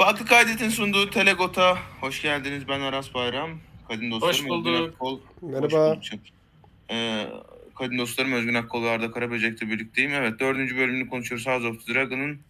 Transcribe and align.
Farklı 0.00 0.26
Kaydet'in 0.26 0.68
sunduğu 0.68 1.10
Telegot'a 1.10 1.78
hoş 2.00 2.22
geldiniz. 2.22 2.68
Ben 2.68 2.80
Aras 2.80 3.14
Bayram. 3.14 3.50
Kadın 3.88 4.10
dostlarım 4.10 4.34
Hoş 4.34 4.48
bulduk. 4.48 4.66
Özgün 4.66 4.88
Akkol. 4.88 5.20
Merhaba. 5.42 5.96
Hoş 5.96 6.12
bulduk. 6.12 6.24
Ee, 6.90 7.26
kadın 7.78 7.98
dostlarım 7.98 8.32
Özgün 8.32 8.54
Akkol 8.54 8.82
ve 8.82 8.90
Arda 8.90 9.10
Karaböcek'le 9.10 9.60
birlikteyim. 9.60 10.14
Evet 10.14 10.40
dördüncü 10.40 10.76
bölümünü 10.76 11.08
konuşuyoruz 11.08 11.46
House 11.46 11.66
of 11.66 11.86
the 11.86 11.94
Dragon'ın. 11.94 12.40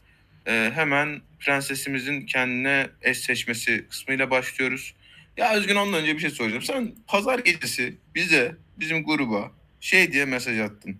Ee, 0.47 0.71
hemen 0.75 1.21
prensesimizin 1.41 2.27
kendine 2.27 2.89
eş 3.03 3.19
seçmesi 3.19 3.87
kısmıyla 3.89 4.31
başlıyoruz. 4.31 4.95
Ya 5.37 5.55
Özgün 5.55 5.77
ondan 5.77 6.01
önce 6.01 6.15
bir 6.15 6.21
şey 6.21 6.31
soracağım. 6.31 6.63
Sen 6.63 6.93
pazar 7.07 7.39
gecesi 7.39 7.97
bize, 8.15 8.57
bizim 8.77 9.05
gruba 9.05 9.51
şey 9.81 10.13
diye 10.13 10.25
mesaj 10.25 10.59
attın. 10.61 10.97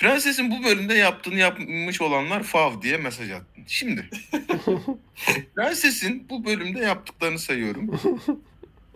Prensesin 0.00 0.50
bu 0.50 0.64
bölümde 0.64 0.94
yaptığını 0.94 1.38
yapmış 1.38 2.00
olanlar 2.00 2.42
fav 2.42 2.82
diye 2.82 2.96
mesaj 2.96 3.30
attın. 3.30 3.64
Şimdi 3.66 4.10
Prensesin 5.56 6.26
bu 6.30 6.44
bölümde 6.44 6.78
yaptıklarını 6.78 7.38
sayıyorum. 7.38 8.00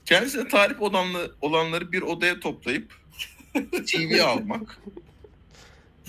Kendisine 0.04 0.48
talip 0.48 0.82
olanlı, 0.82 1.34
olanları 1.40 1.92
bir 1.92 2.02
odaya 2.02 2.40
toplayıp 2.40 2.94
TV 3.86 4.22
almak. 4.22 4.78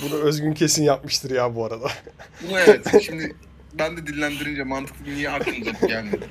Bunu 0.01 0.15
Özgün 0.15 0.53
kesin 0.53 0.83
yapmıştır 0.83 1.31
ya 1.31 1.55
bu 1.55 1.65
arada. 1.65 1.91
Bunu 2.41 2.59
evet 2.59 3.03
şimdi 3.03 3.35
ben 3.73 3.97
de 3.97 4.07
dillendirince 4.07 4.63
mantıklı 4.63 5.05
niye 5.05 5.29
aklımda 5.29 5.87
gelmedi. 5.87 6.29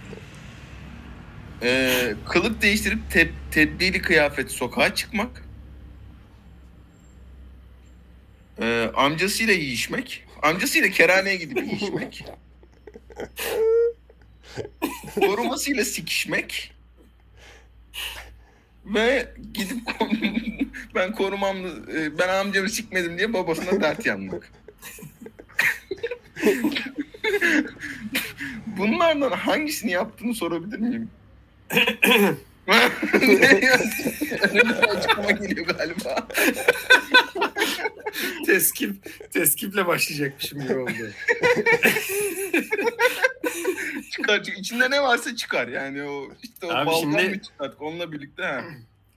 Ee, 1.63 2.15
kılık 2.29 2.63
değiştirip 2.63 3.11
te- 3.11 3.31
tebdili 3.51 4.03
kıyafet 4.03 4.51
sokağa 4.51 4.95
çıkmak. 4.95 5.44
Ee, 8.61 8.91
amcasıyla 8.95 9.55
yiyişmek. 9.55 10.25
Amcasıyla 10.43 10.89
kerhaneye 10.89 11.37
gidip 11.37 11.59
yiyişmek. 11.67 12.25
Korumasıyla 15.15 15.85
sikişmek. 15.85 16.73
Ve 18.85 19.29
gidip 19.55 19.79
ben 20.95 21.13
korumamlı 21.13 21.93
e, 21.97 22.19
ben 22.19 22.29
amcamı 22.29 22.69
sikmedim 22.69 23.19
diye 23.19 23.33
babasına 23.33 23.81
dert 23.81 24.07
yanmak. 24.07 24.53
Bunlardan 28.67 29.31
hangisini 29.31 29.91
yaptığını 29.91 30.35
sorabilir 30.35 30.79
miyim? 30.79 31.11
Önüme 34.51 34.73
açıklama 34.75 35.31
geliyor 35.31 35.67
galiba. 35.67 36.29
Teskip, 38.47 38.97
teskiple 39.33 39.87
başlayacakmışım 39.87 40.63
gibi 40.63 40.75
oldu. 40.79 40.93
çıkar. 44.11 44.43
Çünkü 44.43 44.61
içinde 44.61 44.91
ne 44.91 45.03
varsa 45.03 45.37
çıkar. 45.37 45.69
Yani 45.69 46.03
o 46.03 46.29
işte 46.43 46.67
o 46.67 46.71
Abi 46.71 46.87
baldan 46.87 47.01
şimdi- 47.01 47.29
mı 47.29 47.43
çıkar? 47.43 47.73
Onunla 47.81 48.13
birlikte 48.13 48.43
ha. 48.43 48.65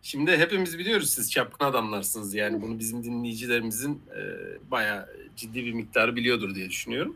Şimdi 0.02 0.38
hepimiz 0.38 0.78
biliyoruz 0.80 1.10
siz 1.10 1.32
çapkın 1.32 1.66
adamlarsınız 1.66 2.34
yani 2.36 2.62
bunu 2.62 2.80
bizim 2.80 3.04
dinleyicilerimizin 3.04 4.02
e, 4.16 4.22
bayağı 4.72 5.10
ciddi 5.36 5.66
bir 5.66 5.74
miktarı 5.74 6.16
biliyordur 6.16 6.56
diye 6.56 6.70
düşünüyorum. 6.70 7.16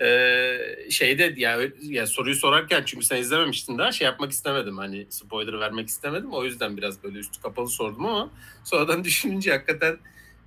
E, 0.00 0.90
şeyde 0.90 1.34
ya, 1.36 1.60
ya 1.82 2.06
soruyu 2.06 2.34
sorarken 2.34 2.82
çünkü 2.86 3.06
sen 3.06 3.16
izlememiştin 3.16 3.78
daha 3.78 3.92
şey 3.92 4.04
yapmak 4.04 4.32
istemedim 4.32 4.78
hani 4.78 5.06
spoiler 5.10 5.60
vermek 5.60 5.88
istemedim 5.88 6.32
o 6.32 6.44
yüzden 6.44 6.76
biraz 6.76 7.02
böyle 7.02 7.18
üstü 7.18 7.42
kapalı 7.42 7.68
sordum 7.68 8.06
ama 8.06 8.30
sonradan 8.64 9.04
düşününce 9.04 9.50
hakikaten 9.52 9.96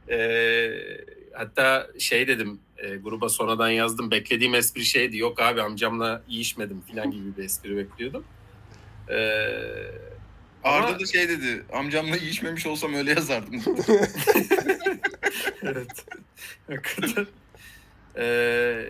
e, 0.10 0.72
hatta 1.34 1.88
şey 2.00 2.28
dedim 2.28 2.60
e, 2.78 2.96
gruba 2.96 3.30
sonradan 3.30 3.70
yazdım 3.70 4.12
beklediğim 4.12 4.56
espri 4.56 4.86
şeydi 4.86 5.18
yok 5.18 5.42
abi 5.42 5.62
amcamla 5.62 6.24
yiyişmedim 6.28 6.82
falan 6.82 7.12
gibi 7.12 7.38
bir 7.38 7.44
espri 7.44 7.78
bekliyordum. 7.78 8.24
Eee 9.10 9.92
Arda 10.64 10.88
Ama- 10.88 11.00
da 11.00 11.06
şey 11.06 11.30
dedi. 11.30 11.64
Amcamla 11.74 12.16
yiyişmemiş 12.16 12.66
olsam 12.66 12.94
öyle 12.94 13.10
yazardım. 13.12 13.62
evet. 15.64 16.06
Hakikaten. 16.68 17.28
Ee, 18.18 18.86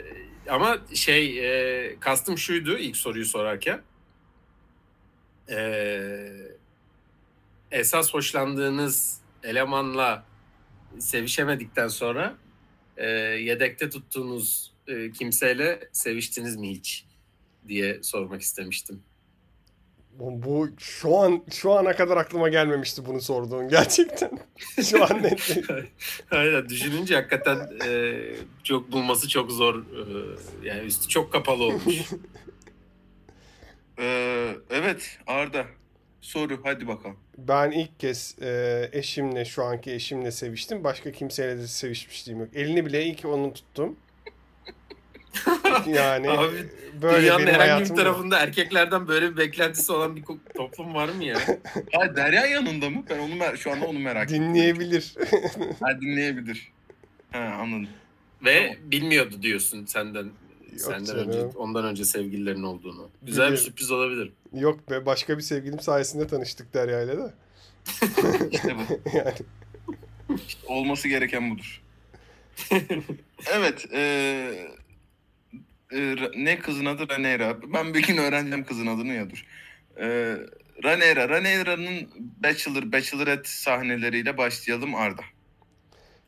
ama 0.50 0.78
şey 0.94 1.40
e, 1.40 2.00
kastım 2.00 2.38
şuydu 2.38 2.78
ilk 2.78 2.98
soruyu 2.98 3.26
sorarken. 3.26 3.82
Ee, 5.50 6.32
esas 7.72 8.14
hoşlandığınız 8.14 9.22
elemanla 9.44 10.26
sevişemedikten 11.00 11.88
sonra 11.88 12.38
e, 12.98 13.08
yedekte 13.10 13.90
tuttuğunuz 13.90 14.74
e, 14.88 15.12
kimseyle 15.12 15.90
seviştiniz 15.92 16.56
mi 16.56 16.72
hiç 16.72 17.06
diye 17.68 18.04
sormak 18.04 18.42
istemiştim. 18.42 19.04
Bu, 20.22 20.70
şu 20.80 21.18
an 21.18 21.44
şu 21.52 21.72
ana 21.72 21.96
kadar 21.96 22.18
aklıma 22.18 22.50
gelmemişti 22.50 23.06
bunu 23.06 23.22
sorduğun 23.22 23.70
gerçekten. 23.70 24.40
Şu 24.90 25.04
an 25.04 25.24
net 25.24 25.50
değil. 25.50 25.68
Aynen 26.32 26.70
düşününce 26.70 27.16
hakikaten 27.16 27.70
e, 27.86 28.20
çok 28.64 28.92
bulması 28.92 29.30
çok 29.30 29.52
zor. 29.52 29.76
E, 29.76 30.04
yani 30.68 30.82
üstü 30.82 31.08
çok 31.08 31.32
kapalı 31.32 31.64
olmuş. 31.64 31.96
Ee, 34.00 34.56
evet 34.70 35.18
Arda. 35.28 35.66
Soru 36.22 36.60
hadi 36.64 36.88
bakalım. 36.88 37.18
Ben 37.38 37.72
ilk 37.72 38.00
kez 38.00 38.36
e, 38.42 38.90
eşimle 38.94 39.46
şu 39.46 39.64
anki 39.64 39.92
eşimle 39.92 40.32
seviştim. 40.32 40.84
Başka 40.84 41.12
kimseyle 41.12 41.58
de 41.58 41.68
sevişmişliğim 41.68 42.40
yok. 42.40 42.50
Elini 42.54 42.86
bile 42.86 43.06
ilk 43.06 43.26
onun 43.26 43.52
tuttum. 43.52 43.96
Yani 45.88 46.30
Abi, 46.30 46.70
böyle 47.02 47.22
Dünyanın 47.22 47.48
benim 47.48 47.60
herhangi 47.60 47.90
bir 47.90 47.96
tarafında 47.96 48.40
erkeklerden 48.40 49.08
böyle 49.08 49.32
bir 49.32 49.38
beklentisi 49.38 49.92
olan 49.92 50.16
bir 50.16 50.24
toplum 50.56 50.94
var 50.94 51.10
mı 51.10 51.24
ya? 51.24 51.38
Ha 51.94 52.16
Derya 52.16 52.46
yanında 52.46 52.90
mı? 52.90 53.04
Ben 53.10 53.20
onu 53.20 53.34
mer- 53.36 53.58
şu 53.58 53.72
anda 53.72 53.86
onu 53.86 54.00
merak 54.00 54.32
ettim. 54.32 54.44
dinleyebilir. 54.44 55.16
Ha 55.82 56.02
dinleyebilir. 56.02 56.72
Ha 57.32 57.40
anladım. 57.62 57.88
Ve 58.46 58.78
bilmiyordu 58.84 59.36
diyorsun 59.42 59.86
senden 59.86 60.24
Yok 60.24 60.32
senden 60.82 61.06
canım. 61.06 61.28
önce 61.28 61.40
ondan 61.58 61.86
önce 61.86 62.06
sevgililerin 62.06 62.64
olduğunu. 62.64 63.10
Güzel 63.22 63.44
bir 63.44 63.48
Biliyorum. 63.52 63.58
sürpriz 63.58 63.92
olabilir. 63.92 64.32
Yok 64.54 64.90
be 64.90 65.06
başka 65.06 65.38
bir 65.38 65.44
sevgilim 65.44 65.80
sayesinde 65.80 66.28
tanıştık 66.28 66.74
Derya 66.74 67.02
ile 67.02 67.18
de. 67.18 67.34
İşte 68.52 68.76
bu. 68.76 69.18
Yani 69.18 69.34
İşte 70.48 70.68
olması 70.68 71.08
gereken 71.08 71.52
budur. 71.56 71.82
evet. 73.54 73.86
E, 73.94 74.52
e, 75.92 75.98
Ra- 75.98 76.46
ne 76.46 76.60
kızın 76.60 76.86
adı? 76.86 77.10
Ranera. 77.10 77.58
Ben 77.74 77.94
bir 77.94 78.08
gün 78.08 78.18
öğreneceğim 78.18 78.66
kızın 78.66 78.88
adını 78.88 79.14
ya 79.14 79.30
dur. 79.30 79.46
E, 79.98 80.38
Ranera. 80.84 81.30
Ranera'nın 81.30 82.10
Bachelor, 82.44 82.92
Bachelorette 82.92 83.50
sahneleriyle 83.50 84.38
başlayalım 84.38 84.96
Arda. 84.96 85.22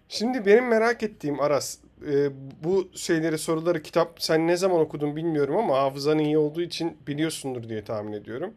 Şimdi 0.09 0.45
benim 0.45 0.67
merak 0.67 1.03
ettiğim 1.03 1.39
Aras, 1.39 1.77
e, 2.07 2.29
bu 2.63 2.89
şeyleri 2.95 3.37
soruları 3.37 3.81
kitap 3.81 4.21
sen 4.21 4.47
ne 4.47 4.57
zaman 4.57 4.79
okudun 4.79 5.15
bilmiyorum 5.15 5.57
ama 5.57 5.77
hafızan 5.77 6.19
iyi 6.19 6.37
olduğu 6.37 6.61
için 6.61 6.97
biliyorsundur 7.07 7.69
diye 7.69 7.83
tahmin 7.83 8.13
ediyorum. 8.13 8.53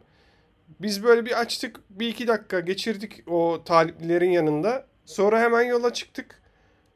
Biz 0.81 1.03
böyle 1.03 1.25
bir 1.25 1.39
açtık, 1.39 1.79
bir 1.89 2.07
iki 2.07 2.27
dakika 2.27 2.59
geçirdik 2.59 3.23
o 3.27 3.61
taliplilerin 3.65 4.31
yanında. 4.31 4.85
Sonra 5.05 5.41
hemen 5.41 5.61
yola 5.61 5.93
çıktık. 5.93 6.41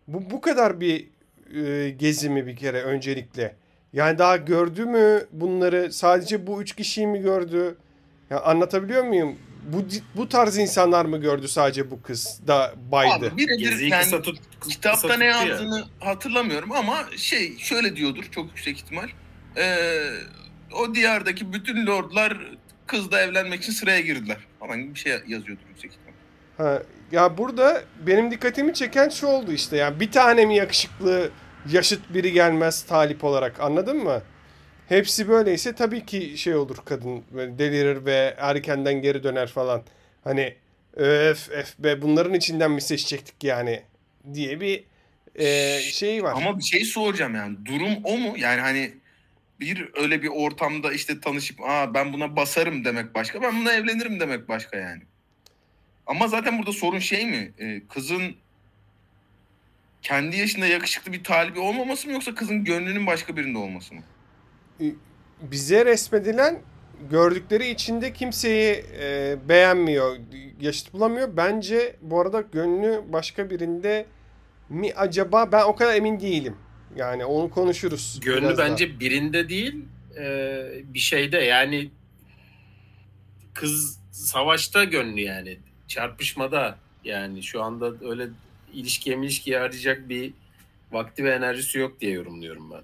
Bu 0.08 0.32
bu 0.32 0.42
kadar 0.42 0.80
bir 0.80 1.10
e, 1.56 1.90
gezi 1.90 2.30
mi 2.30 2.48
bir 2.48 2.56
kere 2.56 2.84
öncelikle? 2.84 3.56
Yani 3.94 4.18
daha 4.18 4.38
gördü 4.38 4.85
mü 4.85 5.25
bunları? 5.31 5.94
Sadece 5.94 6.47
bu 6.47 6.62
üç 6.62 6.75
kişiyi 6.75 7.07
mi 7.07 7.22
gördü? 7.22 7.75
Ya 8.29 8.41
anlatabiliyor 8.41 9.03
muyum? 9.03 9.35
Bu 9.74 9.84
bu 10.16 10.29
tarz 10.29 10.57
insanlar 10.57 11.06
mı 11.06 11.18
gördü 11.18 11.47
sadece 11.47 11.91
bu 11.91 12.02
kız 12.02 12.41
da 12.47 12.74
baydı? 12.91 13.31
Abi 13.35 13.57
Geziyi 13.57 13.90
yani 13.91 14.03
kısa 14.03 14.22
tut. 14.22 14.40
kısa 14.59 14.74
kitapta 14.74 15.18
ne 15.18 15.25
ya. 15.25 15.44
yazdığını 15.44 15.84
hatırlamıyorum 16.00 16.72
ama 16.72 17.06
şey 17.18 17.57
şöyle 17.57 17.96
diyordur 17.96 18.24
çok 18.31 18.46
yüksek 18.46 18.78
ihtimal. 18.78 19.07
Ee, 19.57 20.00
o 20.73 20.96
diyardaki 20.96 21.53
bütün 21.53 21.87
lordlar 21.87 22.37
kızla 22.87 23.22
evlenmek 23.22 23.61
için 23.61 23.73
sıraya 23.73 23.99
girdiler 24.02 24.37
falan 24.59 24.82
gibi 24.82 24.96
bir 24.96 24.99
şey 24.99 25.11
yazıyordur 25.11 25.64
yüksek 25.70 25.91
ihtimal. 25.91 26.14
Ha, 26.58 26.84
ya 27.11 27.37
burada 27.37 27.84
benim 28.08 28.32
dikkatimi 28.32 28.73
çeken 28.73 29.09
şu 29.09 29.28
oldu 29.28 29.52
işte 29.52 29.78
yani 29.78 29.99
bir 29.99 30.11
tane 30.11 30.46
mi 30.46 30.55
yakışıklı 30.55 31.29
yaşıt 31.69 32.13
biri 32.13 32.31
gelmez 32.31 32.84
talip 32.84 33.23
olarak 33.23 33.59
anladın 33.59 33.97
mı? 33.97 34.22
Hepsi 34.90 35.28
böyleyse 35.28 35.75
tabii 35.75 36.05
ki 36.05 36.37
şey 36.37 36.55
olur 36.55 36.78
kadın 36.85 37.23
delirir 37.34 38.05
ve 38.05 38.35
erkenden 38.37 39.02
geri 39.02 39.23
döner 39.23 39.47
falan. 39.47 39.84
Hani 40.23 40.55
öf 40.93 41.49
öf 41.49 41.79
be 41.79 42.02
bunların 42.02 42.34
içinden 42.34 42.72
mi 42.72 42.81
seçecektik 42.81 43.43
yani 43.43 43.81
diye 44.34 44.61
bir 44.61 44.84
e, 45.35 45.79
şey 45.79 46.23
var. 46.23 46.34
Ama 46.35 46.58
bir 46.58 46.63
şey 46.63 46.85
soracağım 46.85 47.35
yani 47.35 47.58
durum 47.66 47.97
o 48.03 48.17
mu? 48.17 48.34
Yani 48.37 48.61
hani 48.61 48.93
bir 49.59 49.90
öyle 49.96 50.22
bir 50.22 50.28
ortamda 50.28 50.93
işte 50.93 51.19
tanışıp 51.19 51.61
aa 51.61 51.93
ben 51.93 52.13
buna 52.13 52.35
basarım 52.35 52.85
demek 52.85 53.16
başka 53.16 53.41
ben 53.41 53.61
buna 53.61 53.73
evlenirim 53.73 54.19
demek 54.19 54.49
başka 54.49 54.78
yani. 54.78 55.02
Ama 56.08 56.28
zaten 56.28 56.58
burada 56.58 56.72
sorun 56.72 56.99
şey 56.99 57.25
mi? 57.25 57.52
Ee, 57.59 57.81
kızın 57.90 58.35
kendi 60.02 60.38
yaşında 60.38 60.68
yakışıklı 60.68 61.12
bir 61.14 61.24
talibi 61.24 61.59
olmaması 61.59 62.08
mı 62.08 62.14
yoksa 62.14 62.36
kızın 62.36 62.64
gönlünün 62.64 63.08
başka 63.08 63.38
birinde 63.38 63.58
olması 63.58 63.96
mı? 63.96 64.02
bize 65.42 65.86
resmedilen 65.86 66.62
gördükleri 67.09 67.70
içinde 67.70 68.14
kimseyi 68.14 68.86
e, 69.00 69.38
beğenmiyor, 69.50 70.18
yaşıt 70.62 70.94
bulamıyor. 70.94 71.38
Bence 71.38 71.96
bu 72.02 72.22
arada 72.22 72.42
gönlü 72.42 73.03
başka 73.08 73.50
birinde 73.50 74.06
mi 74.70 74.94
acaba 74.96 75.52
ben 75.52 75.64
o 75.64 75.76
kadar 75.76 75.96
emin 75.96 76.20
değilim. 76.20 76.56
Yani 76.96 77.26
onu 77.26 77.50
konuşuruz. 77.50 78.20
Gönlü 78.22 78.42
biraz 78.42 78.58
daha. 78.58 78.70
bence 78.70 79.00
birinde 79.00 79.50
değil 79.50 79.86
e, 80.18 80.64
bir 80.84 81.00
şeyde 81.00 81.38
yani 81.38 81.92
kız 83.54 84.00
savaşta 84.12 84.84
gönlü 84.84 85.22
yani 85.22 85.58
çarpışmada 85.88 86.78
yani 87.04 87.44
şu 87.44 87.64
anda 87.64 87.92
öyle 88.09 88.28
ilişkiye 88.73 89.18
ilişkiye 89.18 89.59
arayacak 89.59 90.09
bir 90.09 90.34
vakti 90.91 91.23
ve 91.23 91.32
enerjisi 91.34 91.78
yok 91.78 92.02
diye 92.02 92.12
yorumluyorum 92.12 92.72
ben. 92.72 92.82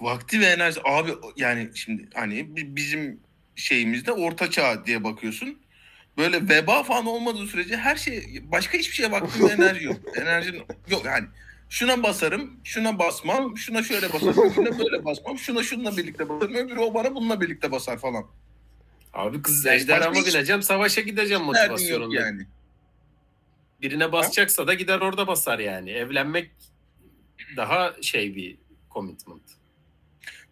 Vakti 0.00 0.40
ve 0.40 0.46
enerji 0.46 0.80
abi 0.84 1.10
yani 1.36 1.70
şimdi 1.74 2.08
hani 2.14 2.56
bi- 2.56 2.76
bizim 2.76 3.20
şeyimizde 3.56 4.12
orta 4.12 4.50
çağ 4.50 4.86
diye 4.86 5.04
bakıyorsun. 5.04 5.58
Böyle 6.18 6.48
veba 6.48 6.82
falan 6.82 7.06
olmadığı 7.06 7.46
sürece 7.46 7.76
her 7.76 7.96
şey 7.96 8.42
başka 8.42 8.78
hiçbir 8.78 8.94
şeye 8.94 9.12
ve 9.12 9.16
enerji 9.52 9.84
yok. 9.84 9.96
Enerjin 10.16 10.62
yok 10.90 11.04
yani. 11.04 11.26
Şuna 11.68 12.02
basarım, 12.02 12.60
şuna 12.64 12.98
basmam, 12.98 13.56
şuna 13.58 13.82
şöyle 13.82 14.12
basarım, 14.12 14.52
şuna 14.54 14.78
böyle 14.78 15.04
basmam, 15.04 15.38
şuna 15.38 15.62
şununla 15.62 15.96
birlikte 15.96 16.28
basarım, 16.28 16.54
öbürü 16.54 16.78
o 16.80 16.94
bana 16.94 17.14
bununla 17.14 17.40
birlikte 17.40 17.70
basar 17.72 17.98
falan. 17.98 18.24
Abi 19.12 19.42
kız 19.42 19.66
ejderhama 19.66 20.14
bineceğim 20.26 20.62
savaşa 20.62 21.00
gideceğim 21.00 21.42
motivasyonunda. 21.42 22.20
yani. 22.20 22.46
Birine 23.82 24.12
basacaksa 24.12 24.66
da 24.66 24.74
gider 24.74 25.00
orada 25.00 25.26
basar 25.26 25.58
yani. 25.58 25.90
Evlenmek 25.90 26.50
daha 27.56 27.94
şey 28.02 28.36
bir 28.36 28.56
commitment. 28.90 29.42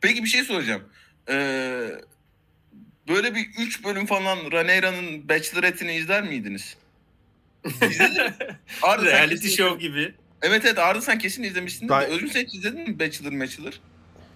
Peki 0.00 0.22
bir 0.24 0.28
şey 0.28 0.42
soracağım. 0.44 0.82
Ee, 1.28 1.88
böyle 3.08 3.34
bir 3.34 3.46
3 3.58 3.84
bölüm 3.84 4.06
falan 4.06 4.38
Rhaenyra'nın 4.52 5.28
Bachelorette'ini 5.28 5.94
izler 5.94 6.22
miydiniz? 6.22 6.76
Arda, 8.82 9.04
Reality 9.04 9.34
kesin- 9.48 9.56
show 9.56 9.78
gibi. 9.88 10.14
Evet 10.42 10.64
evet 10.64 10.78
Arda 10.78 11.00
sen 11.00 11.18
kesin 11.18 11.42
izlemişsin. 11.42 11.88
Ben- 11.88 12.00
Ben... 12.02 12.10
Özgün 12.10 12.26
sen 12.26 12.44
hiç 12.44 12.54
izledin 12.54 12.80
mi 12.90 12.98
Bachelor 13.00 13.40
Bachelor? 13.40 13.72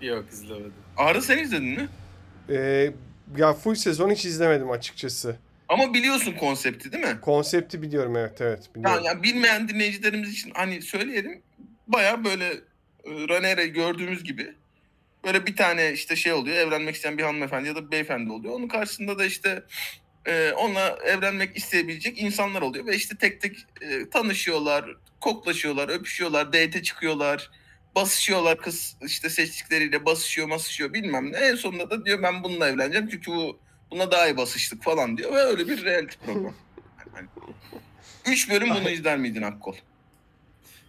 Yok 0.01 0.25
izlemedim. 0.33 0.73
Arda 0.97 1.21
sen 1.21 1.39
izledin 1.39 1.69
mi? 1.69 1.89
Ee, 2.51 2.93
ya 3.37 3.53
full 3.55 3.75
sezon 3.75 4.11
hiç 4.11 4.25
izlemedim 4.25 4.71
açıkçası. 4.71 5.37
Ama 5.69 5.95
biliyorsun 5.95 6.33
konsepti 6.33 6.93
değil 6.93 7.05
mi? 7.05 7.21
Konsepti 7.21 7.83
biliyorum 7.83 8.17
evet 8.17 8.41
evet 8.41 8.71
biliyorum. 8.75 9.05
ya 9.05 9.23
bilmeyen 9.23 9.69
dinleyicilerimiz 9.69 10.33
için 10.33 10.53
hani 10.55 10.83
söyleyelim. 10.83 11.43
Baya 11.87 12.25
böyle 12.25 12.47
e, 13.05 13.11
Rhaenyra'yı 13.29 13.73
gördüğümüz 13.73 14.25
gibi 14.25 14.55
böyle 15.25 15.47
bir 15.47 15.57
tane 15.57 15.93
işte 15.93 16.17
şey 16.17 16.33
oluyor. 16.33 16.57
Evlenmek 16.57 16.95
isteyen 16.95 17.19
bir 17.19 17.23
hanımefendi 17.23 17.69
ya 17.69 17.77
da 17.77 17.87
bir 17.87 17.91
beyefendi 17.91 18.33
oluyor. 18.33 18.55
Onun 18.55 18.69
karşısında 18.69 19.19
da 19.19 19.25
işte 19.25 19.63
e, 20.27 20.53
onunla 20.53 20.99
evlenmek 21.05 21.57
isteyebilecek 21.57 22.23
insanlar 22.23 22.63
oluyor. 22.63 22.87
Ve 22.87 22.97
işte 22.97 23.17
tek 23.17 23.41
tek 23.41 23.57
e, 23.81 24.11
tanışıyorlar, 24.11 24.97
koklaşıyorlar, 25.21 25.89
öpüşüyorlar, 25.89 26.47
date'e 26.47 26.83
çıkıyorlar. 26.83 27.51
Basışıyorlar 27.95 28.59
kız 28.59 28.97
işte 29.03 29.31
seçtikleriyle 29.31 30.07
basışıyor 30.07 30.49
masışıyor 30.49 30.93
bilmem 30.93 31.33
ne. 31.33 31.37
En 31.37 31.55
sonunda 31.55 31.91
da 31.91 32.07
diyor 32.07 32.23
ben 32.23 32.43
bununla 32.45 32.69
evleneceğim 32.69 33.09
çünkü 33.09 33.31
bu 33.31 33.61
buna 33.91 34.11
daha 34.11 34.29
iyi 34.29 34.37
basıştık 34.37 34.83
falan 34.83 35.17
diyor. 35.17 35.33
Ve 35.33 35.39
öyle 35.39 35.69
bir 35.69 35.85
reality 35.85 36.17
program. 36.27 36.55
Yani, 37.17 37.29
üç 38.27 38.51
bölüm 38.51 38.71
bunu 38.71 38.91
izler 38.91 39.19
miydin 39.19 39.43
Akkol? 39.43 39.75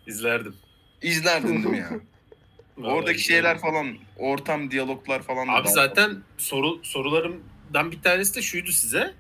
İzlerdim. 0.07 0.55
İzlerdin 1.01 1.47
değil 1.47 1.65
mi 1.65 1.77
ya? 1.77 1.89
Vallahi 2.77 2.93
Oradaki 2.93 3.19
izlerdim. 3.19 3.33
şeyler 3.35 3.59
falan, 3.59 3.97
ortam, 4.17 4.71
diyaloglar 4.71 5.21
falan. 5.21 5.47
da 5.47 5.51
Abi 5.51 5.65
daha 5.65 5.73
zaten 5.73 6.23
soru 6.37 6.79
sorularımdan 6.83 7.91
bir 7.91 8.01
tanesi 8.01 8.35
de 8.35 8.41
şuydu 8.41 8.71
size. 8.71 9.13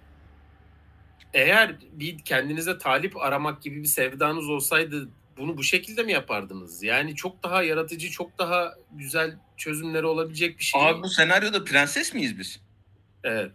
Eğer 1.33 1.75
bir 1.91 2.19
kendinize 2.19 2.77
talip 2.77 3.17
aramak 3.17 3.61
gibi 3.61 3.81
bir 3.81 3.87
sevdanız 3.87 4.49
olsaydı 4.49 5.09
bunu 5.37 5.57
bu 5.57 5.63
şekilde 5.63 6.03
mi 6.03 6.11
yapardınız? 6.11 6.83
Yani 6.83 7.15
çok 7.15 7.43
daha 7.43 7.63
yaratıcı, 7.63 8.09
çok 8.11 8.39
daha 8.39 8.73
güzel 8.91 9.37
çözümleri 9.57 10.05
olabilecek 10.05 10.59
bir 10.59 10.63
şey. 10.63 10.81
Abi 10.87 11.03
bu 11.03 11.09
senaryoda 11.09 11.63
prenses 11.63 12.13
miyiz 12.13 12.39
biz? 12.39 12.59
Evet. 13.23 13.51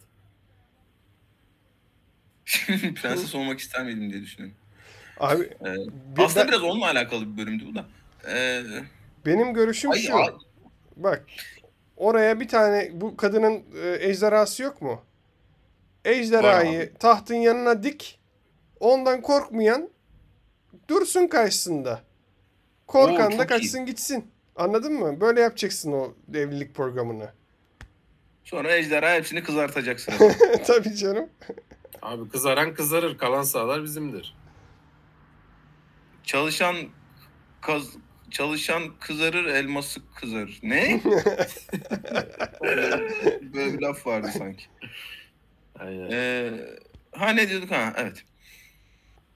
prenses 3.03 3.35
olmak 3.35 3.61
ister 3.61 3.85
miydim 3.85 4.11
diye 4.11 4.23
düşünüyorum. 4.23 4.57
Abi 5.21 5.43
Ee, 5.45 5.75
bir- 6.17 6.23
Aslında 6.25 6.41
ben- 6.45 6.49
biraz 6.49 6.63
onunla 6.63 6.87
alakalı 6.87 7.33
bir 7.33 7.43
bölümdü 7.43 7.65
bu 7.67 7.75
da. 7.75 7.85
Ee, 8.29 8.63
benim 9.27 9.55
görüşüm 9.55 9.91
ay, 9.91 9.99
şu. 9.99 10.17
ay, 10.17 10.29
Bak 10.97 11.25
oraya 11.97 12.41
bir 12.41 12.49
tane 12.49 12.91
bu 12.95 13.17
kadının 13.17 13.63
e, 13.83 13.97
ejderhası 14.01 14.63
yok 14.63 14.83
mu? 14.83 15.03
Ejderhayı 16.05 16.95
tahtın 16.99 17.35
yanına 17.35 17.83
dik. 17.83 18.21
Ondan 18.81 19.23
korkmayan 19.23 19.89
dursun 20.89 21.27
karşısında. 21.27 22.01
Korkan 22.87 23.33
Oo, 23.33 23.39
da 23.39 23.47
kaçsın 23.47 23.87
gitsin. 23.87 24.31
Anladın 24.57 24.93
mı? 24.93 25.21
Böyle 25.21 25.41
yapacaksın 25.41 25.93
o 25.93 26.15
evlilik 26.35 26.75
programını. 26.75 27.29
sonra 28.45 28.77
ejderha 28.77 29.15
hepsini 29.15 29.43
kızartacaksın. 29.43 30.15
Tabii 30.67 30.95
canım. 30.95 31.29
Abi 32.05 32.29
kızaran 32.29 32.75
kızarır, 32.75 33.19
kalan 33.19 33.43
sağlar 33.43 33.83
bizimdir. 33.83 34.35
çalışan 36.25 36.77
kaz, 37.61 37.97
çalışan 38.31 38.83
kızarır, 39.01 39.45
elması 39.45 40.01
kızarır. 40.15 40.61
Ne? 40.63 41.01
Böyle 42.63 43.75
bir 43.75 43.81
laf 43.81 44.07
vardı 44.07 44.29
sanki. 44.39 44.65
Aynen. 45.79 46.11
Ee, 46.11 46.51
ha 47.13 47.29
ne 47.31 47.49
diyorduk 47.49 47.71
ha 47.71 47.93
evet. 47.97 48.25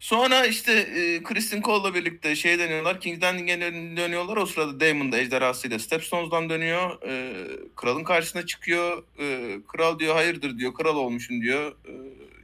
Sonra 0.01 0.47
işte 0.47 0.73
e, 0.73 1.23
Kristen 1.23 1.63
Cole'la 1.63 1.95
birlikte 1.95 2.37
şey 2.37 2.59
dönüyorlar. 2.59 3.03
Dön- 3.03 3.97
dönüyorlar. 3.97 4.37
O 4.37 4.47
sırada 4.47 4.81
Daemon 4.81 5.13
da 5.13 5.19
ejderhasıyla 5.19 5.79
Stepstones'dan 5.79 6.51
dönüyor. 6.51 7.03
Ee, 7.03 7.33
kralın 7.77 8.05
karşısına 8.05 8.47
çıkıyor. 8.47 9.03
Ee, 9.21 9.59
kral 9.69 9.99
diyor 9.99 10.15
hayırdır 10.15 10.59
diyor. 10.59 10.75
Kral 10.75 10.97
olmuşsun 10.97 11.41
diyor. 11.43 11.73
Ee, 11.89 11.93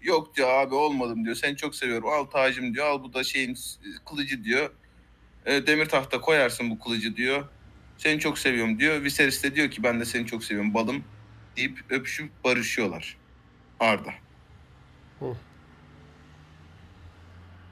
yok 0.05 0.37
diyor 0.37 0.49
abi 0.49 0.75
olmadım 0.75 1.25
diyor. 1.25 1.37
Seni 1.37 1.57
çok 1.57 1.75
seviyorum. 1.75 2.09
Al 2.09 2.25
tacım 2.25 2.75
diyor. 2.75 2.87
Al 2.87 3.03
bu 3.03 3.15
da 3.15 3.25
şeyin 3.25 3.55
s- 3.55 3.81
kılıcı 4.09 4.45
diyor. 4.45 4.71
Ee, 5.47 5.67
demir 5.67 5.87
tahta 5.87 6.21
koyarsın 6.21 6.71
bu 6.71 6.79
kılıcı 6.79 7.17
diyor. 7.17 7.49
Seni 7.99 8.21
çok 8.21 8.39
seviyorum 8.39 8.79
diyor. 8.79 9.03
Viserys 9.05 9.43
de 9.45 9.55
diyor 9.55 9.71
ki 9.71 9.83
ben 9.83 10.01
de 10.01 10.05
seni 10.05 10.27
çok 10.27 10.45
seviyorum 10.45 10.75
balım 10.75 11.05
deyip 11.57 11.79
öpüşüp 11.91 12.31
barışıyorlar. 12.45 13.17
Arda. 13.81 14.11
Hı. 15.21 15.37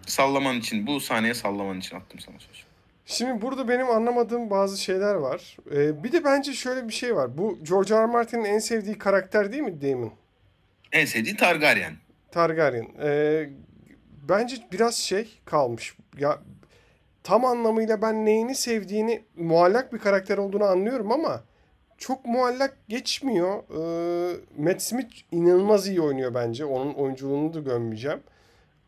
Sallaman 0.06 0.56
için, 0.56 0.86
bu 0.86 1.00
saniye 1.00 1.34
sallaman 1.34 1.78
için 1.78 1.96
attım 1.96 2.20
sana 2.20 2.38
söz. 2.38 2.64
Şimdi 3.06 3.42
burada 3.42 3.68
benim 3.68 3.90
anlamadığım 3.90 4.50
bazı 4.50 4.80
şeyler 4.82 5.14
var. 5.14 5.56
Ee, 5.74 6.04
bir 6.04 6.12
de 6.12 6.24
bence 6.24 6.52
şöyle 6.52 6.88
bir 6.88 6.92
şey 6.92 7.16
var. 7.16 7.38
Bu 7.38 7.58
George 7.62 7.94
R. 7.94 8.02
R. 8.02 8.06
Martin'in 8.06 8.44
en 8.44 8.58
sevdiği 8.58 8.98
karakter 8.98 9.52
değil 9.52 9.62
mi 9.62 9.82
Daemon? 9.82 10.12
En 10.92 11.04
sevdiğin 11.04 11.36
Targaryen. 11.36 11.96
Targaryen. 12.32 12.88
Ee, 13.02 13.48
bence 14.28 14.56
biraz 14.72 14.94
şey 14.94 15.40
kalmış. 15.44 15.96
Ya 16.18 16.38
tam 17.22 17.44
anlamıyla 17.44 18.02
ben 18.02 18.26
neyini 18.26 18.54
sevdiğini 18.54 19.24
muallak 19.36 19.92
bir 19.92 19.98
karakter 19.98 20.38
olduğunu 20.38 20.64
anlıyorum 20.64 21.12
ama 21.12 21.42
çok 21.98 22.24
muallak 22.24 22.76
geçmiyor. 22.88 23.62
Ee, 23.70 24.36
Matt 24.58 24.82
Smith 24.82 25.14
inanılmaz 25.32 25.88
iyi 25.88 26.00
oynuyor 26.00 26.34
bence. 26.34 26.64
Onun 26.64 26.94
oyunculuğunu 26.94 27.54
da 27.54 27.60
gömmeyeceğim. 27.60 28.20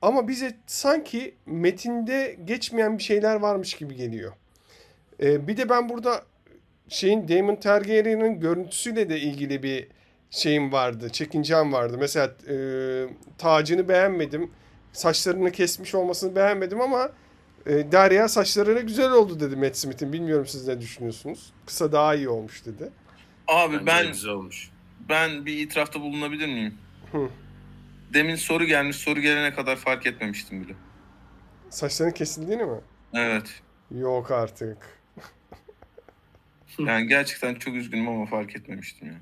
Ama 0.03 0.29
bize 0.29 0.57
sanki 0.67 1.35
metinde 1.47 2.37
geçmeyen 2.45 2.99
bir 2.99 3.03
şeyler 3.03 3.35
varmış 3.37 3.75
gibi 3.75 3.97
geliyor. 3.97 4.33
Ee, 5.23 5.49
bir 5.49 5.57
de 5.57 5.69
ben 5.69 5.89
burada 5.89 6.23
şeyin 6.89 7.29
Daemon 7.29 7.57
Targaryen'in 7.57 8.41
görüntüsüyle 8.41 9.09
de 9.09 9.21
ilgili 9.21 9.63
bir 9.63 9.89
şeyim 10.35 10.73
vardı. 10.73 11.11
Çekincem 11.11 11.73
vardı. 11.73 11.97
Mesela 12.01 12.35
e, 12.49 12.57
tacını 13.39 13.89
beğenmedim. 13.89 14.51
Saçlarını 14.93 15.53
kesmiş 15.53 15.95
olmasını 15.95 16.37
beğenmedim 16.37 16.81
ama 16.81 17.11
e, 17.67 17.93
Derya 17.93 18.29
saçları 18.29 18.81
güzel 18.81 19.11
oldu 19.13 19.41
dedi 19.41 19.57
Matt 19.57 19.77
Smith'in. 19.77 20.13
Bilmiyorum 20.13 20.47
siz 20.47 20.69
ne 20.69 20.81
düşünüyorsunuz. 20.81 21.53
Kısa 21.67 21.93
daha 21.93 22.15
iyi 22.15 22.29
olmuş 22.29 22.67
dedi. 22.67 22.91
Abi 23.49 23.75
Bence 23.75 23.87
ben 23.87 24.07
güzel 24.13 24.31
olmuş. 24.31 24.71
ben 25.09 25.47
bir 25.47 25.59
itirafta 25.59 26.01
bulunabilir 26.01 26.47
miyim? 26.47 26.75
Hı. 27.13 27.29
Demin 28.15 28.37
soru 28.37 28.65
gelmiş, 28.65 28.97
soru 28.97 29.21
gelene 29.21 29.55
kadar 29.55 29.77
fark 29.77 30.07
etmemiştim 30.07 30.63
bile. 30.65 30.75
Saçların 31.71 32.11
kesildiğini 32.11 32.65
mi? 32.65 32.81
Evet. 33.15 33.63
Yok 33.91 34.31
artık. 34.31 34.77
Yani 36.79 37.09
gerçekten 37.09 37.55
çok 37.55 37.75
üzgünüm 37.75 38.09
ama 38.09 38.27
fark 38.27 38.57
etmemiştim 38.57 39.09
ya. 39.09 39.15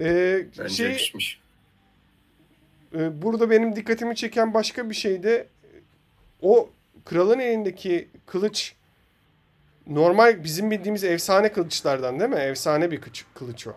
Ee, 0.00 0.46
Bence 0.58 0.74
şey, 0.74 0.90
yakışmış. 0.90 1.40
e, 2.94 3.22
burada 3.22 3.50
benim 3.50 3.76
dikkatimi 3.76 4.16
çeken 4.16 4.54
başka 4.54 4.90
bir 4.90 4.94
şey 4.94 5.22
de 5.22 5.46
o 6.42 6.70
kralın 7.04 7.38
elindeki 7.38 8.08
kılıç 8.26 8.74
normal 9.86 10.44
bizim 10.44 10.70
bildiğimiz 10.70 11.04
efsane 11.04 11.52
kılıçlardan 11.52 12.20
değil 12.20 12.30
mi? 12.30 12.36
Efsane 12.36 12.90
bir 12.90 13.00
kılıç, 13.00 13.24
kılıç 13.34 13.66
o. 13.66 13.76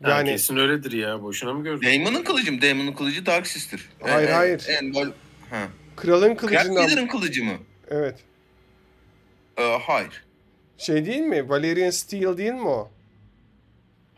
Yani 0.00 0.10
Yani 0.12 0.28
kesin 0.30 0.56
öyledir 0.56 0.92
ya. 0.92 1.22
Boşuna 1.22 1.54
mı 1.54 1.64
gördün? 1.64 1.86
Damon'un 2.04 2.24
kılıcı 2.24 2.52
mı? 2.52 2.62
Damon'un 2.62 2.92
kılıcı 2.92 3.26
Dark 3.26 3.46
Sister. 3.46 3.80
Hayır, 4.00 4.28
En- 4.28 4.32
hayır. 4.32 4.64
En, 4.68 4.92
en, 4.94 5.12
ha. 5.50 5.68
kralın 5.96 6.34
kılıcından 6.34 6.76
Leader'ın 6.76 7.06
kılıcı 7.06 7.44
mı? 7.44 7.52
evet. 7.90 8.16
Ee, 9.58 9.78
hayır. 9.82 10.24
Şey 10.78 11.06
değil 11.06 11.20
mi? 11.20 11.48
Valerian 11.48 11.90
Steel 11.90 12.36
değil 12.36 12.52
mi 12.52 12.68
o? 12.68 12.90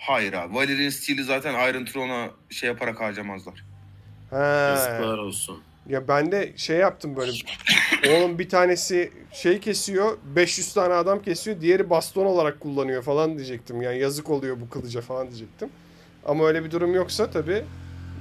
Hayır 0.06 0.32
abi. 0.32 0.54
Valerian 0.54 0.90
Steel'i 0.90 1.24
zaten 1.24 1.68
Iron 1.70 1.84
Throne'a 1.84 2.30
şey 2.50 2.68
yaparak 2.68 3.00
harcamazlar. 3.00 3.64
Ha. 4.30 4.36
Yazıklar 4.46 5.18
olsun. 5.18 5.62
Ya 5.88 6.08
ben 6.08 6.32
de 6.32 6.52
şey 6.56 6.76
yaptım 6.76 7.16
böyle. 7.16 7.32
Oğlum 8.08 8.38
bir 8.38 8.48
tanesi 8.48 9.12
şey 9.32 9.60
kesiyor, 9.60 10.18
500 10.36 10.74
tane 10.74 10.94
adam 10.94 11.22
kesiyor, 11.22 11.60
diğeri 11.60 11.90
baston 11.90 12.26
olarak 12.26 12.60
kullanıyor 12.60 13.02
falan 13.02 13.36
diyecektim. 13.36 13.82
Yani 13.82 13.98
yazık 13.98 14.30
oluyor 14.30 14.60
bu 14.60 14.70
kılıca 14.70 15.00
falan 15.00 15.28
diyecektim. 15.28 15.68
Ama 16.24 16.46
öyle 16.46 16.64
bir 16.64 16.70
durum 16.70 16.94
yoksa 16.94 17.30
tabii 17.30 17.64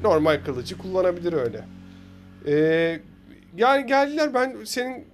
normal 0.04 0.40
kılıcı 0.46 0.78
kullanabilir 0.78 1.34
öyle. 1.34 1.66
Ee, 2.48 3.00
yani 3.56 3.86
geldiler 3.86 4.34
ben 4.34 4.58
senin 4.66 5.06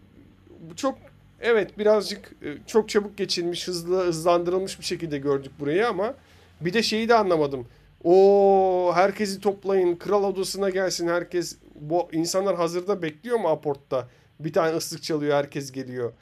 çok 0.76 0.98
evet 1.42 1.78
birazcık 1.78 2.32
e, 2.42 2.58
çok 2.68 2.90
çabuk 2.90 3.18
geçilmiş, 3.18 3.68
hızlı 3.68 4.06
hızlandırılmış 4.06 4.80
bir 4.80 4.86
şekilde 4.86 5.18
gördük 5.18 5.52
burayı 5.60 5.88
ama 5.88 6.16
bir 6.62 6.74
de 6.74 6.84
şeyi 6.84 7.10
de 7.10 7.16
anlamadım. 7.16 7.68
O 8.04 8.92
herkesi 8.96 9.40
toplayın, 9.40 9.96
kral 9.96 10.24
odasına 10.24 10.70
gelsin 10.70 11.08
herkes. 11.08 11.58
Bu 11.76 12.10
insanlar 12.12 12.56
hazırda 12.56 13.02
bekliyor 13.02 13.40
mu 13.40 13.48
aportta? 13.48 14.10
Bir 14.40 14.54
tane 14.54 14.76
ıslık 14.78 15.04
çalıyor, 15.04 15.38
herkes 15.38 15.72
geliyor. 15.72 16.14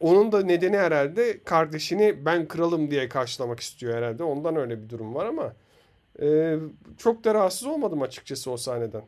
Onun 0.00 0.32
da 0.32 0.42
nedeni 0.42 0.76
herhalde 0.78 1.42
kardeşini 1.44 2.24
ben 2.26 2.48
kralım 2.48 2.90
diye 2.90 3.08
karşılamak 3.08 3.60
istiyor 3.60 3.94
herhalde. 3.96 4.22
Ondan 4.24 4.56
öyle 4.56 4.82
bir 4.82 4.88
durum 4.88 5.14
var 5.14 5.26
ama 5.26 5.52
e, 6.22 6.56
çok 6.98 7.24
da 7.24 7.34
rahatsız 7.34 7.66
olmadım 7.68 8.02
açıkçası 8.02 8.50
o 8.50 8.56
sahneden. 8.56 9.02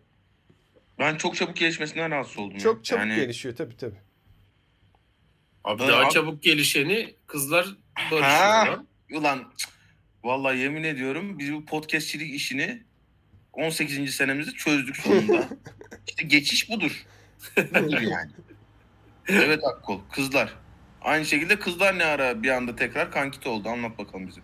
Ben 0.98 1.16
çok 1.16 1.34
çabuk 1.36 1.56
gelişmesinden 1.56 2.10
rahatsız 2.10 2.38
oldum. 2.38 2.52
ya. 2.52 2.58
Çok 2.60 2.84
çabuk 2.84 3.00
Yani- 3.06 3.16
gelişiyor 3.16 3.56
tabii 3.56 3.76
tabii. 3.76 3.96
Abi 5.64 5.82
daha 5.82 6.00
abi- 6.04 6.12
çabuk 6.12 6.42
gelişeni 6.42 7.14
kızlar 7.26 7.76
barışıyor 8.10 8.66
lan. 8.66 8.86
Ulan 9.14 9.44
cık, 9.56 9.70
vallahi 10.24 10.58
yemin 10.58 10.82
ediyorum 10.84 11.38
biz 11.38 11.52
bu 11.52 11.64
podcastçilik 11.64 12.34
işini 12.34 12.82
18. 13.52 14.14
senemizde 14.14 14.50
çözdük 14.50 14.96
sonunda. 14.96 15.48
işte 16.08 16.24
geçiş 16.26 16.70
budur. 16.70 17.04
Budur 17.56 18.00
yani. 18.00 18.30
Evet 19.28 19.64
Akkol. 19.64 20.00
Kızlar. 20.12 20.54
Aynı 21.02 21.24
şekilde 21.26 21.58
kızlar 21.58 21.98
ne 21.98 22.04
ara 22.04 22.42
bir 22.42 22.48
anda 22.48 22.76
tekrar 22.76 23.10
kankit 23.12 23.46
oldu. 23.46 23.68
Anlat 23.68 23.98
bakalım 23.98 24.28
bize. 24.28 24.40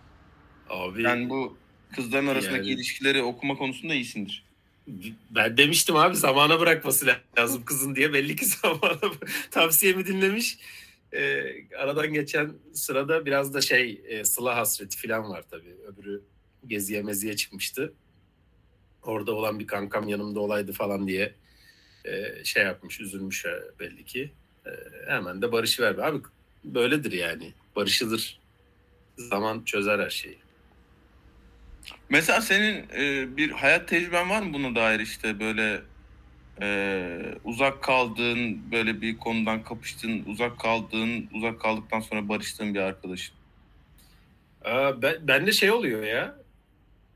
Abi 0.69 1.03
Yani 1.03 1.29
bu 1.29 1.57
kızların 1.95 2.27
arasındaki 2.27 2.57
Yani- 2.69 2.75
ilişkileri 2.79 3.21
okuma 3.21 3.55
konusunda 3.55 3.93
iyisindir. 3.93 4.43
ben 5.29 5.57
demiştim 5.57 5.95
abi 5.95 6.15
zamana 6.15 6.59
bırakması 6.59 7.17
lazım 7.37 7.65
kızın 7.65 7.95
diye. 7.95 8.13
Belli 8.13 8.35
ki 8.35 8.45
zamana 8.61 8.99
tavsiyemi 9.51 10.07
dinlemiş. 10.07 10.57
Ee, 11.13 11.75
aradan 11.77 12.13
geçen 12.13 12.53
sırada 12.73 13.25
biraz 13.25 13.53
da 13.53 13.61
şey 13.61 14.01
e, 14.07 14.25
sıla 14.25 14.57
hasreti 14.57 15.07
falan 15.07 15.29
var 15.29 15.43
tabii. 15.51 15.75
Öbürü 15.87 16.21
geziye 16.67 17.01
meziye 17.01 17.35
çıkmıştı. 17.35 17.93
Orada 19.03 19.31
olan 19.31 19.59
bir 19.59 19.67
kankam 19.67 20.07
yanımda 20.07 20.39
olaydı 20.39 20.73
falan 20.73 21.07
diye 21.07 21.33
e, 22.05 22.43
şey 22.43 22.63
yapmış, 22.63 22.99
üzülmüş 23.01 23.45
e, 23.45 23.79
belli 23.79 24.05
ki. 24.05 24.31
E, 24.65 24.69
hemen 25.07 25.41
de 25.41 25.51
barışıver. 25.51 25.95
Abi 25.95 26.21
böyledir 26.63 27.11
yani. 27.11 27.53
Barışılır. 27.75 28.39
Zaman 29.17 29.63
çözer 29.63 29.99
her 29.99 30.09
şeyi. 30.09 30.37
Mesela 32.09 32.41
senin 32.41 32.85
e, 32.97 33.37
bir 33.37 33.51
hayat 33.51 33.87
tecrüben 33.87 34.29
var 34.29 34.41
mı 34.41 34.53
buna 34.53 34.75
dair 34.75 34.99
işte 34.99 35.39
böyle 35.39 35.81
e, 36.61 37.17
uzak 37.43 37.83
kaldığın 37.83 38.71
böyle 38.71 39.01
bir 39.01 39.17
konudan 39.17 39.63
kapıştığın 39.63 40.23
uzak 40.25 40.59
kaldığın 40.59 41.29
uzak 41.33 41.59
kaldıktan 41.59 41.99
sonra 41.99 42.29
barıştığın 42.29 42.73
bir 42.73 42.79
arkadaşın. 42.79 43.35
Aa, 44.65 45.01
ben, 45.01 45.27
bende 45.27 45.51
şey 45.51 45.71
oluyor 45.71 46.03
ya. 46.03 46.35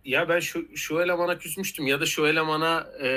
Ya 0.06 0.30
ben 0.30 0.40
şu 0.40 0.68
şu 0.75 1.02
elemana 1.02 1.38
küsmüştüm 1.38 1.88
ya 1.88 2.02
da 2.02 2.06
şu 2.06 2.28
elemana 2.28 2.88
e, 3.04 3.10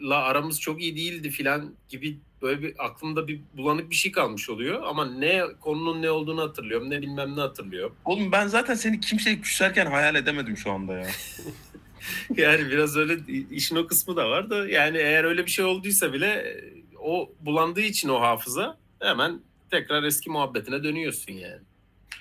la 0.00 0.16
aramız 0.16 0.60
çok 0.60 0.82
iyi 0.82 0.96
değildi 0.96 1.30
filan 1.30 1.74
gibi 1.88 2.18
böyle 2.42 2.62
bir 2.62 2.74
aklımda 2.78 3.28
bir 3.28 3.40
bulanık 3.56 3.90
bir 3.90 3.94
şey 3.94 4.12
kalmış 4.12 4.50
oluyor. 4.50 4.82
Ama 4.82 5.04
ne 5.04 5.42
konunun 5.60 6.02
ne 6.02 6.10
olduğunu 6.10 6.42
hatırlıyorum 6.42 6.90
ne 6.90 7.02
bilmem 7.02 7.36
ne 7.36 7.40
hatırlıyorum. 7.40 7.96
Oğlum 8.04 8.32
ben 8.32 8.46
zaten 8.46 8.74
seni 8.74 9.00
kimseye 9.00 9.40
küserken 9.40 9.86
hayal 9.86 10.14
edemedim 10.14 10.56
şu 10.56 10.72
anda 10.72 10.92
ya. 10.92 11.06
Yani 12.36 12.70
biraz 12.70 12.96
öyle 12.96 13.18
işin 13.50 13.76
o 13.76 13.86
kısmı 13.86 14.16
da 14.16 14.30
var 14.30 14.50
da 14.50 14.68
yani 14.68 14.98
eğer 14.98 15.24
öyle 15.24 15.46
bir 15.46 15.50
şey 15.50 15.64
olduysa 15.64 16.12
bile 16.12 16.26
e, 16.26 16.72
o 17.00 17.32
bulandığı 17.40 17.80
için 17.80 18.08
o 18.08 18.20
hafıza 18.20 18.78
hemen 19.00 19.40
tekrar 19.70 20.02
eski 20.02 20.30
muhabbetine 20.30 20.84
dönüyorsun 20.84 21.32
yani. 21.32 21.62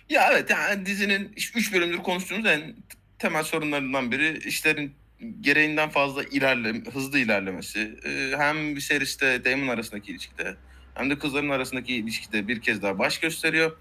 Ya 0.10 0.30
evet 0.32 0.50
yani 0.50 0.86
dizinin 0.86 1.34
3 1.36 1.74
bölümdür 1.74 1.98
konuştuğumuz 1.98 2.46
en 2.46 2.76
temel 3.20 3.44
sorunlarından 3.44 4.12
biri 4.12 4.38
işlerin 4.48 4.94
gereğinden 5.42 5.90
fazla 5.90 6.24
ilerle, 6.24 6.84
hızlı 6.94 7.20
ilerlemesi. 7.20 8.00
Ee, 8.06 8.38
hem 8.38 8.76
bir 8.76 8.82
seriste 8.82 9.46
Damon 9.46 9.68
arasındaki 9.68 10.12
ilişkide 10.12 10.56
hem 10.94 11.10
de 11.10 11.20
kızların 11.20 11.50
arasındaki 11.50 11.96
ilişkide 11.96 12.48
bir 12.48 12.62
kez 12.62 12.82
daha 12.82 13.00
baş 13.00 13.20
gösteriyor. 13.20 13.78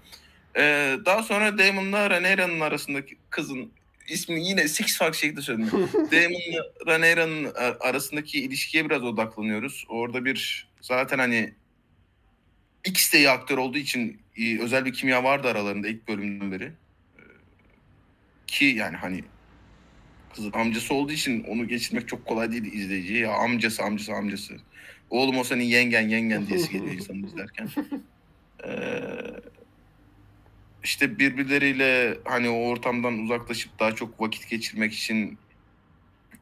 Ee, 0.57 0.97
daha 1.05 1.23
sonra 1.23 1.57
Damon'la 1.57 2.09
Rhaenyra'nın 2.09 2.59
arasındaki 2.59 3.17
kızın 3.29 3.71
ismini 4.09 4.47
yine 4.49 4.67
six 4.67 4.97
farklı 4.97 5.17
şekilde 5.19 5.41
söyledim. 5.41 5.71
Damon'la 5.93 6.63
Rhaenyra'nın 6.87 7.45
ar- 7.55 7.77
arasındaki 7.79 8.39
ilişkiye 8.43 8.89
biraz 8.89 9.03
odaklanıyoruz. 9.03 9.85
Orada 9.89 10.25
bir 10.25 10.67
zaten 10.81 11.17
hani 11.19 11.53
ikisi 12.85 13.13
de 13.13 13.17
iyi 13.17 13.29
aktör 13.29 13.57
olduğu 13.57 13.77
için 13.77 14.21
e, 14.37 14.59
özel 14.59 14.85
bir 14.85 14.93
kimya 14.93 15.23
vardı 15.23 15.47
aralarında 15.47 15.87
ilk 15.87 16.07
bölümden 16.07 16.51
beri. 16.51 16.63
Ee, 17.17 17.21
Ki 18.47 18.65
yani 18.65 18.97
hani 18.97 19.23
kızın 20.35 20.51
amcası 20.53 20.93
olduğu 20.93 21.11
için 21.11 21.43
onu 21.43 21.67
geçirmek 21.67 22.07
çok 22.07 22.25
kolay 22.25 22.51
değil 22.51 22.73
izleyiciye. 22.73 23.19
Ya 23.19 23.31
amcası 23.33 23.83
amcası 23.83 24.13
amcası. 24.13 24.53
Oğlum 25.09 25.37
o 25.37 25.43
senin 25.43 25.63
yengen 25.63 26.09
yengen 26.09 26.47
diyesi 26.47 26.71
geliyor 26.71 26.91
insanın 26.95 27.23
izlerken. 27.23 27.69
Ee, 28.67 28.71
işte 30.83 31.19
birbirleriyle 31.19 32.17
hani 32.25 32.49
o 32.49 32.67
ortamdan 32.67 33.19
uzaklaşıp 33.19 33.79
daha 33.79 33.95
çok 33.95 34.21
vakit 34.21 34.49
geçirmek 34.49 34.93
için 34.93 35.37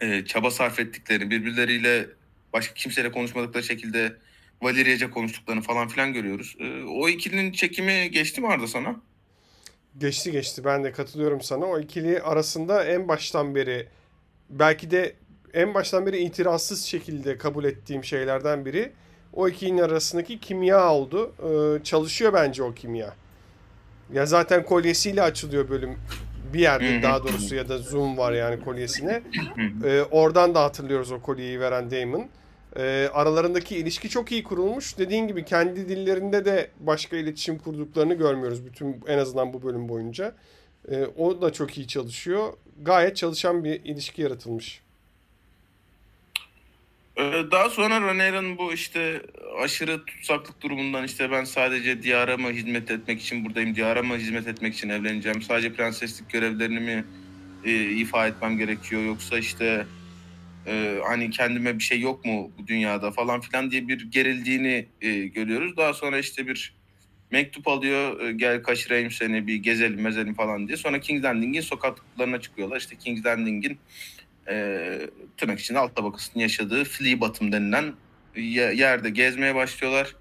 e, 0.02 0.26
çaba 0.26 0.52
sarf 0.52 0.80
ettiklerini, 0.80 1.30
birbirleriyle 1.30 2.08
başka 2.54 2.74
kimseyle 2.74 3.12
konuşmadıkları 3.12 3.64
şekilde 3.64 4.16
Valeriyaca 4.62 5.12
konuştuklarını 5.12 5.62
falan 5.62 5.88
filan 5.88 6.14
görüyoruz. 6.14 6.56
Ee, 6.60 6.84
o 6.84 7.10
ikilinin 7.10 7.52
çekimi 7.52 8.12
geçti 8.12 8.42
mi 8.42 8.48
Arda 8.48 8.68
sana? 8.68 8.96
Geçti 9.98 10.32
geçti 10.32 10.66
ben 10.66 10.84
de 10.84 10.92
katılıyorum 10.92 11.42
sana. 11.42 11.66
O 11.66 11.80
ikili 11.80 12.22
arasında 12.22 12.84
en 12.84 13.08
baştan 13.08 13.56
beri 13.56 13.88
belki 14.50 14.92
de 14.92 15.16
en 15.54 15.74
baştan 15.74 16.06
beri 16.06 16.18
itirazsız 16.18 16.84
şekilde 16.84 17.38
kabul 17.38 17.64
ettiğim 17.64 18.04
şeylerden 18.04 18.66
biri 18.66 18.92
o 19.34 19.48
ikilinin 19.48 19.82
arasındaki 19.82 20.40
kimya 20.40 20.94
oldu. 20.94 21.34
Ee, 21.40 21.84
çalışıyor 21.84 22.34
bence 22.34 22.64
o 22.64 22.74
kimya. 22.74 23.16
Ya 24.14 24.26
zaten 24.26 24.66
kolyesiyle 24.66 25.22
açılıyor 25.22 25.70
bölüm 25.70 25.98
bir 26.54 26.60
yerde 26.60 27.04
daha 27.04 27.24
doğrusu 27.24 27.56
ya 27.56 27.70
da 27.70 27.78
zoom 27.78 28.18
var 28.18 28.34
yani 28.34 28.64
kolyesine. 28.64 29.22
Ee, 29.86 30.02
oradan 30.12 30.56
da 30.56 30.64
hatırlıyoruz 30.64 31.12
o 31.12 31.22
kolyeyi 31.22 31.60
veren 31.60 31.92
Damon. 31.92 32.28
Ee, 32.76 33.10
aralarındaki 33.14 33.78
ilişki 33.78 34.10
çok 34.10 34.32
iyi 34.32 34.44
kurulmuş. 34.44 34.98
Dediğin 34.98 35.28
gibi 35.28 35.46
kendi 35.46 35.90
dillerinde 35.90 36.46
de 36.46 36.70
başka 36.80 37.18
iletişim 37.18 37.58
kurduklarını 37.58 38.14
görmüyoruz 38.14 38.66
bütün 38.66 39.02
en 39.08 39.18
azından 39.18 39.54
bu 39.54 39.64
bölüm 39.64 39.90
boyunca. 39.90 40.36
Ee, 40.92 41.06
o 41.18 41.42
da 41.42 41.54
çok 41.54 41.78
iyi 41.78 41.88
çalışıyor. 41.88 42.54
Gayet 42.82 43.16
çalışan 43.16 43.64
bir 43.64 43.84
ilişki 43.84 44.22
yaratılmış. 44.22 44.82
Ee, 47.20 47.52
Daha 47.52 47.70
sonra 47.70 48.02
Rhaenyra'nın 48.02 48.58
bu 48.58 48.74
işte 48.74 49.22
aşırı 49.62 50.06
tutsaklık 50.06 50.62
durumundan 50.62 51.04
işte 51.04 51.32
ben 51.32 51.44
sadece 51.44 52.04
diyara 52.04 52.38
mı 52.38 52.52
hizmet 52.52 52.92
etmek 52.92 53.22
için 53.22 53.46
buradayım, 53.46 53.76
diyara 53.76 54.04
mı 54.04 54.18
hizmet 54.18 54.48
etmek 54.48 54.74
için 54.74 54.90
evleneceğim, 54.90 55.42
sadece 55.42 55.74
prenseslik 55.74 56.30
görevlerini 56.30 56.80
mi 56.80 57.06
e, 57.66 57.84
ifa 57.92 58.28
etmem 58.28 58.58
gerekiyor 58.58 59.04
yoksa 59.06 59.38
işte 59.38 59.86
e, 60.68 61.00
hani 61.08 61.30
kendime 61.30 61.76
bir 61.76 61.84
şey 61.84 62.00
yok 62.00 62.26
mu 62.26 62.52
bu 62.58 62.68
dünyada 62.68 63.12
falan 63.12 63.42
filan 63.42 63.72
diye 63.72 63.88
bir 63.88 64.12
gerildiğini 64.12 64.88
e, 65.02 65.20
görüyoruz. 65.28 65.78
Daha 65.78 65.94
sonra 65.94 66.20
işte 66.20 66.48
bir 66.48 66.74
mektup 67.32 67.68
alıyor, 67.68 68.22
e, 68.22 68.32
gel 68.32 68.64
kaçırayım 68.64 69.12
seni 69.12 69.48
bir 69.48 69.56
gezelim 69.56 70.02
mezelim 70.02 70.34
falan 70.34 70.68
diye. 70.68 70.78
Sonra 70.78 71.00
King's 71.00 71.24
Landing'in 71.24 71.62
sokaklarına 71.62 72.42
çıkıyorlar. 72.42 72.78
İşte 72.78 72.96
King's 72.96 73.26
Landing'in 73.26 73.78
e, 74.50 75.00
tırnak 75.38 75.60
içinde 75.60 75.80
alt 75.80 75.96
tabakasının 75.96 76.44
yaşadığı 76.44 76.84
flea 76.84 77.20
bottom 77.22 77.52
denilen 77.52 77.94
ye- 78.36 78.74
yerde 78.76 79.10
gezmeye 79.10 79.56
başlıyorlar. 79.56 80.16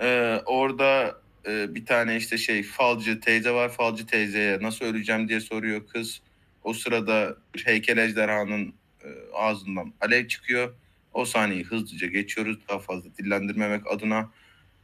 Ee, 0.00 0.40
orada 0.46 1.20
e, 1.48 1.74
bir 1.74 1.86
tane 1.86 2.16
işte 2.16 2.38
şey 2.38 2.62
falcı 2.62 3.20
teyze 3.20 3.50
var. 3.50 3.68
Falcı 3.68 4.06
teyzeye 4.06 4.58
nasıl 4.62 4.84
öleceğim 4.84 5.28
diye 5.28 5.40
soruyor 5.40 5.86
kız. 5.86 6.20
O 6.64 6.72
sırada 6.72 7.36
bir 7.54 7.66
heykel 7.66 7.96
ejderhanın 7.98 8.74
e, 9.04 9.08
ağzından 9.34 9.92
alev 10.00 10.26
çıkıyor. 10.28 10.74
O 11.12 11.24
sahneyi 11.24 11.64
hızlıca 11.64 12.06
geçiyoruz 12.06 12.58
daha 12.68 12.78
fazla 12.78 13.10
dillendirmemek 13.18 13.86
adına. 13.92 14.30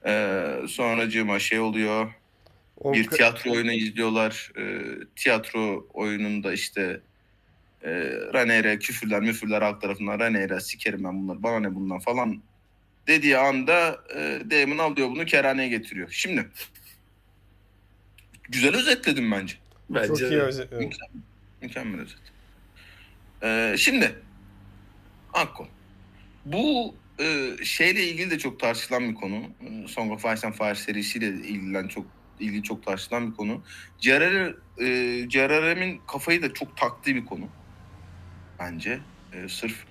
Ee, 0.07 0.47
sonracığıma 0.69 1.38
şey 1.38 1.59
oluyor. 1.61 2.12
O 2.76 2.93
Bir 2.93 3.09
tiyatro 3.09 3.50
oyunu 3.52 3.73
izliyorlar. 3.73 4.52
Ee, 4.59 4.78
tiyatro 5.16 5.87
oyununda 5.93 6.52
işte 6.52 7.00
e, 7.85 7.91
Rhaenyra 8.35 8.79
küfürler 8.79 9.21
müfürler 9.21 9.62
halk 9.62 9.83
tarafından 9.83 10.19
Rhaenyra 10.19 10.61
sikerim 10.61 11.05
ben 11.05 11.23
bunları 11.23 11.43
bana 11.43 11.61
ne 11.61 11.75
bundan 11.75 11.99
falan 11.99 12.43
dediği 13.07 13.38
anda 13.38 14.00
e, 14.17 14.41
Daemon 14.50 14.79
alıyor 14.79 15.09
bunu 15.11 15.25
kerhaneye 15.25 15.69
getiriyor. 15.69 16.09
Şimdi 16.11 16.49
güzel 18.49 18.75
özetledim 18.75 19.33
bence. 19.33 19.55
Bence 19.91 20.09
çok 20.09 20.21
iyi 20.21 20.31
de. 20.31 20.41
özetledin. 20.41 20.93
Mükemmel 21.62 22.00
özet. 22.00 22.19
Ee, 23.43 23.75
şimdi 23.79 24.14
Akko. 25.33 25.69
Bu 26.45 26.95
e, 27.21 27.57
şeyle 27.64 28.05
ilgili 28.05 28.31
de 28.31 28.38
çok 28.38 28.61
tartışılan 28.61 29.09
bir 29.09 29.14
konu. 29.14 29.37
E, 29.37 29.88
Song 29.88 30.12
of 30.12 30.25
Ice 30.25 30.47
and 30.47 30.55
Fire 30.55 30.75
serisiyle 30.75 31.26
ilgilen 31.26 31.88
çok 31.88 32.07
ilgili 32.41 32.62
çok 32.62 32.87
tartışılan 32.87 33.31
bir 33.31 33.37
konu. 33.37 33.62
J.R.R. 34.00 34.55
E, 34.79 35.31
J.R.R.'in 35.31 36.00
kafayı 36.07 36.43
da 36.43 36.55
çok 36.55 36.76
taktığı 36.76 37.14
bir 37.14 37.26
konu. 37.26 37.49
Bence. 38.58 39.00
E, 39.32 39.49
sırf 39.49 39.84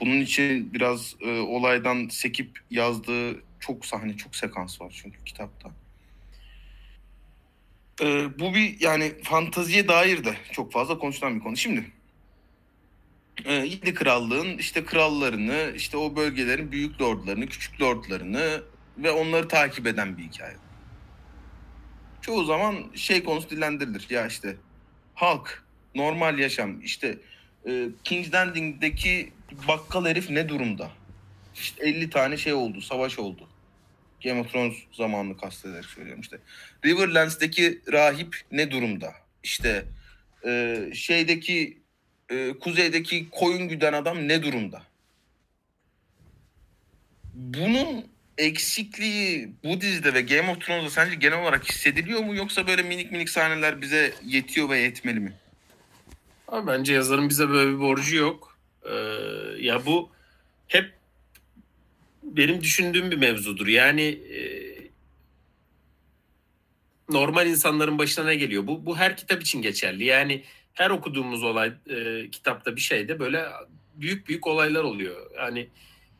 bunun 0.00 0.20
için 0.20 0.74
biraz 0.74 1.16
e, 1.20 1.40
olaydan 1.40 2.08
sekip 2.08 2.60
yazdığı 2.70 3.42
çok 3.60 3.86
sahne, 3.86 4.16
çok 4.16 4.36
sekans 4.36 4.80
var 4.80 5.00
çünkü 5.02 5.24
kitapta. 5.24 5.70
E, 8.00 8.38
bu 8.38 8.54
bir 8.54 8.80
yani 8.80 9.12
fantaziye 9.22 9.88
dair 9.88 10.24
de 10.24 10.36
çok 10.52 10.72
fazla 10.72 10.98
konuşulan 10.98 11.36
bir 11.36 11.40
konu. 11.40 11.56
Şimdi 11.56 11.84
e, 13.44 13.52
yedi 13.52 13.94
krallığın 13.94 14.58
işte 14.58 14.84
krallarını, 14.84 15.72
işte 15.76 15.96
o 15.96 16.16
bölgelerin 16.16 16.72
büyük 16.72 17.00
lordlarını, 17.00 17.46
küçük 17.46 17.80
lordlarını 17.80 18.62
ve 18.98 19.10
onları 19.10 19.48
takip 19.48 19.86
eden 19.86 20.18
bir 20.18 20.22
hikaye. 20.22 20.56
Çoğu 22.20 22.44
zaman 22.44 22.76
şey 22.94 23.24
konusu 23.24 23.50
dillendirilir. 23.50 24.06
Ya 24.10 24.26
işte 24.26 24.56
halk, 25.14 25.64
normal 25.94 26.38
yaşam, 26.38 26.80
işte 26.80 27.18
e, 27.66 27.88
King's 28.04 28.34
Landing'deki 28.34 29.32
bakkal 29.68 30.06
herif 30.06 30.30
ne 30.30 30.48
durumda? 30.48 30.90
İşte 31.54 31.84
50 31.84 32.10
tane 32.10 32.36
şey 32.36 32.52
oldu, 32.52 32.80
savaş 32.80 33.18
oldu. 33.18 33.48
Game 34.24 34.40
of 34.40 34.52
Thrones 34.52 34.74
zamanını 34.92 35.36
kastederek 35.36 35.84
söylüyorum 35.84 36.20
işte. 36.20 36.38
Riverlands'deki 36.84 37.80
rahip 37.92 38.36
ne 38.52 38.70
durumda? 38.70 39.14
İşte 39.42 39.84
e, 40.46 40.82
şeydeki 40.94 41.78
e, 42.30 42.52
kuzeydeki 42.60 43.30
koyun 43.30 43.68
güden 43.68 43.92
adam 43.92 44.28
ne 44.28 44.42
durumda? 44.42 44.82
Bunun 47.34 48.06
eksikliği 48.38 49.52
bu 49.64 49.80
dizide 49.80 50.14
ve 50.14 50.22
Game 50.22 50.50
of 50.50 50.60
Thrones'da 50.60 50.90
sence 50.90 51.14
genel 51.14 51.42
olarak 51.42 51.68
hissediliyor 51.68 52.20
mu 52.20 52.34
yoksa 52.34 52.66
böyle 52.66 52.82
minik 52.82 53.12
minik 53.12 53.30
sahneler 53.30 53.80
bize 53.80 54.14
yetiyor 54.24 54.68
ve 54.68 54.78
yetmeli 54.78 55.20
mi? 55.20 55.32
Ama 56.48 56.66
bence 56.66 56.92
yazarın 56.92 57.28
bize 57.28 57.48
böyle 57.48 57.70
bir 57.70 57.80
borcu 57.80 58.16
yok. 58.16 58.58
Ee, 58.84 58.94
ya 59.58 59.86
bu 59.86 60.10
hep 60.68 60.92
benim 62.22 62.60
düşündüğüm 62.60 63.10
bir 63.10 63.16
mevzudur. 63.16 63.66
Yani 63.66 64.02
e, 64.02 64.40
normal 67.08 67.46
insanların 67.46 67.98
başına 67.98 68.24
ne 68.24 68.34
geliyor? 68.34 68.66
Bu, 68.66 68.86
bu 68.86 68.96
her 68.96 69.16
kitap 69.16 69.42
için 69.42 69.62
geçerli. 69.62 70.04
Yani 70.04 70.44
her 70.74 70.90
okuduğumuz 70.90 71.42
olay 71.42 71.72
e, 71.90 72.30
kitapta 72.30 72.76
bir 72.76 72.80
şeyde 72.80 73.18
böyle 73.18 73.44
büyük 73.94 74.28
büyük 74.28 74.46
olaylar 74.46 74.84
oluyor. 74.84 75.30
Yani 75.36 75.68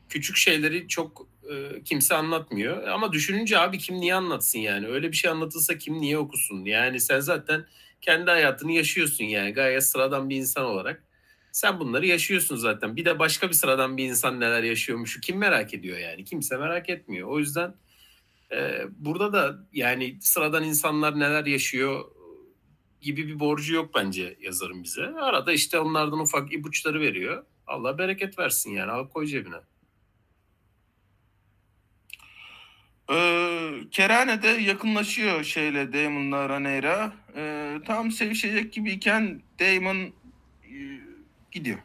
küçük 0.08 0.36
şeyleri 0.36 0.88
çok 0.88 1.26
e, 1.50 1.82
kimse 1.84 2.14
anlatmıyor. 2.14 2.88
Ama 2.88 3.12
düşününce 3.12 3.58
abi 3.58 3.78
kim 3.78 4.00
niye 4.00 4.14
anlatsın 4.14 4.58
yani? 4.58 4.86
Öyle 4.86 5.12
bir 5.12 5.16
şey 5.16 5.30
anlatılsa 5.30 5.78
kim 5.78 6.00
niye 6.00 6.18
okusun? 6.18 6.64
Yani 6.64 7.00
sen 7.00 7.20
zaten 7.20 7.66
kendi 8.04 8.30
hayatını 8.30 8.72
yaşıyorsun 8.72 9.24
yani 9.24 9.52
gayet 9.52 9.84
sıradan 9.84 10.30
bir 10.30 10.36
insan 10.36 10.64
olarak. 10.64 11.04
Sen 11.52 11.80
bunları 11.80 12.06
yaşıyorsun 12.06 12.56
zaten. 12.56 12.96
Bir 12.96 13.04
de 13.04 13.18
başka 13.18 13.48
bir 13.48 13.54
sıradan 13.54 13.96
bir 13.96 14.04
insan 14.04 14.40
neler 14.40 14.62
yaşıyormuşu 14.62 15.20
kim 15.20 15.38
merak 15.38 15.74
ediyor 15.74 15.98
yani? 15.98 16.24
Kimse 16.24 16.56
merak 16.56 16.88
etmiyor. 16.88 17.28
O 17.28 17.38
yüzden 17.38 17.74
e, 18.52 18.80
burada 18.90 19.32
da 19.32 19.66
yani 19.72 20.18
sıradan 20.20 20.64
insanlar 20.64 21.18
neler 21.18 21.46
yaşıyor 21.46 22.04
gibi 23.00 23.28
bir 23.28 23.40
borcu 23.40 23.74
yok 23.74 23.94
bence 23.94 24.36
yazarın 24.40 24.82
bize. 24.82 25.06
Arada 25.06 25.52
işte 25.52 25.78
onlardan 25.78 26.18
ufak 26.18 26.52
ipuçları 26.52 27.00
veriyor. 27.00 27.44
Allah 27.66 27.98
bereket 27.98 28.38
versin 28.38 28.70
yani. 28.70 28.92
Al 28.92 29.08
koy 29.08 29.26
cebine. 29.26 29.56
Ee, 33.10 33.70
Kerane 33.90 34.42
de 34.42 34.48
yakınlaşıyor 34.48 35.44
şeyle 35.44 35.92
Daemon'la 35.92 36.48
Rhaenyra. 36.48 37.23
Ee, 37.36 37.78
tam 37.86 38.10
sevişecek 38.10 38.72
gibiyken 38.72 39.40
Daemon 39.60 39.96
e, 39.96 40.12
gidiyor. 41.52 41.78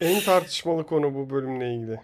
En 0.00 0.20
tartışmalı 0.20 0.86
konu 0.86 1.14
bu 1.14 1.30
bölümle 1.30 1.74
ilgili. 1.74 2.00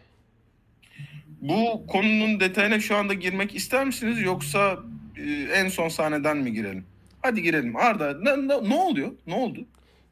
Bu 1.40 1.87
konunun 1.87 2.40
detayına 2.40 2.81
şu 2.81 2.97
anda 2.97 3.14
girmek 3.14 3.55
ister 3.55 3.87
misiniz 3.87 4.23
yoksa 4.23 4.79
e, 5.16 5.31
en 5.33 5.69
son 5.69 5.88
sahneden 5.88 6.37
mi 6.37 6.53
girelim? 6.53 6.85
Hadi 7.23 7.42
girelim. 7.42 7.77
Arda 7.77 8.19
ne, 8.19 8.49
ne, 8.49 8.69
ne 8.69 8.75
oluyor? 8.75 9.12
Ne 9.27 9.35
oldu? 9.35 9.61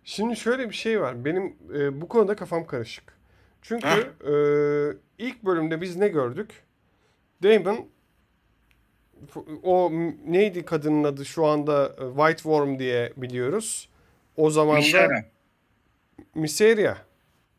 Şimdi 0.04 0.37
şöyle 0.37 0.68
bir 0.68 0.74
şey 0.74 1.00
var. 1.00 1.24
Benim 1.24 1.57
e, 1.74 2.00
bu 2.00 2.09
konuda 2.09 2.37
kafam 2.37 2.66
karışık. 2.66 3.18
Çünkü 3.62 3.87
Heh. 3.87 4.30
e, 4.30 4.35
ilk 5.18 5.42
bölümde 5.44 5.80
biz 5.80 5.96
ne 5.96 6.09
gördük? 6.09 6.50
Damon 7.42 7.88
o 9.62 9.92
neydi 10.27 10.64
kadının 10.64 11.05
adı 11.05 11.24
şu 11.24 11.46
anda 11.46 11.87
e, 11.87 12.07
White 12.16 12.42
Worm 12.42 12.79
diye 12.79 13.12
biliyoruz. 13.16 13.88
O 14.37 14.50
zaman 14.50 14.77
da. 14.77 15.24
Mysaria. 16.35 16.96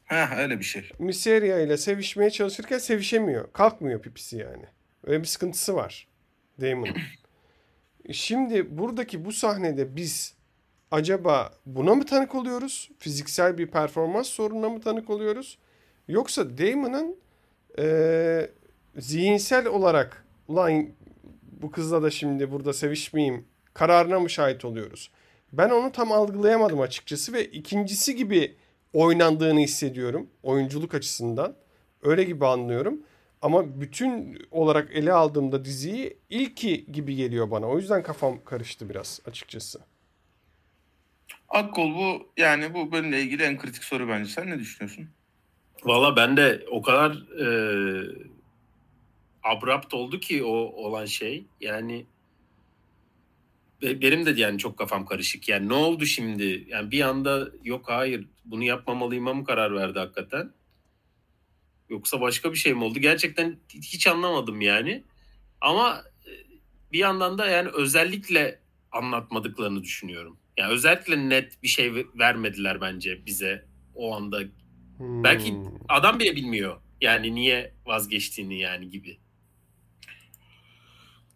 Ha 0.05 0.29
öyle 0.37 0.59
bir 0.59 0.63
şey. 0.63 0.89
Mysaria 0.99 1.59
ile 1.59 1.77
sevişmeye 1.77 2.29
çalışırken 2.29 2.77
sevişemiyor. 2.77 3.53
Kalkmıyor 3.53 4.01
pipisi 4.01 4.37
yani. 4.37 4.65
Öyle 5.03 5.21
bir 5.21 5.27
sıkıntısı 5.27 5.75
var 5.75 6.07
Damon'ın. 6.61 6.95
Şimdi 8.11 8.77
buradaki 8.77 9.25
bu 9.25 9.31
sahnede 9.31 9.95
biz 9.95 10.35
acaba 10.91 11.53
buna 11.65 11.95
mı 11.95 12.05
tanık 12.05 12.35
oluyoruz? 12.35 12.91
Fiziksel 12.99 13.57
bir 13.57 13.67
performans 13.67 14.27
sorununa 14.27 14.69
mı 14.69 14.81
tanık 14.81 15.09
oluyoruz? 15.09 15.57
Yoksa 16.07 16.57
Damon'ın 16.57 17.15
eee, 17.77 18.51
zihinsel 18.97 19.67
olarak 19.67 20.25
ulan 20.47 20.87
bu 21.65 21.71
kızla 21.71 22.03
da 22.03 22.11
şimdi 22.11 22.51
burada 22.51 22.73
sevişmeyeyim 22.73 23.45
kararına 23.73 24.19
mı 24.19 24.29
şahit 24.29 24.65
oluyoruz? 24.65 25.11
Ben 25.53 25.69
onu 25.69 25.91
tam 25.91 26.11
algılayamadım 26.11 26.81
açıkçası 26.81 27.33
ve 27.33 27.45
ikincisi 27.45 28.15
gibi 28.15 28.55
oynandığını 28.93 29.59
hissediyorum 29.59 30.29
oyunculuk 30.43 30.93
açısından. 30.93 31.55
Öyle 32.03 32.23
gibi 32.23 32.45
anlıyorum. 32.45 33.01
Ama 33.41 33.81
bütün 33.81 34.41
olarak 34.51 34.95
ele 34.95 35.13
aldığımda 35.13 35.65
diziyi 35.65 36.17
ilki 36.29 36.85
gibi 36.91 37.15
geliyor 37.15 37.51
bana. 37.51 37.67
O 37.67 37.77
yüzden 37.77 38.03
kafam 38.03 38.43
karıştı 38.43 38.89
biraz 38.89 39.21
açıkçası. 39.27 39.79
Akkol 41.49 41.95
bu 41.95 42.27
yani 42.37 42.73
bu 42.73 42.91
bölümle 42.91 43.21
ilgili 43.21 43.43
en 43.43 43.57
kritik 43.57 43.83
soru 43.83 44.09
bence. 44.09 44.29
Sen 44.29 44.49
ne 44.49 44.59
düşünüyorsun? 44.59 45.09
Valla 45.83 46.15
ben 46.15 46.37
de 46.37 46.65
o 46.71 46.81
kadar 46.81 47.11
e, 47.11 47.45
abrupt 49.45 49.93
oldu 49.93 50.19
ki 50.19 50.43
o 50.43 50.49
olan 50.55 51.05
şey. 51.05 51.45
Yani 51.61 52.05
be- 53.81 54.01
benim 54.01 54.25
de 54.25 54.31
yani 54.41 54.59
çok 54.59 54.77
kafam 54.77 55.05
karışık. 55.05 55.49
Yani 55.49 55.69
ne 55.69 55.73
oldu 55.73 56.05
şimdi? 56.05 56.65
Yani 56.67 56.91
bir 56.91 57.01
anda 57.01 57.49
yok 57.63 57.89
hayır 57.89 58.27
bunu 58.45 58.63
yapmamalıyıma 58.63 59.33
mı 59.33 59.43
karar 59.45 59.75
verdi 59.75 59.99
hakikaten? 59.99 60.51
Yoksa 61.89 62.21
başka 62.21 62.51
bir 62.51 62.57
şey 62.57 62.73
mi 62.73 62.83
oldu? 62.83 62.99
Gerçekten 62.99 63.57
hiç 63.69 64.07
anlamadım 64.07 64.61
yani. 64.61 65.03
Ama 65.61 66.03
e, 66.27 66.31
bir 66.91 66.99
yandan 66.99 67.37
da 67.37 67.47
yani 67.47 67.69
özellikle 67.69 68.59
anlatmadıklarını 68.91 69.83
düşünüyorum. 69.83 70.37
Yani 70.57 70.73
özellikle 70.73 71.29
net 71.29 71.63
bir 71.63 71.67
şey 71.67 71.95
ve- 71.95 72.05
vermediler 72.19 72.81
bence 72.81 73.25
bize 73.25 73.65
o 73.95 74.15
anda 74.15 74.39
Hmm. 74.97 75.23
Belki 75.23 75.53
adam 75.89 76.19
bile 76.19 76.35
bilmiyor. 76.35 76.77
Yani 77.01 77.35
niye 77.35 77.73
vazgeçtiğini 77.85 78.59
yani 78.59 78.89
gibi. 78.89 79.17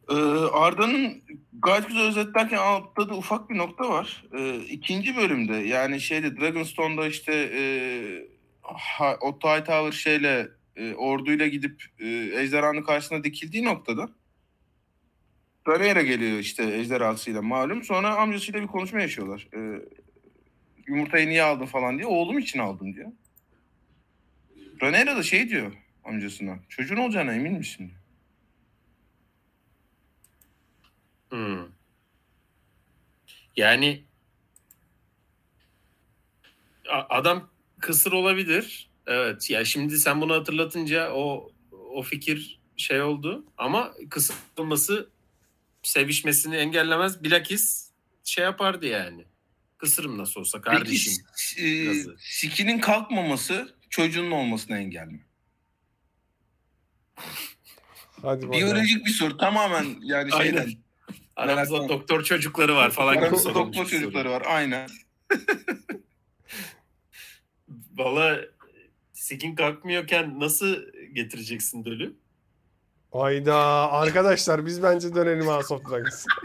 Ee, 0.09 0.13
Arda'nın 0.53 1.23
gayet 1.61 1.87
güzel 1.87 2.07
özetlerken 2.07 2.57
atladığı 2.57 3.13
ufak 3.13 3.49
bir 3.49 3.57
nokta 3.57 3.89
var. 3.89 4.23
Ee, 4.37 4.55
ikinci 4.59 5.15
bölümde 5.17 5.55
yani 5.55 6.01
şeyde 6.01 6.37
Dragonstone'da 6.37 7.07
işte 7.07 7.33
e, 7.33 7.61
ha, 8.61 9.17
o 9.21 9.31
Hightower 9.31 9.91
şeyle 9.91 10.47
e, 10.75 10.93
orduyla 10.93 11.47
gidip 11.47 11.83
e, 11.99 12.07
ejderhanın 12.33 12.81
karşısına 12.81 13.23
dikildiği 13.23 13.65
noktada 13.65 14.09
Rhaenyra 15.67 16.01
geliyor 16.01 16.39
işte 16.39 16.63
ejderhasıyla 16.63 17.41
malum. 17.41 17.83
Sonra 17.83 18.15
amcasıyla 18.15 18.61
bir 18.61 18.67
konuşma 18.67 19.01
yaşıyorlar. 19.01 19.47
E, 19.53 19.81
yumurtayı 20.87 21.29
niye 21.29 21.43
aldın 21.43 21.65
falan 21.65 21.97
diye. 21.97 22.07
Oğlum 22.07 22.39
için 22.39 22.59
aldım 22.59 22.93
diyor. 22.95 23.11
Rhaenyra 24.81 25.17
da 25.17 25.23
şey 25.23 25.49
diyor 25.49 25.73
amcasına. 26.03 26.59
Çocuğun 26.69 26.97
olacağına 26.97 27.33
emin 27.33 27.53
misin? 27.53 27.87
diyor. 27.87 27.99
Hmm. 31.29 31.67
Yani 33.55 34.03
adam 37.09 37.49
kısır 37.79 38.11
olabilir. 38.11 38.89
Evet. 39.07 39.49
Ya 39.49 39.65
şimdi 39.65 39.97
sen 39.97 40.21
bunu 40.21 40.33
hatırlatınca 40.33 41.11
o 41.13 41.51
o 41.71 42.03
fikir 42.03 42.59
şey 42.77 43.01
oldu 43.01 43.45
ama 43.57 43.93
kısır 44.09 44.35
olması 44.57 45.09
sevişmesini 45.83 46.55
engellemez. 46.55 47.23
Bilakis 47.23 47.89
şey 48.23 48.43
yapardı 48.43 48.85
yani. 48.85 49.25
Kısırım 49.77 50.17
nasıl 50.17 50.39
olsa 50.39 50.61
kardeşim. 50.61 51.13
Peki 51.55 51.89
e, 51.89 52.05
sikinin 52.17 52.79
kalkmaması 52.79 53.75
çocuğunun 53.89 54.31
olmasına 54.31 54.77
engel 54.77 55.07
mi? 55.07 55.25
Hadi. 58.21 58.51
Biyolojik 58.51 59.05
bir 59.05 59.11
soru 59.11 59.37
tamamen 59.37 59.95
yani 60.01 60.31
Aynen. 60.33 60.73
Aramızda 61.39 61.77
merakla- 61.77 61.89
doktor 61.89 62.23
çocukları 62.23 62.75
var 62.75 62.89
falan 62.91 63.15
gibi 63.15 63.23
Aramızda 63.25 63.49
sorulmuş 63.53 63.77
doktor 63.77 63.81
bir 63.85 63.89
soru. 63.89 64.01
çocukları 64.01 64.29
var 64.31 64.43
aynen. 64.45 64.89
Valla 67.97 68.39
sikin 69.13 69.55
kalkmıyorken 69.55 70.39
nasıl 70.39 70.75
getireceksin 71.13 71.85
dölü? 71.85 72.15
Ayda 73.11 73.55
arkadaşlar 73.91 74.65
biz 74.65 74.83
bence 74.83 75.15
dönelim 75.15 75.47
House 75.47 75.73
of 75.73 75.89
Dragons. 75.89 76.25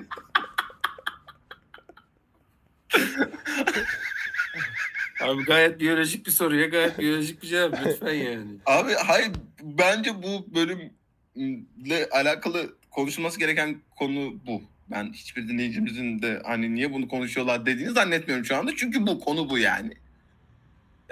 Abi 5.21 5.45
gayet 5.45 5.81
biyolojik 5.81 6.27
bir 6.27 6.31
soruya 6.31 6.67
gayet 6.67 6.99
biyolojik 6.99 7.43
bir 7.43 7.49
cevap 7.49 7.87
lütfen 7.87 8.13
yani. 8.15 8.47
Abi 8.67 8.93
hayır 8.95 9.31
bence 9.63 10.23
bu 10.23 10.55
bölümle 10.55 12.09
alakalı 12.11 12.77
konuşulması 12.91 13.39
gereken 13.39 13.81
konu 13.99 14.35
bu. 14.47 14.63
Ben 14.91 15.13
hiçbir 15.13 15.49
dinleyicimizin 15.49 16.23
de 16.23 16.43
hani 16.45 16.75
niye 16.75 16.93
bunu 16.93 17.09
konuşuyorlar 17.09 17.67
dediğini 17.67 17.93
zannetmiyorum 17.93 18.45
şu 18.45 18.57
anda. 18.57 18.77
Çünkü 18.77 19.07
bu 19.07 19.21
konu 19.21 19.51
bu 19.51 19.59
yani. 19.59 19.93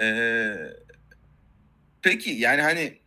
Ee, 0.01 0.55
peki 2.01 2.31
yani 2.31 2.61
hani 2.61 2.97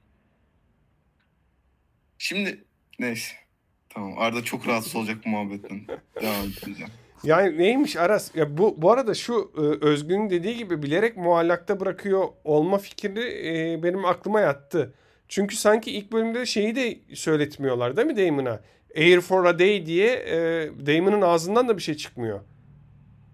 şimdi 2.18 2.64
neyse. 2.98 3.34
Tamam 3.88 4.18
Arda 4.18 4.44
çok 4.44 4.68
rahatsız 4.68 4.96
olacak 4.96 5.18
bu 5.24 5.28
muhabbetten. 5.28 5.80
Devam 6.22 6.46
edeceğim. 6.46 6.92
Yani 7.24 7.58
neymiş 7.58 7.96
Aras? 7.96 8.34
Ya 8.34 8.58
bu 8.58 8.82
bu 8.82 8.92
arada 8.92 9.14
şu 9.14 9.52
e, 9.56 9.86
Özgün'ün 9.86 10.30
dediği 10.30 10.56
gibi 10.56 10.82
bilerek 10.82 11.16
muallakta 11.16 11.80
bırakıyor 11.80 12.28
olma 12.44 12.78
fikri 12.78 13.48
e, 13.48 13.82
benim 13.82 14.04
aklıma 14.04 14.40
yattı. 14.40 14.94
Çünkü 15.28 15.56
sanki 15.56 15.90
ilk 15.90 16.12
bölümde 16.12 16.46
şeyi 16.46 16.76
de 16.76 16.98
söyletmiyorlar 17.14 17.96
değil 17.96 18.08
mi 18.08 18.16
Damon'a? 18.16 18.60
Air 18.96 19.20
for 19.20 19.44
a 19.44 19.58
day 19.58 19.86
diye 19.86 20.12
e, 20.12 20.36
Damon'ın 20.86 21.22
ağzından 21.22 21.68
da 21.68 21.76
bir 21.76 21.82
şey 21.82 21.94
çıkmıyor. 21.94 22.40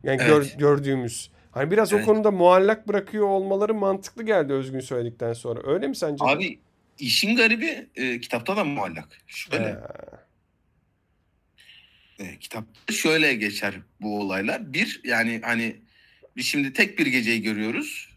Yani 0.03 0.16
gör- 0.18 0.42
Evet. 0.42 0.59
gördüğümüz. 0.59 1.31
Hani 1.51 1.70
biraz 1.70 1.92
Evet. 1.92 2.03
o 2.03 2.07
konuda 2.07 2.31
muallak 2.31 2.88
bırakıyor 2.88 3.27
olmaları 3.27 3.75
mantıklı 3.75 4.22
geldi 4.22 4.53
Özgün 4.53 4.81
söyledikten 4.81 5.33
sonra. 5.33 5.61
Öyle 5.72 5.88
mi 5.88 5.96
sence? 5.96 6.25
Abi 6.25 6.59
işin 6.98 7.37
garibi 7.37 7.87
e, 7.96 8.20
kitapta 8.20 8.57
da 8.57 8.64
muallak. 8.64 9.09
Şöyle. 9.27 9.77
E, 12.18 12.38
kitapta 12.38 12.92
şöyle 12.92 13.35
geçer 13.35 13.75
bu 14.01 14.20
olaylar. 14.20 14.72
Bir 14.72 15.01
yani 15.05 15.40
hani 15.44 15.77
biz 16.37 16.46
şimdi 16.46 16.72
tek 16.72 16.98
bir 16.98 17.07
geceyi 17.07 17.42
görüyoruz. 17.42 18.12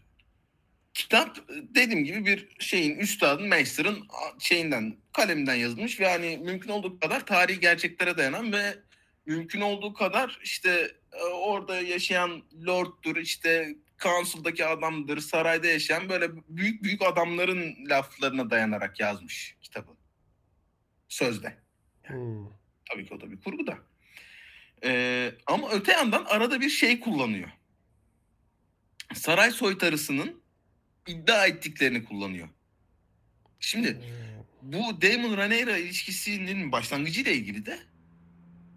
Kitap 0.96 1.48
dediğim 1.48 2.04
gibi 2.04 2.26
bir 2.26 2.48
şeyin 2.58 2.98
üstadın, 2.98 3.46
Meister'ın 3.46 4.08
şeyinden, 4.38 4.96
kaleminden 5.12 5.54
yazılmış 5.54 6.00
ve 6.00 6.08
hani 6.08 6.36
mümkün 6.36 6.70
olduğu 6.70 7.00
kadar 7.00 7.26
tarihi 7.26 7.60
gerçeklere 7.60 8.16
dayanan 8.16 8.52
ve 8.52 8.78
mümkün 9.26 9.60
olduğu 9.60 9.94
kadar 9.94 10.38
işte 10.42 10.90
e, 11.12 11.22
orada 11.22 11.80
yaşayan 11.80 12.42
lorddur, 12.66 13.16
işte 13.16 13.76
council'daki 13.98 14.66
adamdır, 14.66 15.20
sarayda 15.20 15.66
yaşayan 15.66 16.08
böyle 16.08 16.30
büyük 16.48 16.82
büyük 16.82 17.02
adamların 17.02 17.76
laflarına 17.90 18.50
dayanarak 18.50 19.00
yazmış 19.00 19.56
kitabı. 19.62 19.90
Sözde. 21.08 21.56
Hmm. 22.06 22.46
Tabii 22.90 23.06
ki 23.06 23.14
o 23.14 23.20
da 23.20 23.30
bir 23.30 23.40
kurgu 23.40 23.66
da. 23.66 23.78
Ee, 24.84 25.32
ama 25.46 25.70
öte 25.70 25.92
yandan 25.92 26.24
arada 26.24 26.60
bir 26.60 26.70
şey 26.70 27.00
kullanıyor. 27.00 27.48
Saray 29.14 29.50
soytarısının 29.50 30.45
iddia 31.06 31.46
ettiklerini 31.46 32.04
kullanıyor. 32.04 32.48
Şimdi 33.60 33.98
bu 34.62 35.02
Damon 35.02 35.36
Rhaenyra 35.36 35.76
ilişkisinin 35.76 36.72
başlangıcıyla 36.72 37.32
ilgili 37.32 37.66
de 37.66 37.78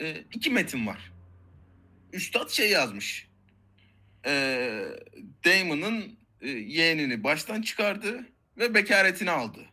e, 0.02 0.24
iki 0.34 0.50
metin 0.50 0.88
var. 0.88 1.12
Üstad 2.14 2.50
şey 2.50 2.70
yazmış. 2.70 3.30
E, 4.26 4.32
Damon'ın 5.46 6.20
e, 6.42 6.50
yeğenini 6.50 7.24
baştan 7.24 7.62
çıkardı 7.62 8.26
ve 8.58 8.74
bekaretini 8.74 9.32
aldı. 9.32 9.66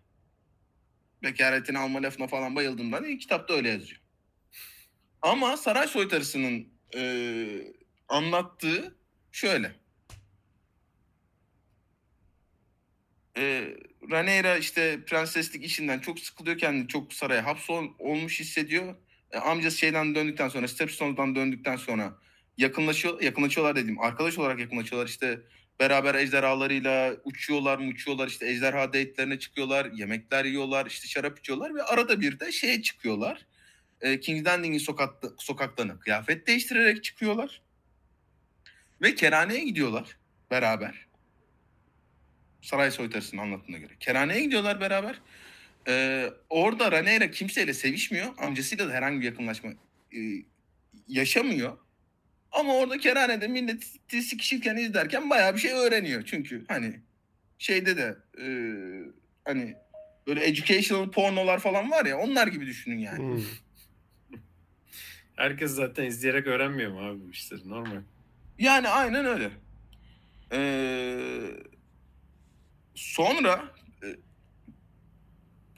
Bekaretini 1.23 1.79
alma 1.79 2.03
lafına 2.03 2.27
falan 2.27 2.57
bayıldığımdan 2.57 3.05
iyi 3.05 3.19
kitapta 3.19 3.55
öyle 3.55 3.69
yazıyor. 3.69 4.01
Ama 5.23 5.57
saray 5.57 5.89
soytarısının 5.89 6.69
e, 6.95 7.03
anlattığı 8.09 8.97
şöyle. 9.33 9.86
E, 13.37 13.75
Rhaenyra 14.11 14.57
işte 14.57 15.05
prenseslik 15.07 15.65
işinden 15.65 15.99
çok 15.99 16.21
sıkılıyor 16.21 16.59
kendini 16.59 16.89
çok 16.89 17.13
saraya 17.13 17.47
hapsol 17.47 17.89
olmuş 17.99 18.41
hissediyor. 18.41 18.95
E, 19.33 19.39
amcası 19.39 19.79
şeyden 19.79 20.15
döndükten 20.15 20.49
sonra 20.49 20.69
Stepstone'dan 20.69 21.35
döndükten 21.35 21.77
sonra 21.77 22.19
yakınlaşıyor 22.57 23.23
yakınlaşıyorlar 23.23 23.77
dediğim 23.77 24.01
arkadaş 24.01 24.39
olarak 24.39 24.61
yakınlaşıyorlar 24.61 25.09
işte 25.09 25.41
beraber 25.81 26.15
ejderhalarıyla 26.15 27.17
uçuyorlar 27.25 27.79
mı 27.79 27.89
uçuyorlar 27.89 28.29
işte 28.29 28.49
ejderha 28.49 28.89
date'lerine 28.89 29.39
çıkıyorlar 29.39 29.91
yemekler 29.93 30.45
yiyorlar 30.45 30.87
işte 30.87 31.09
şarap 31.09 31.39
içiyorlar 31.39 31.75
ve 31.75 31.83
arada 31.83 32.21
bir 32.21 32.41
de 32.41 32.53
şeye 32.53 32.83
çıkıyorlar 32.83 33.47
e, 34.01 34.21
King's 34.21 34.47
Landing'in 34.47 34.79
sokakta, 34.79 35.29
sokaklarına 35.39 35.99
kıyafet 35.99 36.47
değiştirerek 36.47 37.05
çıkıyorlar. 37.05 37.63
Ve 39.03 39.15
kerhaneye 39.15 39.65
gidiyorlar 39.65 40.17
beraber. 40.51 41.06
Saray 42.63 42.91
soytarısının 42.91 43.43
anlattığına 43.43 43.79
göre. 43.79 43.93
Kerhaneye 44.01 44.43
gidiyorlar 44.43 44.81
beraber. 44.81 45.21
E, 45.89 46.27
orada 46.51 46.93
Rhaenyra 46.93 47.31
kimseyle 47.31 47.75
sevişmiyor. 47.75 48.27
Amcasıyla 48.39 48.89
da 48.89 48.93
herhangi 48.93 49.21
bir 49.21 49.27
yakınlaşma 49.27 49.71
e, 50.17 50.19
yaşamıyor. 51.09 51.79
Ama 52.53 52.75
orada 52.75 52.99
kerhanede 52.99 53.49
millet 53.49 53.85
sikişirken 54.09 54.77
izlerken 54.77 55.31
bayağı 55.31 55.55
bir 55.55 55.61
şey 55.61 55.73
öğreniyor. 55.73 56.23
Çünkü 56.27 56.65
hani 56.69 57.01
şeyde 57.59 57.97
de 57.97 58.17
e, 58.41 58.47
hani 59.45 59.75
böyle 60.27 60.45
educational 60.47 61.11
pornolar 61.11 61.59
falan 61.59 61.91
var 61.91 62.07
ya 62.07 62.19
onlar 62.19 62.47
gibi 62.47 62.67
düşünün 62.67 62.99
yani. 62.99 63.19
Hmm. 63.19 63.43
Herkes 65.37 65.71
zaten 65.71 66.05
izleyerek 66.05 66.47
öğrenmiyor 66.47 66.93
mu 66.93 67.01
abi 67.01 67.21
bu 67.27 67.31
işleri 67.31 67.69
normal. 67.69 68.03
Yani 68.59 68.89
aynen 68.89 69.25
öyle. 69.25 69.51
Ee, 70.53 71.51
sonra 72.97 73.65
e, 74.03 74.07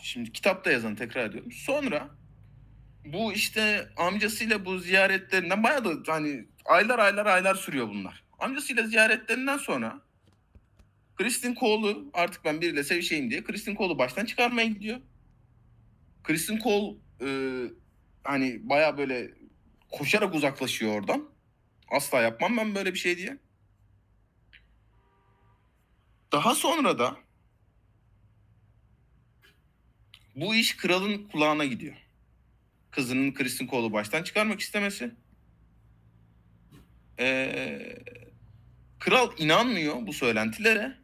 şimdi 0.03 0.33
kitapta 0.33 0.71
yazan 0.71 0.95
tekrar 0.95 1.27
ediyorum. 1.27 1.53
Sonra 1.53 2.11
bu 3.05 3.33
işte 3.33 3.89
amcasıyla 3.97 4.65
bu 4.65 4.79
ziyaretlerinden 4.79 5.63
bayağı 5.63 5.85
da 5.85 6.13
hani 6.13 6.47
aylar 6.65 6.99
aylar 6.99 7.27
aylar 7.27 7.55
sürüyor 7.55 7.89
bunlar. 7.89 8.25
Amcasıyla 8.39 8.87
ziyaretlerinden 8.87 9.57
sonra 9.57 10.01
Kristin 11.17 11.55
Cole'u 11.55 12.11
artık 12.13 12.45
ben 12.45 12.61
biriyle 12.61 12.85
sevişeyim 12.85 13.31
diye 13.31 13.45
Kristin 13.45 13.77
Cole'u 13.77 13.99
baştan 13.99 14.25
çıkarmaya 14.25 14.67
gidiyor. 14.67 15.01
Kristin 16.25 16.59
Cole 16.59 16.97
e, 17.21 17.29
hani 18.25 18.69
bayağı 18.69 18.99
böyle 18.99 19.31
koşarak 19.91 20.35
uzaklaşıyor 20.35 20.95
oradan. 20.95 21.29
Asla 21.91 22.21
yapmam 22.23 22.57
ben 22.57 22.75
böyle 22.75 22.95
bir 22.95 22.99
şey 22.99 23.17
diye. 23.17 23.39
Daha 26.33 26.55
sonra 26.55 26.99
da 26.99 27.17
bu 30.37 30.55
iş 30.55 30.77
kralın 30.77 31.29
kulağına 31.29 31.64
gidiyor. 31.64 31.97
Kızının 32.91 33.35
Kristin 33.35 33.69
Cole'u 33.69 33.93
baştan 33.93 34.23
çıkarmak 34.23 34.61
istemesi. 34.61 35.14
Ee, 37.19 37.97
kral 38.99 39.31
inanmıyor 39.38 40.07
bu 40.07 40.12
söylentilere. 40.12 40.97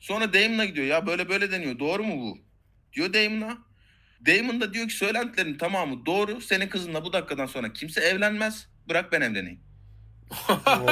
Sonra 0.00 0.32
Damon'a 0.32 0.64
gidiyor. 0.64 0.86
Ya 0.86 1.06
böyle 1.06 1.28
böyle 1.28 1.50
deniyor. 1.50 1.78
Doğru 1.78 2.04
mu 2.04 2.20
bu? 2.20 2.38
Diyor 2.92 3.12
Damon'a. 3.12 3.58
Damon 4.26 4.60
da 4.60 4.74
diyor 4.74 4.88
ki 4.88 4.94
söylentilerin 4.94 5.58
tamamı 5.58 6.06
doğru. 6.06 6.40
Senin 6.40 6.68
kızınla 6.68 7.04
bu 7.04 7.12
dakikadan 7.12 7.46
sonra 7.46 7.72
kimse 7.72 8.00
evlenmez. 8.00 8.68
Bırak 8.88 9.12
ben 9.12 9.20
evleneyim. 9.20 9.60
Wow, 10.28 10.88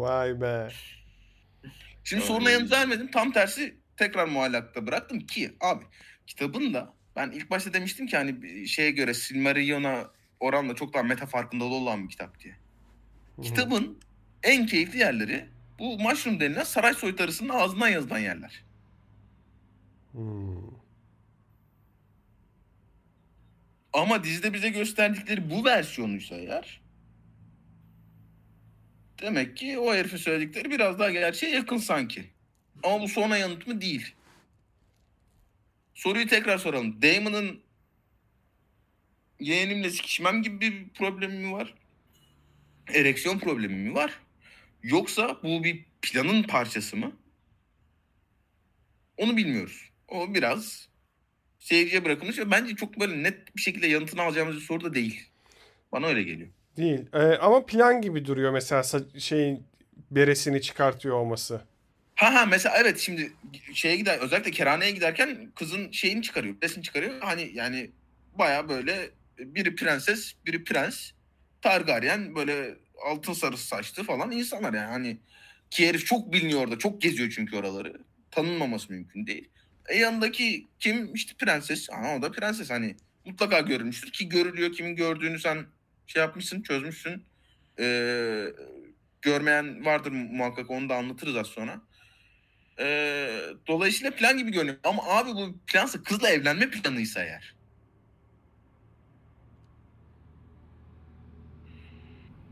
vay 0.00 0.40
be. 0.40 0.68
Şimdi 2.08 2.22
Ay. 2.22 2.28
soruna 2.28 2.50
yanıt 2.50 2.72
vermedim. 2.72 3.10
Tam 3.10 3.32
tersi 3.32 3.76
tekrar 3.96 4.26
muallakta 4.26 4.86
bıraktım 4.86 5.20
ki 5.20 5.52
abi 5.60 5.84
kitabın 6.26 6.74
da 6.74 6.94
ben 7.16 7.30
ilk 7.30 7.50
başta 7.50 7.72
demiştim 7.72 8.06
ki 8.06 8.16
hani 8.16 8.68
şeye 8.68 8.90
göre 8.90 9.14
Silmarillion'a 9.14 10.10
oranla 10.40 10.74
çok 10.74 10.94
daha 10.94 11.02
meta 11.02 11.26
farkındalığı 11.26 11.74
olan 11.74 12.04
bir 12.04 12.08
kitap 12.08 12.40
diye. 12.40 12.56
Kitabın 13.42 13.98
en 14.42 14.66
keyifli 14.66 14.98
yerleri 14.98 15.48
bu 15.78 15.98
Mushroom 15.98 16.40
denilen 16.40 16.64
saray 16.64 16.94
soytarısının 16.94 17.48
ağzından 17.48 17.88
yazılan 17.88 18.18
yerler. 18.18 18.64
Hmm. 20.12 20.70
Ama 23.92 24.24
dizide 24.24 24.52
bize 24.52 24.68
gösterdikleri 24.68 25.50
bu 25.50 25.64
versiyonuysa 25.64 26.34
eğer 26.34 26.80
demek 29.22 29.56
ki 29.56 29.78
o 29.78 29.94
herifin 29.94 30.16
söyledikleri 30.16 30.70
biraz 30.70 30.98
daha 30.98 31.10
gerçeğe 31.10 31.54
yakın 31.54 31.76
sanki. 31.76 32.24
Ama 32.82 33.02
bu 33.02 33.08
sonra 33.08 33.36
yanıt 33.36 33.66
mı 33.66 33.80
değil. 33.80 34.14
Soruyu 35.94 36.26
tekrar 36.26 36.58
soralım. 36.58 37.02
Damon'ın 37.02 37.60
yeğenimle 39.40 39.90
sikişmem 39.90 40.42
gibi 40.42 40.60
bir 40.60 40.88
problemi 40.88 41.34
mi 41.34 41.52
var? 41.52 41.74
Ereksiyon 42.94 43.38
problemi 43.38 43.74
mi 43.74 43.94
var? 43.94 44.20
Yoksa 44.82 45.42
bu 45.42 45.64
bir 45.64 45.84
planın 46.02 46.42
parçası 46.42 46.96
mı? 46.96 47.12
Onu 49.16 49.36
bilmiyoruz. 49.36 49.90
O 50.08 50.34
biraz 50.34 50.88
seyirciye 51.58 52.04
bırakılmış 52.04 52.38
ve 52.38 52.50
bence 52.50 52.76
çok 52.76 53.00
böyle 53.00 53.22
net 53.22 53.56
bir 53.56 53.60
şekilde 53.60 53.86
yanıtını 53.86 54.22
alacağımız 54.22 54.56
bir 54.56 54.60
soru 54.60 54.84
da 54.84 54.94
değil. 54.94 55.28
Bana 55.92 56.06
öyle 56.06 56.22
geliyor. 56.22 56.48
Değil. 56.78 57.06
Ee, 57.12 57.18
ama 57.18 57.66
plan 57.66 58.00
gibi 58.00 58.24
duruyor 58.24 58.52
mesela 58.52 58.82
şeyin 59.18 59.62
beresini 60.10 60.62
çıkartıyor 60.62 61.14
olması. 61.14 61.60
Ha 62.14 62.34
ha 62.34 62.46
mesela 62.46 62.76
evet 62.78 62.98
şimdi 62.98 63.32
şeye 63.74 63.96
gider 63.96 64.18
özellikle 64.18 64.50
kerhaneye 64.50 64.90
giderken 64.90 65.52
kızın 65.54 65.90
şeyini 65.92 66.22
çıkarıyor. 66.22 66.54
Resini 66.62 66.84
çıkarıyor. 66.84 67.20
Hani 67.20 67.50
yani 67.54 67.90
baya 68.34 68.68
böyle 68.68 69.10
biri 69.38 69.74
prenses, 69.74 70.32
biri 70.46 70.64
prens. 70.64 71.10
Targaryen 71.62 72.34
böyle 72.34 72.74
altın 73.04 73.32
sarısı 73.32 73.66
saçlı 73.66 74.04
falan 74.04 74.30
insanlar 74.30 74.74
yani. 74.74 74.90
Hani 74.90 75.18
ki 75.70 75.88
herif 75.88 76.06
çok 76.06 76.32
biliniyor 76.32 76.60
orada. 76.60 76.78
Çok 76.78 77.02
geziyor 77.02 77.32
çünkü 77.34 77.56
oraları. 77.56 77.92
Tanınmaması 78.30 78.92
mümkün 78.92 79.26
değil. 79.26 79.48
E 79.88 79.98
yanındaki 79.98 80.66
kim? 80.78 81.14
işte 81.14 81.34
prenses. 81.38 81.90
Aha 81.90 82.16
o 82.16 82.22
da 82.22 82.32
prenses 82.32 82.70
hani. 82.70 82.96
Mutlaka 83.24 83.60
görülmüştür 83.60 84.10
ki 84.10 84.28
görülüyor. 84.28 84.72
Kimin 84.72 84.96
gördüğünü 84.96 85.38
sen 85.38 85.66
şey 86.08 86.22
yapmışsın, 86.22 86.62
çözmüşsün. 86.62 87.24
Ee, 87.80 88.44
görmeyen 89.22 89.84
vardır 89.84 90.10
muhakkak 90.12 90.70
onu 90.70 90.88
da 90.88 90.96
anlatırız 90.96 91.36
az 91.36 91.46
sonra. 91.46 91.80
Ee, 92.80 93.40
dolayısıyla 93.66 94.10
plan 94.10 94.38
gibi 94.38 94.52
görünüyor. 94.52 94.78
Ama 94.84 95.02
abi 95.04 95.30
bu 95.30 95.58
plansa 95.66 96.02
kızla 96.02 96.28
evlenme 96.30 96.70
planıysa 96.70 97.24
eğer. 97.24 97.54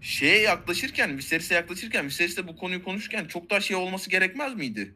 Şeye 0.01 0.41
yaklaşırken, 0.43 1.19
Viserys'e 1.19 1.55
yaklaşırken, 1.55 2.07
Viserys'le 2.07 2.49
bu 2.49 2.57
konuyu 2.57 2.85
konuşurken 2.85 3.25
çok 3.25 3.51
daha 3.51 3.61
şey 3.61 3.77
olması 3.77 4.11
gerekmez 4.11 4.55
miydi? 4.55 4.95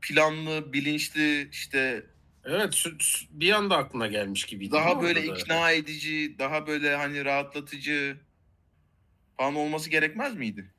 Planlı, 0.00 0.72
bilinçli, 0.72 1.48
işte 1.50 2.06
Evet 2.44 2.86
bir 3.30 3.52
anda 3.52 3.76
aklına 3.76 4.06
gelmiş 4.06 4.44
gibiydi. 4.44 4.72
daha 4.72 5.02
böyle 5.02 5.20
orada 5.20 5.32
da? 5.32 5.38
ikna 5.38 5.70
edici, 5.70 6.38
daha 6.38 6.66
böyle 6.66 6.96
hani 6.96 7.24
rahatlatıcı 7.24 8.16
falan 9.36 9.54
olması 9.54 9.90
gerekmez 9.90 10.36
miydi? 10.36 10.70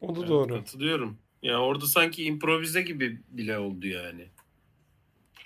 O 0.00 0.16
da 0.16 0.20
Evet, 0.20 0.28
doğru. 0.28 0.54
Katılıyorum. 0.54 1.18
Ya 1.42 1.60
orada 1.60 1.86
sanki 1.86 2.24
improvize 2.24 2.82
gibi 2.82 3.20
bile 3.28 3.58
oldu 3.58 3.86
yani. 3.86 4.28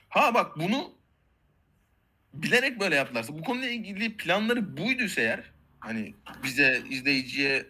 Ha 0.09 0.35
bak 0.35 0.59
bunu 0.59 0.93
bilerek 2.35 2.81
böyle 2.81 2.95
yaptılarsa 2.95 3.39
bu 3.39 3.43
konuyla 3.43 3.71
ilgili 3.71 4.17
planları 4.17 4.77
buyduysa 4.77 5.21
eğer 5.21 5.53
hani 5.81 6.15
bize 6.45 6.83
izleyiciye 6.91 7.67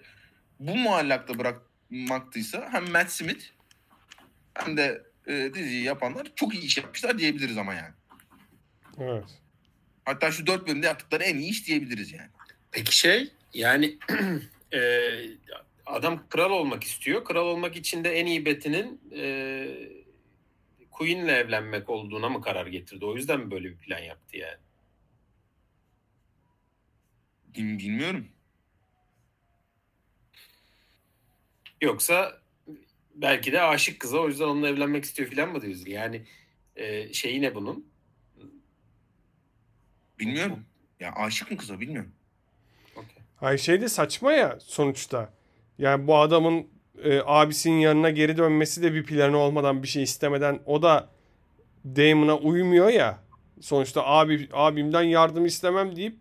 bu 0.60 0.76
muallakta 0.76 1.38
bırakmaktıysa 1.38 2.68
hem 2.72 2.90
Matt 2.90 3.10
Smith 3.10 3.44
hem 4.54 4.76
de 4.76 5.11
e, 5.26 5.50
diziyi 5.54 5.84
yapanlar 5.84 6.32
çok 6.36 6.54
iyi 6.54 6.62
iş 6.62 6.76
yapmışlar 6.76 7.18
diyebiliriz 7.18 7.58
ama 7.58 7.74
yani. 7.74 7.94
Evet. 8.98 9.24
Hatta 10.04 10.32
şu 10.32 10.46
dört 10.46 10.66
bölümde 10.66 10.86
yaptıkları 10.86 11.24
en 11.24 11.38
iyi 11.38 11.50
iş 11.50 11.66
diyebiliriz 11.66 12.12
yani. 12.12 12.30
Peki 12.70 12.98
şey 12.98 13.32
yani 13.54 13.98
e, 14.74 14.80
adam 15.86 16.28
kral 16.28 16.50
olmak 16.50 16.84
istiyor. 16.84 17.24
Kral 17.24 17.46
olmak 17.46 17.76
için 17.76 18.04
de 18.04 18.10
en 18.18 18.26
iyi 18.26 18.44
betinin 18.44 19.00
e, 19.16 19.66
Queen'le 20.90 21.28
evlenmek 21.28 21.90
olduğuna 21.90 22.28
mı 22.28 22.40
karar 22.42 22.66
getirdi? 22.66 23.04
O 23.04 23.16
yüzden 23.16 23.40
mi 23.40 23.50
böyle 23.50 23.68
bir 23.70 23.76
plan 23.76 23.98
yaptı 23.98 24.36
yani? 24.36 24.58
Bil- 27.54 27.78
Bilmiyorum. 27.78 28.28
Yoksa 31.80 32.41
belki 33.14 33.52
de 33.52 33.62
aşık 33.62 34.00
kıza 34.00 34.18
o 34.18 34.28
yüzden 34.28 34.44
onunla 34.44 34.68
evlenmek 34.68 35.04
istiyor 35.04 35.30
falan 35.30 35.52
mı 35.52 35.62
diyorsun? 35.62 35.86
Yani 35.86 36.22
e, 36.76 37.12
şeyi 37.12 37.42
ne 37.42 37.54
bunun? 37.54 37.86
Bilmiyorum. 40.18 40.64
Ya 41.00 41.12
aşık 41.14 41.50
mı 41.50 41.56
kıza 41.56 41.80
bilmiyorum. 41.80 42.12
Okey. 42.96 43.22
Hayır 43.36 43.58
şey 43.58 43.80
de 43.80 43.88
saçma 43.88 44.32
ya 44.32 44.58
sonuçta. 44.60 45.32
Yani 45.78 46.06
bu 46.06 46.16
adamın 46.16 46.66
e, 47.04 47.20
abisinin 47.24 47.78
yanına 47.78 48.10
geri 48.10 48.36
dönmesi 48.36 48.82
de 48.82 48.94
bir 48.94 49.04
planı 49.04 49.36
olmadan 49.36 49.82
bir 49.82 49.88
şey 49.88 50.02
istemeden 50.02 50.60
o 50.66 50.82
da 50.82 51.10
Damon'a 51.84 52.36
uymuyor 52.36 52.88
ya. 52.88 53.18
Sonuçta 53.60 54.06
abi 54.06 54.48
abimden 54.52 55.02
yardım 55.02 55.46
istemem 55.46 55.96
deyip 55.96 56.16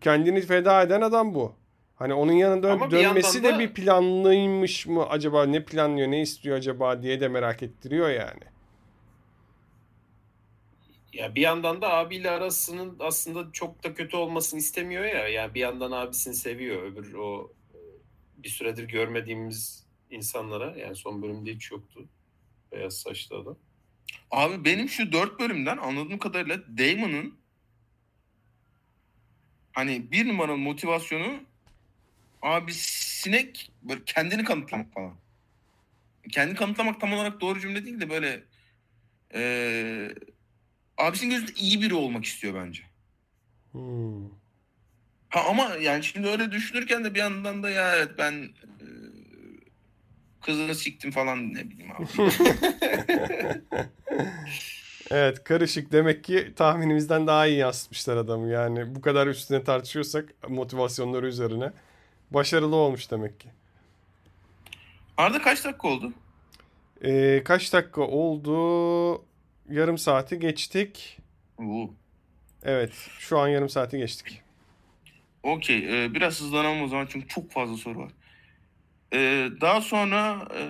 kendini 0.00 0.40
feda 0.40 0.82
eden 0.82 1.00
adam 1.00 1.34
bu. 1.34 1.61
Hani 2.02 2.14
onun 2.14 2.32
yanında 2.32 2.72
Ama 2.72 2.86
bir 2.86 2.90
dönmesi 2.90 3.36
yandan 3.36 3.52
de 3.52 3.54
da- 3.54 3.58
bir 3.58 3.74
planlıymış 3.74 4.86
mı 4.86 5.06
acaba 5.06 5.46
ne 5.46 5.64
planlıyor 5.64 6.10
ne 6.10 6.22
istiyor 6.22 6.56
acaba 6.56 7.02
diye 7.02 7.20
de 7.20 7.28
merak 7.28 7.62
ettiriyor 7.62 8.10
yani. 8.10 8.40
Ya 11.12 11.34
bir 11.34 11.40
yandan 11.40 11.82
da 11.82 11.92
abiyle 11.92 12.30
arasının 12.30 12.96
aslında 13.00 13.52
çok 13.52 13.84
da 13.84 13.94
kötü 13.94 14.16
olmasını 14.16 14.60
istemiyor 14.60 15.04
ya. 15.04 15.28
Yani 15.28 15.54
bir 15.54 15.60
yandan 15.60 15.92
abisini 15.92 16.34
seviyor. 16.34 16.82
Öbür 16.82 17.14
o 17.14 17.52
e, 17.74 17.78
bir 18.42 18.48
süredir 18.48 18.88
görmediğimiz 18.88 19.86
insanlara 20.10 20.76
yani 20.78 20.96
son 20.96 21.22
bölümde 21.22 21.52
hiç 21.54 21.70
yoktu. 21.70 22.08
Beyaz 22.72 22.94
saçlı 22.98 23.36
adam. 23.36 23.56
Abi 24.30 24.64
benim 24.64 24.88
şu 24.88 25.12
dört 25.12 25.40
bölümden 25.40 25.76
anladığım 25.76 26.18
kadarıyla 26.18 26.58
Damon'ın 26.78 27.34
hani 29.72 30.12
bir 30.12 30.28
numaralı 30.28 30.58
motivasyonu 30.58 31.51
abisine 32.42 33.52
böyle 33.82 34.00
kendini 34.06 34.44
kanıtlamak 34.44 34.92
falan. 34.92 35.14
Kendini 36.32 36.56
kanıtlamak 36.58 37.00
tam 37.00 37.12
olarak 37.12 37.40
doğru 37.40 37.60
cümle 37.60 37.84
değil 37.84 38.00
de 38.00 38.10
böyle 38.10 38.42
eee 39.34 40.14
abisinin 40.98 41.30
gözünde 41.30 41.52
iyi 41.52 41.82
biri 41.82 41.94
olmak 41.94 42.24
istiyor 42.24 42.54
bence. 42.66 42.82
Hmm. 43.72 44.28
Ha 45.28 45.44
ama 45.48 45.74
yani 45.80 46.04
şimdi 46.04 46.28
öyle 46.28 46.52
düşünürken 46.52 47.04
de 47.04 47.14
bir 47.14 47.18
yandan 47.18 47.62
da 47.62 47.70
ya 47.70 47.96
evet 47.96 48.10
ben 48.18 48.32
eee, 48.32 48.48
kızını 50.40 50.74
siktim 50.74 51.10
falan 51.10 51.54
ne 51.54 51.70
bileyim 51.70 51.92
abi. 51.92 52.06
Evet 55.10 55.44
karışık 55.44 55.92
demek 55.92 56.24
ki 56.24 56.52
tahminimizden 56.56 57.26
daha 57.26 57.46
iyi 57.46 57.58
yansıtmışlar 57.58 58.16
adamı 58.16 58.48
yani 58.50 58.94
bu 58.94 59.00
kadar 59.00 59.26
üstüne 59.26 59.64
tartışıyorsak 59.64 60.48
motivasyonları 60.48 61.26
üzerine 61.26 61.72
başarılı 62.34 62.76
olmuş 62.76 63.10
demek 63.10 63.40
ki. 63.40 63.48
Arda 65.16 65.42
kaç 65.42 65.64
dakika 65.64 65.88
oldu? 65.88 66.12
Ee, 67.04 67.42
kaç 67.44 67.72
dakika 67.72 68.02
oldu? 68.02 69.24
Yarım 69.70 69.98
saati 69.98 70.38
geçtik. 70.38 71.18
Oo. 71.58 71.90
Evet 72.62 72.92
şu 73.18 73.38
an 73.38 73.48
yarım 73.48 73.68
saati 73.68 73.98
geçtik. 73.98 74.42
Okey. 75.42 76.04
e, 76.04 76.14
biraz 76.14 76.40
hızlanalım 76.40 76.82
o 76.82 76.88
zaman 76.88 77.06
çünkü 77.10 77.28
çok 77.28 77.50
fazla 77.50 77.76
soru 77.76 77.98
var. 77.98 78.12
E, 79.12 79.48
daha 79.60 79.80
sonra 79.80 80.48
e, 80.54 80.62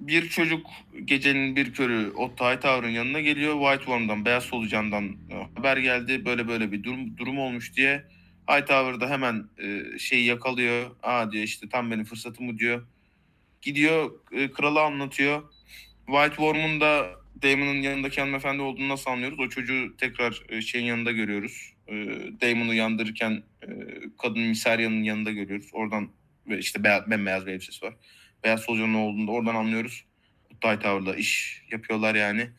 bir 0.00 0.28
çocuk 0.28 0.66
gecenin 1.04 1.56
bir 1.56 1.72
körü 1.72 2.10
Otto 2.10 2.44
Hightower'ın 2.44 2.92
yanına 2.92 3.20
geliyor. 3.20 3.54
White 3.54 3.78
Worm'dan, 3.78 4.24
Beyaz 4.24 4.44
Solucan'dan 4.44 5.16
haber 5.56 5.76
geldi. 5.76 6.24
Böyle 6.24 6.48
böyle 6.48 6.72
bir 6.72 6.82
durum, 6.82 7.16
durum 7.18 7.38
olmuş 7.38 7.76
diye. 7.76 8.04
Hightower 8.48 9.00
da 9.00 9.10
hemen 9.10 9.48
e, 9.58 9.98
şeyi 9.98 10.24
yakalıyor. 10.24 10.90
Aa 11.02 11.32
diyor 11.32 11.44
işte 11.44 11.68
tam 11.68 11.90
benim 11.90 12.04
fırsatım 12.04 12.48
bu 12.48 12.58
diyor. 12.58 12.86
gidiyor 13.62 14.10
e, 14.32 14.50
kralı 14.50 14.80
anlatıyor. 14.82 15.42
White 16.06 16.36
Worm'un 16.36 16.80
da 16.80 17.10
Damon'ın 17.42 17.82
yanındaki 17.82 18.20
hanımefendi 18.20 18.62
olduğunu 18.62 18.88
nasıl 18.88 19.10
anlıyoruz? 19.10 19.40
O 19.40 19.48
çocuğu 19.48 19.96
tekrar 19.96 20.42
e, 20.48 20.60
şeyin 20.62 20.84
yanında 20.84 21.12
görüyoruz. 21.12 21.74
E, 21.88 21.94
Damon'u 22.40 22.74
yandırırken 22.74 23.42
e, 23.62 23.68
kadın 24.22 24.40
Misaria'nın 24.40 25.02
yanında 25.02 25.30
görüyoruz. 25.30 25.70
Oradan 25.72 26.10
ve 26.46 26.58
işte 26.58 26.84
beyaz, 26.84 27.10
bembeyaz 27.10 27.46
bir 27.46 27.52
elbisesi 27.52 27.86
var. 27.86 27.94
Beyaz 28.44 28.60
solucanın 28.60 28.94
olduğunu 28.94 29.26
da 29.26 29.32
oradan 29.32 29.54
anlıyoruz. 29.54 30.04
Ottay 30.54 30.80
Tower'da 30.80 31.16
iş 31.16 31.62
yapıyorlar 31.70 32.14
yani. 32.14 32.50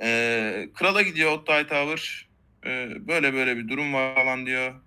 E, 0.00 0.68
krala 0.74 1.02
gidiyor 1.02 1.32
Ottay 1.32 1.66
Tower. 1.66 2.28
E, 2.66 2.88
böyle 3.08 3.32
böyle 3.32 3.56
bir 3.56 3.68
durum 3.68 3.94
var 3.94 4.14
falan 4.14 4.46
diyor. 4.46 4.85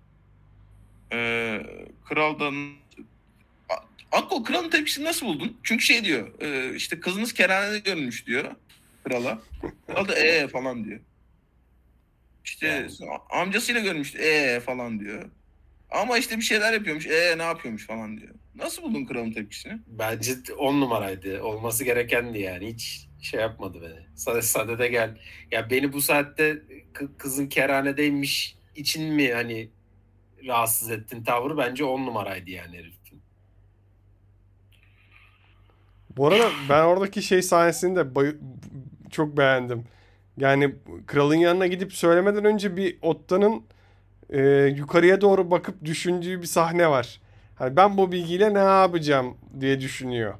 E, 1.14 1.62
kral 2.06 2.40
da 2.40 2.52
Akko 4.12 4.44
kralın 4.44 4.70
tepkisini 4.70 5.06
nasıl 5.06 5.26
buldun? 5.26 5.58
Çünkü 5.64 5.86
şey 5.86 6.06
diyor 6.06 6.42
e, 6.42 6.76
işte 6.76 7.00
kızınız 7.00 7.34
kerhanede 7.34 7.80
görülmüş 7.80 8.28
diyor 8.28 8.56
krala. 9.04 9.40
Kral 9.88 10.08
da 10.08 10.16
ee 10.16 10.48
falan 10.48 10.86
diyor. 10.86 11.00
İşte 12.46 12.68
Yani. 12.68 12.92
amcasıyla 13.30 13.82
görmüştü 13.82 14.18
ee 14.20 14.60
falan 14.60 15.00
diyor. 15.00 15.30
Ama 15.92 16.18
işte 16.18 16.38
bir 16.38 16.42
şeyler 16.42 16.74
yapıyormuş 16.74 17.08
ee 17.08 17.38
ne 17.38 17.44
yapıyormuş 17.44 17.88
falan 17.88 18.18
diyor. 18.18 18.36
Nasıl 18.56 18.84
buldun 18.84 19.06
kralın 19.06 19.32
tepkisini? 19.32 19.80
Bence 19.88 20.34
on 20.58 20.82
numaraydı. 20.82 21.44
Olması 21.44 21.84
gerekendi 21.84 22.40
yani. 22.40 22.74
Hiç 22.74 23.08
şey 23.22 23.40
yapmadı 23.40 23.82
beni. 23.82 24.18
Sade, 24.18 24.42
sadede 24.42 24.88
gel. 24.88 25.18
Ya 25.52 25.70
beni 25.70 25.94
bu 25.94 26.02
saatte 26.02 26.62
kı- 26.94 27.18
kızın 27.18 27.48
kerhanedeymiş 27.48 28.56
için 28.76 29.14
mi 29.14 29.34
hani 29.34 29.70
rahatsız 30.48 30.92
ettin 30.92 31.24
tavrı 31.24 31.58
bence 31.58 31.84
on 31.84 32.06
numaraydı 32.06 32.50
yani 32.50 32.78
herifin. 32.78 33.22
Bu 36.18 36.28
arada 36.28 36.50
ben 36.70 36.84
oradaki 36.84 37.22
şey 37.22 37.42
sahnesini 37.42 37.96
de 37.96 38.16
bay- 38.16 38.36
çok 39.12 39.38
beğendim. 39.38 39.84
Yani 40.38 40.76
kralın 41.08 41.36
yanına 41.36 41.68
gidip 41.68 41.94
söylemeden 41.94 42.46
önce 42.46 42.78
bir 42.78 42.98
Otta'nın 43.02 43.64
e, 44.30 44.42
yukarıya 44.78 45.22
doğru 45.22 45.52
bakıp 45.52 45.86
düşündüğü 45.86 46.42
bir 46.42 46.48
sahne 46.48 46.90
var. 46.90 47.22
Hani 47.56 47.76
ben 47.76 47.98
bu 47.98 48.12
bilgiyle 48.12 48.54
ne 48.54 48.60
yapacağım 48.60 49.38
diye 49.60 49.82
düşünüyor. 49.82 50.34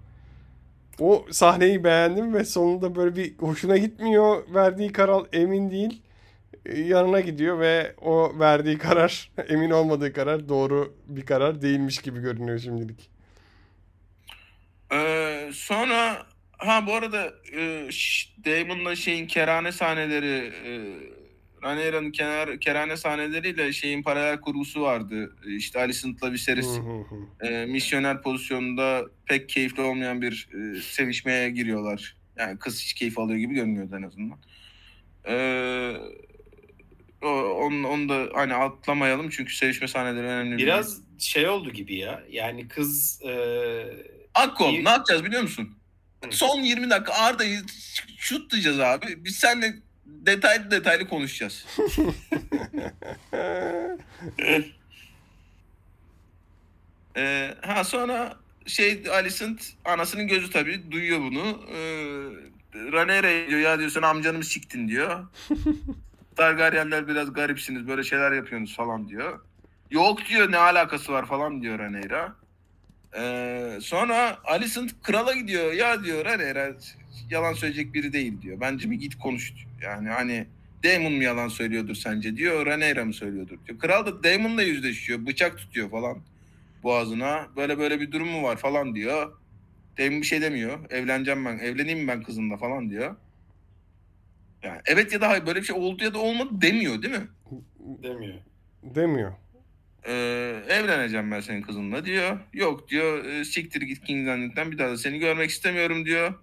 O 1.00 1.26
sahneyi 1.32 1.84
beğendim 1.84 2.34
ve 2.34 2.46
sonunda 2.46 2.96
böyle 2.96 3.16
bir 3.16 3.38
hoşuna 3.38 3.78
gitmiyor. 3.78 4.44
Verdiği 4.54 4.92
karar 4.92 5.24
emin 5.34 5.72
değil. 5.72 6.02
Yanına 6.66 7.20
gidiyor 7.20 7.60
ve 7.60 7.96
o 8.02 8.40
verdiği 8.40 8.78
karar 8.78 9.32
emin 9.50 9.70
olmadığı 9.70 10.14
karar 10.14 10.50
doğru 10.50 10.96
bir 11.08 11.26
karar 11.26 11.62
değilmiş 11.62 11.98
gibi 11.98 12.20
görünüyor 12.20 12.60
şimdilik. 12.60 13.10
Ee, 14.94 15.50
sonra 15.54 16.26
ha 16.58 16.88
bu 16.88 16.94
arada 16.94 17.34
e, 17.54 17.90
Damon'la 18.46 18.96
şeyin 18.96 19.28
kerane 19.28 19.72
sahneleri 19.72 20.54
e, 20.66 20.72
Rhaenyra'nın 21.64 22.12
kenar, 22.12 22.60
kerane 22.60 22.98
sahneleriyle 22.98 23.74
şeyin 23.74 24.04
paralel 24.04 24.42
kurgusu 24.42 24.82
vardı. 24.82 25.36
E, 25.48 25.56
İşte 25.56 25.80
Alicent'la 25.80 26.28
hı 26.28 26.32
hı. 26.32 27.48
e, 27.48 27.66
misyoner 27.66 28.22
pozisyonunda 28.22 29.06
pek 29.26 29.50
keyifli 29.50 29.82
olmayan 29.82 30.22
bir 30.22 30.50
e, 30.54 30.82
sevişmeye 30.82 31.50
giriyorlar. 31.50 32.16
Yani 32.38 32.60
kız 32.60 32.82
hiç 32.82 32.94
keyif 32.94 33.20
alıyor 33.20 33.40
gibi 33.40 33.54
görünüyordu 33.54 33.96
en 33.98 34.04
azından. 34.04 34.40
Ee, 35.28 35.94
o, 35.98 36.29
onu, 37.28 37.88
onu 37.88 38.10
da 38.10 38.28
hani 38.34 38.54
atlamayalım 38.54 39.30
çünkü 39.30 39.56
sevişme 39.56 39.88
sahneleri 39.88 40.26
önemli. 40.28 40.58
bir- 40.58 40.64
Biraz 40.64 41.02
şey 41.20 41.48
oldu 41.50 41.70
gibi 41.72 41.96
ya. 41.96 42.24
Yani 42.30 42.68
kız 42.68 43.22
e, 43.22 43.34
Akkol 44.34 44.72
ne 44.72 44.90
yapacağız 44.90 45.24
biliyor 45.26 45.42
musun? 45.42 45.76
Hı. 46.26 46.32
Son 46.32 46.60
20 46.62 46.90
dakika 46.90 47.14
Arda'yı 47.14 47.62
şutlayacağız 48.18 48.80
abi. 48.80 49.26
Biz 49.26 49.36
seninle 49.36 49.74
detaylı 50.06 50.72
detaylı 50.72 51.08
konuşacağız. 51.08 51.66
Ee, 57.18 57.56
ha 57.62 57.84
sonra 57.84 58.38
şey 58.68 59.04
Alicent 59.12 59.74
anasının 59.86 60.28
gözü 60.28 60.50
tabii 60.50 60.92
duyuyor 60.92 61.20
bunu. 61.20 61.62
Ee, 61.72 61.80
Rhaenyra 62.92 63.48
diyor 63.50 63.60
ya 63.60 63.80
diyor 63.80 63.90
sen 63.90 64.02
amcanı 64.02 64.38
mı 64.38 64.44
siktin 64.44 64.88
diyor. 64.88 65.28
Targaryenler 66.40 67.08
biraz 67.08 67.34
garipsiniz 67.34 67.88
böyle 67.88 68.04
şeyler 68.04 68.32
yapıyorsunuz 68.32 68.76
falan 68.76 69.10
diyor. 69.10 69.40
Yok 69.92 70.26
diyor 70.30 70.52
ne 70.52 70.58
alakası 70.58 71.12
var 71.12 71.26
falan 71.26 71.62
diyor 71.62 71.80
Rhaenyra. 71.80 72.36
Ee, 73.18 73.78
sonra 73.82 74.38
Alicent 74.46 74.92
krala 75.04 75.34
gidiyor. 75.34 75.74
Ya 75.74 76.04
diyor 76.04 76.26
Rhaenyra 76.26 76.76
yalan 77.30 77.54
söyleyecek 77.54 77.94
biri 77.94 78.14
değil 78.14 78.42
diyor. 78.42 78.60
Bence 78.62 78.92
bir 78.92 78.96
git 78.96 79.20
konuş 79.20 79.54
diyor. 79.56 79.68
Yani 79.82 80.10
hani 80.10 80.48
Daemon 80.84 81.14
mu 81.14 81.24
yalan 81.24 81.48
söylüyordur 81.48 81.96
sence 81.96 82.38
diyor. 82.38 82.66
Rhaenyra 82.66 83.06
mı 83.06 83.14
söylüyordur 83.14 83.58
diyor. 83.68 83.80
Kral 83.80 84.06
da 84.06 84.24
Daemon'la 84.24 84.62
yüzleşiyor. 84.62 85.26
Bıçak 85.26 85.58
tutuyor 85.58 85.90
falan 85.90 86.18
boğazına. 86.84 87.48
Böyle 87.56 87.80
böyle 87.80 88.00
bir 88.00 88.12
durum 88.12 88.28
mu 88.28 88.44
var 88.44 88.58
falan 88.58 88.96
diyor. 88.96 89.38
Daemon 89.98 90.22
bir 90.22 90.26
şey 90.26 90.42
demiyor. 90.42 90.80
Evleneceğim 90.90 91.46
ben. 91.46 91.60
Evleneyim 91.60 92.08
ben 92.08 92.24
kızımla 92.24 92.58
falan 92.58 92.90
diyor. 92.90 93.16
Yani 94.64 94.82
evet 94.86 95.14
ya 95.14 95.22
da 95.22 95.30
hayır 95.30 95.46
böyle 95.46 95.60
bir 95.60 95.66
şey 95.66 95.76
oldu 95.76 96.04
ya 96.04 96.14
da 96.14 96.20
olmadı 96.20 96.50
demiyor 96.54 97.02
değil 97.02 97.14
mi? 97.14 97.28
demiyor. 98.04 98.38
Demiyor. 98.84 99.34
Ee, 100.08 100.64
evleneceğim 100.68 101.32
ben 101.32 101.40
senin 101.40 101.62
kızınla 101.62 102.06
diyor. 102.06 102.40
Yok 102.54 102.90
diyor 102.90 103.26
e, 103.26 103.46
siktir 103.46 103.82
git 103.82 104.10
Landing'den 104.10 104.72
bir 104.72 104.78
daha 104.78 104.90
da 104.90 104.98
seni 104.98 105.20
görmek 105.20 105.50
istemiyorum 105.50 106.06
diyor. 106.06 106.34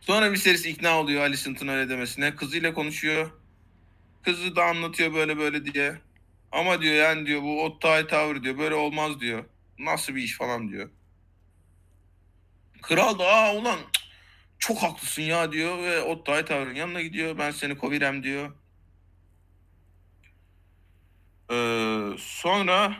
Sonra 0.00 0.32
Viserys 0.32 0.66
ikna 0.66 1.00
oluyor 1.00 1.22
Alicent'ın 1.22 1.68
öyle 1.68 1.88
demesine. 1.88 2.36
Kızıyla 2.36 2.74
konuşuyor. 2.74 3.30
Kızı 4.22 4.56
da 4.56 4.64
anlatıyor 4.64 5.14
böyle 5.14 5.38
böyle 5.38 5.74
diye. 5.74 5.94
Ama 6.52 6.82
diyor 6.82 6.94
yani 6.94 7.26
diyor 7.26 7.42
bu 7.42 7.64
Ottay 7.64 8.06
Tower 8.06 8.42
diyor 8.42 8.58
böyle 8.58 8.74
olmaz 8.74 9.20
diyor. 9.20 9.44
Nasıl 9.78 10.14
bir 10.14 10.22
iş 10.22 10.36
falan 10.36 10.68
diyor. 10.68 10.90
Kral 12.82 13.18
da 13.18 13.24
aa 13.24 13.54
ulan 13.54 13.78
cık, 13.92 13.99
çok 14.60 14.82
haklısın 14.82 15.22
ya 15.22 15.52
diyor 15.52 15.78
ve 15.78 16.02
Ottay 16.02 16.44
Tower'ın 16.44 16.74
yanına 16.74 17.02
gidiyor. 17.02 17.38
Ben 17.38 17.50
seni 17.50 17.78
kovirem 17.78 18.22
diyor. 18.22 18.52
Ee, 21.52 22.10
sonra 22.18 22.96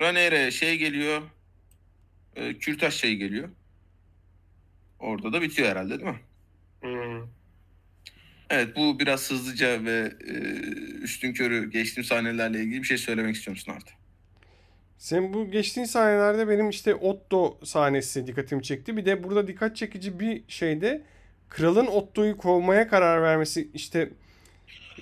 Rhaenyra'ya 0.00 0.50
şey 0.50 0.78
geliyor. 0.78 1.22
E, 2.36 2.58
Kürtaş 2.58 2.94
şey 2.94 3.16
geliyor. 3.16 3.48
Orada 4.98 5.32
da 5.32 5.42
bitiyor 5.42 5.68
herhalde 5.68 6.00
değil 6.00 6.10
mi? 6.10 6.20
Hmm. 6.80 7.26
Evet 8.50 8.76
bu 8.76 8.98
biraz 8.98 9.30
hızlıca 9.30 9.84
ve 9.84 10.12
e, 10.28 10.32
üstün 11.02 11.32
körü 11.32 11.70
geçtiğim 11.70 12.04
sahnelerle 12.04 12.62
ilgili 12.62 12.82
bir 12.82 12.86
şey 12.86 12.98
söylemek 12.98 13.36
istiyor 13.36 13.56
musun 13.56 13.72
Arda? 13.72 14.01
Sen 15.02 15.32
bu 15.32 15.50
geçtiğin 15.50 15.86
sahnelerde 15.86 16.48
benim 16.48 16.70
işte 16.70 16.94
Otto 16.94 17.58
sahnesi 17.64 18.26
dikkatimi 18.26 18.62
çekti. 18.62 18.96
Bir 18.96 19.04
de 19.04 19.24
burada 19.24 19.46
dikkat 19.46 19.76
çekici 19.76 20.20
bir 20.20 20.42
şeyde 20.48 21.02
kralın 21.48 21.86
Otto'yu 21.86 22.36
kovmaya 22.36 22.88
karar 22.88 23.22
vermesi 23.22 23.68
işte 23.74 24.10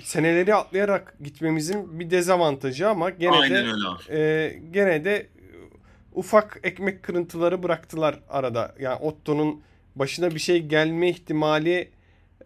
seneleri 0.02 0.54
atlayarak 0.54 1.16
gitmemizin 1.24 2.00
bir 2.00 2.10
dezavantajı 2.10 2.88
ama 2.88 3.10
gene 3.10 3.50
de 3.50 3.54
öyle 3.54 3.62
e, 4.10 4.58
gene 4.70 5.04
de 5.04 5.26
ufak 6.14 6.60
ekmek 6.62 7.02
kırıntıları 7.02 7.62
bıraktılar 7.62 8.20
arada. 8.28 8.74
Yani 8.78 8.96
Otto'nun 8.96 9.62
başına 9.96 10.30
bir 10.30 10.40
şey 10.40 10.66
gelme 10.66 11.08
ihtimali 11.08 11.90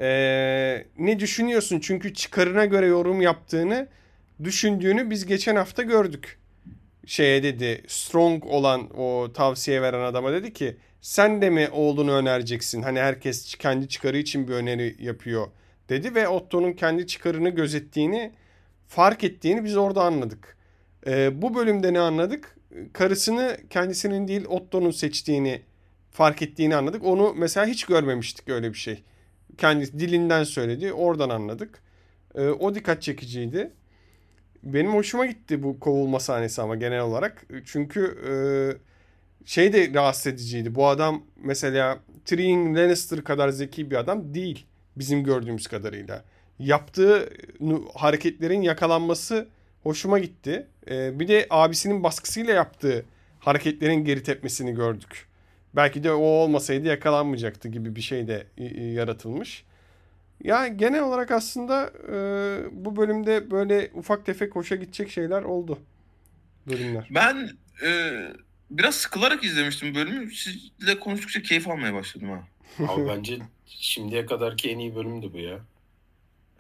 e, 0.00 0.86
ne 0.98 1.20
düşünüyorsun? 1.20 1.80
Çünkü 1.80 2.14
çıkarına 2.14 2.64
göre 2.64 2.86
yorum 2.86 3.20
yaptığını 3.20 3.88
düşündüğünü 4.44 5.10
biz 5.10 5.26
geçen 5.26 5.56
hafta 5.56 5.82
gördük. 5.82 6.38
Şeye 7.06 7.42
dedi 7.42 7.82
strong 7.88 8.44
olan 8.46 9.00
o 9.00 9.32
tavsiye 9.32 9.82
veren 9.82 10.00
adama 10.00 10.32
dedi 10.32 10.52
ki 10.52 10.76
sen 11.00 11.42
de 11.42 11.50
mi 11.50 11.68
oğlunu 11.72 12.12
önereceksin? 12.12 12.82
Hani 12.82 13.00
herkes 13.00 13.54
kendi 13.54 13.88
çıkarı 13.88 14.18
için 14.18 14.48
bir 14.48 14.52
öneri 14.52 14.96
yapıyor 15.00 15.46
dedi 15.88 16.14
ve 16.14 16.28
Otto'nun 16.28 16.72
kendi 16.72 17.06
çıkarını 17.06 17.48
gözettiğini 17.48 18.32
fark 18.88 19.24
ettiğini 19.24 19.64
biz 19.64 19.76
orada 19.76 20.02
anladık. 20.02 20.56
Ee, 21.06 21.42
bu 21.42 21.54
bölümde 21.54 21.92
ne 21.92 22.00
anladık? 22.00 22.56
Karısını 22.92 23.56
kendisinin 23.70 24.28
değil 24.28 24.44
Otto'nun 24.48 24.90
seçtiğini 24.90 25.62
fark 26.10 26.42
ettiğini 26.42 26.76
anladık. 26.76 27.04
Onu 27.04 27.34
mesela 27.36 27.66
hiç 27.66 27.84
görmemiştik 27.84 28.48
öyle 28.48 28.72
bir 28.72 28.78
şey. 28.78 29.02
Kendi 29.58 29.98
dilinden 29.98 30.44
söyledi. 30.44 30.92
Oradan 30.92 31.28
anladık. 31.28 31.82
Ee, 32.34 32.48
o 32.48 32.74
dikkat 32.74 33.02
çekiciydi. 33.02 33.70
Benim 34.64 34.94
hoşuma 34.94 35.26
gitti 35.26 35.62
bu 35.62 35.80
kovulma 35.80 36.20
sahnesi 36.20 36.62
ama 36.62 36.76
genel 36.76 37.00
olarak. 37.00 37.46
Çünkü 37.64 38.18
e, 38.28 38.34
şey 39.46 39.72
de 39.72 39.94
rahatsız 39.94 40.26
ediciydi. 40.26 40.74
Bu 40.74 40.86
adam 40.86 41.22
mesela 41.36 41.98
Tyrion 42.24 42.74
Lannister 42.74 43.24
kadar 43.24 43.48
zeki 43.48 43.90
bir 43.90 43.96
adam 43.96 44.34
değil. 44.34 44.66
Bizim 44.96 45.24
gördüğümüz 45.24 45.66
kadarıyla. 45.66 46.24
Yaptığı 46.58 47.30
hareketlerin 47.94 48.62
yakalanması 48.62 49.48
hoşuma 49.82 50.18
gitti. 50.18 50.66
E, 50.90 51.20
bir 51.20 51.28
de 51.28 51.46
abisinin 51.50 52.02
baskısıyla 52.02 52.54
yaptığı 52.54 53.04
hareketlerin 53.40 54.04
geri 54.04 54.22
tepmesini 54.22 54.74
gördük. 54.74 55.28
Belki 55.76 56.04
de 56.04 56.12
o 56.12 56.22
olmasaydı 56.22 56.88
yakalanmayacaktı 56.88 57.68
gibi 57.68 57.96
bir 57.96 58.00
şey 58.00 58.28
de 58.28 58.46
yaratılmış. 58.92 59.64
Ya 60.42 60.68
genel 60.68 61.02
olarak 61.02 61.30
aslında 61.30 61.92
e, 62.12 62.16
bu 62.72 62.96
bölümde 62.96 63.50
böyle 63.50 63.90
ufak 63.94 64.26
tefek 64.26 64.56
hoşa 64.56 64.76
gidecek 64.76 65.10
şeyler 65.10 65.42
oldu. 65.42 65.78
Bölümler. 66.66 67.08
Ben 67.10 67.50
e, 67.86 68.12
biraz 68.70 68.94
sıkılarak 68.94 69.44
izlemiştim 69.44 69.94
bölümü. 69.94 70.34
Sizle 70.34 71.00
konuştukça 71.00 71.42
keyif 71.42 71.68
almaya 71.68 71.94
başladım 71.94 72.30
ha. 72.30 72.48
Abi 72.88 73.08
bence 73.08 73.38
şimdiye 73.66 74.26
kadarki 74.26 74.70
en 74.70 74.78
iyi 74.78 74.94
bölümdü 74.96 75.32
bu 75.32 75.38
ya. 75.38 75.60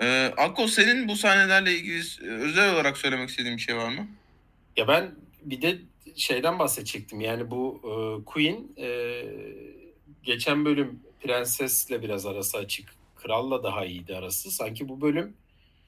Ee, 0.00 0.32
Akko 0.36 0.68
senin 0.68 1.08
bu 1.08 1.16
sahnelerle 1.16 1.72
ilgili 1.74 2.02
e, 2.22 2.26
özel 2.26 2.74
olarak 2.74 2.98
söylemek 2.98 3.28
istediğin 3.28 3.56
bir 3.56 3.62
şey 3.62 3.76
var 3.76 3.88
mı? 3.88 4.06
Ya 4.76 4.88
ben 4.88 5.10
bir 5.42 5.62
de 5.62 5.78
şeyden 6.16 6.58
bahsedecektim. 6.58 7.20
Yani 7.20 7.50
bu 7.50 7.80
e, 7.84 8.24
Queen 8.24 8.68
e, 8.78 9.22
geçen 10.22 10.64
bölüm 10.64 11.00
prensesle 11.20 12.02
biraz 12.02 12.26
arası 12.26 12.58
açık. 12.58 12.88
Kralla 13.24 13.62
daha 13.62 13.84
iyiydi 13.84 14.16
arası. 14.16 14.50
Sanki 14.50 14.88
bu 14.88 15.00
bölüm 15.00 15.36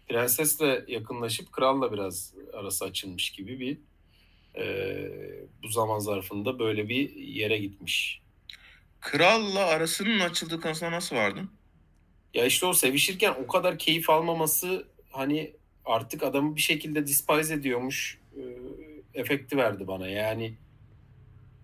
prensesle 0.08 0.84
yakınlaşıp 0.88 1.52
kralla 1.52 1.92
biraz 1.92 2.34
arası 2.52 2.84
açılmış 2.84 3.30
gibi 3.30 3.60
bir 3.60 3.78
e, 4.62 4.64
bu 5.62 5.68
zaman 5.68 5.98
zarfında 5.98 6.58
böyle 6.58 6.88
bir 6.88 7.14
yere 7.14 7.58
gitmiş. 7.58 8.22
Kralla 9.00 9.66
arasının 9.66 10.20
açıldığı 10.20 10.60
konusunda 10.60 10.92
nasıl 10.92 11.16
vardın? 11.16 11.50
Ya 12.34 12.44
işte 12.44 12.66
o 12.66 12.72
sevişirken 12.72 13.34
o 13.44 13.46
kadar 13.46 13.78
keyif 13.78 14.10
almaması 14.10 14.88
hani 15.10 15.52
artık 15.84 16.22
adamı 16.22 16.56
bir 16.56 16.60
şekilde 16.60 17.06
despise 17.06 17.54
ediyormuş 17.54 18.18
e, 18.36 18.42
efekti 19.20 19.56
verdi 19.56 19.86
bana. 19.86 20.08
Yani 20.08 20.54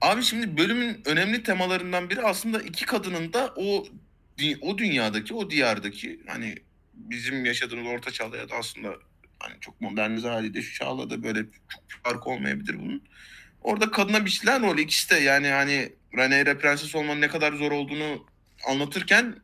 Abi 0.00 0.22
şimdi 0.22 0.56
bölümün 0.56 1.02
önemli 1.04 1.42
temalarından 1.42 2.10
biri 2.10 2.22
aslında 2.22 2.62
iki 2.62 2.86
kadının 2.86 3.32
da 3.32 3.54
o 3.56 3.84
o 4.61 4.78
dünyadaki, 4.78 5.35
o 5.35 5.51
diyardaki 5.51 6.20
hani 6.26 6.55
bizim 6.95 7.45
yaşadığımız 7.45 7.87
orta 7.87 8.11
çağda 8.11 8.37
ya 8.37 8.49
da 8.49 8.55
aslında 8.55 8.95
hani 9.39 9.61
çok 9.61 9.80
modernize 9.80 10.28
haliyle 10.28 10.62
şu 10.62 10.74
çağla 10.74 11.11
da 11.11 11.22
böyle 11.22 11.41
çok 11.68 11.83
fark 12.03 12.26
olmayabilir 12.26 12.78
bunun. 12.78 13.03
Orada 13.62 13.91
kadına 13.91 14.24
biçilen 14.24 14.62
rol 14.62 14.78
ikisi 14.78 15.11
de 15.11 15.14
yani 15.14 15.49
hani 15.49 15.93
Rhaenyra 16.16 16.59
prenses 16.59 16.95
olmanın 16.95 17.20
ne 17.20 17.28
kadar 17.28 17.53
zor 17.53 17.72
olduğunu 17.72 18.26
anlatırken 18.68 19.37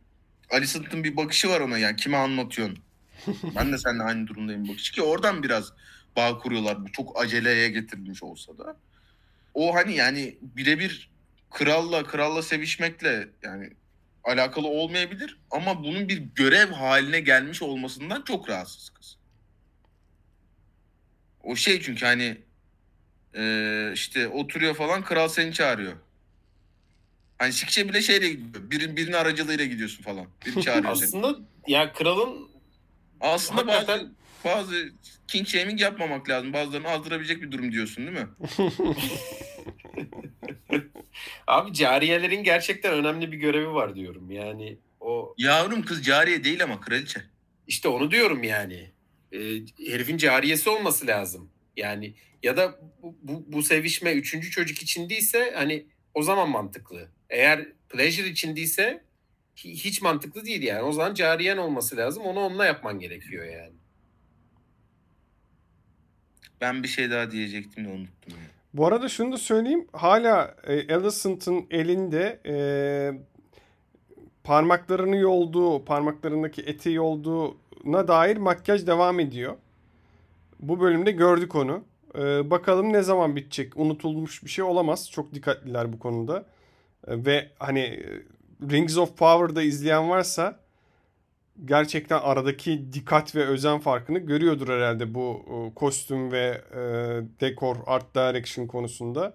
Alicent'ın 0.51 1.05
bir 1.05 1.16
bakışı 1.16 1.49
var 1.49 1.61
ona 1.61 1.78
yani 1.78 1.97
kime 1.97 2.16
anlatıyorsun? 2.16 2.78
ben 3.57 3.72
de 3.72 3.78
seninle 3.78 4.03
aynı 4.03 4.26
durumdayım 4.26 4.68
bakışı 4.68 4.93
ki 4.93 5.03
oradan 5.03 5.43
biraz 5.43 5.72
bağ 6.16 6.39
kuruyorlar. 6.39 6.84
Bu 6.84 6.93
çok 6.93 7.20
aceleye 7.20 7.68
getirilmiş 7.68 8.22
olsa 8.22 8.59
da. 8.59 8.76
O 9.55 9.74
hani 9.74 9.97
yani 9.97 10.39
birebir 10.43 11.11
kralla 11.51 12.05
kralla 12.05 12.43
sevişmekle 12.43 13.28
yani 13.43 13.70
alakalı 14.28 14.68
olmayabilir 14.68 15.38
ama 15.50 15.84
bunun 15.84 16.08
bir 16.08 16.18
görev 16.18 16.72
haline 16.72 17.20
gelmiş 17.20 17.62
olmasından 17.62 18.22
çok 18.22 18.48
rahatsız 18.48 18.90
kız. 18.90 19.18
O 21.42 21.56
şey 21.56 21.80
çünkü 21.80 22.06
hani 22.06 22.36
e, 23.36 23.90
işte 23.94 24.28
oturuyor 24.28 24.74
falan 24.74 25.02
kral 25.02 25.28
seni 25.28 25.52
çağırıyor. 25.52 25.92
Hani 27.38 27.52
sikçe 27.52 27.88
bile 27.88 28.02
şeyle 28.02 28.28
gidiyor. 28.28 28.70
Bir, 28.70 28.96
birinin 28.96 29.12
aracılığıyla 29.12 29.64
gidiyorsun 29.64 30.02
falan. 30.02 30.26
Biri 30.46 30.62
çağırıyor 30.62 30.94
seni. 30.94 31.06
Aslında 31.06 31.38
ya 31.66 31.92
kralın 31.92 32.48
aslında 33.20 33.60
hakikaten... 33.60 33.98
bazı 33.98 34.18
bazı 34.44 34.92
king 35.28 35.48
shaming 35.48 35.80
yapmamak 35.80 36.28
lazım. 36.28 36.52
Bazılarını 36.52 36.88
azdırabilecek 36.88 37.42
bir 37.42 37.52
durum 37.52 37.72
diyorsun 37.72 38.06
değil 38.06 38.18
mi? 38.18 38.28
Abi 41.46 41.72
cariyelerin 41.72 42.42
gerçekten 42.42 42.92
önemli 42.92 43.32
bir 43.32 43.36
görevi 43.36 43.68
var 43.68 43.94
diyorum. 43.94 44.30
Yani 44.30 44.78
o 45.00 45.34
Yavrum 45.38 45.82
kız 45.82 46.04
cariye 46.04 46.44
değil 46.44 46.64
ama 46.64 46.80
kraliçe. 46.80 47.22
İşte 47.66 47.88
onu 47.88 48.10
diyorum 48.10 48.42
yani. 48.42 48.90
E, 49.32 49.38
herifin 49.86 50.16
cariyesi 50.16 50.70
olması 50.70 51.06
lazım. 51.06 51.50
Yani 51.76 52.14
ya 52.42 52.56
da 52.56 52.78
bu, 53.02 53.16
bu, 53.22 53.44
bu 53.52 53.62
sevişme 53.62 54.12
üçüncü 54.12 54.50
çocuk 54.50 54.82
için 54.82 55.08
değilse 55.08 55.52
hani 55.56 55.86
o 56.14 56.22
zaman 56.22 56.50
mantıklı. 56.50 57.08
Eğer 57.30 57.68
pleasure 57.88 58.28
için 58.28 58.56
değilse 58.56 59.04
hiç 59.56 60.02
mantıklı 60.02 60.44
değil 60.44 60.62
yani. 60.62 60.82
O 60.82 60.92
zaman 60.92 61.14
cariyen 61.14 61.56
olması 61.56 61.96
lazım. 61.96 62.22
Onu 62.22 62.40
onunla 62.40 62.66
yapman 62.66 63.00
gerekiyor 63.00 63.44
yani. 63.44 63.74
Ben 66.60 66.82
bir 66.82 66.88
şey 66.88 67.10
daha 67.10 67.30
diyecektim 67.30 67.84
de 67.84 67.88
unuttum. 67.88 68.32
Yani. 68.32 68.57
Bu 68.78 68.86
arada 68.86 69.08
şunu 69.08 69.32
da 69.32 69.36
söyleyeyim. 69.36 69.86
Hala 69.92 70.54
e, 70.66 70.94
Alicent'ın 70.94 71.66
elinde 71.70 72.40
e, 72.46 72.56
parmaklarını 74.44 75.16
yolduğu, 75.16 75.84
parmaklarındaki 75.84 76.62
eti 76.62 76.90
yolduğuna 76.90 78.08
dair 78.08 78.36
makyaj 78.36 78.86
devam 78.86 79.20
ediyor. 79.20 79.56
Bu 80.60 80.80
bölümde 80.80 81.10
gördük 81.10 81.54
onu. 81.54 81.84
E, 82.18 82.50
bakalım 82.50 82.92
ne 82.92 83.02
zaman 83.02 83.36
bitecek. 83.36 83.76
Unutulmuş 83.76 84.44
bir 84.44 84.50
şey 84.50 84.64
olamaz. 84.64 85.10
Çok 85.10 85.34
dikkatliler 85.34 85.92
bu 85.92 85.98
konuda. 85.98 86.46
E, 87.06 87.24
ve 87.26 87.48
hani 87.58 87.80
e, 87.80 88.22
Rings 88.70 88.98
of 88.98 89.16
Power'da 89.16 89.62
izleyen 89.62 90.10
varsa 90.10 90.60
gerçekten 91.64 92.18
aradaki 92.18 92.92
dikkat 92.92 93.34
ve 93.34 93.44
özen 93.44 93.78
farkını 93.78 94.18
görüyordur 94.18 94.68
herhalde 94.68 95.14
bu 95.14 95.44
e, 95.48 95.74
kostüm 95.74 96.32
ve 96.32 96.62
e, 96.72 96.80
dekor, 97.40 97.76
art 97.86 98.14
direction 98.14 98.66
konusunda. 98.66 99.34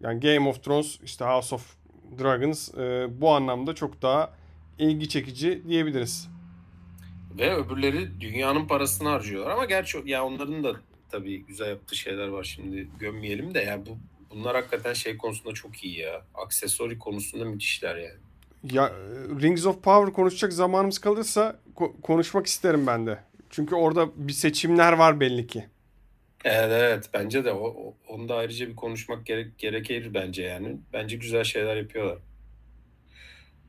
Yani 0.00 0.20
Game 0.20 0.48
of 0.48 0.64
Thrones, 0.64 1.00
işte 1.04 1.24
House 1.24 1.54
of 1.54 1.76
Dragons 2.18 2.74
e, 2.74 3.06
bu 3.20 3.30
anlamda 3.30 3.74
çok 3.74 4.02
daha 4.02 4.32
ilgi 4.78 5.08
çekici 5.08 5.62
diyebiliriz. 5.68 6.28
Ve 7.38 7.54
öbürleri 7.54 8.20
dünyanın 8.20 8.66
parasını 8.66 9.08
harcıyorlar 9.08 9.50
ama 9.50 9.64
gerçi 9.64 10.02
ya 10.04 10.24
onların 10.24 10.64
da 10.64 10.72
tabii 11.10 11.46
güzel 11.46 11.68
yaptığı 11.68 11.96
şeyler 11.96 12.28
var 12.28 12.44
şimdi 12.44 12.88
gömmeyelim 12.98 13.54
de 13.54 13.60
yani 13.60 13.86
bu 13.86 13.98
bunlar 14.30 14.56
hakikaten 14.56 14.92
şey 14.92 15.16
konusunda 15.16 15.54
çok 15.54 15.84
iyi 15.84 15.98
ya. 15.98 16.22
Aksesori 16.34 16.98
konusunda 16.98 17.44
müthişler 17.44 17.96
yani. 17.96 18.25
Ya 18.64 18.92
Rings 19.40 19.66
of 19.66 19.82
Power 19.82 20.12
konuşacak 20.14 20.52
zamanımız 20.52 20.98
kalırsa 20.98 21.56
ko- 21.76 22.00
konuşmak 22.00 22.46
isterim 22.46 22.86
ben 22.86 23.06
de. 23.06 23.18
Çünkü 23.50 23.74
orada 23.74 24.08
bir 24.16 24.32
seçimler 24.32 24.92
var 24.92 25.20
belli 25.20 25.46
ki. 25.46 25.66
Evet 26.44 26.70
evet 26.72 27.10
bence 27.14 27.44
de 27.44 27.52
o, 27.52 27.66
o 27.66 27.94
onu 28.08 28.28
da 28.28 28.34
ayrıca 28.36 28.68
bir 28.68 28.76
konuşmak 28.76 29.26
gerek 29.26 29.58
gerekir 29.58 30.14
bence 30.14 30.42
yani. 30.42 30.76
Bence 30.92 31.16
güzel 31.16 31.44
şeyler 31.44 31.76
yapıyorlar. 31.76 32.18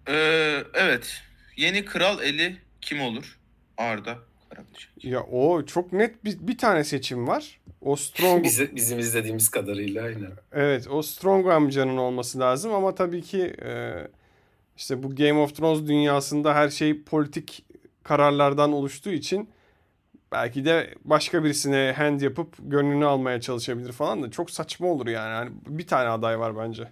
Ee, 0.09 0.63
evet. 0.73 1.21
Yeni 1.57 1.85
kral 1.85 2.21
eli 2.23 2.57
kim 2.81 3.01
olur? 3.01 3.39
Arda 3.77 4.17
Karabaş. 4.49 4.89
Ya 5.03 5.23
o 5.23 5.65
çok 5.65 5.93
net 5.93 6.25
bir, 6.25 6.47
bir 6.47 6.57
tane 6.57 6.83
seçim 6.83 7.27
var. 7.27 7.59
O 7.81 7.95
Strong 7.95 8.43
Bizi, 8.43 8.75
bizim 8.75 8.99
izlediğimiz 8.99 9.49
kadarıyla 9.49 10.03
aynen. 10.03 10.31
Evet, 10.51 10.87
o 10.87 11.01
Strong 11.01 11.47
amcanın 11.47 11.97
olması 11.97 12.39
lazım 12.39 12.73
ama 12.73 12.95
tabii 12.95 13.21
ki 13.21 13.55
e, 13.65 13.93
işte 14.77 15.03
bu 15.03 15.15
Game 15.15 15.39
of 15.39 15.55
Thrones 15.55 15.87
dünyasında 15.87 16.55
her 16.55 16.69
şey 16.69 17.03
politik 17.03 17.65
kararlardan 18.03 18.73
oluştuğu 18.73 19.11
için 19.11 19.49
belki 20.31 20.65
de 20.65 20.95
başka 21.03 21.43
birisine 21.43 21.93
hand 21.97 22.21
yapıp 22.21 22.55
gönlünü 22.59 23.05
almaya 23.05 23.41
çalışabilir 23.41 23.91
falan 23.91 24.23
da 24.23 24.31
çok 24.31 24.51
saçma 24.51 24.87
olur 24.87 25.07
yani. 25.07 25.31
yani 25.31 25.51
bir 25.67 25.87
tane 25.87 26.09
aday 26.09 26.39
var 26.39 26.57
bence. 26.57 26.91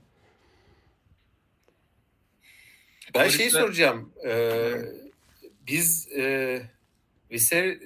Ben 3.16 3.30
şey 3.30 3.50
soracağım. 3.50 4.14
Ee, 4.26 4.72
biz 5.68 6.08
e, 6.18 6.62
Viser 7.32 7.78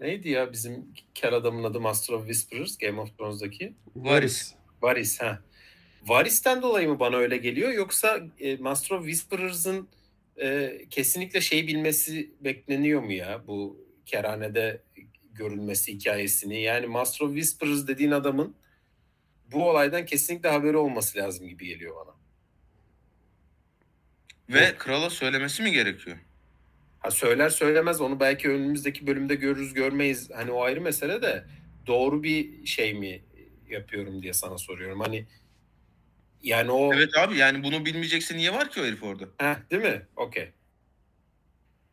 neydi 0.00 0.28
ya 0.28 0.52
bizim 0.52 0.94
ker 1.14 1.32
adamın 1.32 1.64
adı 1.64 1.80
Master 1.80 2.14
of 2.14 2.20
Whisperers 2.20 2.78
Game 2.78 3.00
of 3.00 3.18
Thrones'daki? 3.18 3.74
Varys. 3.96 4.54
Varys 4.82 5.20
ha. 5.20 5.42
Varys'ten 6.06 6.62
dolayı 6.62 6.88
mı 6.88 7.00
bana 7.00 7.16
öyle 7.16 7.36
geliyor 7.36 7.72
yoksa 7.72 8.20
e, 8.40 8.56
Master 8.56 8.96
of 8.96 9.02
Whisperers'ın 9.04 9.88
e, 10.42 10.78
kesinlikle 10.90 11.40
şey 11.40 11.66
bilmesi 11.66 12.30
bekleniyor 12.40 13.02
mu 13.02 13.12
ya 13.12 13.46
bu 13.46 13.86
kerhanede 14.06 14.82
görülmesi 15.32 15.92
hikayesini? 15.92 16.62
Yani 16.62 16.86
Master 16.86 17.26
of 17.26 17.32
Whisperers 17.32 17.86
dediğin 17.86 18.10
adamın 18.10 18.54
bu 19.52 19.68
olaydan 19.70 20.06
kesinlikle 20.06 20.48
haberi 20.48 20.76
olması 20.76 21.18
lazım 21.18 21.48
gibi 21.48 21.66
geliyor 21.66 21.96
bana. 21.96 22.14
Ve 24.48 24.66
Yok. 24.66 24.78
krala 24.78 25.10
söylemesi 25.10 25.62
mi 25.62 25.72
gerekiyor? 25.72 26.16
Ha 27.00 27.10
söyler 27.10 27.48
söylemez 27.48 28.00
onu 28.00 28.20
belki 28.20 28.48
önümüzdeki 28.48 29.06
bölümde 29.06 29.34
görürüz 29.34 29.74
görmeyiz. 29.74 30.30
Hani 30.34 30.50
o 30.50 30.62
ayrı 30.62 30.80
mesele 30.80 31.22
de 31.22 31.44
doğru 31.86 32.22
bir 32.22 32.66
şey 32.66 32.94
mi 32.94 33.22
yapıyorum 33.70 34.22
diye 34.22 34.32
sana 34.32 34.58
soruyorum. 34.58 35.00
Hani 35.00 35.26
yani 36.42 36.70
o... 36.70 36.94
Evet 36.94 37.16
abi 37.18 37.36
yani 37.36 37.64
bunu 37.64 37.84
bilmeyecekse 37.84 38.36
niye 38.36 38.52
var 38.52 38.70
ki 38.70 38.80
o 38.80 38.84
herif 38.84 39.02
orada? 39.02 39.24
Heh, 39.38 39.56
değil 39.70 39.82
mi? 39.82 40.02
Okey. 40.16 40.52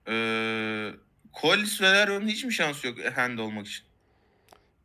Ee, 0.07 0.91
Colis 1.41 1.81
Velario'nun 1.81 2.27
hiç 2.27 2.43
mi 2.43 2.53
şansı 2.53 2.87
yok 2.87 2.97
hand 3.15 3.39
olmak 3.39 3.67
için? 3.67 3.85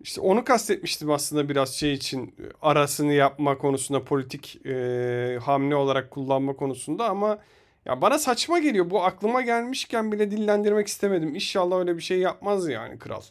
İşte 0.00 0.20
onu 0.20 0.44
kastetmiştim 0.44 1.10
aslında 1.10 1.48
biraz 1.48 1.74
şey 1.74 1.92
için 1.92 2.34
arasını 2.62 3.12
yapma 3.12 3.58
konusunda 3.58 4.04
politik 4.04 4.66
e, 4.66 5.38
hamle 5.42 5.74
olarak 5.74 6.10
kullanma 6.10 6.56
konusunda 6.56 7.08
ama 7.08 7.38
ya 7.86 8.02
bana 8.02 8.18
saçma 8.18 8.58
geliyor. 8.58 8.90
Bu 8.90 9.04
aklıma 9.04 9.42
gelmişken 9.42 10.12
bile 10.12 10.30
dillendirmek 10.30 10.86
istemedim. 10.86 11.34
İnşallah 11.34 11.78
öyle 11.78 11.96
bir 11.96 12.02
şey 12.02 12.18
yapmaz 12.18 12.68
yani 12.68 12.98
kral. 12.98 13.22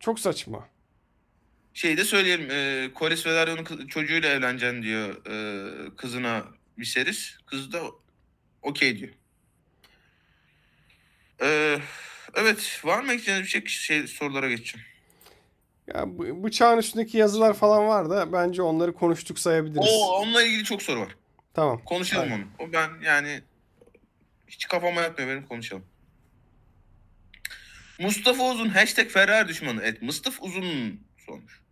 Çok 0.00 0.20
saçma. 0.20 0.68
Şeyi 1.74 1.96
de 1.96 2.04
söyleyelim. 2.04 2.50
E, 2.50 2.90
Koris 2.94 3.26
Velaryo'nun 3.26 3.64
kı- 3.64 3.88
çocuğuyla 3.88 4.28
evleneceksin 4.28 4.82
diyor 4.82 5.26
e, 5.26 5.96
kızına 5.96 6.44
Viserys. 6.78 7.36
Kız 7.46 7.72
da 7.72 7.82
okey 8.62 8.98
diyor. 8.98 9.12
E, 11.42 11.78
evet. 12.34 12.80
Var 12.84 12.98
mı 13.02 13.12
ekleyeceğiniz 13.12 13.44
bir 13.44 13.50
şey? 13.50 13.66
şey? 14.00 14.06
Sorulara 14.06 14.48
geçeceğim. 14.48 14.86
Ya 15.94 16.04
bu- 16.06 16.44
bıçağın 16.44 16.78
üstündeki 16.78 17.18
yazılar 17.18 17.54
falan 17.54 17.86
var 17.86 18.10
da 18.10 18.32
bence 18.32 18.62
onları 18.62 18.94
konuştuk 18.94 19.38
sayabiliriz. 19.38 19.88
Oo, 19.88 20.20
onunla 20.20 20.42
ilgili 20.42 20.64
çok 20.64 20.82
soru 20.82 21.00
var. 21.00 21.16
Tamam. 21.54 21.84
Konuşalım 21.84 22.32
Aynen. 22.32 22.42
onu. 22.58 22.68
O 22.68 22.72
ben 22.72 22.90
yani 23.04 23.42
hiç 24.48 24.66
kafama 24.68 25.00
yatmıyor 25.00 25.30
benim 25.30 25.46
konuşalım. 25.46 25.84
Mustafa 27.98 28.50
Uzun 28.50 28.68
hashtag 28.68 29.08
Ferrari 29.10 29.48
düşmanı. 29.48 29.80
Evet 29.82 30.02
Mustafa 30.02 30.44
Uzun 30.44 31.00
sormuş. 31.26 31.63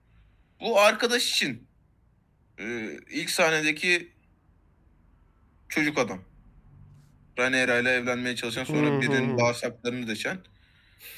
Bu 0.62 0.80
arkadaş 0.80 1.30
için 1.30 1.68
e, 2.58 2.90
ilk 3.10 3.30
sahnedeki 3.30 4.12
çocuk 5.68 5.98
adam. 5.98 6.20
Rhaenyra 7.38 7.78
ile 7.78 7.90
evlenmeye 7.90 8.36
çalışan 8.36 8.64
sonra 8.64 9.00
birinin 9.00 9.38
bağırsaklarını 9.38 10.08
deşen. 10.08 10.38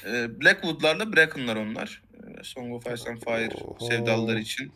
E, 0.05 0.41
Blackwood'larla 0.41 1.13
Bracken'lar 1.13 1.55
onlar. 1.55 2.03
E, 2.13 2.43
Song 2.43 2.73
of 2.73 2.93
Ice 2.93 3.09
and 3.09 3.17
Fire 3.17 3.55
Oho. 3.55 3.87
sevdalıları 3.89 4.39
için 4.39 4.71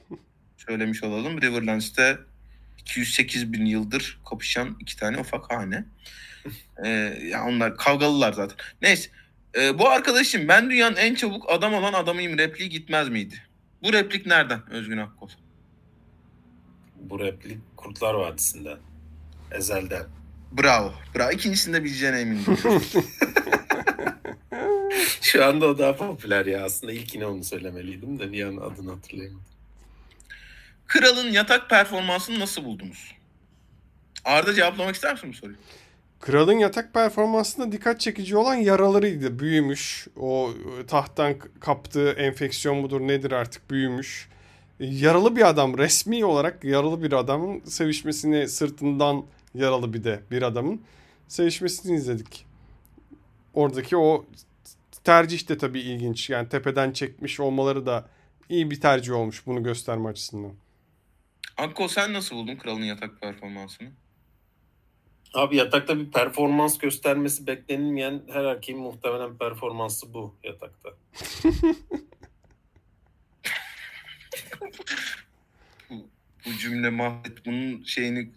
söylemiş 0.58 1.04
olalım. 1.04 1.42
Riverlands'te 1.42 2.18
208 2.78 3.54
bin 3.54 3.66
yıldır 3.66 4.20
kapışan 4.30 4.78
iki 4.80 4.98
tane 4.98 5.20
ufak 5.20 5.52
hane. 5.52 5.86
Ee, 6.86 6.90
ya 7.24 7.46
onlar 7.46 7.78
kavgalılar 7.78 8.34
zaten. 8.34 8.58
Neyse. 8.82 9.10
Ee, 9.56 9.80
bu 9.80 9.90
arkadaşım 9.90 10.48
ben 10.48 10.70
dünyanın 10.70 10.96
en 10.96 11.16
çabuk 11.16 11.50
adam 11.50 11.74
olan 11.74 11.94
adamıyım 11.94 12.38
repliği 12.38 12.70
gitmez 12.70 13.10
miydi? 13.10 13.49
Bu 13.84 13.94
replik 13.94 14.26
nereden 14.26 14.70
Özgün 14.70 14.98
Akkol? 14.98 15.30
Bu 16.96 17.20
replik 17.20 17.58
Kurtlar 17.78 18.14
Vadisi'nden. 18.14 18.78
Ezel'den. 19.52 20.04
Bravo. 20.52 20.94
Bravo. 21.16 21.32
İkincisini 21.32 21.74
de 21.74 21.84
bileceğine 21.84 22.20
eminim. 22.20 22.46
Şu 25.22 25.46
anda 25.46 25.68
o 25.68 25.78
daha 25.78 25.96
popüler 25.96 26.46
ya. 26.46 26.66
Aslında 26.66 26.94
ilkine 26.94 27.26
onu 27.26 27.44
söylemeliydim 27.44 28.20
de 28.20 28.32
bir 28.32 28.46
an 28.46 28.58
adını 28.58 28.92
hatırlayamadım. 28.92 29.44
Kralın 30.88 31.32
yatak 31.32 31.70
performansını 31.70 32.40
nasıl 32.40 32.64
buldunuz? 32.64 33.16
Arda 34.26 34.54
cevaplamak 34.54 34.96
ister 34.96 35.14
misin 35.14 35.30
bu 35.30 35.34
soruyu? 35.34 35.58
Kralın 36.20 36.60
yatak 36.60 36.94
performansında 36.94 37.72
dikkat 37.72 38.00
çekici 38.00 38.38
olan 38.38 38.56
yaralarıydı. 38.56 39.40
Büyümüş. 39.40 40.08
O 40.20 40.52
e, 40.52 40.86
tahttan 40.86 41.36
kaptığı 41.60 42.10
enfeksiyon 42.12 42.78
mudur 42.78 43.02
nedir 43.02 43.32
artık 43.32 43.72
büyümüş. 43.72 44.30
E, 44.80 44.86
Yaralı 44.86 45.36
bir 45.36 45.50
adam. 45.50 45.78
Resmi 45.78 46.26
olarak 46.26 46.64
yaralı 46.64 47.04
bir 47.04 47.12
adamın 47.14 47.60
sevişmesini 47.66 48.48
sırtından 48.48 49.26
yaralı 49.56 49.94
bir 49.94 50.04
de 50.04 50.20
bir 50.32 50.42
adamın 50.42 50.82
sevişmesini 51.28 51.96
izledik. 51.96 52.46
Oradaki 53.54 53.98
o 53.98 54.26
tercih 55.04 55.50
de 55.50 55.58
tabii 55.58 55.80
ilginç. 55.80 56.30
Yani 56.30 56.50
tepeden 56.50 56.92
çekmiş 56.92 57.40
olmaları 57.40 57.86
da 57.86 58.10
iyi 58.50 58.72
bir 58.72 58.82
tercih 58.82 59.14
olmuş 59.14 59.46
bunu 59.46 59.64
gösterme 59.64 60.10
açısından. 60.10 60.52
Akkol 61.58 61.88
sen 61.88 62.14
nasıl 62.14 62.36
buldun 62.36 62.56
kralın 62.56 62.84
yatak 62.84 63.22
performansını? 63.22 63.90
Abi 65.34 65.56
yatakta 65.56 66.00
bir 66.00 66.12
performans 66.12 66.78
göstermesi 66.78 67.48
beklenilmeyen 67.48 68.22
her 68.34 68.46
erkeğin 68.46 68.82
muhtemelen 68.82 69.38
performansı 69.38 70.14
bu 70.14 70.36
yatakta. 70.44 70.90
Bu 76.46 76.58
cümle 76.60 76.90
mahvet. 76.90 77.46
Bunun 77.46 77.84
şeyini 77.84 78.32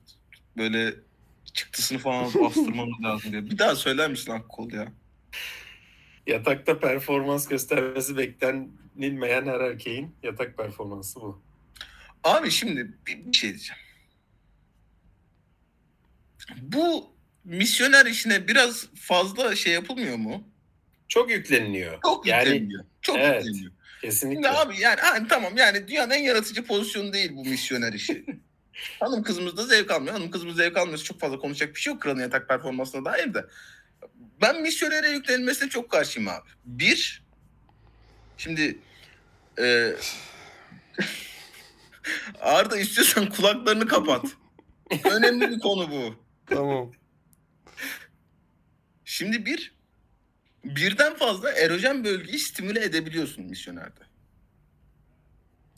böyle 0.56 0.94
çıktısını 1.52 1.98
falan 1.98 2.24
bastırmamız 2.24 3.00
lazım 3.02 3.32
diye. 3.32 3.50
Bir 3.50 3.58
daha 3.58 3.76
söyler 3.76 4.10
misin 4.10 4.32
Akkol 4.32 4.72
ya? 4.72 4.92
Yatakta 6.26 6.78
performans 6.78 7.48
göstermesi 7.48 8.16
beklenilmeyen 8.16 9.46
her 9.46 9.60
erkeğin 9.60 10.14
yatak 10.22 10.56
performansı 10.56 11.20
bu. 11.20 11.42
Abi 12.24 12.50
şimdi 12.50 12.92
bir, 13.06 13.26
bir 13.26 13.32
şey 13.32 13.50
diyeceğim. 13.50 13.82
Bu 16.62 17.12
misyoner 17.44 18.06
işine 18.06 18.48
biraz 18.48 18.86
fazla 18.94 19.56
şey 19.56 19.72
yapılmıyor 19.72 20.16
mu? 20.16 20.48
Çok 21.08 21.30
yükleniliyor. 21.30 22.02
Çok 22.02 22.26
yani 22.26 22.48
yükleniyor. 22.48 22.84
Çok 23.02 23.18
evet. 23.18 23.46
yükleniyor. 23.46 23.72
kesinlikle. 24.00 24.34
Şimdi 24.34 24.48
abi 24.48 24.80
yani 24.80 25.00
hani 25.00 25.28
tamam 25.28 25.56
yani 25.56 25.88
dünyanın 25.88 26.10
en 26.10 26.22
yaratıcı 26.22 26.64
pozisyonu 26.64 27.12
değil 27.12 27.30
bu 27.34 27.44
misyoner 27.44 27.92
işi. 27.92 28.26
Hanım 29.00 29.22
kızımız 29.22 29.56
da 29.56 29.66
zevk 29.66 29.90
almıyor. 29.90 30.14
Hanım 30.14 30.30
kızımız 30.30 30.56
zevk 30.56 30.76
almıyorsa 30.76 31.04
çok 31.04 31.20
fazla 31.20 31.38
konuşacak 31.38 31.74
bir 31.74 31.80
şey 31.80 31.92
yok 31.92 32.02
kralın 32.02 32.20
yatak 32.20 32.48
performansına 32.48 33.04
dair 33.04 33.34
de. 33.34 33.46
Ben 34.40 34.62
misyonere 34.62 35.08
yüklenilmesine 35.08 35.68
çok 35.68 35.90
karşıyım 35.90 36.28
abi. 36.28 36.48
Bir, 36.64 37.22
şimdi 38.38 38.78
e, 39.58 39.90
Arda 42.40 42.78
istiyorsan 42.78 43.28
kulaklarını 43.28 43.86
kapat. 43.86 44.24
Önemli 45.04 45.50
bir 45.50 45.58
konu 45.58 45.90
bu. 45.90 46.21
Tamam. 46.46 46.92
Şimdi 49.04 49.46
bir, 49.46 49.74
birden 50.64 51.14
fazla 51.14 51.52
erojen 51.52 52.04
bölgeyi 52.04 52.38
stimüle 52.38 52.84
edebiliyorsun 52.84 53.44
misyonerde. 53.44 54.00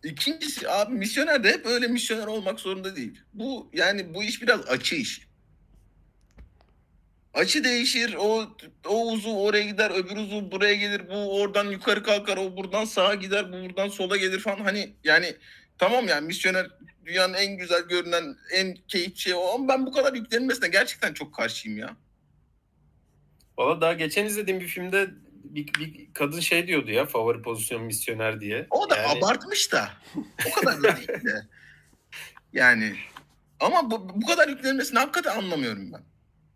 İkincisi 0.04 0.70
abi 0.70 0.94
misyoner 0.94 1.44
de 1.44 1.52
hep 1.52 1.66
öyle 1.66 1.86
misyoner 1.86 2.26
olmak 2.26 2.60
zorunda 2.60 2.96
değil. 2.96 3.20
Bu 3.34 3.70
yani 3.72 4.14
bu 4.14 4.22
iş 4.22 4.42
biraz 4.42 4.60
açı 4.60 4.94
işi. 4.94 5.22
Açı 7.34 7.64
değişir. 7.64 8.14
O 8.18 8.56
o 8.86 9.12
uzuv 9.12 9.34
oraya 9.36 9.64
gider, 9.64 9.90
öbür 9.90 10.16
uzuv 10.16 10.50
buraya 10.50 10.74
gelir. 10.74 11.08
Bu 11.08 11.40
oradan 11.40 11.70
yukarı 11.70 12.02
kalkar, 12.02 12.36
o 12.36 12.56
buradan 12.56 12.84
sağa 12.84 13.14
gider, 13.14 13.52
bu 13.52 13.56
buradan 13.68 13.88
sola 13.88 14.16
gelir 14.16 14.40
falan. 14.40 14.64
Hani 14.64 14.94
yani 15.04 15.36
tamam 15.78 16.08
yani 16.08 16.26
misyoner 16.26 16.66
dünyanın 17.06 17.34
en 17.34 17.56
güzel 17.56 17.82
görünen, 17.82 18.36
en 18.52 18.74
keyif 18.88 19.16
şey 19.16 19.34
o. 19.34 19.40
Ama 19.54 19.68
ben 19.68 19.86
bu 19.86 19.92
kadar 19.92 20.14
yüklenmesine 20.14 20.68
gerçekten 20.68 21.14
çok 21.14 21.34
karşıyım 21.34 21.78
ya. 21.78 21.96
Valla 23.58 23.80
daha 23.80 23.92
geçen 23.92 24.24
izlediğim 24.24 24.60
bir 24.60 24.66
filmde 24.68 25.10
bir, 25.44 25.66
bir 25.74 26.14
kadın 26.14 26.40
şey 26.40 26.66
diyordu 26.66 26.90
ya 26.90 27.06
favori 27.06 27.42
pozisyon 27.42 27.82
misyoner 27.82 28.40
diye. 28.40 28.66
O 28.70 28.90
da 28.90 28.96
Yani- 28.96 29.18
abartmış 29.18 29.72
da. 29.72 29.90
O 30.50 30.60
kadar 30.60 30.82
da 30.82 30.96
değil 30.96 31.08
de. 31.08 31.46
Yani 32.52 32.94
ama 33.60 33.90
bu, 33.90 34.08
bu 34.22 34.26
kadar 34.26 34.48
yüklenmesini 34.48 34.98
hakikaten 34.98 35.36
anlamıyorum 35.38 35.92
ben. 35.92 36.02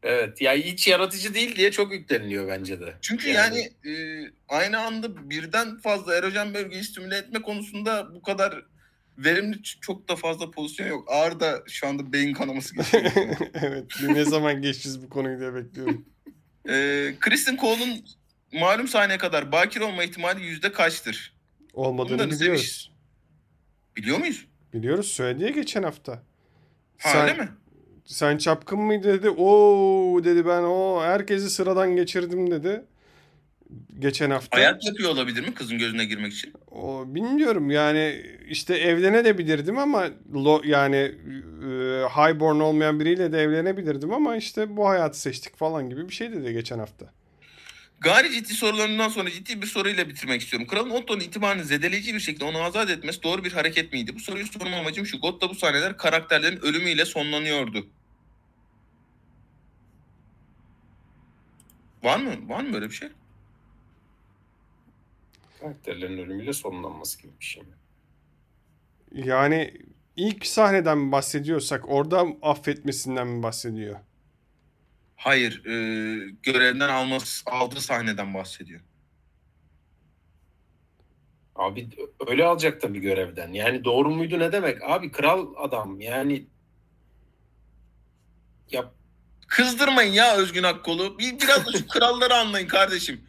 Evet 0.02 0.40
ya 0.40 0.54
hiç 0.54 0.88
yaratıcı 0.88 1.34
değil 1.34 1.56
diye 1.56 1.70
çok 1.70 1.92
yükleniliyor 1.92 2.48
bence 2.48 2.80
de. 2.80 2.94
Çünkü 3.00 3.28
Yani- 3.28 3.72
yani, 3.84 3.96
e, 3.96 4.32
aynı 4.48 4.78
anda 4.80 5.30
birden 5.30 5.76
fazla 5.78 6.14
erojen 6.14 6.54
bölgeyi 6.54 6.84
stimüle 6.84 7.16
etme 7.16 7.42
konusunda 7.42 8.14
bu 8.14 8.22
kadar 8.22 8.62
verimli 9.18 9.62
çok 9.62 10.08
da 10.08 10.16
fazla 10.16 10.50
pozisyon 10.50 10.88
yok. 10.88 11.08
Ağır 11.12 11.40
da 11.40 11.62
şu 11.68 11.86
anda 11.88 12.12
beyin 12.12 12.32
kanaması 12.34 12.74
geçiyor. 12.76 13.02
evet. 13.54 13.84
Ne 14.08 14.24
zaman 14.24 14.62
geçeceğiz 14.62 15.02
bu 15.02 15.08
konuyu 15.08 15.40
diye 15.40 15.54
bekliyorum. 15.54 16.04
e, 16.68 17.14
Kristen 17.20 17.56
Cole'un 17.56 18.04
malum 18.52 18.88
sahneye 18.88 19.18
kadar 19.18 19.52
bakir 19.52 19.80
olma 19.80 20.04
ihtimali 20.04 20.44
yüzde 20.44 20.72
kaçtır? 20.72 21.36
Olmadığını 21.74 22.30
biliyoruz. 22.30 22.60
seviş- 22.62 22.90
Biliyor 23.96 24.18
muyuz? 24.18 24.46
Biliyoruz 24.74 25.06
söyledi 25.08 25.42
ya 25.44 25.50
geçen 25.50 25.82
hafta. 25.82 26.12
Ha 26.98 27.08
Sen- 27.12 27.22
öyle 27.22 27.34
mi? 27.34 27.48
Sen 28.04 28.38
çapkın 28.38 28.78
mıydı 28.80 29.18
dedi. 29.18 29.30
Oo 29.30 30.24
dedi 30.24 30.46
ben 30.46 30.62
o 30.62 31.02
herkesi 31.02 31.50
sıradan 31.50 31.96
geçirdim 31.96 32.50
dedi. 32.50 32.84
Geçen 33.98 34.30
hafta. 34.30 34.56
Ayak 34.56 34.84
yapıyor 34.84 35.10
olabilir 35.10 35.48
mi 35.48 35.54
kızın 35.54 35.78
gözüne 35.78 36.04
girmek 36.04 36.32
için? 36.32 36.52
O 36.70 37.14
bilmiyorum 37.14 37.70
yani 37.70 38.22
işte 38.48 38.74
evlenebilirdim 38.74 39.78
ama 39.78 40.08
lo, 40.34 40.62
yani 40.64 40.96
e, 40.96 41.68
highborn 42.08 42.60
olmayan 42.60 43.00
biriyle 43.00 43.32
de 43.32 43.38
evlenebilirdim 43.38 44.12
ama 44.12 44.36
işte 44.36 44.76
bu 44.76 44.88
hayatı 44.88 45.20
seçtik 45.20 45.56
falan 45.56 45.90
gibi 45.90 46.08
bir 46.08 46.14
şey 46.14 46.32
dedi 46.32 46.52
geçen 46.52 46.78
hafta. 46.78 47.12
Gayri 48.00 48.32
ciddi 48.32 48.54
sorularından 48.54 49.08
sonra 49.08 49.30
ciddi 49.30 49.62
bir 49.62 49.66
soruyla 49.66 50.08
bitirmek 50.08 50.40
istiyorum. 50.40 50.68
Kralın 50.68 50.90
Otto'nun 50.90 51.20
itibarını 51.20 51.64
zedeleyici 51.64 52.14
bir 52.14 52.20
şekilde 52.20 52.44
onu 52.44 52.62
azat 52.62 52.90
etmesi 52.90 53.22
doğru 53.22 53.44
bir 53.44 53.52
hareket 53.52 53.92
miydi? 53.92 54.14
Bu 54.14 54.20
soruyu 54.20 54.46
sorma 54.46 54.76
amacım 54.76 55.06
şu. 55.06 55.18
Gotta 55.20 55.50
bu 55.50 55.54
sahneler 55.54 55.96
karakterlerin 55.96 56.60
ölümüyle 56.60 57.04
sonlanıyordu. 57.04 57.86
Var 62.02 62.18
mı? 62.18 62.48
Var 62.48 62.62
mı 62.62 62.72
böyle 62.72 62.86
bir 62.86 62.94
şey? 62.94 63.08
Karakterlerin 65.60 66.18
ölümüyle 66.18 66.52
sonlanması 66.52 67.22
gibi 67.22 67.32
bir 67.40 67.44
şey 67.44 67.62
mi? 67.62 67.74
Yani 69.12 69.74
ilk 70.16 70.46
sahneden 70.46 70.98
mi 70.98 71.12
bahsediyorsak 71.12 71.88
orada 71.88 72.26
affetmesinden 72.42 73.26
mi 73.26 73.42
bahsediyor? 73.42 73.98
Hayır, 75.16 75.66
e, 75.66 75.74
görevden 76.42 76.88
alması, 76.88 77.50
aldığı 77.50 77.80
sahneden 77.80 78.34
bahsediyor. 78.34 78.80
Abi 81.56 81.88
öyle 82.28 82.44
alacak 82.44 82.80
tabii 82.80 83.00
görevden. 83.00 83.52
Yani 83.52 83.84
doğru 83.84 84.10
muydu 84.10 84.38
ne 84.38 84.52
demek? 84.52 84.82
Abi 84.82 85.12
kral 85.12 85.54
adam 85.56 86.00
yani 86.00 86.46
ya 88.70 88.92
Kızdırmayın 89.48 90.12
ya 90.12 90.36
Özgün 90.36 90.62
Akkol'u. 90.62 91.18
Bir, 91.18 91.40
biraz 91.40 91.66
da 91.66 91.72
şu 91.72 91.88
kralları 91.88 92.34
anlayın 92.34 92.68
kardeşim. 92.68 93.20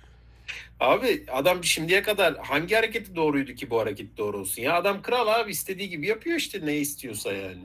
Abi 0.80 1.26
adam 1.32 1.64
şimdiye 1.64 2.02
kadar 2.02 2.38
hangi 2.38 2.76
hareketi 2.76 3.16
doğruydu 3.16 3.54
ki 3.54 3.70
bu 3.70 3.80
hareket 3.80 4.18
doğru 4.18 4.38
olsun? 4.40 4.62
Ya 4.62 4.76
adam 4.76 5.02
kral 5.02 5.28
abi 5.28 5.52
istediği 5.52 5.90
gibi 5.90 6.08
yapıyor 6.08 6.38
işte 6.38 6.66
ne 6.66 6.78
istiyorsa 6.78 7.34
yani. 7.34 7.64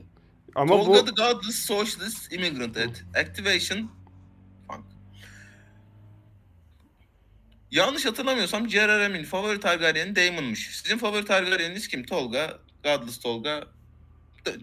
Ama 0.55 0.75
Tolga 0.75 0.89
bu 0.89 1.05
the 1.05 1.11
Godless 1.11 1.65
Socialist 1.65 2.33
Immigrant 2.33 2.77
at 2.77 3.03
Activation 3.15 3.91
Funk. 4.67 4.85
Yanlış 7.71 8.05
hatırlamıyorsam 8.05 8.69
J.R.R.'in 8.69 9.23
favori 9.23 9.59
Targaryen'i 9.59 10.15
Daemon'muş. 10.15 10.81
Sizin 10.81 10.97
favori 10.97 11.25
Targaryen'iniz 11.25 11.87
kim? 11.87 12.05
Tolga, 12.05 12.59
Godless 12.83 13.19
Tolga. 13.19 13.67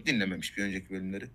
Dinlememiş 0.05 0.57
bir 0.57 0.63
önceki 0.63 0.89
bölümleri. 0.89 1.25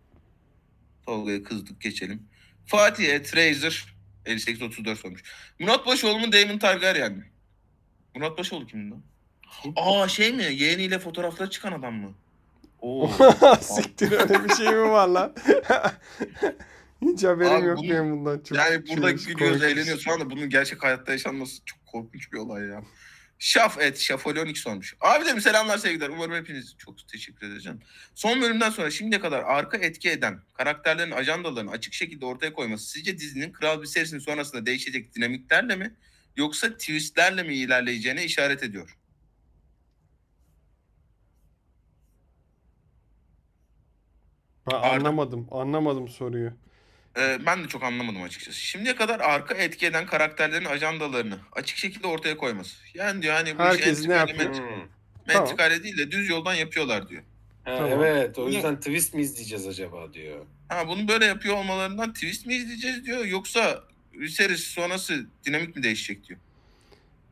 Tolga'ya 1.06 1.42
kızdık 1.42 1.80
geçelim. 1.80 2.22
Fatih 2.66 3.08
et 3.08 3.36
Razor 3.36 3.97
58-34 4.28 5.06
olmuş. 5.06 5.22
Murat 5.58 5.86
Başoğlu 5.86 6.18
mu 6.18 6.32
Daemon 6.32 6.58
Targaryen 6.58 7.12
mi? 7.12 7.30
Murat 8.14 8.38
Başoğlu 8.38 8.66
kim 8.66 8.90
lan? 8.90 9.02
Aa 9.76 10.08
şey 10.08 10.32
mi? 10.32 10.42
Yeğeniyle 10.44 10.98
fotoğrafları 10.98 11.50
çıkan 11.50 11.72
adam 11.72 11.94
mı? 11.94 12.14
Oo. 12.80 13.10
siktir 13.60 14.12
öyle 14.12 14.44
bir 14.44 14.54
şey 14.54 14.66
mi 14.68 14.90
var 14.90 15.08
lan? 15.08 15.34
Hiç 17.02 17.24
haberim 17.24 17.52
Abi 17.52 17.66
yok 17.66 17.78
bunu- 17.78 17.90
benim 17.90 18.10
bundan. 18.10 18.38
Çok 18.38 18.58
yani 18.58 18.86
burada 18.88 19.10
gülüyoruz, 19.10 19.62
eğleniyoruz 19.62 20.04
falan 20.04 20.20
da 20.20 20.30
bunun 20.30 20.50
gerçek 20.50 20.84
hayatta 20.84 21.12
yaşanması 21.12 21.64
çok 21.64 21.86
korkunç 21.86 22.32
bir 22.32 22.38
olay 22.38 22.64
ya. 22.66 22.82
Şaf 23.38 23.78
et, 23.80 23.98
Şafolonik 24.00 24.58
sormuş. 24.58 24.96
Abi 25.00 25.24
dedim 25.24 25.40
selamlar 25.40 25.78
sevgiler. 25.78 26.08
Umarım 26.08 26.34
hepiniz 26.34 26.74
çok 26.78 27.08
teşekkür 27.08 27.46
edeceğim. 27.52 27.80
Son 28.14 28.42
bölümden 28.42 28.70
sonra 28.70 28.90
şimdiye 28.90 29.20
kadar 29.20 29.42
arka 29.42 29.76
etki 29.76 30.10
eden 30.10 30.40
karakterlerin 30.54 31.10
ajandalarını 31.10 31.70
açık 31.70 31.94
şekilde 31.94 32.26
ortaya 32.26 32.52
koyması 32.52 32.90
sizce 32.90 33.18
dizinin 33.18 33.52
Kral 33.52 33.82
Viserys'in 33.82 34.18
sonrasında 34.18 34.66
değişecek 34.66 35.14
dinamiklerle 35.14 35.76
mi 35.76 35.94
yoksa 36.36 36.72
twistlerle 36.76 37.42
mi 37.42 37.54
ilerleyeceğine 37.54 38.24
işaret 38.24 38.62
ediyor? 38.62 38.98
Ben 44.66 44.76
Arda. 44.76 44.86
anlamadım. 44.86 45.48
Anlamadım 45.50 46.08
soruyu. 46.08 46.52
Ee, 47.18 47.38
ben 47.46 47.64
de 47.64 47.68
çok 47.68 47.82
anlamadım 47.82 48.22
açıkçası. 48.22 48.60
Şimdiye 48.60 48.96
kadar 48.96 49.20
arka 49.20 49.54
etki 49.54 49.86
eden 49.86 50.06
karakterlerin 50.06 50.64
ajandalarını 50.64 51.38
açık 51.52 51.76
şekilde 51.76 52.06
ortaya 52.06 52.36
koyması. 52.36 52.76
Yani 52.94 53.22
diyor 53.22 53.34
hani 53.34 53.58
bu 53.58 53.62
Herkes 53.62 54.00
işi 54.00 54.08
ne 54.08 54.14
entrikale 54.14 54.44
yapıyor? 54.44 54.68
Hmm. 54.68 54.88
mentrikale 55.26 55.82
değil 55.82 55.98
de 55.98 56.10
düz 56.10 56.28
yoldan 56.28 56.54
yapıyorlar 56.54 57.08
diyor. 57.08 57.22
Ha, 57.64 57.76
Tamam. 57.78 58.04
Evet 58.04 58.38
o 58.38 58.48
yüzden 58.48 58.76
twist 58.76 59.14
mi 59.14 59.22
izleyeceğiz 59.22 59.66
acaba 59.66 60.12
diyor. 60.12 60.46
Ha 60.68 60.88
bunu 60.88 61.08
böyle 61.08 61.24
yapıyor 61.24 61.56
olmalarından 61.56 62.12
twist 62.12 62.46
mi 62.46 62.54
izleyeceğiz 62.54 63.04
diyor 63.04 63.24
yoksa 63.24 63.84
Viserys 64.14 64.60
sonrası 64.60 65.26
dinamik 65.44 65.76
mi 65.76 65.82
değişecek 65.82 66.28
diyor. 66.28 66.40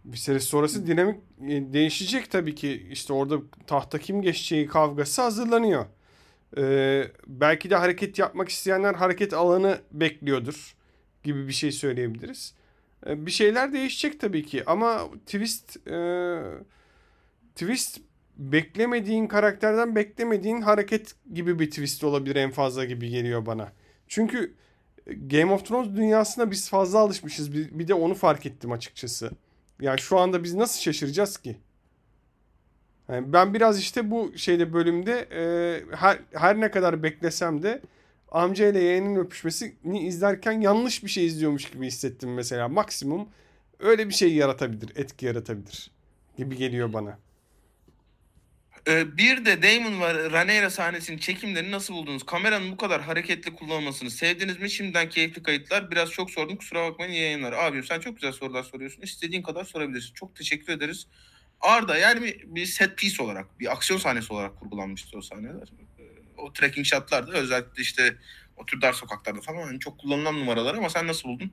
Bir 0.05 0.17
sene 0.17 0.41
sonrası 0.41 0.87
dinamik 0.87 1.17
e, 1.43 1.73
değişecek 1.73 2.31
tabii 2.31 2.55
ki. 2.55 2.87
İşte 2.91 3.13
orada 3.13 3.41
tahta 3.67 3.99
kim 3.99 4.23
geçeceği 4.23 4.67
kavgası 4.67 5.23
hazırlanıyor. 5.23 5.87
Ee, 6.59 7.05
belki 7.27 7.71
de 7.71 7.77
hareket 7.77 8.19
yapmak 8.19 8.49
isteyenler 8.49 8.95
hareket 8.95 9.33
alanı 9.33 9.79
bekliyordur 9.93 10.77
gibi 11.23 11.49
bir 11.49 11.53
şey 11.53 11.73
söyleyebiliriz. 11.73 12.55
Ee, 13.07 13.27
bir 13.27 13.31
şeyler 13.31 13.73
değişecek 13.73 14.21
tabii 14.21 14.47
ki 14.47 14.63
ama 14.67 15.09
twist 15.27 15.89
e, 15.89 15.99
twist 17.55 18.01
beklemediğin 18.37 19.27
karakterden 19.27 19.97
beklemediğin 19.97 20.61
hareket 20.61 21.15
gibi 21.35 21.59
bir 21.59 21.71
twist 21.71 22.05
olabilir 22.05 22.37
en 22.37 22.51
fazla 22.51 22.85
gibi 22.85 23.09
geliyor 23.09 23.47
bana. 23.47 23.73
Çünkü 24.09 24.55
Game 25.07 25.53
of 25.53 25.67
Thrones 25.67 25.97
dünyasına 25.97 26.51
biz 26.51 26.69
fazla 26.69 26.99
alışmışız. 26.99 27.53
Bir, 27.53 27.79
bir 27.79 27.89
de 27.89 27.95
onu 27.95 28.15
fark 28.15 28.47
ettim 28.47 28.73
açıkçası. 28.73 29.31
Yani 29.81 29.99
şu 29.99 30.19
anda 30.19 30.45
biz 30.45 30.55
nasıl 30.55 30.81
şaşıracağız 30.81 31.39
ki? 31.39 31.57
Yani 33.09 33.33
ben 33.33 33.55
biraz 33.55 33.81
işte 33.81 34.11
bu 34.11 34.33
şeyde 34.37 34.73
bölümde 34.73 35.29
e, 35.33 35.97
her, 35.97 36.19
her 36.33 36.61
ne 36.61 36.71
kadar 36.71 37.03
beklesem 37.03 37.63
de 37.63 37.83
amca 38.31 38.69
ile 38.69 38.79
yeğenin 38.79 39.17
öpüşmesini 39.17 40.07
izlerken 40.07 40.61
yanlış 40.61 41.05
bir 41.05 41.11
şey 41.11 41.27
izliyormuş 41.27 41.71
gibi 41.71 41.87
hissettim 41.87 42.35
mesela. 42.35 42.69
Maksimum 42.69 43.29
öyle 43.79 44.09
bir 44.09 44.15
şey 44.15 44.35
yaratabilir, 44.35 44.93
etki 44.97 45.27
yaratabilir 45.27 45.91
gibi 46.37 46.57
geliyor 46.57 46.93
bana. 46.93 47.19
Ee, 48.89 49.17
bir 49.17 49.45
de 49.45 49.63
Damon 49.63 50.01
ve 50.01 50.31
Rhaenyra 50.31 50.71
sahnesinin 50.71 51.19
çekimlerini 51.19 51.71
nasıl 51.71 51.95
buldunuz? 51.95 52.27
Kameranın 52.27 52.73
bu 52.73 52.77
kadar 52.77 53.03
hareketli 53.03 53.55
kullanılmasını 53.55 54.11
sevdiniz 54.11 54.61
mi? 54.61 54.71
Şimdiden 54.71 55.09
keyifli 55.09 55.43
kayıtlar. 55.43 55.91
Biraz 55.91 56.11
çok 56.11 56.31
sordum 56.31 56.57
kusura 56.57 56.91
bakmayın 56.91 57.13
iyi 57.13 57.23
yayınlar. 57.23 57.53
Abim 57.53 57.85
sen 57.85 58.01
çok 58.01 58.17
güzel 58.17 58.33
sorular 58.33 58.63
soruyorsun. 58.63 59.03
İstediğin 59.03 59.43
kadar 59.43 59.65
sorabilirsin. 59.65 60.15
Çok 60.15 60.37
teşekkür 60.37 60.73
ederiz. 60.73 61.07
Arda 61.61 61.97
yani 61.99 62.23
bir, 62.23 62.45
bir 62.47 62.67
set 62.67 62.99
piece 62.99 63.23
olarak, 63.23 63.61
bir 63.61 63.73
aksiyon 63.73 64.01
sahnesi 64.01 64.33
olarak 64.33 64.61
kurgulanmıştı 64.61 65.19
o 65.19 65.21
sahneler. 65.23 65.69
Ee, 65.99 66.03
O 66.37 66.53
trekking 66.53 66.87
shotlar 66.87 67.27
da 67.27 67.33
özellikle 67.33 67.83
işte 67.83 68.17
o 68.57 68.67
tür 68.67 68.81
dar 68.83 68.93
sokaklarda 68.93 69.41
falan 69.41 69.63
hani 69.63 69.79
çok 69.81 69.99
kullanılan 69.99 70.35
numaralar 70.41 70.75
ama 70.75 70.91
sen 70.91 71.07
nasıl 71.07 71.29
buldun? 71.29 71.51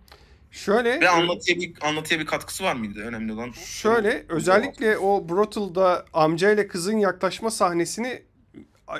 Şöyle 0.51 0.99
Ve 0.99 1.09
anlatıya 1.09 1.57
bir, 1.57 1.73
anlatıya 1.81 2.19
bir 2.19 2.25
katkısı 2.25 2.63
var 2.63 2.75
mıydı? 2.75 2.99
Önemli 2.99 3.33
olan. 3.33 3.51
Şöyle 3.51 4.25
özellikle 4.29 4.97
o 4.97 5.29
Brothel'da 5.29 6.05
amca 6.13 6.51
ile 6.51 6.67
kızın 6.67 6.97
yaklaşma 6.97 7.51
sahnesini 7.51 8.23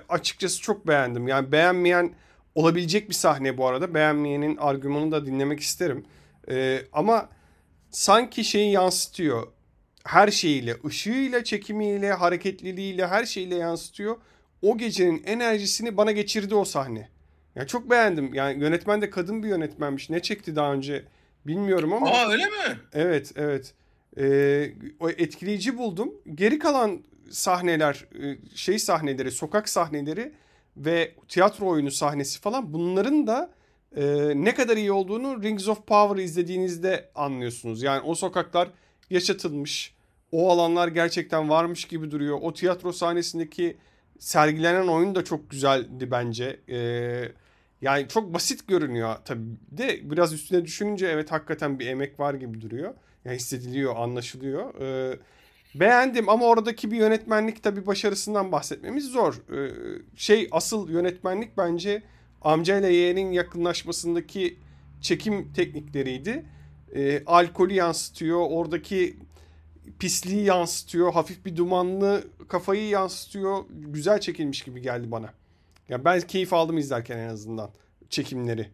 açıkçası 0.10 0.62
çok 0.62 0.88
beğendim. 0.88 1.28
Yani 1.28 1.52
beğenmeyen 1.52 2.14
olabilecek 2.56 3.10
bir 3.10 3.14
sahne 3.14 3.58
bu 3.58 3.68
arada. 3.68 3.94
Beğenmeyenin 3.94 4.58
argümanını 4.58 5.12
da 5.12 5.26
dinlemek 5.26 5.60
isterim. 5.60 6.06
Ee, 6.50 6.82
ama 6.94 7.30
sanki 7.90 8.44
şeyi 8.44 8.72
yansıtıyor. 8.72 9.48
Her 10.04 10.32
şeyiyle, 10.32 10.76
ışığıyla, 10.86 11.44
çekimiyle, 11.44 12.12
hareketliliğiyle, 12.12 13.08
her 13.08 13.26
şeyle 13.26 13.56
yansıtıyor. 13.56 14.18
O 14.62 14.78
gecenin 14.78 15.24
enerjisini 15.26 15.98
bana 15.98 16.12
geçirdi 16.12 16.56
o 16.56 16.66
sahne. 16.66 17.10
Yani 17.56 17.68
çok 17.68 17.90
beğendim. 17.90 18.34
Yani 18.34 18.64
yönetmen 18.64 19.02
de 19.02 19.10
kadın 19.10 19.44
bir 19.44 19.48
yönetmenmiş. 19.48 20.10
Ne 20.10 20.22
çekti 20.22 20.56
daha 20.56 20.74
önce 20.74 21.06
bilmiyorum 21.48 21.94
ama. 21.94 22.10
Aa 22.10 22.30
öyle 22.30 22.46
mi? 22.46 22.80
Evet, 22.94 23.32
evet. 23.36 23.74
Ee, 24.18 24.74
o 25.00 25.10
etkileyici 25.10 25.78
buldum. 25.78 26.14
Geri 26.36 26.60
kalan 26.60 27.04
sahneler, 27.30 28.06
e, 28.24 28.38
şey 28.56 28.80
sahneleri, 28.80 29.32
sokak 29.32 29.70
sahneleri 29.70 30.32
ve 30.78 31.12
tiyatro 31.28 31.68
oyunu 31.68 31.92
sahnesi 31.92 32.42
falan 32.42 32.74
bunların 32.74 33.28
da 33.28 33.52
e, 33.96 34.04
ne 34.36 34.54
kadar 34.54 34.78
iyi 34.78 34.92
olduğunu 34.92 35.44
Rings 35.44 35.68
of 35.68 35.88
Power 35.88 36.24
izlediğinizde 36.24 37.10
anlıyorsunuz. 37.16 37.84
Yani 37.84 38.02
o 38.02 38.16
sokaklar 38.16 38.70
yaşatılmış. 39.10 39.94
O 40.32 40.52
alanlar 40.52 40.88
gerçekten 40.88 41.50
varmış 41.50 41.86
gibi 41.86 42.12
duruyor. 42.12 42.40
O 42.42 42.54
tiyatro 42.54 42.92
sahnesindeki 42.92 43.78
sergilenen 44.20 44.88
oyun 44.88 45.16
da 45.16 45.24
çok 45.24 45.50
güzeldi 45.50 46.12
bence. 46.12 46.60
Ee, 46.70 47.32
yani 47.82 48.08
çok 48.08 48.34
basit 48.34 48.68
görünüyor 48.68 49.16
tabii 49.26 49.42
de 49.72 50.12
biraz 50.12 50.34
üstüne 50.34 50.66
düşününce 50.66 51.08
evet 51.08 51.32
hakikaten 51.32 51.80
bir 51.80 51.88
emek 51.88 52.20
var 52.20 52.34
gibi 52.34 52.62
duruyor. 52.62 52.94
Yani 53.26 53.36
hissediliyor, 53.36 53.96
anlaşılıyor. 53.96 54.82
Ee, 54.82 55.20
beğendim 55.76 56.30
ama 56.30 56.46
oradaki 56.46 56.92
bir 56.92 56.98
yönetmenlik 56.98 57.64
tabii 57.64 57.88
başarısından 57.88 58.52
bahsetmemiz 58.52 59.06
zor. 59.06 59.34
Ee, 59.34 59.72
şey 60.16 60.48
asıl 60.52 60.90
yönetmenlik 60.90 61.58
bence 61.58 62.04
amcayla 62.42 62.90
yeğenin 62.90 63.32
yakınlaşmasındaki 63.32 64.60
çekim 65.02 65.54
teknikleriydi. 65.54 66.46
Ee, 66.96 67.24
alkolü 67.26 67.74
yansıtıyor, 67.74 68.46
oradaki 68.50 69.18
pisliği 70.00 70.46
yansıtıyor, 70.46 71.14
hafif 71.14 71.46
bir 71.46 71.56
dumanlı 71.56 72.24
kafayı 72.48 72.88
yansıtıyor. 72.88 73.66
Güzel 73.70 74.20
çekilmiş 74.20 74.62
gibi 74.62 74.82
geldi 74.82 75.12
bana. 75.12 75.34
Ya 75.90 76.06
ben 76.06 76.22
keyif 76.22 76.54
aldım 76.54 76.78
izlerken 76.78 77.18
en 77.18 77.28
azından 77.30 77.72
çekimleri. 78.10 78.70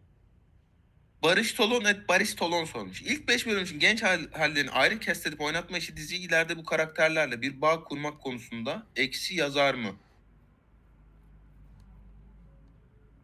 Barış 1.24 1.53
Tolon 1.53 1.86
et 1.86 2.09
Barış 2.09 2.34
Tolon 2.36 2.65
sormuş. 2.65 3.01
İlk 3.01 3.28
5 3.28 3.47
bölüm 3.47 3.63
için 3.63 3.80
genç 3.80 4.03
hal- 4.03 4.32
hallerini 4.32 4.72
ayrı 4.72 4.99
kest 4.99 5.28
edip 5.28 5.41
oynatma 5.41 5.78
işi 5.78 5.97
diziyi 5.97 6.28
ileride 6.28 6.57
bu 6.57 6.63
karakterlerle 6.63 7.41
bir 7.41 7.61
bağ 7.61 7.84
kurmak 7.84 8.22
konusunda 8.22 8.88
eksi 8.95 9.36
yazar 9.36 9.74
mı? 9.74 9.95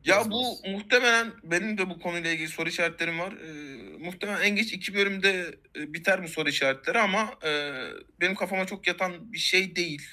Ya 0.06 0.32
bu 0.32 0.58
muhtemelen 0.68 1.34
benim 1.44 1.78
de 1.78 1.90
bu 1.90 2.00
konuyla 2.00 2.32
ilgili 2.32 2.48
soru 2.48 2.70
işaretlerim 2.70 3.20
var. 3.20 3.34
Ee, 3.34 3.98
muhtemelen 3.98 4.42
en 4.42 4.56
geç 4.56 4.74
iki 4.74 4.94
bölümde 4.94 5.56
e, 5.76 5.94
biter 5.94 6.24
bu 6.24 6.28
soru 6.28 6.50
işaretleri 6.50 7.00
ama 7.00 7.34
e, 7.44 7.72
benim 8.22 8.36
kafama 8.36 8.66
çok 8.66 8.88
yatan 8.88 9.34
bir 9.34 9.38
şey 9.38 9.76
değil. 9.76 10.10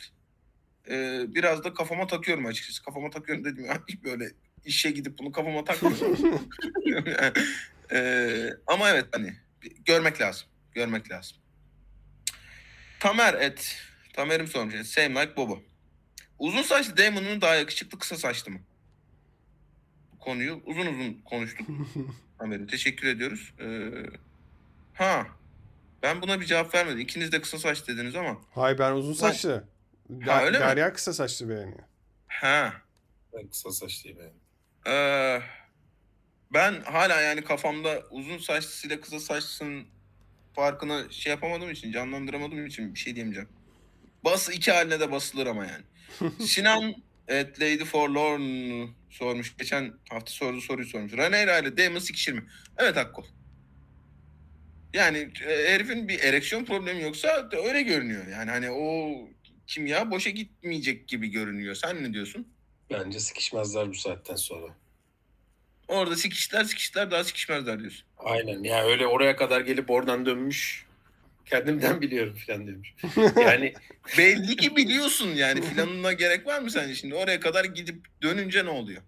E, 0.91 1.25
biraz 1.35 1.65
da 1.65 1.75
kafama 1.75 2.07
takıyorum 2.07 2.47
açıkçası. 2.47 2.83
Kafama 2.83 3.11
takıyorum 3.11 3.45
dedim 3.45 3.65
ya 3.65 3.83
böyle 4.05 4.31
işe 4.65 4.91
gidip 4.91 5.19
bunu 5.19 5.33
kafama 5.33 5.65
takmıyorum. 5.65 6.49
E, 7.95 8.51
ama 8.67 8.91
evet 8.91 9.07
hani 9.13 9.35
görmek 9.85 10.21
lazım. 10.21 10.49
Görmek 10.75 11.11
lazım. 11.11 11.37
Tamer 13.01 13.35
et. 13.35 13.77
Tamer'im 14.13 14.47
sormuş. 14.47 14.75
Same 14.75 15.21
like 15.21 15.37
Bobo. 15.37 15.63
Uzun 16.39 16.63
saçlı 16.63 16.97
Damon 16.97 17.25
mu 17.25 17.41
daha 17.41 17.55
yakışıklı 17.55 17.99
kısa 17.99 18.17
saçlı 18.17 18.53
mı? 18.53 18.61
Konuyu 20.25 20.63
uzun 20.67 20.87
uzun 20.87 21.23
konuştuk. 21.25 21.67
Tamer'im 22.39 22.67
teşekkür 22.67 23.07
ediyoruz. 23.09 23.55
Ee, 23.61 23.91
ha 24.95 25.27
ben 26.03 26.23
buna 26.23 26.41
bir 26.41 26.47
cevap 26.47 26.75
vermedim. 26.75 27.01
İkiniz 27.01 27.33
de 27.33 27.41
kısa 27.41 27.59
saç 27.59 27.89
dediniz 27.89 28.17
ama. 28.17 28.41
Hayır 28.55 28.79
ben 28.79 28.93
uzun 28.93 29.13
saçlı. 29.13 29.69
Ha, 30.25 30.45
öyle 30.45 30.59
mi? 30.59 30.65
Derya 30.65 30.93
kısa 30.93 31.13
saçlı 31.13 31.49
beğeniyor. 31.49 31.83
Ha 32.29 32.73
Ben 33.33 33.49
kısa 33.49 33.73
saçlıyım 33.73 34.19
yani. 34.19 34.33
Ee, 34.87 35.43
ben 36.53 36.81
hala 36.81 37.21
yani 37.21 37.45
kafamda 37.45 38.03
uzun 38.11 38.39
saçlısıyla 38.39 39.01
kısa 39.01 39.21
saçlısının 39.21 39.87
farkını 40.55 41.07
şey 41.11 41.31
yapamadığım 41.31 41.71
için, 41.71 41.93
canlandıramadığım 41.93 42.67
için 42.67 42.95
bir 42.95 42.99
şey 42.99 43.15
diyemeyeceğim. 43.15 43.49
Bas 44.25 44.49
iki 44.49 44.73
haline 44.73 45.01
de 45.01 45.11
basılır 45.11 45.47
ama 45.47 45.67
yani. 45.67 45.85
Sinan 46.41 46.95
evet, 47.29 47.61
Lady 47.61 47.85
Forlorn 47.85 48.89
sormuş. 49.13 49.57
Geçen 49.57 49.95
hafta 50.11 50.33
sorduğu 50.33 50.61
soruyu 50.61 50.87
sormuş. 50.87 51.13
Rhaenyra 51.13 51.59
ile 51.59 51.77
Daemon 51.77 51.99
sikişir 51.99 52.33
mi? 52.33 52.45
Evet 52.79 52.97
Akkol. 52.97 53.25
Yani 54.95 55.33
e, 55.47 55.73
herifin 55.73 56.09
bir 56.09 56.21
ereksiyon 56.21 56.65
problemi 56.65 57.03
yoksa 57.03 57.49
öyle 57.65 57.83
görünüyor. 57.83 58.27
Yani 58.27 58.51
hani 58.51 58.71
o 58.71 59.15
kimya 59.67 60.11
boşa 60.11 60.31
gitmeyecek 60.31 61.09
gibi 61.09 61.29
görünüyor. 61.29 61.75
Sen 61.75 62.03
ne 62.03 62.13
diyorsun? 62.13 62.49
Bence 62.91 63.21
sıkışmazlar 63.21 63.89
bu 63.91 63.95
saatten 63.95 64.37
sonra. 64.37 64.75
Orada 65.89 66.17
sikişler 66.17 66.65
sikişler 66.65 67.11
daha 67.11 67.25
sikişmezler 67.25 67.81
diyorsun. 67.81 68.07
Aynen 68.19 68.63
ya 68.63 68.85
öyle 68.85 69.07
oraya 69.07 69.37
kadar 69.37 69.61
gelip 69.61 69.91
oradan 69.91 70.27
dönmüş. 70.27 70.87
Kendimden 71.47 72.01
biliyorum 72.01 72.37
falan 72.47 72.67
demiş. 72.67 72.95
Yani 73.41 73.75
Belli 74.19 74.57
ki 74.57 74.77
biliyorsun 74.77 75.29
yani 75.29 75.61
planına 75.61 76.13
gerek 76.13 76.47
var 76.47 76.61
mı 76.61 76.71
sence 76.71 76.95
şimdi? 76.95 77.15
Oraya 77.15 77.41
kadar 77.41 77.65
gidip 77.65 78.07
dönünce 78.23 78.65
ne 78.65 78.71
oluyor? 78.71 79.03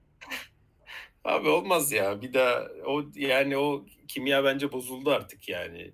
abi 1.24 1.49
olmaz 1.49 1.93
ya. 1.93 2.22
Bir 2.22 2.35
daha 2.35 2.68
o 2.87 3.05
yani 3.14 3.57
o 3.57 3.87
kimya 4.09 4.45
bence 4.45 4.72
bozuldu 4.72 5.11
artık 5.11 5.49
yani. 5.49 5.93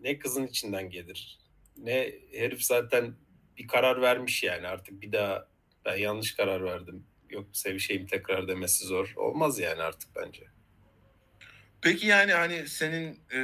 Ne 0.00 0.18
kızın 0.18 0.46
içinden 0.46 0.90
gelir. 0.90 1.38
Ne 1.76 2.12
herif 2.32 2.62
zaten 2.62 3.14
bir 3.56 3.66
karar 3.66 4.02
vermiş 4.02 4.42
yani 4.42 4.66
artık 4.66 5.02
bir 5.02 5.12
daha 5.12 5.48
ben 5.84 5.96
yanlış 5.96 6.36
karar 6.36 6.64
verdim. 6.64 7.06
Yok 7.30 7.46
sevişeyim 7.52 8.06
tekrar 8.06 8.48
demesi 8.48 8.84
zor. 8.84 9.12
Olmaz 9.16 9.58
yani 9.58 9.82
artık 9.82 10.10
bence. 10.16 10.42
Peki 11.82 12.06
yani 12.06 12.32
hani 12.32 12.68
senin 12.68 13.18
e, 13.32 13.40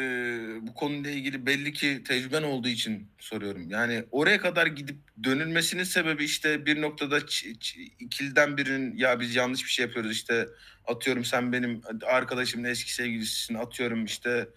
bu 0.67 0.75
konuyla 0.75 1.11
ilgili 1.11 1.47
belli 1.47 1.73
ki 1.73 2.03
tecrüben 2.05 2.43
olduğu 2.43 2.69
için 2.69 3.09
soruyorum. 3.19 3.71
Yani 3.71 4.05
oraya 4.11 4.41
kadar 4.41 4.67
gidip 4.67 4.97
dönülmesinin 5.25 5.85
sebebi 5.85 6.25
işte 6.25 6.67
bir 6.67 6.83
noktada 6.83 7.19
ç- 7.19 7.59
ç- 7.59 7.91
ikiliden 7.99 8.57
birinin 8.57 8.97
ya 8.97 9.21
biz 9.21 9.35
yanlış 9.37 9.65
bir 9.65 9.71
şey 9.71 9.87
yapıyoruz 9.87 10.13
işte 10.13 10.49
atıyorum 10.87 11.25
sen 11.25 11.53
benim 11.53 11.81
arkadaşımın 12.07 12.65
eski 12.65 12.95
sevgilisisin 12.95 13.55
atıyorum 13.55 14.05
işte 14.05 14.49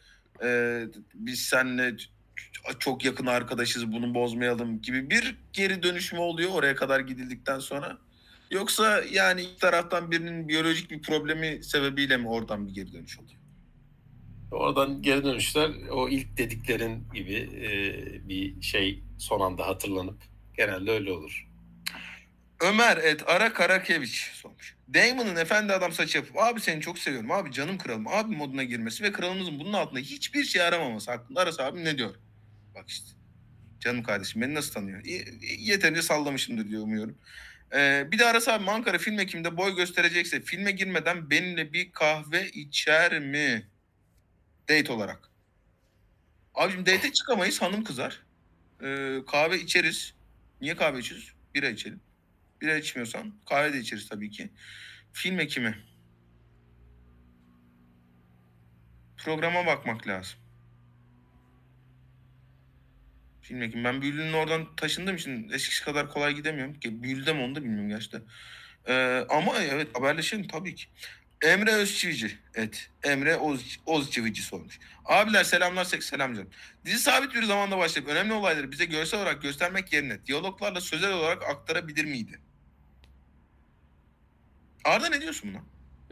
e, 0.44 0.82
biz 1.14 1.40
seninle 1.40 1.96
çok 2.80 3.06
yakın 3.06 3.26
arkadaşız 3.26 3.92
bunu 3.92 4.14
bozmayalım 4.14 4.82
gibi 4.82 5.10
bir 5.10 5.36
geri 5.54 5.84
dönüşme 5.84 6.20
oluyor 6.20 6.50
oraya 6.54 6.76
kadar 6.76 7.00
gidildikten 7.00 7.60
sonra. 7.60 7.98
Yoksa 8.52 9.04
yani 9.12 9.42
iki 9.42 9.58
taraftan 9.58 10.12
birinin 10.12 10.48
biyolojik 10.48 10.92
bir 10.92 11.02
problemi 11.02 11.64
sebebiyle 11.64 12.18
mi 12.18 12.30
oradan 12.30 12.68
bir 12.68 12.74
geri 12.74 12.94
dönüş 12.94 13.20
oluyor? 13.20 13.39
Oradan 14.52 15.02
geri 15.02 15.24
dönüşler 15.24 15.72
o 15.92 16.10
ilk 16.10 16.38
dediklerin 16.38 17.08
gibi 17.14 17.36
e, 17.36 17.70
bir 18.30 18.62
şey 18.62 19.04
son 19.18 19.40
anda 19.42 19.68
hatırlanıp 19.68 20.22
genelde 20.58 20.92
öyle 20.92 21.12
olur. 21.12 21.48
Ömer 22.62 22.98
et 22.98 23.24
Ara 23.30 23.54
Karakeviç 23.54 24.32
sormuş. 24.34 24.76
Damon'ın 24.94 25.36
efendi 25.36 25.74
adam 25.74 25.92
saçı 25.92 26.18
yapıp 26.18 26.38
abi 26.38 26.62
seni 26.62 26.82
çok 26.82 27.00
seviyorum 27.00 27.32
abi 27.32 27.52
canım 27.52 27.78
kralım 27.78 28.08
abi 28.08 28.36
moduna 28.36 28.64
girmesi 28.64 29.04
ve 29.04 29.12
kralımızın 29.12 29.60
bunun 29.60 29.74
altında 29.74 30.00
hiçbir 30.00 30.44
şey 30.44 30.62
aramaması 30.62 31.12
hakkında 31.12 31.42
Aras 31.42 31.60
abim 31.60 31.86
ne 31.86 31.98
diyor? 31.98 32.16
Bak 32.76 32.90
işte 32.90 33.08
canım 33.80 34.04
kardeşim 34.04 34.42
beni 34.42 34.54
nasıl 34.54 34.74
tanıyor? 34.74 35.06
Y- 35.06 35.26
yeterince 35.60 36.02
sallamışımdır 36.02 36.68
diye 36.70 36.80
umuyorum. 36.80 37.18
Ee, 37.76 38.08
bir 38.12 38.20
de 38.20 38.26
Aras 38.26 38.48
abim 38.48 38.70
Ankara 38.70 38.98
film 38.98 39.20
ekiminde 39.20 39.58
boy 39.58 39.76
gösterecekse 39.76 40.42
filme 40.42 40.72
girmeden 40.72 41.30
benimle 41.30 41.74
bir 41.74 41.92
kahve 41.92 42.50
içer 42.50 43.20
mi? 43.20 43.68
Date 44.70 44.92
olarak. 44.92 45.30
Abicim 46.56 46.86
date'e 46.86 47.14
çıkamayız 47.14 47.62
hanım 47.62 47.84
kızar. 47.84 48.24
Ee, 48.84 49.20
kahve 49.28 49.60
içeriz. 49.60 50.14
Niye 50.62 50.76
kahve 50.76 51.00
içiyoruz? 51.00 51.34
Bira 51.56 51.70
içelim. 51.70 52.02
Bira 52.62 52.78
içmiyorsan 52.78 53.34
kahve 53.50 53.74
de 53.74 53.80
içeriz 53.80 54.10
tabii 54.10 54.32
ki. 54.32 54.50
Film 55.14 55.40
ekimi. 55.40 55.78
Programa 59.18 59.66
bakmak 59.66 60.08
lazım. 60.08 60.40
Film 63.42 63.62
ekimi. 63.62 63.84
Ben 63.84 64.02
Büyülü'nün 64.02 64.34
oradan 64.34 64.76
taşındığım 64.76 65.16
için 65.16 65.50
eskisi 65.50 65.86
kadar 65.86 66.10
kolay 66.10 66.36
gidemiyorum. 66.36 66.78
Büyülü'de 66.84 67.34
mi 67.34 67.42
onu 67.42 67.56
da 67.56 67.64
bilmiyorum 67.64 67.90
gerçekten. 67.90 68.22
Ee, 68.88 69.26
ama 69.30 69.60
evet 69.60 69.88
haberleşelim 69.96 70.48
tabii 70.48 70.76
ki. 70.76 70.86
Emre 71.44 71.72
Özçivici. 71.72 72.38
Evet. 72.56 72.90
Emre 73.04 73.38
Oz, 73.38 73.80
Ozçivici 73.86 74.42
sormuş. 74.42 74.80
Abiler 75.06 75.44
selamlar 75.44 75.84
selam 75.86 76.34
canım. 76.36 76.50
Dizi 76.86 77.00
sabit 77.00 77.34
bir 77.36 77.44
zamanda 77.44 77.78
başlayıp 77.78 78.10
önemli 78.10 78.34
olayları 78.34 78.72
bize 78.72 78.86
görsel 78.86 79.20
olarak 79.22 79.42
göstermek 79.42 79.94
yerine 79.94 80.26
diyaloglarla 80.26 80.82
sözel 80.82 81.12
olarak 81.14 81.44
aktarabilir 81.44 82.06
miydi? 82.06 82.40
Arda 84.86 85.10
ne 85.10 85.22
diyorsun 85.22 85.54
buna? 85.54 85.62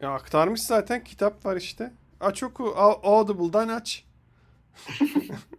Ya 0.02 0.14
aktarmış 0.14 0.62
zaten 0.62 1.04
kitap 1.04 1.46
var 1.46 1.56
işte. 1.58 1.92
Aç 2.20 2.44
oku. 2.44 2.64
Au- 2.78 3.02
Audible'dan 3.04 3.68
aç. 3.68 4.04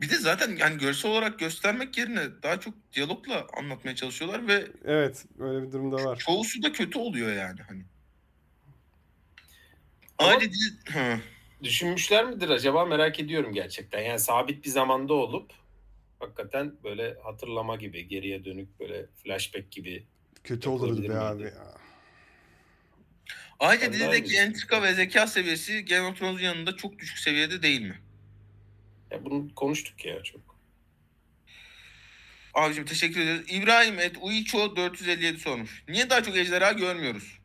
Bir 0.00 0.10
de 0.10 0.14
zaten 0.16 0.56
yani 0.56 0.78
görsel 0.78 1.10
olarak 1.10 1.38
göstermek 1.38 1.98
yerine 1.98 2.42
daha 2.42 2.60
çok 2.60 2.74
diyalogla 2.92 3.46
anlatmaya 3.58 3.96
çalışıyorlar 3.96 4.48
ve 4.48 4.66
Evet 4.84 5.24
öyle 5.38 5.66
bir 5.66 5.72
durumda 5.72 5.96
var. 5.96 6.18
çoğusu 6.18 6.62
da 6.62 6.72
kötü 6.72 6.98
oluyor 6.98 7.32
yani 7.32 7.60
hani. 7.68 7.82
Ama- 10.18 10.30
Aile 10.30 10.50
dizi... 10.50 10.70
Düşünmüşler 11.62 12.24
midir 12.24 12.48
acaba 12.48 12.84
merak 12.84 13.20
ediyorum 13.20 13.52
gerçekten. 13.52 14.00
Yani 14.00 14.18
sabit 14.18 14.64
bir 14.64 14.70
zamanda 14.70 15.14
olup 15.14 15.50
hakikaten 16.20 16.74
böyle 16.84 17.16
hatırlama 17.24 17.76
gibi 17.76 18.08
geriye 18.08 18.44
dönük 18.44 18.80
böyle 18.80 19.06
flashback 19.22 19.70
gibi. 19.70 20.06
Kötü 20.44 20.68
olurdu 20.68 21.08
be 21.08 21.18
abi 21.18 21.42
ya. 21.42 21.76
Ayrıca 23.60 23.92
dizideki 23.92 24.36
entrika 24.36 24.82
ve 24.82 24.94
zeka 24.94 25.26
seviyesi 25.26 25.84
Game 25.84 26.08
of 26.08 26.18
Thrones'un 26.18 26.44
yanında 26.44 26.76
çok 26.76 26.98
düşük 26.98 27.18
seviyede 27.18 27.62
değil 27.62 27.80
mi? 27.80 28.00
Ya 29.10 29.24
bunu 29.24 29.54
konuştuk 29.54 30.04
ya 30.04 30.22
çok. 30.22 30.56
Abicim 32.54 32.84
teşekkür 32.84 33.20
ederiz. 33.20 33.46
İbrahim 33.48 33.98
et 33.98 34.16
Uiço 34.20 34.76
457 34.76 35.38
sormuş. 35.38 35.84
Niye 35.88 36.10
daha 36.10 36.22
çok 36.22 36.36
ejderha 36.36 36.72
görmüyoruz? 36.72 37.38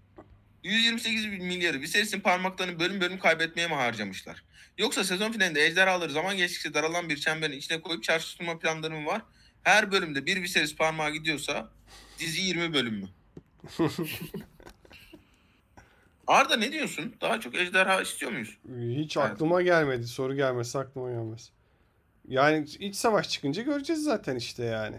128 0.63 1.25
milyarı 1.25 1.81
Viserys'in 1.81 2.19
parmaklarını 2.19 2.79
bölüm 2.79 3.01
bölüm 3.01 3.19
kaybetmeye 3.19 3.67
mi 3.67 3.73
harcamışlar? 3.73 4.43
Yoksa 4.77 5.03
sezon 5.03 5.31
finalinde 5.31 5.65
ejderhaları 5.65 6.11
zaman 6.11 6.37
geçtikçe 6.37 6.73
daralan 6.73 7.09
bir 7.09 7.17
çemberin 7.17 7.57
içine 7.57 7.81
koyup 7.81 8.03
çarşı 8.03 8.37
tutma 8.37 8.59
planları 8.59 8.99
mı 8.99 9.05
var? 9.05 9.21
Her 9.63 9.91
bölümde 9.91 10.25
bir 10.25 10.41
Viserys 10.41 10.75
parmağı 10.75 11.11
gidiyorsa 11.11 11.71
dizi 12.19 12.41
20 12.41 12.73
bölüm 12.73 12.93
mü? 12.93 13.09
Arda 16.27 16.55
ne 16.55 16.71
diyorsun? 16.71 17.15
Daha 17.21 17.39
çok 17.39 17.55
ejderha 17.55 18.01
istiyor 18.01 18.31
muyuz? 18.31 18.57
Hiç 18.79 19.17
Evet. 19.17 19.27
aklıma 19.27 19.61
gelmedi. 19.61 20.07
Soru 20.07 20.35
gelmesi 20.35 20.79
aklıma 20.79 21.09
gelmez. 21.11 21.51
Yani 22.27 22.65
iç 22.79 22.95
savaş 22.95 23.29
çıkınca 23.29 23.61
göreceğiz 23.61 24.03
zaten 24.03 24.35
işte 24.35 24.63
yani. 24.63 24.97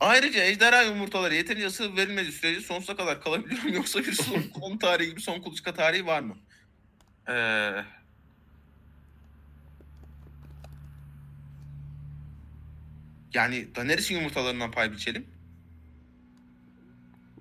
Ayrıca 0.00 0.44
ejderha 0.44 0.82
yumurtaları 0.82 1.34
yeterince 1.34 1.66
ısı 1.66 1.96
verilmediği 1.96 2.32
sürece 2.32 2.60
sonsuza 2.60 2.96
kadar 2.96 3.20
kalabiliyor 3.20 3.62
mu? 3.62 3.70
Yoksa 3.74 3.98
bir 3.98 4.12
son, 4.12 4.42
son 4.60 4.78
tarihi 4.78 5.10
gibi 5.10 5.20
son 5.20 5.40
kuluçka 5.40 5.74
tarihi 5.74 6.06
var 6.06 6.20
mı? 6.20 6.36
Ee, 7.28 7.84
yani 13.34 13.74
Daenerys'in 13.74 14.14
yumurtalarından 14.14 14.70
pay 14.70 14.92
biçelim. 14.92 15.26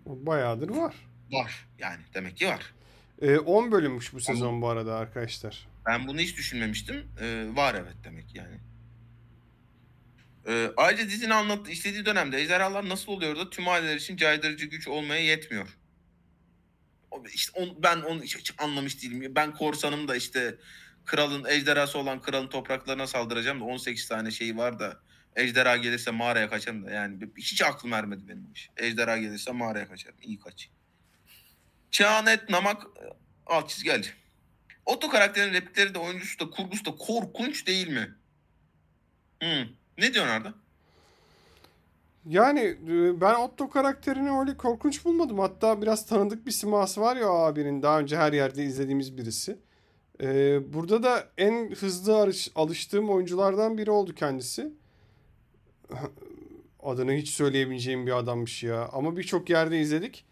Bayağıdır 0.06 0.70
var. 0.70 0.96
Var 1.32 1.68
yani 1.80 2.00
demek 2.14 2.38
ki 2.38 2.48
var. 2.48 2.74
Ee, 3.22 3.38
10 3.38 3.72
bölümmüş 3.72 4.14
bu 4.14 4.20
sezon 4.22 4.62
bu 4.62 4.70
arada 4.70 4.96
arkadaşlar. 4.96 5.68
Ben 5.86 6.08
bunu 6.08 6.20
hiç 6.20 6.38
düşünmemiştim. 6.38 7.08
Ee, 7.22 7.46
var 7.56 7.76
evet 7.76 7.96
demek 8.04 8.36
yani. 8.36 8.56
Ee, 10.48 10.72
ayrıca 10.78 11.10
dizinin 11.10 11.30
anlattığı 11.30 11.72
istediği 11.72 12.06
dönemde 12.06 12.42
ejderhalar 12.42 12.90
nasıl 12.90 13.12
oluyor 13.12 13.36
da 13.38 13.50
tüm 13.50 13.68
aileler 13.68 13.96
için 13.96 14.18
caydırıcı 14.18 14.66
güç 14.66 14.88
olmaya 14.88 15.22
yetmiyor. 15.24 15.78
O- 17.12 17.24
İşte 17.34 17.60
on- 17.62 17.84
ben 17.84 17.98
onu 18.02 18.24
hiç, 18.24 18.38
hiç 18.38 18.54
anlamış 18.58 19.04
değilim. 19.04 19.36
Ben 19.36 19.54
korsanım 19.54 20.08
da 20.08 20.16
işte 20.16 20.56
kralın 21.06 21.46
ejderhası 21.46 21.98
olan 22.00 22.22
kralın 22.22 22.48
topraklarına 22.48 23.08
saldıracağım 23.08 23.60
da 23.60 23.64
18 23.64 24.08
tane 24.08 24.32
şeyi 24.32 24.58
var 24.58 24.80
da 24.80 25.00
ejderha 25.36 25.78
gelirse 25.78 26.12
mağaraya 26.12 26.50
kaçarım 26.50 26.86
da 26.86 26.92
yani 26.92 27.30
hiç 27.38 27.62
aklım 27.62 27.94
ermedi 27.94 28.28
benim 28.28 28.52
iş. 28.54 28.70
Ejderha 28.78 29.18
gelirse 29.18 29.52
mağaraya 29.52 29.88
kaçarım. 29.88 30.18
İyi 30.22 30.40
kaç. 30.40 30.70
Çağanet 31.92 32.50
Namak 32.50 32.84
e, 32.84 33.04
alt 33.46 33.70
çizgi 33.70 33.92
Ali. 33.92 34.08
Otto 34.86 35.10
karakterinin 35.10 35.54
replikleri 35.54 35.94
de 35.94 36.00
oyuncusu 36.00 36.40
da 36.40 36.50
kurgusu 36.50 36.86
da 36.86 36.96
korkunç 36.96 37.68
değil 37.68 37.88
mi? 37.88 38.16
Hmm. 39.42 39.68
Ne 39.98 40.14
diyorsun 40.14 40.32
Arda? 40.32 40.54
Yani 42.26 42.62
e, 42.62 43.22
ben 43.22 43.34
Otto 43.34 43.70
karakterini 43.70 44.40
öyle 44.40 44.58
korkunç 44.58 45.06
bulmadım. 45.06 45.40
Hatta 45.40 45.82
biraz 45.82 46.06
tanıdık 46.06 46.46
bir 46.46 46.52
siması 46.52 47.02
var 47.02 47.16
ya 47.16 47.30
abinin. 47.30 47.82
Daha 47.82 48.00
önce 48.00 48.18
her 48.18 48.34
yerde 48.34 48.64
izlediğimiz 48.64 49.18
birisi. 49.18 49.58
Ee, 50.22 50.74
burada 50.74 51.04
da 51.04 51.28
en 51.38 51.76
hızlı 51.76 52.32
alıştığım 52.56 53.10
oyunculardan 53.10 53.78
biri 53.78 53.92
oldu 53.92 54.16
kendisi. 54.16 54.74
Adını 56.84 57.12
hiç 57.12 57.30
söyleyebileceğim 57.30 58.08
bir 58.08 58.18
adammış 58.18 58.64
ya. 58.64 58.90
Ama 58.94 59.18
birçok 59.18 59.50
yerde 59.50 59.80
izledik. 59.80 60.26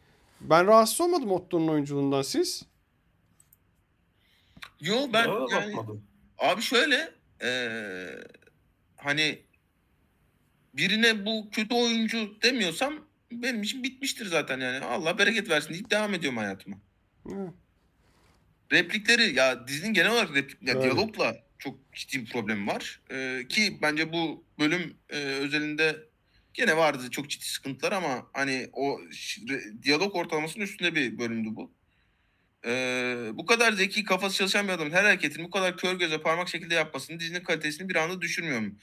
Ben 0.49 0.67
rahatsız 0.67 1.01
olmadım 1.01 1.31
Otto'nun 1.31 1.67
oyunculuğundan 1.67 2.21
siz. 2.21 2.63
Yo 4.81 4.95
ben 5.13 5.25
da 5.25 5.47
yani 5.51 5.77
bakmadım. 5.77 6.03
abi 6.37 6.61
şöyle 6.61 7.11
eee, 7.41 8.23
hani 8.97 9.39
birine 10.73 11.25
bu 11.25 11.49
kötü 11.51 11.75
oyuncu 11.75 12.37
demiyorsam 12.41 12.93
benim 13.31 13.63
için 13.63 13.83
bitmiştir 13.83 14.25
zaten 14.25 14.59
yani. 14.59 14.85
Allah 14.85 15.17
bereket 15.17 15.49
versin 15.49 15.73
deyip 15.73 15.91
devam 15.91 16.13
ediyorum 16.13 16.37
hayatıma. 16.37 16.77
Hı. 17.27 17.53
Replikleri 18.71 19.35
ya 19.35 19.67
dizinin 19.67 19.93
genel 19.93 20.11
olarak 20.11 20.35
replik, 20.35 20.67
ya 20.67 20.81
diyalogla 20.81 21.35
çok 21.59 21.93
ciddi 21.93 22.19
bir 22.21 22.31
problemi 22.31 22.67
var. 22.67 23.01
Ee, 23.11 23.45
ki 23.49 23.77
bence 23.81 24.13
bu 24.13 24.43
bölüm 24.59 24.97
e, 25.09 25.15
özelinde 25.17 26.09
gene 26.55 26.77
vardı 26.77 27.11
çok 27.11 27.29
ciddi 27.29 27.45
sıkıntılar 27.45 27.91
ama 27.91 28.27
hani 28.33 28.69
o 28.73 28.99
diyalog 29.83 30.15
ortalamasının 30.15 30.63
üstünde 30.63 30.95
bir 30.95 31.19
bölümdü 31.19 31.49
bu. 31.55 31.71
Ee, 32.65 33.29
bu 33.33 33.45
kadar 33.45 33.73
zeki 33.73 34.03
kafası 34.03 34.37
çalışan 34.37 34.67
bir 34.67 34.73
adamın 34.73 34.91
her 34.91 35.03
hareketini 35.03 35.43
bu 35.43 35.49
kadar 35.49 35.77
kör 35.77 35.95
göze 35.95 36.21
parmak 36.21 36.49
şekilde 36.49 36.75
yapmasının 36.75 37.19
dizinin 37.19 37.43
kalitesini 37.43 37.89
bir 37.89 37.95
anda 37.95 38.21
düşürmüyor 38.21 38.59
mu? 38.59 38.75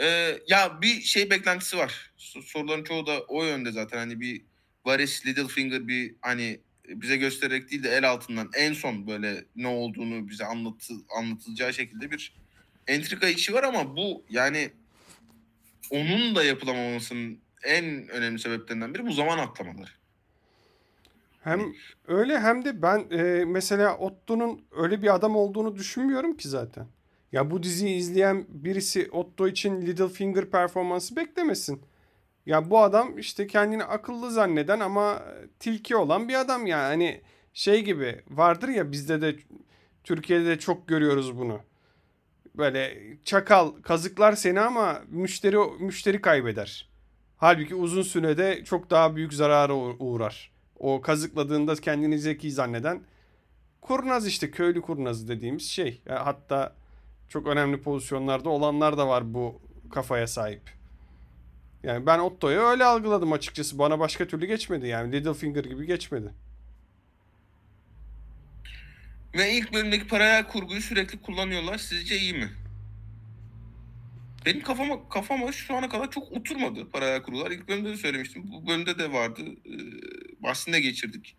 Ee, 0.00 0.38
ya 0.48 0.82
bir 0.82 1.00
şey 1.00 1.30
beklentisi 1.30 1.76
var. 1.78 2.12
So- 2.18 2.42
Soruların 2.42 2.84
çoğu 2.84 3.06
da 3.06 3.20
o 3.20 3.44
yönde 3.44 3.72
zaten. 3.72 3.98
Hani 3.98 4.20
bir 4.20 4.44
Varys 4.84 5.26
Littlefinger 5.26 5.88
bir 5.88 6.14
hani 6.22 6.60
bize 6.88 7.16
göstererek 7.16 7.70
değil 7.70 7.82
de 7.82 7.88
el 7.88 8.10
altından 8.10 8.50
en 8.56 8.72
son 8.72 9.06
böyle 9.06 9.44
ne 9.56 9.66
olduğunu 9.66 10.28
bize 10.28 10.44
anlatı, 10.44 10.94
anlatılacağı 11.18 11.74
şekilde 11.74 12.10
bir 12.10 12.34
entrika 12.86 13.28
işi 13.28 13.52
var 13.54 13.62
ama 13.62 13.96
bu 13.96 14.24
yani 14.30 14.70
onun 15.92 16.34
da 16.34 16.44
yapılamamasının 16.44 17.38
en 17.64 18.08
önemli 18.08 18.38
sebeplerinden 18.38 18.94
biri 18.94 19.06
bu 19.06 19.12
zaman 19.12 19.38
atlamaları. 19.38 19.90
Hem 21.44 21.72
öyle 22.08 22.40
hem 22.40 22.64
de 22.64 22.82
ben 22.82 23.06
e, 23.10 23.44
mesela 23.44 23.96
Otto'nun 23.96 24.64
öyle 24.76 25.02
bir 25.02 25.14
adam 25.14 25.36
olduğunu 25.36 25.76
düşünmüyorum 25.76 26.36
ki 26.36 26.48
zaten. 26.48 26.86
Ya 27.32 27.50
bu 27.50 27.62
diziyi 27.62 27.96
izleyen 27.96 28.46
birisi 28.48 29.08
Otto 29.10 29.48
için 29.48 29.82
Littlefinger 29.82 30.50
performansı 30.50 31.16
beklemesin. 31.16 31.82
Ya 32.46 32.70
bu 32.70 32.80
adam 32.80 33.18
işte 33.18 33.46
kendini 33.46 33.84
akıllı 33.84 34.30
zanneden 34.30 34.80
ama 34.80 35.22
tilki 35.58 35.96
olan 35.96 36.28
bir 36.28 36.34
adam 36.34 36.66
yani. 36.66 36.82
Hani 36.82 37.20
şey 37.54 37.84
gibi 37.84 38.22
vardır 38.30 38.68
ya 38.68 38.92
bizde 38.92 39.22
de 39.22 39.36
Türkiye'de 40.04 40.46
de 40.46 40.58
çok 40.58 40.88
görüyoruz 40.88 41.38
bunu. 41.38 41.60
Böyle 42.56 42.98
çakal 43.24 43.72
kazıklar 43.82 44.32
seni 44.32 44.60
ama 44.60 45.02
müşteri 45.08 45.56
müşteri 45.80 46.20
kaybeder. 46.20 46.88
Halbuki 47.36 47.74
uzun 47.74 48.02
sürede 48.02 48.64
çok 48.64 48.90
daha 48.90 49.16
büyük 49.16 49.34
zarara 49.34 49.72
uğ- 49.72 49.96
uğrar. 49.98 50.52
O 50.78 51.00
kazıkladığında 51.00 51.74
kendini 51.74 52.18
zeki 52.18 52.50
zanneden 52.52 53.02
kurnaz 53.80 54.26
işte 54.26 54.50
köylü 54.50 54.82
kurnazı 54.82 55.28
dediğimiz 55.28 55.62
şey. 55.70 56.02
Ya 56.06 56.26
hatta 56.26 56.74
çok 57.28 57.46
önemli 57.46 57.82
pozisyonlarda 57.82 58.48
olanlar 58.48 58.98
da 58.98 59.08
var 59.08 59.34
bu 59.34 59.60
kafaya 59.90 60.26
sahip. 60.26 60.62
Yani 61.82 62.06
ben 62.06 62.18
Otto'yu 62.18 62.60
öyle 62.60 62.84
algıladım 62.84 63.32
açıkçası. 63.32 63.78
Bana 63.78 63.98
başka 63.98 64.26
türlü 64.26 64.46
geçmedi 64.46 64.86
yani. 64.86 65.12
Littlefinger 65.12 65.64
gibi 65.64 65.86
geçmedi. 65.86 66.32
Ve 69.34 69.52
ilk 69.52 69.72
bölümdeki 69.72 70.08
paralel 70.08 70.48
kurguyu 70.48 70.80
sürekli 70.80 71.20
kullanıyorlar. 71.20 71.78
Sizce 71.78 72.18
iyi 72.18 72.34
mi? 72.34 72.48
Benim 74.46 74.62
kafama 74.62 75.08
kafama 75.08 75.52
şu 75.52 75.74
ana 75.74 75.88
kadar 75.88 76.10
çok 76.10 76.32
oturmadı 76.32 76.90
paralel 76.90 77.22
kurgular. 77.22 77.50
İlk 77.50 77.68
bölümde 77.68 77.88
de 77.88 77.96
söylemiştim. 77.96 78.42
Bu 78.46 78.66
bölümde 78.66 78.98
de 78.98 79.12
vardı. 79.12 79.40
Ee, 79.66 79.72
bahsinde 80.42 80.80
geçirdik. 80.80 81.36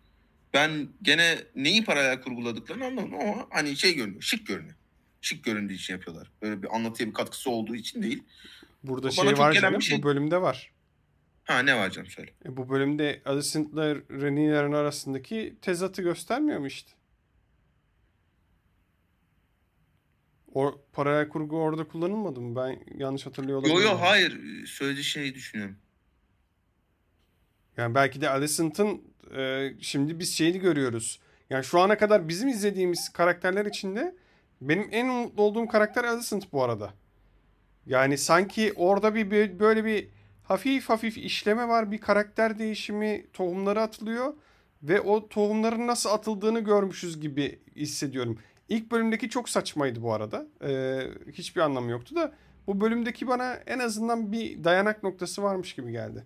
Ben 0.54 0.88
gene 1.02 1.38
neyi 1.54 1.84
paralel 1.84 2.20
kurguladıklarını 2.22 2.84
anlamadım 2.84 3.20
ama 3.20 3.46
hani 3.50 3.76
şey 3.76 3.94
görünüyor. 3.94 4.22
Şık 4.22 4.46
görünüyor. 4.46 4.74
Şık 5.20 5.44
göründüğü 5.44 5.74
için 5.74 5.94
yapıyorlar. 5.94 6.30
Böyle 6.42 6.62
bir 6.62 6.76
anlatıya 6.76 7.08
bir 7.08 7.14
katkısı 7.14 7.50
olduğu 7.50 7.74
için 7.74 8.02
değil. 8.02 8.22
Burada 8.84 9.06
Bana 9.06 9.12
şey 9.30 9.38
var 9.38 9.52
canım. 9.52 9.82
şey- 9.82 9.98
Bu 9.98 10.02
bölümde 10.02 10.42
var. 10.42 10.72
Ha 11.44 11.58
ne 11.58 11.76
var 11.76 11.90
canım 11.90 12.10
söyle. 12.10 12.30
E, 12.46 12.56
bu 12.56 12.68
bölümde 12.68 13.22
Alicent'la 13.24 13.94
Rhaenyra'nın 13.94 14.72
arasındaki 14.72 15.54
tezatı 15.62 16.02
göstermiyor 16.02 16.58
mu 16.58 16.66
işte? 16.66 16.92
O 20.54 20.80
paralel 20.92 21.28
kurgu 21.28 21.56
orada 21.56 21.84
kullanılmadı 21.88 22.40
mı? 22.40 22.56
Ben 22.56 22.78
yanlış 22.98 23.26
hatırlıyor 23.26 23.62
Yo 23.62 23.68
olabilirim. 23.70 23.90
yo 23.90 24.00
hayır. 24.00 24.66
Söylediği 24.66 25.04
şeyi 25.04 25.34
düşünüyorum. 25.34 25.76
Yani 27.76 27.94
belki 27.94 28.20
de 28.20 28.28
Alicent'ın 28.30 29.02
e, 29.36 29.70
şimdi 29.80 30.18
biz 30.18 30.34
şeyini 30.34 30.58
görüyoruz. 30.58 31.20
Yani 31.50 31.64
şu 31.64 31.80
ana 31.80 31.98
kadar 31.98 32.28
bizim 32.28 32.48
izlediğimiz 32.48 33.08
karakterler 33.08 33.66
içinde 33.66 34.16
benim 34.60 34.88
en 34.92 35.06
mutlu 35.06 35.42
olduğum 35.42 35.66
karakter 35.66 36.04
Alicent 36.04 36.52
bu 36.52 36.62
arada. 36.64 36.94
Yani 37.86 38.18
sanki 38.18 38.72
orada 38.76 39.14
bir 39.14 39.30
bö- 39.30 39.58
böyle 39.58 39.84
bir 39.84 40.08
hafif 40.42 40.88
hafif 40.88 41.18
işleme 41.18 41.68
var. 41.68 41.90
Bir 41.90 41.98
karakter 41.98 42.58
değişimi, 42.58 43.26
tohumları 43.32 43.80
atılıyor 43.82 44.34
ve 44.82 45.00
o 45.00 45.28
tohumların 45.28 45.86
nasıl 45.86 46.10
atıldığını 46.10 46.60
görmüşüz 46.60 47.20
gibi 47.20 47.58
hissediyorum. 47.76 48.38
İlk 48.68 48.90
bölümdeki 48.90 49.28
çok 49.28 49.48
saçmaydı 49.48 50.02
bu 50.02 50.12
arada. 50.12 50.46
E, 50.66 51.00
hiçbir 51.32 51.60
anlamı 51.60 51.90
yoktu 51.90 52.14
da 52.16 52.34
bu 52.66 52.80
bölümdeki 52.80 53.26
bana 53.26 53.54
en 53.54 53.78
azından 53.78 54.32
bir 54.32 54.64
dayanak 54.64 55.02
noktası 55.02 55.42
varmış 55.42 55.74
gibi 55.74 55.92
geldi. 55.92 56.24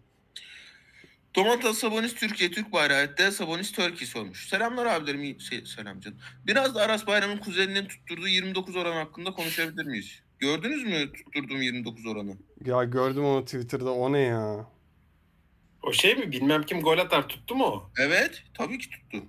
Tomata 1.32 1.74
Sabonis 1.74 2.14
Türkiye 2.14 2.51
Türk 2.51 2.72
bayrağı 2.72 3.16
de 3.16 3.30
Sabonis 3.30 3.72
Turkey 3.72 4.07
sormuş. 4.07 4.49
Selamlar 4.49 4.86
abilerim. 4.86 5.41
Şey, 5.41 5.66
selam 5.66 6.01
canım. 6.01 6.18
Biraz 6.47 6.74
da 6.74 6.82
Aras 6.82 7.07
Bayram'ın 7.07 7.36
kuzeninin 7.39 7.84
tutturduğu 7.89 8.28
29 8.28 8.76
oran 8.76 8.97
hakkında 8.97 9.30
konuşabilir 9.30 9.84
miyiz? 9.84 10.22
Gördünüz 10.39 10.84
mü 10.84 11.12
tutturduğum 11.12 11.62
29 11.62 12.07
oranı? 12.07 12.36
Ya 12.64 12.84
gördüm 12.84 13.24
onu 13.24 13.45
Twitter'da 13.45 13.93
o 13.93 14.12
ne 14.12 14.18
ya? 14.20 14.66
O 15.82 15.93
şey 15.93 16.14
mi? 16.16 16.32
Bilmem 16.32 16.62
kim 16.62 16.80
gol 16.80 16.99
atar 16.99 17.28
tuttu 17.28 17.55
mu 17.55 17.64
o? 17.64 17.91
Evet 17.99 18.43
tabii 18.55 18.78
ki 18.78 18.91
tuttu. 18.91 19.22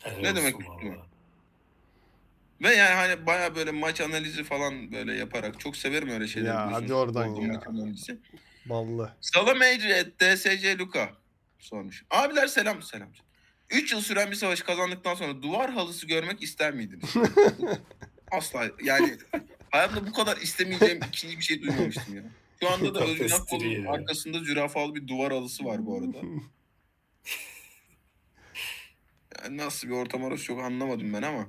Helal 0.00 0.20
Ne 0.20 0.36
demek 0.36 0.52
tuttu? 0.52 0.66
vallahi. 0.68 0.98
Ve 2.62 2.74
yani 2.74 2.94
hani 2.94 3.26
baya 3.26 3.54
böyle 3.54 3.70
maç 3.70 4.00
analizi 4.00 4.44
falan 4.44 4.92
böyle 4.92 5.14
yaparak 5.14 5.60
çok 5.60 5.76
severim 5.76 6.08
öyle 6.08 6.28
şeyleri. 6.28 6.50
Ya 6.50 6.72
hadi 6.72 6.94
oradan 6.94 7.26
Futbolda 7.28 7.46
ya. 7.46 7.52
maç 7.52 7.66
analizi. 7.66 8.18
Ballı. 8.66 9.12
Salamecri 9.20 10.12
DSC 10.20 10.78
Luka 10.78 11.10
sormuş. 11.58 12.04
Abiler 12.10 12.46
selam 12.46 12.82
selam. 12.82 13.08
3 13.70 13.92
yıl 13.92 14.00
süren 14.00 14.30
bir 14.30 14.36
savaşı 14.36 14.64
kazandıktan 14.64 15.14
sonra 15.14 15.42
duvar 15.42 15.70
halısı 15.70 16.06
görmek 16.06 16.42
ister 16.42 16.74
miydiniz? 16.74 17.14
Asla 18.30 18.70
yani 18.84 19.16
hayatımda 19.70 20.06
bu 20.06 20.12
kadar 20.12 20.36
istemeyeceğim 20.36 21.00
ikinci 21.08 21.38
bir 21.38 21.42
şey 21.42 21.62
duymamıştım 21.62 22.16
ya. 22.16 22.22
Şu 22.60 22.70
anda 22.70 22.94
da 22.94 23.04
Özgün 23.04 23.28
dili 23.60 23.82
ya. 23.82 23.90
arkasında 23.92 24.38
zürafalı 24.38 24.94
bir 24.94 25.08
duvar 25.08 25.32
halısı 25.32 25.64
var 25.64 25.86
bu 25.86 25.96
arada. 25.98 26.18
Yani 29.44 29.56
nasıl 29.56 29.88
bir 29.88 29.92
ortam 29.92 30.22
orası 30.22 30.44
çok 30.44 30.62
anlamadım 30.62 31.12
ben 31.12 31.22
ama. 31.22 31.48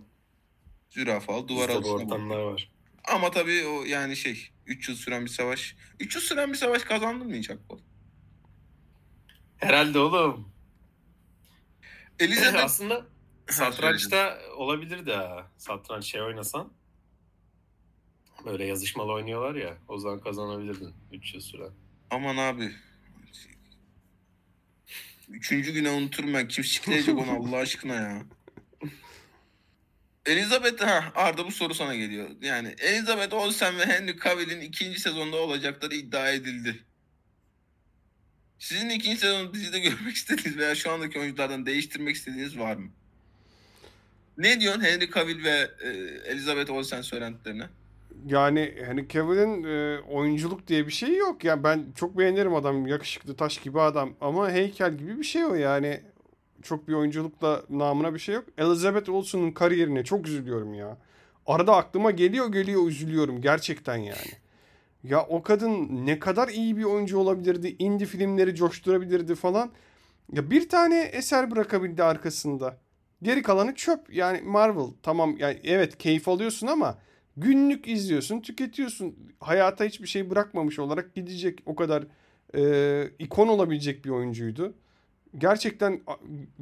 Zürafalı 0.98 1.48
duvar 1.48 1.70
Bizde 1.70 1.84
bu 1.84 1.90
halısı. 1.90 2.06
ortamlar 2.06 2.38
var. 2.38 2.72
Ama 3.04 3.32
tabii 3.32 3.66
o 3.66 3.84
yani 3.84 4.16
şey 4.16 4.50
3 4.66 4.90
yıl 4.90 4.96
süren 4.96 5.26
bir 5.26 5.30
savaş. 5.30 5.76
3 6.00 6.16
yıl 6.16 6.22
süren 6.22 6.50
bir 6.50 6.58
savaş 6.58 6.84
kazandın 6.84 7.28
mı 7.28 7.36
hiç 7.36 7.50
Akbol? 7.50 7.80
Herhalde 9.58 10.00
oğlum. 10.00 10.54
Elizabeth 12.20 12.56
Aslında 12.64 13.06
satrançta 13.50 14.40
olabilirdi 14.56 15.12
ha. 15.14 15.52
Satranç 15.58 16.06
şey 16.06 16.22
oynasan. 16.22 16.74
Böyle 18.46 18.66
yazışmalı 18.66 19.12
oynuyorlar 19.12 19.56
ya. 19.56 19.78
O 19.88 19.98
zaman 19.98 20.20
kazanabilirdin 20.20 20.94
3 21.12 21.34
yıl 21.34 21.42
süren. 21.42 21.72
Aman 22.10 22.38
abi. 22.38 22.72
Üçüncü 25.30 25.74
güne 25.74 25.90
unuturum 25.90 26.34
ben. 26.34 26.48
Kim 26.48 26.64
sikleyecek 26.64 27.18
onu 27.18 27.32
Allah 27.40 27.58
aşkına 27.58 27.96
ya. 27.96 28.24
Elizabeth 30.28 30.82
ha 30.82 31.12
Arda 31.16 31.46
bu 31.46 31.52
soru 31.52 31.74
sana 31.74 31.96
geliyor. 31.96 32.30
Yani 32.42 32.76
Elizabeth 32.80 33.34
Olsen 33.34 33.80
ve 33.80 33.86
Henry 33.86 34.20
Cavill'in 34.24 34.62
ikinci 34.62 35.00
sezonda 35.00 35.38
olacakları 35.38 35.96
iddia 35.96 36.32
edildi. 36.32 36.84
Sizin 38.60 38.90
ikinci 38.90 39.18
sezonu 39.18 39.54
dizide 39.54 39.80
görmek 39.90 40.16
istediğiniz 40.16 40.58
veya 40.58 40.76
şu 40.76 40.92
andaki 40.92 41.20
oyunculardan 41.20 41.66
değiştirmek 41.66 42.16
istediğiniz 42.16 42.60
var 42.60 42.76
mı? 42.76 42.92
Ne 44.38 44.60
diyorsun 44.60 44.82
Henry 44.82 45.12
Cavill 45.12 45.44
ve 45.44 45.72
e, 45.84 45.90
Elizabeth 46.32 46.72
Olsen 46.72 47.02
söylentilerine? 47.02 47.66
Yani 48.26 48.76
hani 48.88 49.08
Cavill'in 49.08 49.64
e, 49.64 50.00
oyunculuk 50.00 50.68
diye 50.68 50.88
bir 50.88 50.92
şey 50.92 51.16
yok. 51.16 51.44
Yani 51.44 51.64
ben 51.64 51.86
çok 51.96 52.18
beğenirim 52.18 52.56
adam. 52.56 52.88
Yakışıklı 52.88 53.36
taş 53.36 53.58
gibi 53.58 53.82
adam. 53.82 54.16
Ama 54.22 54.52
heykel 54.52 54.98
gibi 54.98 55.20
bir 55.20 55.24
şey 55.24 55.46
o 55.46 55.56
yani. 55.56 56.02
Çok 56.62 56.88
bir 56.88 56.94
oyunculukla 56.94 57.62
namına 57.70 58.14
bir 58.14 58.20
şey 58.20 58.36
yok. 58.36 58.46
Elizabeth 58.58 59.10
Olsen'ın 59.10 59.52
kariyerine 59.52 60.04
çok 60.04 60.28
üzülüyorum 60.28 60.74
ya. 60.74 60.98
Arada 61.46 61.76
aklıma 61.76 62.12
geliyor 62.12 62.52
geliyor 62.52 62.88
üzülüyorum 62.88 63.42
gerçekten 63.42 63.98
yani. 63.98 64.32
Ya 65.04 65.26
o 65.26 65.44
kadın 65.44 66.06
ne 66.06 66.20
kadar 66.20 66.48
iyi 66.48 66.78
bir 66.78 66.84
oyuncu 66.84 67.18
olabilirdi. 67.18 67.76
Indie 67.80 68.08
filmleri 68.08 68.56
coşturabilirdi 68.56 69.36
falan. 69.36 69.72
Ya 70.32 70.52
bir 70.52 70.70
tane 70.70 71.02
eser 71.02 71.52
bırakabildi 71.52 72.04
arkasında. 72.04 72.78
Geri 73.22 73.42
kalanı 73.42 73.76
çöp. 73.76 74.14
Yani 74.14 74.42
Marvel 74.42 74.88
tamam 75.04 75.38
yani 75.38 75.60
evet 75.64 75.98
keyif 75.98 76.28
alıyorsun 76.28 76.68
ama 76.68 76.98
günlük 77.38 77.88
izliyorsun, 77.88 78.42
tüketiyorsun. 78.42 79.16
Hayata 79.40 79.86
hiçbir 79.86 80.08
şey 80.08 80.30
bırakmamış 80.30 80.80
olarak 80.80 81.16
gidecek 81.16 81.60
o 81.66 81.76
kadar 81.76 82.04
e, 82.56 83.12
ikon 83.20 83.48
olabilecek 83.48 84.06
bir 84.06 84.10
oyuncuydu. 84.10 84.74
Gerçekten 85.38 86.02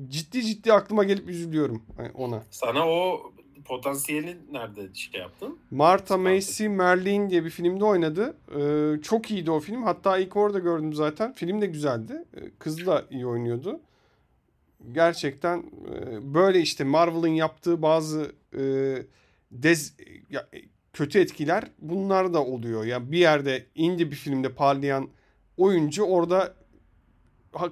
ciddi 0.08 0.44
ciddi 0.44 0.74
aklıma 0.74 1.04
gelip 1.04 1.30
üzülüyorum 1.30 1.84
hani 1.98 2.12
ona. 2.12 2.44
Sana 2.52 2.90
o 2.90 3.32
potansiyeli 3.66 4.38
nerede 4.52 4.94
şey 4.94 5.22
yaptın? 5.22 5.60
Martha 5.72 6.18
Macy 6.18 6.68
Merlin 6.68 7.30
diye 7.30 7.46
bir 7.46 7.50
filmde 7.50 7.86
oynadı. 7.86 8.38
Ee, 8.60 9.02
çok 9.02 9.32
iyiydi 9.32 9.52
o 9.52 9.60
film. 9.60 9.84
Hatta 9.84 10.18
ilk 10.18 10.36
orada 10.36 10.60
gördüm 10.60 10.94
zaten. 10.94 11.34
Film 11.34 11.62
de 11.62 11.66
güzeldi. 11.66 12.24
Ee, 12.38 12.40
Kız 12.60 12.86
da 12.86 13.06
iyi 13.10 13.28
oynuyordu. 13.28 13.80
Gerçekten 14.92 15.58
e, 15.60 16.34
böyle 16.34 16.60
işte 16.60 16.84
Marvel'ın 16.84 17.28
yaptığı 17.28 17.82
bazı 17.82 18.32
e, 18.58 18.64
dez 19.52 19.96
ya, 20.30 20.48
e, 20.54 20.58
kötü 20.94 21.20
etkiler 21.20 21.64
bunlar 21.80 22.34
da 22.34 22.44
oluyor. 22.46 22.86
Yani 22.86 23.12
bir 23.12 23.18
yerde 23.18 23.66
indie 23.76 24.12
bir 24.12 24.16
filmde 24.16 24.50
parlayan 24.54 25.10
oyuncu 25.58 26.04
orada 26.04 26.54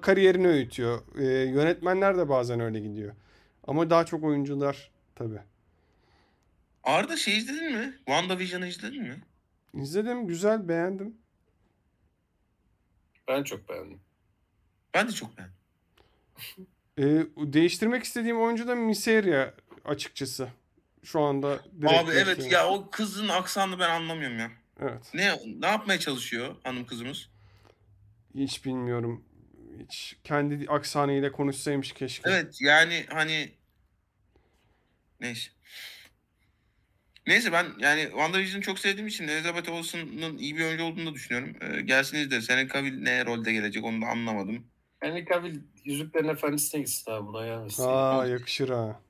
kariyerini 0.02 0.48
öğütüyor. 0.48 1.02
Ee, 1.18 1.24
yönetmenler 1.50 2.18
de 2.18 2.30
bazen 2.30 2.60
öyle 2.60 2.80
gidiyor. 2.80 3.16
Ama 3.68 3.90
daha 3.90 4.06
çok 4.06 4.24
oyuncular 4.24 4.92
tabii. 5.16 5.40
Arda 6.84 7.18
şey 7.18 7.38
izledin 7.38 7.72
mi? 7.72 7.94
WandaVision'ı 7.98 8.68
izledin 8.68 9.02
mi? 9.04 9.22
İzledim, 9.74 10.28
güzel, 10.28 10.68
beğendim. 10.68 11.18
Ben 13.28 13.44
çok 13.44 13.70
beğendim. 13.70 14.00
Ben 14.94 15.08
de 15.08 15.12
çok 15.12 15.38
beğendim. 15.38 15.56
Ee, 16.98 17.26
değiştirmek 17.38 18.04
istediğim 18.04 18.42
oyuncu 18.42 18.68
da 18.68 18.76
Miseria 18.76 19.54
açıkçası. 19.86 20.48
Şu 21.04 21.20
anda 21.22 21.60
direkt 21.82 21.94
Abi 21.94 22.12
evet 22.12 22.52
ya 22.52 22.68
o 22.68 22.90
kızın 22.90 23.28
aksanını 23.28 23.80
ben 23.80 23.90
anlamıyorum 23.90 24.40
ya. 24.40 24.52
Evet. 24.80 25.12
Ne 25.14 25.40
ne 25.60 25.68
yapmaya 25.68 26.00
çalışıyor 26.00 26.56
hanım 26.64 26.86
kızımız? 26.86 27.30
Hiç 28.36 28.66
bilmiyorum. 28.66 29.26
Hiç 29.80 30.16
kendi 30.24 30.70
aksanıyla 30.70 31.32
konuşsaymış 31.32 31.92
keşke. 31.92 32.30
Evet 32.30 32.62
yani 32.62 33.06
hani 33.10 33.52
neyse. 35.20 35.50
Neyse 37.28 37.52
ben 37.52 37.66
yani 37.80 38.04
WandaVision'ı 38.04 38.62
çok 38.62 38.80
sevdiğim 38.80 39.08
için 39.08 39.28
Elizabeth 39.28 39.70
Olsen'ın 39.70 40.38
iyi 40.38 40.58
bir 40.58 40.66
oyuncu 40.66 40.84
olduğunu 40.84 41.06
da 41.06 41.14
düşünüyorum. 41.14 41.56
Ee, 41.62 41.82
gelsin 41.82 42.18
izleriz. 42.18 42.50
Henry 42.50 42.68
Cavill 42.68 43.02
ne 43.02 43.26
rolde 43.26 43.54
gelecek 43.54 43.84
onu 43.84 44.02
da 44.02 44.06
anlamadım. 44.06 44.68
Henry 45.00 45.26
Cavill 45.26 45.60
Yüzüklerin 45.86 46.28
Efendisi'ne 46.28 46.82
gitsin 46.82 47.12
abi 47.12 47.28
buna 47.28 47.46
gelmesin. 47.46 47.84
Aa 47.88 48.26
yakışır 48.26 48.70
ha. 48.70 49.02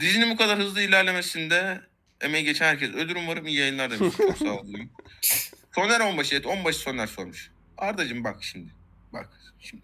Dizinin 0.00 0.30
bu 0.30 0.36
kadar 0.36 0.58
hızlı 0.58 0.82
ilerlemesinde 0.82 1.80
emeği 2.20 2.44
geçen 2.44 2.66
herkes 2.66 2.94
ödül 2.94 3.16
umarım 3.16 3.46
iyi 3.46 3.58
yayınlar 3.58 3.90
demiş. 3.90 4.16
Çok 4.16 4.38
sağ 4.38 4.52
olun. 4.52 4.90
Soner 5.74 6.00
Onbaşı 6.00 6.34
evet 6.34 6.46
Onbaşı 6.46 6.78
Soner 6.78 7.06
sormuş. 7.06 7.50
Ardacığım 7.78 8.24
bak 8.24 8.44
şimdi. 8.44 8.72
Bak 9.12 9.28
şimdi. 9.60 9.82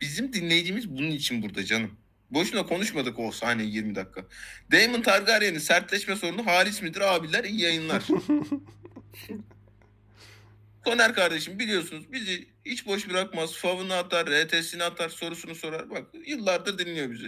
Bizim 0.00 0.32
dinleyicimiz 0.32 0.90
bunun 0.90 1.10
için 1.10 1.42
burada 1.42 1.64
canım. 1.64 1.90
Boşuna 2.30 2.66
konuşmadık 2.66 3.18
o 3.18 3.32
sahne 3.32 3.62
20 3.62 3.94
dakika. 3.94 4.24
Damon 4.72 5.02
Targaryen'in 5.02 5.58
sertleşme 5.58 6.16
sorunu 6.16 6.46
halis 6.46 6.82
midir 6.82 7.00
abiler 7.00 7.44
iyi 7.44 7.60
yayınlar. 7.60 8.02
Soner 10.84 11.14
kardeşim 11.14 11.58
biliyorsunuz 11.58 12.12
bizi 12.12 12.48
hiç 12.64 12.86
boş 12.86 13.08
bırakmaz. 13.10 13.54
Favını 13.54 13.94
atar, 13.94 14.26
RT'sini 14.26 14.84
atar, 14.84 15.08
sorusunu 15.08 15.54
sorar. 15.54 15.90
Bak 15.90 16.06
yıllardır 16.26 16.78
dinliyor 16.78 17.10
bizi. 17.10 17.26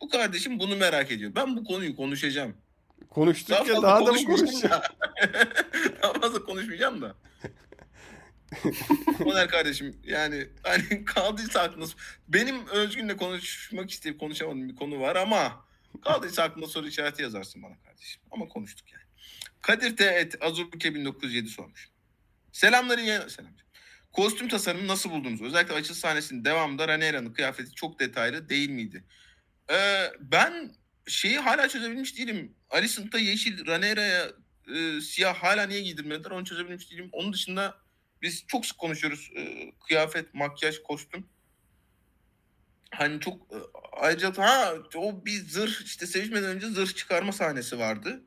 Bu 0.00 0.08
kardeşim 0.08 0.58
bunu 0.58 0.76
merak 0.76 1.10
ediyor. 1.10 1.32
Ben 1.34 1.56
bu 1.56 1.64
konuyu 1.64 1.96
konuşacağım. 1.96 2.54
Konuştukça 3.10 3.64
fazla 3.64 3.82
daha 3.82 4.06
da 4.06 4.12
mı 4.12 4.24
konuşacağım? 4.24 4.82
da. 4.82 4.82
Daha 6.02 6.12
fazla 6.12 6.44
konuşmayacağım 6.44 7.02
da. 7.02 7.14
Soner 9.18 9.48
kardeşim 9.48 10.00
yani 10.04 10.48
hani 10.62 11.04
kaldıysa 11.04 11.60
aklınız 11.60 11.96
benim 12.28 12.66
Özgün'le 12.66 13.16
konuşmak 13.16 13.90
isteyip 13.90 14.20
konuşamadığım 14.20 14.68
bir 14.68 14.76
konu 14.76 15.00
var 15.00 15.16
ama 15.16 15.64
kaldıysa 16.04 16.42
aklında 16.42 16.66
soru 16.66 16.88
işareti 16.88 17.22
yazarsın 17.22 17.62
bana 17.62 17.78
kardeşim. 17.78 18.22
Ama 18.30 18.48
konuştuk 18.48 18.92
yani. 18.92 19.04
Kadir 19.62 19.96
T. 19.96 20.04
Et 20.04 20.42
Azurbuke 20.42 20.94
1907 20.94 21.48
sormuş. 21.48 21.88
Selamları 22.52 23.00
ya 23.00 23.28
selam. 23.28 23.52
Kostüm 24.12 24.48
tasarımını 24.48 24.88
nasıl 24.88 25.10
buldunuz? 25.10 25.42
Özellikle 25.42 25.74
açılış 25.74 25.98
sahnesinin 25.98 26.44
devamında 26.44 26.88
Rhaenyra'nın 26.88 27.32
kıyafeti 27.32 27.74
çok 27.74 28.00
detaylı 28.00 28.48
değil 28.48 28.70
miydi? 28.70 29.04
Ee, 29.70 30.12
ben 30.20 30.74
şeyi 31.06 31.38
hala 31.38 31.68
çözebilmiş 31.68 32.18
değilim. 32.18 32.54
Alicent'ta 32.70 33.18
yeşil 33.18 33.66
Rhaenyra'ya 33.66 34.30
e, 34.74 35.00
siyah 35.00 35.34
hala 35.34 35.66
niye 35.66 35.80
giydirmediler 35.80 36.30
onu 36.30 36.44
çözebilmiş 36.44 36.90
değilim. 36.90 37.08
Onun 37.12 37.32
dışında 37.32 37.78
biz 38.22 38.44
çok 38.46 38.66
sık 38.66 38.78
konuşuyoruz. 38.78 39.30
e, 39.36 39.72
kıyafet, 39.86 40.34
makyaj, 40.34 40.82
kostüm. 40.82 41.26
Hani 42.90 43.20
çok 43.20 43.34
e, 43.34 43.56
ayrıca 43.92 44.32
ha 44.38 44.74
o 44.96 45.24
bir 45.24 45.44
zırh 45.44 45.84
işte 45.84 46.06
sevişmeden 46.06 46.50
önce 46.50 46.66
zırh 46.66 46.94
çıkarma 46.94 47.32
sahnesi 47.32 47.78
vardı. 47.78 48.22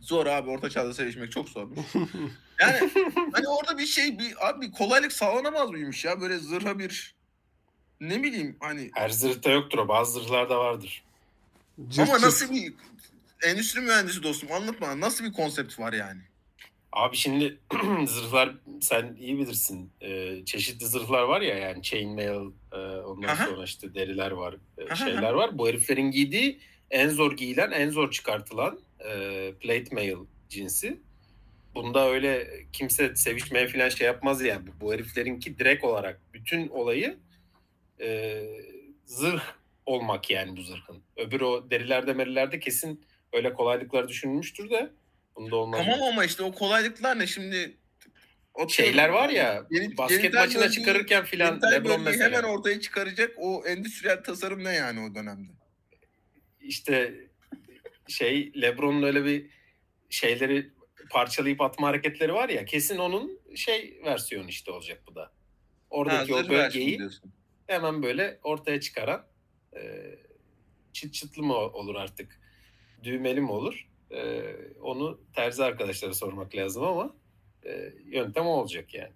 Zor 0.00 0.26
abi 0.26 0.50
orta 0.50 0.70
çağda 0.70 0.94
sevişmek 0.94 1.32
çok 1.32 1.48
zormuş. 1.48 1.86
Yani 2.60 2.90
hani 3.32 3.48
orada 3.48 3.78
bir 3.78 3.86
şey 3.86 4.18
bir 4.18 4.48
abi 4.48 4.66
bir 4.66 4.72
kolaylık 4.72 5.12
sağlanamaz 5.12 5.70
mıymış 5.70 6.04
ya 6.04 6.20
böyle 6.20 6.38
zırha 6.38 6.78
bir 6.78 7.14
ne 8.00 8.22
bileyim 8.22 8.56
hani 8.60 8.90
Her 8.94 9.10
zırhta 9.10 9.50
yoktur 9.50 9.78
o. 9.78 9.88
Bazı 9.88 10.12
zırhlarda 10.12 10.58
vardır. 10.58 11.04
Cırt 11.88 12.08
ama 12.08 12.18
cırt. 12.18 12.26
nasıl 12.26 12.54
bir 12.54 12.74
endüstri 13.42 13.80
mühendisi 13.80 14.22
dostum 14.22 14.52
anlat 14.52 14.80
bana 14.80 15.00
nasıl 15.00 15.24
bir 15.24 15.32
konsept 15.32 15.78
var 15.78 15.92
yani? 15.92 16.22
Abi 16.94 17.16
şimdi 17.16 17.58
zırhlar 18.06 18.54
sen 18.80 19.16
iyi 19.20 19.38
bilirsin. 19.38 19.92
Ee, 20.00 20.44
çeşitli 20.44 20.86
zırhlar 20.86 21.22
var 21.22 21.40
ya 21.40 21.58
yani 21.58 21.82
chainmail 21.82 22.50
e, 22.72 22.76
ondan 22.76 23.28
Aha. 23.28 23.46
sonra 23.46 23.64
işte 23.64 23.94
deriler 23.94 24.30
var 24.30 24.56
e, 24.78 24.84
Aha, 24.84 24.94
şeyler 24.94 25.32
var. 25.32 25.58
Bu 25.58 25.68
heriflerin 25.68 26.10
giydiği 26.10 26.60
en 26.90 27.08
zor 27.08 27.36
giyilen 27.36 27.70
en 27.70 27.90
zor 27.90 28.10
çıkartılan 28.10 28.80
e, 29.08 29.52
plate 29.60 29.94
mail 29.94 30.16
cinsi. 30.48 31.00
Bunda 31.74 32.08
öyle 32.10 32.48
kimse 32.72 33.16
sevişmeye 33.16 33.68
falan 33.68 33.88
şey 33.88 34.06
yapmaz 34.06 34.42
yani. 34.42 34.68
Bu 34.80 34.92
heriflerinki 34.92 35.58
direkt 35.58 35.84
olarak 35.84 36.20
bütün 36.32 36.68
olayı 36.68 37.18
e, 38.00 38.42
zırh 39.04 39.42
olmak 39.86 40.30
yani 40.30 40.56
bu 40.56 40.62
zırhın. 40.62 41.02
Öbür 41.16 41.40
o 41.40 41.70
derilerde 41.70 42.12
merilerde 42.12 42.58
kesin 42.58 43.04
öyle 43.32 43.52
kolaylıklar 43.52 44.08
düşünülmüştür 44.08 44.70
de 44.70 44.90
bunda 45.36 45.56
olmaz. 45.56 45.80
Tamam 45.84 46.02
ama 46.02 46.24
işte 46.24 46.42
o 46.42 46.52
kolaylıklar 46.52 47.18
ne 47.18 47.26
şimdi 47.26 47.76
o 48.54 48.68
şeyler 48.68 49.08
var 49.08 49.28
ya 49.28 49.66
Geni- 49.70 49.96
basket 49.96 50.34
maçına 50.34 50.62
bölgeyi- 50.62 50.70
çıkarırken 50.72 51.24
filan 51.24 51.60
LeBron 51.72 52.00
mesela. 52.02 52.24
hemen 52.38 52.48
ortaya 52.48 52.80
çıkaracak 52.80 53.34
o 53.38 53.66
endüstriyel 53.66 54.22
tasarım 54.24 54.64
ne 54.64 54.72
yani 54.72 55.00
o 55.00 55.14
dönemde? 55.14 55.52
işte 56.60 57.14
şey 58.08 58.52
LeBron'un 58.62 59.02
öyle 59.02 59.24
bir 59.24 59.50
şeyleri 60.10 60.70
parçalayıp 61.10 61.60
atma 61.60 61.88
hareketleri 61.88 62.34
var 62.34 62.48
ya 62.48 62.64
kesin 62.64 62.98
onun 62.98 63.40
şey 63.56 64.00
versiyonu 64.04 64.48
işte 64.48 64.70
olacak 64.70 65.02
bu 65.06 65.14
da. 65.14 65.32
Oradaki 65.90 66.32
Ha, 66.32 66.38
o 66.38 66.48
bölgeyi 66.48 67.00
hemen 67.66 68.02
böyle 68.02 68.38
ortaya 68.42 68.80
çıkaran 68.80 69.26
e, 69.76 69.80
çıt 70.92 71.14
çıtlı 71.14 71.42
mı 71.42 71.54
olur 71.54 71.94
artık? 71.94 72.40
Düğmeli 73.02 73.40
mi 73.40 73.50
olur? 73.52 73.88
E, 74.14 74.52
onu 74.80 75.20
terzi 75.34 75.64
arkadaşlara 75.64 76.14
sormak 76.14 76.54
lazım 76.54 76.84
ama 76.84 77.16
e, 77.66 77.92
yöntem 78.04 78.46
o 78.46 78.50
olacak 78.50 78.94
yani. 78.94 79.12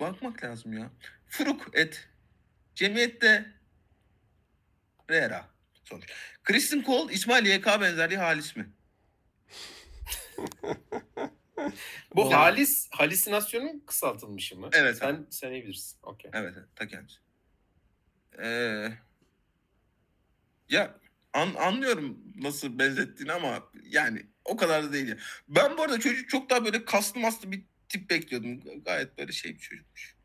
Bakmak 0.00 0.44
lazım 0.44 0.72
ya. 0.72 0.90
Furuk 1.28 1.70
et. 1.72 2.08
Cemiyette 2.74 3.46
Rera. 5.10 5.48
Sonuç. 5.84 6.04
Kristen 6.44 6.82
Cole, 6.82 7.12
İsmail 7.12 7.46
YK 7.46 7.66
benzerliği 7.66 8.18
halis 8.18 8.56
mi? 8.56 8.70
Bu 12.14 12.20
Vallahi- 12.24 12.34
halis 12.34 12.88
halüsinasyonun 12.90 13.82
kısaltılmışı 13.86 14.56
mı? 14.56 14.70
Evet. 14.72 14.96
Sen 14.98 15.26
sen 15.30 15.52
iyi 15.52 15.64
bilirsin. 15.64 15.98
Okey. 16.02 16.30
Evet, 16.34 16.54
evet 16.58 16.68
ta 16.76 16.86
kendisi. 16.86 17.18
Ee, 18.42 18.88
ya 20.68 20.98
an, 21.36 21.54
anlıyorum 21.54 22.18
nasıl 22.36 22.78
benzettiğini 22.78 23.32
ama 23.32 23.70
yani 23.82 24.26
o 24.44 24.56
kadar 24.56 24.84
da 24.84 24.92
değil. 24.92 25.14
Ben 25.48 25.78
bu 25.78 25.82
arada 25.82 26.00
çocuk 26.00 26.28
çok 26.28 26.50
daha 26.50 26.64
böyle 26.64 26.84
kaslı 26.84 27.20
maslı 27.20 27.52
bir 27.52 27.62
tip 27.88 28.10
bekliyordum. 28.10 28.60
Gayet 28.84 29.18
böyle 29.18 29.32
şey 29.32 29.54
bir 29.54 29.60
çocukmuş. 29.60 30.16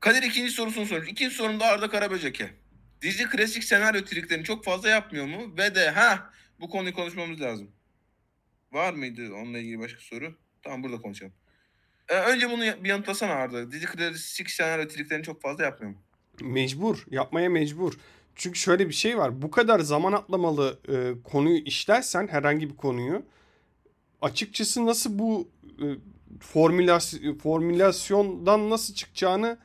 Kadir 0.00 0.22
ikinci 0.22 0.50
sorusunu 0.50 0.86
sormuş. 0.86 1.08
İkinci 1.08 1.34
sorum 1.34 1.60
da 1.60 1.64
Arda 1.64 1.90
Karaböcek'e. 1.90 2.50
Dizi 3.02 3.28
klasik 3.28 3.64
senaryo 3.64 4.04
triklerini 4.04 4.44
çok 4.44 4.64
fazla 4.64 4.88
yapmıyor 4.88 5.26
mu? 5.26 5.56
Ve 5.58 5.74
de 5.74 5.90
ha 5.90 6.30
bu 6.60 6.68
konuyu 6.70 6.94
konuşmamız 6.94 7.40
lazım. 7.40 7.70
Var 8.72 8.92
mıydı 8.92 9.32
onunla 9.34 9.58
ilgili 9.58 9.78
başka 9.78 10.00
soru? 10.00 10.38
Tamam 10.62 10.82
burada 10.82 11.02
konuşalım. 11.02 11.32
Ee, 12.08 12.14
önce 12.14 12.50
bunu 12.50 12.62
bir 12.84 12.88
yanıtlasana 12.88 13.32
Arda. 13.32 13.72
Dizi 13.72 13.86
klasik 13.86 14.50
senaryo 14.50 14.88
triklerini 14.88 15.24
çok 15.24 15.42
fazla 15.42 15.64
yapmıyor 15.64 15.92
mu? 15.92 16.02
Mecbur. 16.40 17.04
Yapmaya 17.10 17.48
mecbur. 17.48 17.98
Çünkü 18.38 18.58
şöyle 18.58 18.88
bir 18.88 18.94
şey 18.94 19.18
var. 19.18 19.42
Bu 19.42 19.50
kadar 19.50 19.80
zaman 19.80 20.12
atlamalı 20.12 20.78
e, 20.88 21.22
konuyu 21.24 21.58
işlersen 21.58 22.28
herhangi 22.28 22.70
bir 22.70 22.76
konuyu 22.76 23.22
açıkçası 24.22 24.86
nasıl 24.86 25.18
bu 25.18 25.48
e, 25.82 25.86
formülas- 26.40 27.38
formülasyondan 27.38 28.70
nasıl 28.70 28.94
çıkacağını 28.94 29.58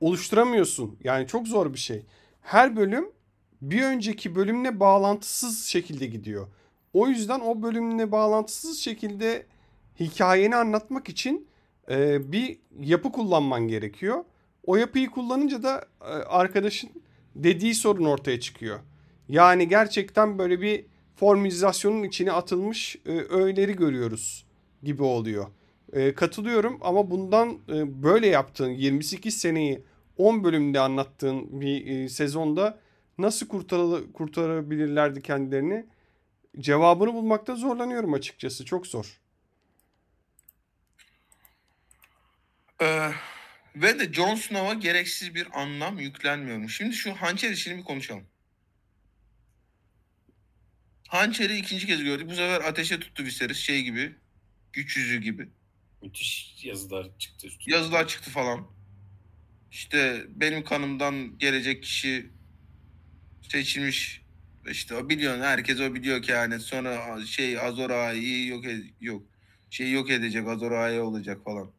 oluşturamıyorsun. 0.00 0.96
Yani 1.04 1.26
çok 1.26 1.48
zor 1.48 1.72
bir 1.72 1.78
şey. 1.78 2.02
Her 2.42 2.76
bölüm 2.76 3.08
bir 3.62 3.82
önceki 3.82 4.34
bölümle 4.34 4.80
bağlantısız 4.80 5.64
şekilde 5.64 6.06
gidiyor. 6.06 6.48
O 6.92 7.08
yüzden 7.08 7.40
o 7.40 7.62
bölümle 7.62 8.12
bağlantısız 8.12 8.78
şekilde 8.78 9.46
hikayeni 10.00 10.56
anlatmak 10.56 11.08
için 11.08 11.46
e, 11.90 12.32
bir 12.32 12.58
yapı 12.80 13.12
kullanman 13.12 13.68
gerekiyor. 13.68 14.24
O 14.66 14.76
yapıyı 14.76 15.10
kullanınca 15.10 15.62
da 15.62 15.84
e, 16.00 16.04
arkadaşın 16.04 16.90
dediği 17.34 17.74
sorun 17.74 18.04
ortaya 18.04 18.40
çıkıyor. 18.40 18.80
Yani 19.28 19.68
gerçekten 19.68 20.38
böyle 20.38 20.60
bir 20.60 20.86
formülizasyonun 21.16 22.02
içine 22.02 22.32
atılmış 22.32 22.96
e, 23.06 23.10
öğeleri 23.10 23.76
görüyoruz 23.76 24.46
gibi 24.82 25.02
oluyor. 25.02 25.46
E, 25.92 26.14
katılıyorum 26.14 26.78
ama 26.80 27.10
bundan 27.10 27.58
e, 27.68 28.02
böyle 28.02 28.26
yaptığın 28.26 28.70
28 28.70 29.36
seneyi 29.36 29.84
10 30.16 30.44
bölümde 30.44 30.80
anlattığın 30.80 31.60
bir 31.60 31.86
e, 31.86 32.08
sezonda 32.08 32.78
nasıl 33.18 33.48
kurtar 33.48 34.12
kurtarabilirlerdi 34.12 35.22
kendilerini? 35.22 35.86
Cevabını 36.58 37.14
bulmakta 37.14 37.56
zorlanıyorum 37.56 38.14
açıkçası. 38.14 38.64
Çok 38.64 38.86
zor. 38.86 39.20
Ee, 42.82 43.10
ve 43.76 43.98
de 43.98 44.12
Jon 44.12 44.34
Snow'a 44.34 44.74
gereksiz 44.74 45.34
bir 45.34 45.60
anlam 45.60 45.98
yüklenmiyormuş. 45.98 46.76
Şimdi 46.76 46.94
şu 46.94 47.14
hançer 47.14 47.50
işini 47.50 47.78
bir 47.78 47.84
konuşalım. 47.84 48.26
Hançeri 51.08 51.56
ikinci 51.56 51.86
kez 51.86 52.04
gördük. 52.04 52.30
Bu 52.30 52.34
sefer 52.34 52.60
ateşe 52.60 53.00
tuttu 53.00 53.24
Viserys 53.24 53.56
şey 53.56 53.82
gibi. 53.82 54.14
Güç 54.72 54.96
yüzü 54.96 55.20
gibi. 55.20 55.48
Müthiş 56.02 56.64
yazılar 56.64 57.18
çıktı 57.18 57.46
üstüne. 57.46 57.74
Yazılar 57.74 58.08
çıktı 58.08 58.30
falan. 58.30 58.66
İşte 59.70 60.24
benim 60.28 60.64
kanımdan 60.64 61.38
gelecek 61.38 61.82
kişi 61.82 62.30
seçilmiş. 63.50 64.22
İşte 64.70 64.94
o 64.96 65.08
biliyorsun 65.08 65.42
herkes 65.42 65.80
o 65.80 65.94
biliyor 65.94 66.22
kehanet. 66.22 66.62
Sonra 66.62 67.26
şey 67.26 67.60
Azor 67.60 67.90
Ahai'yi 67.90 68.48
yok 68.48 68.64
yok. 69.00 69.22
Şey 69.70 69.92
yok 69.92 70.10
edecek 70.10 70.48
Azor 70.48 70.72
Ahai 70.72 71.00
olacak 71.00 71.44
falan. 71.44 71.72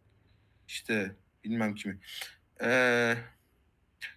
İşte 0.68 1.16
bilmem 1.46 1.76
kimi. 1.76 2.00
Ee, 2.64 3.16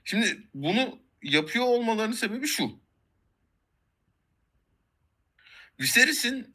şimdi 0.04 0.38
bunu 0.54 0.98
yapıyor 1.22 1.64
olmalarının 1.64 2.14
sebebi 2.14 2.46
şu. 2.46 2.80
Viserys'in 5.80 6.54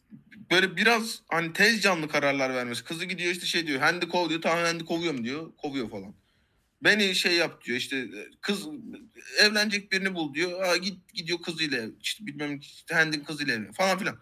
böyle 0.52 0.76
biraz 0.76 1.22
hani 1.28 1.54
tez 1.54 1.82
canlı 1.82 2.08
kararlar 2.08 2.54
vermesi. 2.54 2.84
Kızı 2.84 3.06
gidiyor 3.06 3.32
işte 3.32 3.46
şey 3.46 3.68
diyor. 3.68 3.82
Hendi 3.82 4.08
kov 4.10 4.30
diyor. 4.30 4.42
Tamam 4.42 4.66
hendi 4.66 4.86
kovuyorum 4.86 5.24
diyor. 5.24 5.56
Kovuyor 5.58 5.90
falan. 5.90 6.14
Beni 6.84 7.16
şey 7.16 7.36
yap 7.36 7.64
diyor 7.64 7.78
işte 7.78 8.08
kız 8.42 8.68
evlenecek 9.40 9.92
birini 9.92 10.16
bul 10.16 10.34
diyor. 10.34 10.64
Aa, 10.64 10.78
git 10.78 11.14
gidiyor 11.14 11.42
kızıyla 11.42 11.78
ev- 11.78 11.94
işte 12.02 12.26
bilmem 12.26 12.60
işte 12.60 12.96
Hend'in 12.96 13.24
kızıyla 13.24 13.54
evleniyor 13.54 13.74
falan 13.74 14.00
filan. 14.00 14.20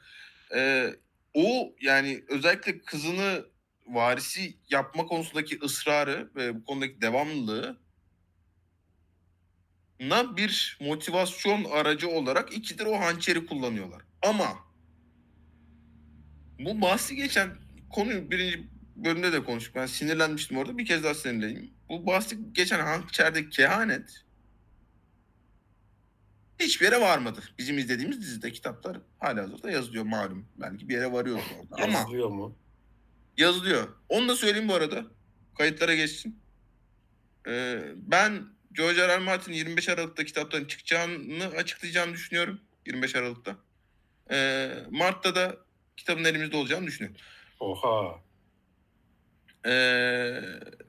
Ee, 0.56 0.96
o 1.34 1.76
yani 1.82 2.24
özellikle 2.28 2.82
kızını 2.82 3.46
varisi 3.94 4.58
yapma 4.70 5.06
konusundaki 5.06 5.60
ısrarı 5.64 6.32
ve 6.36 6.56
bu 6.56 6.66
konudaki 6.66 7.02
devamlılığı 7.02 7.78
na 10.00 10.38
bir 10.38 10.78
motivasyon 10.82 11.64
aracı 11.64 12.10
olarak 12.10 12.54
ikidir 12.54 12.86
o 12.86 13.00
hançeri 13.00 13.46
kullanıyorlar. 13.46 14.02
Ama 14.22 14.58
bu 16.60 16.82
bahsi 16.82 17.16
geçen 17.16 17.58
konuyu 17.90 18.32
birinci 18.32 18.68
bölümde 18.96 19.34
de 19.34 19.44
konuştuk. 19.44 19.76
Ben 19.76 19.86
sinirlenmiştim 19.86 20.58
orada. 20.58 20.78
Bir 20.78 20.86
kez 20.86 21.04
daha 21.04 21.14
sinirleneyim. 21.14 21.74
Bu 21.90 22.06
bahsi 22.06 22.54
geçen 22.54 22.80
hançerdeki 22.80 23.50
kehanet 23.50 24.24
hiçbir 26.60 26.86
yere 26.86 27.02
varmadı. 27.02 27.40
Bizim 27.58 27.78
izlediğimiz 27.78 28.22
dizide 28.22 28.52
kitaplar 28.52 28.98
hala 29.20 29.42
hazırda 29.44 29.72
yazılıyor 29.72 30.04
malum. 30.04 30.46
Belki 30.58 30.90
bir 30.90 30.94
yere 30.94 31.12
varıyor 31.12 31.40
orada. 31.60 31.84
Ama 31.84 31.98
Yazılıyor 31.98 32.30
mu? 32.30 32.56
Yazılıyor. 33.42 33.88
Onu 34.10 34.28
da 34.30 34.36
söyleyeyim 34.36 34.70
bu 34.70 34.74
arada. 34.74 35.06
Kayıtlara 35.58 35.96
geçsin. 35.96 36.40
Ee, 37.48 37.82
ben 37.96 38.44
George 38.72 39.02
R. 39.02 39.08
R. 39.08 39.18
Martin 39.18 39.54
25 39.54 39.90
Aralık'ta 39.90 40.26
kitapların 40.26 40.66
çıkacağını 40.66 41.46
açıklayacağını 41.58 42.14
düşünüyorum. 42.14 42.62
25 42.86 43.16
Aralık'ta. 43.16 43.56
Ee, 44.32 44.70
Mart'ta 44.90 45.36
da 45.36 45.58
kitabın 45.98 46.24
elimizde 46.24 46.58
olacağını 46.58 46.88
düşünüyorum. 46.88 47.22
Oha. 47.60 48.20
Ee, 49.66 50.42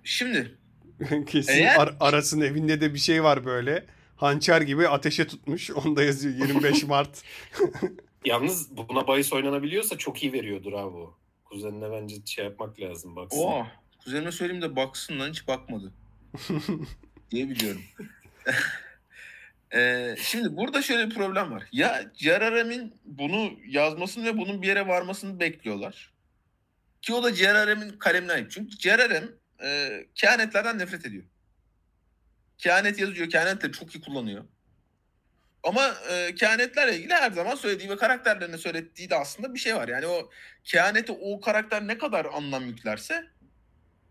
şimdi 0.04 0.58
Kesin 1.26 1.52
Eğer- 1.52 1.76
Ar- 1.76 1.96
Aras'ın 2.00 2.40
evinde 2.40 2.80
de 2.80 2.94
bir 2.94 2.98
şey 2.98 3.22
var 3.22 3.44
böyle. 3.44 3.86
Hançer 4.16 4.60
gibi 4.60 4.88
ateşe 4.88 5.26
tutmuş. 5.26 5.70
Onda 5.84 6.02
yazıyor 6.02 6.34
25 6.34 6.84
Mart. 6.84 7.22
Yalnız 8.24 8.76
buna 8.76 9.06
bahis 9.06 9.32
oynanabiliyorsa 9.32 9.98
çok 9.98 10.22
iyi 10.22 10.32
veriyordur 10.32 10.72
abi 10.72 10.92
bu. 10.92 11.21
Kuzenine 11.52 11.92
bence 11.92 12.16
şey 12.26 12.44
yapmak 12.44 12.80
lazım 12.80 13.16
baksın. 13.16 13.38
o 13.38 13.66
kuzenime 14.04 14.32
söyleyeyim 14.32 14.62
de 14.62 14.76
baksın 14.76 15.18
lan 15.18 15.30
hiç 15.30 15.48
bakmadı. 15.48 15.92
diye 17.30 17.48
biliyorum. 17.48 17.82
Ee, 19.74 20.16
şimdi 20.18 20.56
burada 20.56 20.82
şöyle 20.82 21.10
bir 21.10 21.14
problem 21.14 21.50
var. 21.50 21.68
Ya 21.72 22.10
Cerarem'in 22.14 22.94
bunu 23.04 23.52
yazmasını 23.66 24.24
ve 24.24 24.38
bunun 24.38 24.62
bir 24.62 24.66
yere 24.66 24.88
varmasını 24.88 25.40
bekliyorlar. 25.40 26.12
Ki 27.02 27.14
o 27.14 27.22
da 27.22 27.34
Cerarem'in 27.34 27.98
kalemine 27.98 28.32
ait. 28.32 28.50
Çünkü 28.50 28.78
Cerarem 28.78 29.30
e, 29.64 29.90
kehanetlerden 30.14 30.78
nefret 30.78 31.06
ediyor. 31.06 31.24
Kehanet 32.58 32.98
yazıyor. 33.00 33.30
Kehanetleri 33.30 33.72
çok 33.72 33.94
iyi 33.94 34.00
kullanıyor. 34.00 34.44
Ama 35.62 35.94
e, 36.10 36.34
kehanetlerle 36.34 36.96
ilgili 36.96 37.14
her 37.14 37.30
zaman 37.30 37.54
söylediği 37.54 37.90
ve 37.90 37.96
karakterlerine 37.96 38.58
söylediği 38.58 39.10
de 39.10 39.16
aslında 39.16 39.54
bir 39.54 39.58
şey 39.58 39.76
var. 39.76 39.88
Yani 39.88 40.06
o 40.06 40.30
kehanete 40.64 41.12
o 41.12 41.40
karakter 41.40 41.86
ne 41.86 41.98
kadar 41.98 42.24
anlam 42.24 42.66
yüklerse 42.66 43.24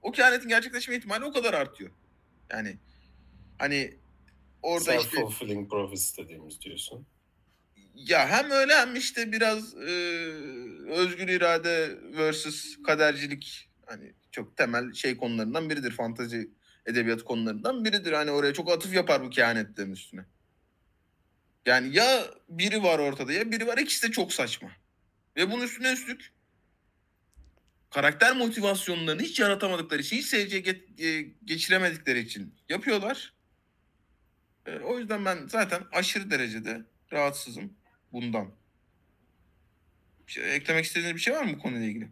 o 0.01 0.11
kehanetin 0.11 0.49
gerçekleşme 0.49 0.95
ihtimali 0.95 1.25
o 1.25 1.31
kadar 1.31 1.53
artıyor. 1.53 1.91
Yani 2.49 2.77
hani 3.59 3.97
orada 4.61 4.95
işte 4.95 5.17
Self-fulfilling 5.17 5.69
prophecy 5.69 6.21
dediğimiz 6.21 6.61
diyorsun. 6.61 7.07
ya 7.95 8.29
hem 8.29 8.51
öyle 8.51 8.73
hem 8.73 8.95
işte 8.95 9.31
biraz 9.31 9.75
e, 9.75 9.87
özgür 10.89 11.27
irade 11.27 11.97
versus 12.17 12.83
kadercilik 12.83 13.69
hani 13.85 14.13
çok 14.31 14.57
temel 14.57 14.93
şey 14.93 15.17
konularından 15.17 15.69
biridir. 15.69 15.91
Fantazi 15.91 16.51
edebiyat 16.85 17.23
konularından 17.23 17.85
biridir. 17.85 18.11
Hani 18.13 18.31
oraya 18.31 18.53
çok 18.53 18.71
atıf 18.71 18.93
yapar 18.93 19.23
bu 19.23 19.29
kehanetlerin 19.29 19.91
üstüne. 19.91 20.25
Yani 21.65 21.95
ya 21.95 22.25
biri 22.49 22.83
var 22.83 22.99
ortada 22.99 23.33
ya 23.33 23.51
biri 23.51 23.67
var 23.67 23.77
ikisi 23.77 24.07
de 24.07 24.11
çok 24.11 24.33
saçma. 24.33 24.71
Ve 25.37 25.51
bunun 25.51 25.63
üstüne 25.63 25.91
üstlük 25.93 26.31
karakter 27.89 28.35
motivasyonlarını 28.35 29.21
hiç 29.21 29.39
yaratamadıkları 29.39 30.01
için, 30.01 30.17
hiç 30.17 30.25
seyirciye 30.25 30.61
ge- 30.61 31.05
e, 31.05 31.33
geçiremedikleri 31.45 32.19
için 32.19 32.55
yapıyorlar. 32.69 33.33
E, 34.65 34.79
o 34.79 34.99
yüzden 34.99 35.25
ben 35.25 35.47
zaten 35.47 35.83
aşırı 35.91 36.31
derecede 36.31 36.81
rahatsızım 37.11 37.73
bundan. 38.11 38.51
Bir 40.27 40.31
şey- 40.31 40.55
eklemek 40.55 40.85
istediğiniz 40.85 41.15
bir 41.15 41.21
şey 41.21 41.33
var 41.33 41.43
mı 41.43 41.53
bu 41.53 41.59
konuyla 41.59 41.85
ilgili? 41.87 42.09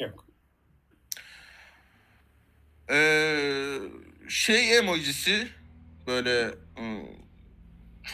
Yok. 0.00 0.26
Ee, 2.90 3.78
şey 4.28 4.78
emojisi 4.78 5.48
böyle 6.06 6.44
ıı, 6.78 7.02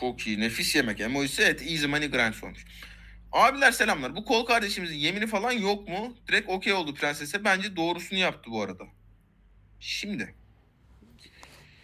çok 0.00 0.26
iyi 0.26 0.40
nefis 0.40 0.76
yemek 0.76 1.00
emojisi 1.00 1.42
evet 1.42 1.62
easy 1.62 1.86
money 1.86 2.10
grind 2.10 2.34
sonuç. 2.34 2.64
Abiler 3.32 3.72
selamlar. 3.72 4.16
Bu 4.16 4.24
kol 4.24 4.46
kardeşimizin 4.46 4.96
yemini 4.96 5.26
falan 5.26 5.52
yok 5.52 5.88
mu? 5.88 6.16
Direkt 6.28 6.48
okey 6.48 6.72
oldu 6.72 6.94
prensese. 6.94 7.44
Bence 7.44 7.76
doğrusunu 7.76 8.18
yaptı 8.18 8.50
bu 8.50 8.62
arada. 8.62 8.84
Şimdi 9.80 10.34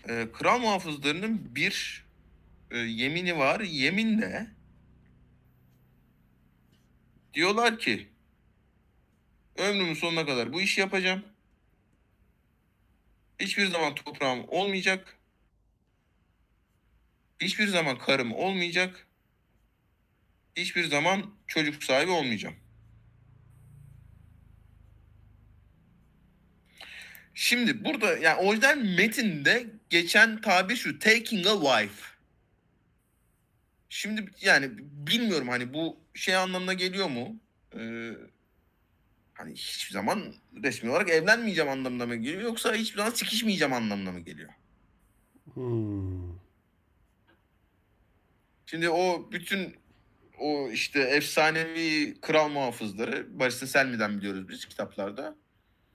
e, 0.09 0.27
kral 0.33 0.59
muhafızlarının 0.59 1.55
bir 1.55 2.05
e, 2.71 2.79
yemini 2.79 3.39
var. 3.39 3.61
Yemin 3.61 4.23
de 4.23 4.47
diyorlar 7.35 7.79
ki 7.79 8.09
ömrümün 9.57 9.95
sonuna 9.95 10.27
kadar 10.27 10.53
bu 10.53 10.61
işi 10.61 10.81
yapacağım. 10.81 11.25
Hiçbir 13.41 13.67
zaman 13.67 13.95
toprağım 13.95 14.45
olmayacak. 14.49 15.19
Hiçbir 17.43 17.67
zaman 17.67 17.99
karım 17.99 18.33
olmayacak. 18.33 19.07
Hiçbir 20.57 20.85
zaman 20.85 21.35
çocuk 21.47 21.85
sahibi 21.85 22.11
olmayacağım. 22.11 22.57
Şimdi 27.35 27.85
burada 27.85 28.17
yani 28.17 28.41
orijinal 28.41 28.77
metinde 28.77 29.67
geçen 29.91 30.41
tabir 30.41 30.77
şu 30.77 30.99
taking 30.99 31.47
a 31.47 31.61
wife. 31.61 32.13
Şimdi 33.89 34.31
yani 34.41 34.71
bilmiyorum 34.79 35.49
hani 35.49 35.75
bu 35.75 35.97
şey 36.15 36.37
anlamına 36.37 36.73
geliyor 36.73 37.09
mu? 37.09 37.37
Ee, 37.79 38.11
hani 39.35 39.53
hiçbir 39.55 39.93
zaman 39.93 40.35
resmi 40.63 40.91
olarak 40.91 41.11
evlenmeyeceğim 41.11 41.71
anlamına 41.71 42.07
mı 42.07 42.17
geliyor 42.17 42.43
yoksa 42.43 42.75
hiçbir 42.75 42.97
zaman 42.97 43.11
sikişmeyeceğim 43.11 43.73
anlamına 43.73 44.13
mı 44.13 44.21
geliyor? 44.21 44.51
Hmm. 45.55 46.42
Şimdi 48.73 48.91
o 48.91 49.33
bütün 49.33 49.77
o 50.39 50.71
işte 50.71 51.01
efsanevi 51.01 52.21
kral 52.21 52.49
muhafızları 52.49 53.39
Barış'ın 53.39 53.67
Selmi'den 53.67 54.19
biliyoruz 54.19 54.49
biz 54.49 54.67
kitaplarda. 54.67 55.37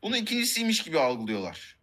Bunu 0.03 0.17
ikincisiymiş 0.17 0.83
gibi 0.83 0.99
algılıyorlar. 0.99 1.77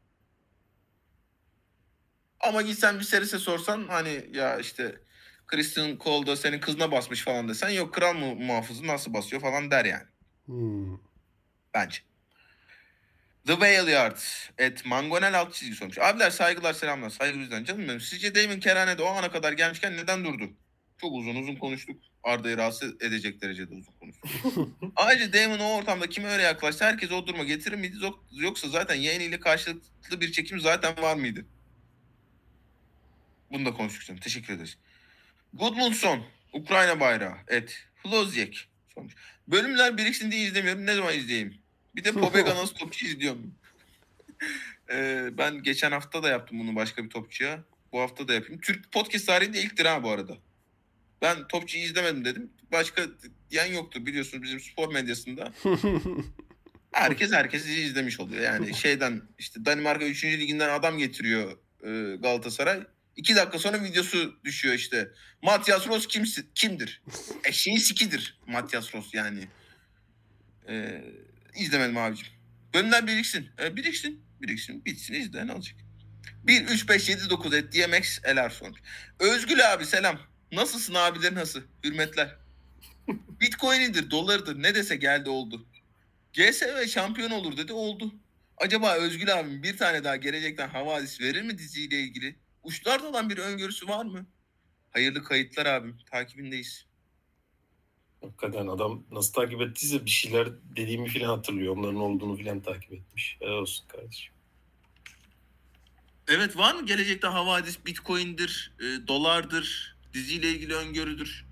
Ama 2.41 2.63
gitsen 2.63 2.99
bir 2.99 3.05
serise 3.05 3.39
sorsan 3.39 3.89
hani 3.89 4.27
ya 4.33 4.59
işte 4.59 5.01
Christian 5.47 5.99
Cole'da 6.05 6.37
senin 6.37 6.61
kızına 6.61 6.93
basmış 6.93 7.23
falan 7.23 7.49
desen 7.49 7.71
yok 7.71 7.95
kral 7.95 8.15
mu 8.15 8.35
muhafızı 8.35 8.87
nasıl 8.87 9.15
basıyor 9.15 9.43
falan 9.43 9.71
der 9.71 9.85
yani. 9.85 10.09
Hmm. 10.47 10.99
Bence. 11.75 11.99
The 13.47 13.53
Whale 13.53 13.91
Yard 13.91 14.19
et 14.59 14.87
Mangonel 14.87 15.39
alt 15.39 15.55
çizgi 15.55 15.75
sormuş. 15.75 15.99
Abiler 15.99 16.31
saygılar 16.31 16.73
selamlar. 16.73 17.11
Saygı 17.11 17.41
bizden 17.41 17.65
canım 17.65 17.89
benim. 17.89 18.01
Sizce 18.01 18.35
Damon 18.35 18.61
Kerhane'de 18.61 19.03
o 19.03 19.07
ana 19.07 19.31
kadar 19.31 19.53
gelmişken 19.53 19.97
neden 19.97 20.25
durdu? 20.25 20.51
Çok 21.01 21.13
uzun 21.13 21.35
uzun 21.37 21.55
konuştuk. 21.57 21.97
Arda'yı 22.23 22.57
rahatsız 22.57 23.03
edecek 23.03 23.43
derecede 23.43 23.75
uzun 23.75 23.93
konuştuk. 24.01 24.29
Ayrıca 24.97 25.33
Damon 25.33 25.59
o 25.59 25.75
ortamda 25.77 26.09
kime 26.09 26.29
öyle 26.29 26.43
yaklaştı 26.43 26.85
herkes 26.85 27.13
o 27.13 27.27
duruma 27.27 27.45
getirir 27.45 27.77
miydi? 27.77 27.97
Yok- 28.03 28.25
Yoksa 28.33 28.69
zaten 28.69 28.95
yayın 28.95 29.21
ile 29.21 29.41
karşılıklı 29.41 30.21
bir 30.21 30.33
çekim 30.33 30.61
zaten 30.61 31.03
var 31.03 31.17
mıydı? 31.17 31.47
Bunu 33.51 33.67
da 33.67 33.73
konuştuk 33.75 34.05
canım. 34.07 34.21
Teşekkür 34.21 34.55
ederiz. 34.55 34.79
Gudmundsson. 35.55 36.27
Ukrayna 36.53 37.01
bayrağı. 37.01 37.37
Et. 37.49 37.85
Sormuş. 38.95 39.15
Bölümler 39.49 39.99
biriksin 39.99 40.31
diye 40.31 40.43
izlemiyorum. 40.47 40.87
Ne 40.87 40.95
zaman 40.95 41.15
izleyeyim? 41.15 41.59
Bir 41.97 42.05
de 42.05 42.13
Pobega 42.13 42.55
nasıl 42.57 42.75
topçu 42.75 43.07
izliyorum. 43.07 43.55
Ee, 44.91 45.29
ben 45.39 45.63
geçen 45.63 45.93
hafta 45.93 46.23
da 46.23 46.29
yaptım 46.29 46.59
bunu 46.59 46.77
başka 46.77 47.05
bir 47.05 47.11
topçuya. 47.11 47.65
Bu 47.93 48.01
hafta 48.01 48.29
da 48.29 48.35
yapayım. 48.35 48.61
Türk 48.61 48.93
podcast 48.93 49.27
tarihinde 49.27 49.61
ilktir 49.63 49.87
ha 49.87 50.03
bu 50.03 50.11
arada. 50.11 50.37
Ben 51.23 51.49
topçuyu 51.49 51.85
izlemedim 51.85 52.25
dedim. 52.25 52.51
Başka 52.73 53.03
diyen 53.51 53.73
yoktu 53.73 54.07
biliyorsunuz 54.07 54.43
bizim 54.43 54.61
spor 54.61 54.93
medyasında. 54.93 55.53
Herkes 56.93 57.33
herkesi 57.33 57.73
izlemiş 57.73 58.21
oluyor. 58.21 58.43
Yani 58.43 58.75
şeyden 58.75 59.23
işte 59.39 59.65
Danimarka 59.65 60.05
3. 60.05 60.25
liginden 60.25 60.69
adam 60.69 60.99
getiriyor 60.99 61.59
e, 61.83 62.17
Galatasaray. 62.17 62.83
İki 63.17 63.37
dakika 63.37 63.59
sonra 63.59 63.83
videosu 63.83 64.41
düşüyor 64.45 64.75
işte. 64.75 65.11
Matias 65.43 65.87
Ross 65.87 66.07
kimsi, 66.07 66.45
kimdir? 66.55 67.03
Eşeğin 67.45 67.79
sikidir 67.79 68.39
Matias 68.47 68.95
Ross 68.95 69.15
yani. 69.15 69.49
E, 70.69 71.05
izlemedim 71.57 71.99
abicim. 71.99 72.27
Bölümler 72.75 73.07
biriksin. 73.07 73.49
E, 73.63 73.77
biriksin. 73.77 74.25
Biriksin. 74.43 74.85
Bitsin 74.85 75.15
izle 75.15 75.47
ne 75.47 75.53
olacak? 75.53 75.77
1, 76.45 76.65
3, 76.65 76.89
5, 76.89 77.09
7, 77.09 77.31
9 77.31 77.55
et 77.55 77.73
DMX 77.73 78.19
Eler 78.25 78.51
sonuç. 78.51 78.79
Özgül 79.21 79.73
abi 79.73 79.87
selam. 79.87 80.19
Nasılsın 80.55 80.95
abiler 80.95 81.35
nasıl? 81.35 81.61
Hürmetler. 81.85 82.37
Bitcoin'idir, 83.41 84.11
dolarıdır. 84.11 84.63
Ne 84.63 84.75
dese 84.75 84.97
geldi 84.97 85.31
oldu. 85.31 85.67
GSV 86.33 86.87
şampiyon 86.87 87.31
olur 87.31 87.57
dedi 87.57 87.73
oldu. 87.73 88.15
Acaba 88.57 88.95
Özgül 88.95 89.35
abim 89.41 89.63
bir 89.63 89.77
tane 89.77 90.05
daha 90.05 90.17
gelecekten 90.17 90.69
havadis 90.69 91.21
verir 91.21 91.43
mi 91.43 91.59
diziyle 91.59 92.01
ilgili? 92.01 92.37
Uçlarda 92.63 93.09
olan 93.09 93.31
bir 93.31 93.39
öngörüsü 93.39 93.89
var 93.89 94.05
mı? 94.05 94.27
Hayırlı 94.91 95.25
kayıtlar 95.25 95.67
abim. 95.67 95.99
Takibindeyiz. 96.11 96.87
Hakikaten 98.21 98.67
adam 98.67 99.05
nasıl 99.11 99.33
takip 99.33 99.61
ettiyse 99.61 100.05
bir 100.05 100.11
şeyler 100.11 100.49
dediğimi 100.77 101.09
filan 101.09 101.29
hatırlıyor. 101.29 101.77
Onların 101.77 102.01
olduğunu 102.01 102.37
filan 102.37 102.61
takip 102.61 102.93
etmiş. 102.93 103.37
Helal 103.41 103.53
olsun 103.53 103.89
kardeşim. 103.89 104.35
Evet 106.29 106.57
var 106.57 106.75
mı 106.75 106.87
gelecekte 106.87 107.27
havadis 107.27 107.87
Bitcoin'dir, 107.87 108.73
e, 108.81 109.09
dolardır, 109.09 109.94
diziyle 110.15 110.49
ilgili 110.51 110.75
öngörüdür? 110.75 111.47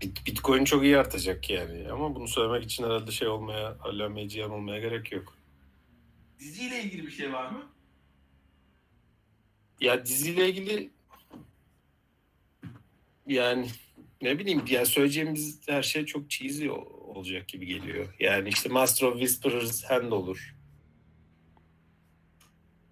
Bit- 0.00 0.26
Bitcoin 0.26 0.64
çok 0.64 0.82
iyi 0.84 0.98
artacak 0.98 1.50
yani. 1.50 1.92
Ama 1.92 2.14
bunu 2.14 2.28
söylemek 2.28 2.64
için 2.64 2.84
herhalde 2.84 3.10
şey 3.12 3.28
olmaya, 3.28 3.76
hala 3.80 4.08
meciyan 4.08 4.50
olmaya 4.50 4.80
gerek 4.80 5.12
yok. 5.12 5.36
Diziyle 6.38 6.82
ilgili 6.82 7.06
bir 7.06 7.10
şey 7.12 7.32
var 7.32 7.50
mı? 7.50 7.66
Ya 9.80 10.06
diziyle 10.06 10.48
ilgili 10.48 10.90
yani 13.26 13.70
ne 14.22 14.38
bileyim 14.38 14.64
ya 14.68 14.86
söyleyeceğimiz 14.86 15.60
her 15.68 15.82
şey 15.82 16.06
çok 16.06 16.30
cheesy 16.30 16.70
olacak 16.70 17.48
gibi 17.48 17.66
geliyor. 17.66 18.14
Yani 18.18 18.48
işte 18.48 18.68
Master 18.68 19.06
of 19.06 19.12
Whisperers 19.18 19.84
Hand 19.84 20.12
olur. 20.12 20.54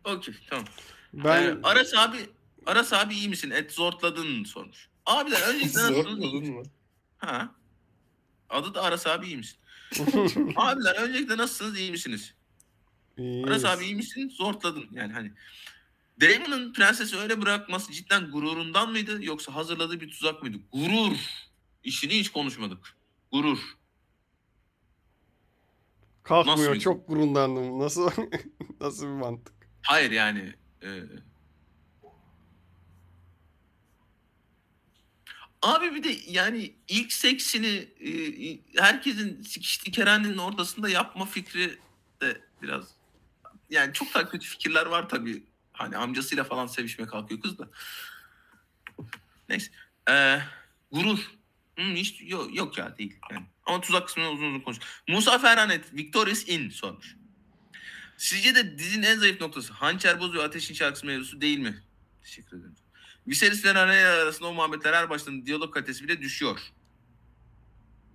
Okey 0.04 0.34
tamam. 0.50 0.64
ben 1.12 1.42
Ee, 1.42 1.58
Aras 1.62 1.94
abi 1.94 2.16
Aras 2.66 2.92
abi 2.92 3.14
iyi 3.14 3.28
misin? 3.28 3.50
Et 3.50 3.72
zortladın 3.72 4.44
sormuş. 4.44 4.87
Abiler 5.08 5.48
öncelikle 5.48 5.68
Zor 5.68 5.90
nasılsınız? 5.92 6.18
buldun 6.32 6.50
mu? 6.50 6.62
Ha. 7.18 7.54
Adı 8.50 8.74
da 8.74 8.82
Aras 8.82 9.06
abi 9.06 9.26
iyi 9.26 9.36
misin? 9.36 9.58
Abiler 10.56 10.94
öncelikle 11.02 11.36
nasılsınız? 11.36 11.78
iyi 11.78 11.90
misiniz? 11.90 12.34
Aras 13.18 13.64
abi 13.64 13.84
iyi 13.84 13.94
misin? 13.94 14.28
Zortladın. 14.28 14.84
Yani 14.92 15.12
hani 15.12 15.32
Damon'ın 16.20 16.72
prensesi 16.72 17.16
öyle 17.16 17.40
bırakması 17.42 17.92
cidden 17.92 18.30
gururundan 18.30 18.90
mıydı 18.90 19.24
yoksa 19.24 19.54
hazırladığı 19.54 20.00
bir 20.00 20.10
tuzak 20.10 20.42
mıydı? 20.42 20.58
Gurur. 20.72 21.16
İşini 21.84 22.12
hiç 22.18 22.28
konuşmadık. 22.32 22.96
Gurur. 23.32 23.58
Kalkmıyor. 26.22 26.58
Nasıl 26.58 26.72
bir- 26.74 26.80
Çok 26.80 27.08
gururlandım. 27.08 27.78
Nasıl 27.78 28.10
nasıl 28.80 29.06
bir 29.06 29.12
mantık? 29.12 29.54
Hayır 29.82 30.10
yani 30.10 30.54
e... 30.82 30.88
Abi 35.62 35.94
bir 35.94 36.04
de 36.04 36.16
yani 36.26 36.74
ilk 36.88 37.12
seksini 37.12 37.88
e, 38.00 38.10
herkesin 38.82 39.42
sikiştiği 39.42 39.94
kerenin 39.94 40.38
ortasında 40.38 40.88
yapma 40.88 41.26
fikri 41.26 41.78
de 42.20 42.40
biraz 42.62 42.84
yani 43.70 43.92
çok 43.92 44.14
da 44.14 44.28
kötü 44.28 44.46
fikirler 44.46 44.86
var 44.86 45.08
tabii. 45.08 45.42
Hani 45.72 45.96
amcasıyla 45.96 46.44
falan 46.44 46.66
sevişmeye 46.66 47.06
kalkıyor 47.06 47.40
kız 47.40 47.58
da. 47.58 47.68
Neyse. 49.48 49.72
Ee, 50.10 50.40
gurur. 50.92 51.18
Hı, 51.78 51.82
hiç 51.82 52.22
yok, 52.22 52.56
yok 52.56 52.78
ya 52.78 52.98
değil. 52.98 53.16
Yani. 53.30 53.46
Ama 53.66 53.80
tuzak 53.80 54.06
kısmını 54.06 54.30
uzun 54.30 54.46
uzun 54.46 54.60
konuş. 54.60 54.78
Musa 55.08 55.38
Ferhanet, 55.38 55.94
Victorious 55.94 56.48
In 56.48 56.70
sormuş. 56.70 57.16
Sizce 58.16 58.54
de 58.54 58.78
dizinin 58.78 59.02
en 59.02 59.18
zayıf 59.18 59.40
noktası 59.40 59.72
Hançer 59.72 60.20
Bozuyor 60.20 60.44
Ateşin 60.44 60.74
Şarkısı 60.74 61.06
mevzusu 61.06 61.40
değil 61.40 61.58
mi? 61.58 61.82
Teşekkür 62.22 62.56
ederim. 62.56 62.74
Viserys 63.28 63.64
ve 63.64 63.74
Rhaenyra 63.74 64.08
arasında 64.08 64.48
o 64.48 64.52
muhabbetler 64.54 64.92
her 64.92 65.10
başladığında 65.10 65.46
diyalog 65.46 65.74
kalitesi 65.74 66.04
bile 66.04 66.20
düşüyor. 66.20 66.60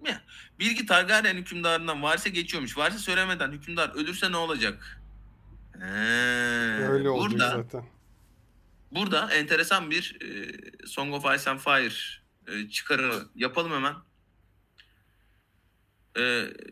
Ya, 0.05 0.21
bilgi 0.59 0.85
Targaryen 0.85 1.35
hükümdarından 1.35 2.03
varsa 2.03 2.29
geçiyormuş. 2.29 2.77
Varsa 2.77 2.97
söylemeden 2.97 3.51
hükümdar 3.51 3.89
ölürse 3.95 4.31
ne 4.31 4.37
olacak? 4.37 5.01
He, 5.79 5.85
Öyle 6.87 7.09
burada, 7.09 7.49
zaten. 7.51 7.85
burada 8.91 9.33
enteresan 9.33 9.91
bir 9.91 10.17
e, 10.21 10.51
Song 10.87 11.13
of 11.13 11.39
Ice 11.39 11.49
and 11.49 11.59
Fire 11.59 11.93
e, 12.47 12.69
çıkarı 12.69 13.27
yapalım 13.35 13.71
hemen. 13.71 13.95
E, 16.17 16.21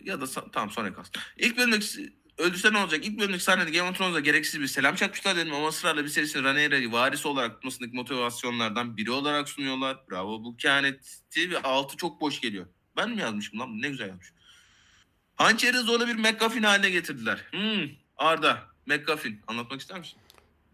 ya 0.04 0.22
da 0.22 0.26
sa- 0.26 0.52
tamam 0.52 0.70
sonra 0.72 0.94
kalsın. 0.94 1.14
İlk 1.38 1.58
bölümdeki 1.58 2.14
öldürse 2.42 2.74
ne 2.74 2.78
olacak? 2.78 3.06
İlk 3.06 3.20
bölümdeki 3.20 3.44
sahnede 3.44 3.72
Game 3.72 3.90
of 3.90 3.98
Thrones'a 3.98 4.20
gereksiz 4.20 4.62
bir 4.62 4.68
selam 4.68 4.96
çakmışlar 4.96 5.36
dedim 5.36 5.54
ama 5.54 5.68
ısrarla 5.68 6.04
bir 6.04 6.10
serisinin 6.10 6.44
Rhaenyra'yı 6.44 6.92
varisi 6.92 7.28
olarak 7.28 7.54
tutmasındaki 7.54 7.96
motivasyonlardan 7.96 8.98
biri 8.98 9.12
olarak 9.12 9.50
sunuyorlar. 9.50 9.98
Bravo 10.12 10.44
bu 10.44 10.58
kehaneti 10.58 11.52
ve 11.52 11.62
altı 11.62 11.98
çok 11.98 12.22
boş 12.22 12.42
geliyor. 12.42 12.66
Ben 12.98 13.10
mi 13.10 13.22
yazmışım 13.22 13.60
lan? 13.60 13.82
Ne 13.82 13.90
güzel 13.90 14.08
yazmış. 14.08 14.34
Hançeri 15.36 15.78
zorla 15.78 16.08
bir 16.08 16.16
McGuffin 16.16 16.64
haline 16.64 16.90
getirdiler. 16.90 17.46
Hmm, 17.52 17.90
Arda, 18.18 18.60
McGuffin. 18.86 19.42
Anlatmak 19.48 19.82
ister 19.82 20.00
misin? 20.00 20.18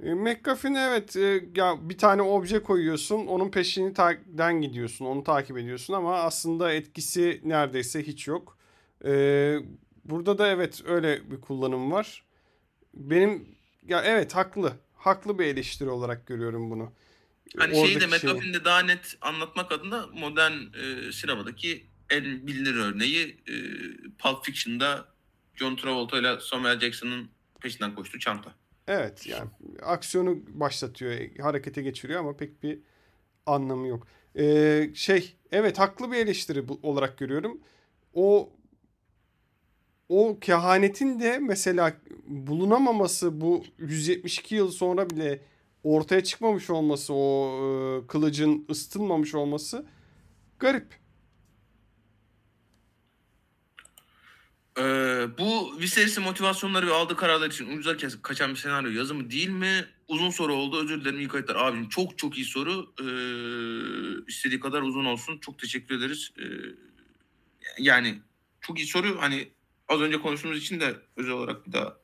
E, 0.04 0.14
McGuffin 0.14 0.74
evet 0.74 1.16
e, 1.16 1.44
ya 1.56 1.90
bir 1.90 1.98
tane 1.98 2.22
obje 2.22 2.64
koyuyorsun 2.64 3.28
onun 3.28 3.52
peşinden 3.52 4.62
gidiyorsun 4.62 5.06
onu 5.06 5.24
takip 5.24 5.58
ediyorsun 5.58 5.94
ama 5.94 6.20
aslında 6.20 6.74
etkisi 6.74 7.42
neredeyse 7.44 8.08
hiç 8.08 8.28
yok. 8.28 8.58
E, 9.06 9.12
burada 10.10 10.38
da 10.38 10.48
evet 10.48 10.82
öyle 10.86 11.32
bir 11.32 11.42
kullanım 11.42 11.92
var. 11.92 12.24
Benim 12.94 13.56
ya 13.88 14.02
evet 14.04 14.36
haklı. 14.36 14.74
Haklı 14.96 15.40
bir 15.40 15.46
eleştiri 15.46 15.90
olarak 15.90 16.28
görüyorum 16.28 16.72
bunu. 16.72 16.92
Hani 17.58 17.76
şeyi 17.76 18.00
de 18.00 18.06
Oradaki 18.06 18.20
şey- 18.22 18.30
McGuffin'de 18.30 18.66
daha 18.66 18.80
net 18.80 19.18
anlatmak 19.22 19.72
adına 19.72 20.08
modern 20.14 20.54
e, 20.54 21.12
sinemadaki 21.12 21.86
en 22.10 22.48
bilinir 22.48 22.76
örneği 22.76 23.38
e, 23.48 23.54
Pulp 24.18 24.46
Fiction'da 24.46 25.06
John 25.56 25.76
Travolta 25.76 26.20
ile 26.20 26.40
Samuel 26.40 26.80
Jackson'ın 26.80 27.30
peşinden 27.60 27.96
koştuğu 27.96 28.20
çanta. 28.20 28.56
Evet 28.88 29.28
yani 29.28 29.50
aksiyonu 29.84 30.38
başlatıyor, 30.48 31.42
harekete 31.42 31.82
geçiriyor 31.82 32.20
ama 32.20 32.38
pek 32.38 32.64
bir 32.64 32.80
anlamı 33.46 33.88
yok. 33.88 34.08
Ee, 34.40 34.90
şey 34.94 35.36
evet 35.52 35.80
haklı 35.80 36.12
bir 36.12 36.18
eleştiri 36.18 36.68
bu, 36.68 36.80
olarak 36.84 37.18
görüyorum. 37.18 37.62
O 38.14 38.54
o 40.10 40.40
kehanetin 40.40 41.20
de 41.20 41.40
mesela 41.40 41.98
bulunamaması 42.28 43.42
bu 43.42 43.64
172 43.80 44.56
yıl 44.56 44.72
sonra 44.72 45.10
bile 45.10 45.42
ortaya 45.84 46.24
çıkmamış 46.24 46.70
olması 46.70 47.14
o 47.14 47.52
e, 48.04 48.08
kılıcın 48.08 48.66
ısıtılmamış 48.70 49.36
olması 49.36 49.86
garip. 50.60 51.08
Ee, 54.80 55.28
bu 55.38 55.80
Viserys'in 55.80 56.24
motivasyonları 56.24 56.88
ve 56.88 56.94
aldığı 56.94 57.16
kararlar 57.16 57.48
için 57.48 57.78
ucuza 57.78 57.98
kaçan 58.22 58.52
bir 58.52 58.56
senaryo 58.56 58.92
yazımı 58.92 59.32
değil 59.32 59.50
mi? 59.50 59.86
Uzun 60.08 60.30
soru 60.30 60.54
oldu. 60.54 60.84
Özür 60.84 61.02
dilerim 61.02 61.20
iyi 61.20 61.28
kayıtlar. 61.28 61.56
Abim 61.56 61.90
çok 61.90 62.18
çok 62.18 62.38
iyi 62.38 62.46
soru. 62.46 62.94
Ee, 63.00 63.06
istediği 64.28 64.60
kadar 64.60 64.82
uzun 64.82 65.06
olsun. 65.06 65.38
Çok 65.38 65.60
teşekkür 65.60 65.98
ederiz. 65.98 66.32
Ee, 66.40 66.44
yani 67.80 68.20
çok 68.62 68.80
iyi 68.80 68.88
soru. 68.88 69.22
Hani 69.22 69.48
az 69.88 70.02
önce 70.02 70.20
konuştuğumuz 70.22 70.58
için 70.58 70.80
de 70.80 70.96
özel 71.16 71.32
olarak 71.32 71.68
bir 71.68 71.72
daha 71.72 71.98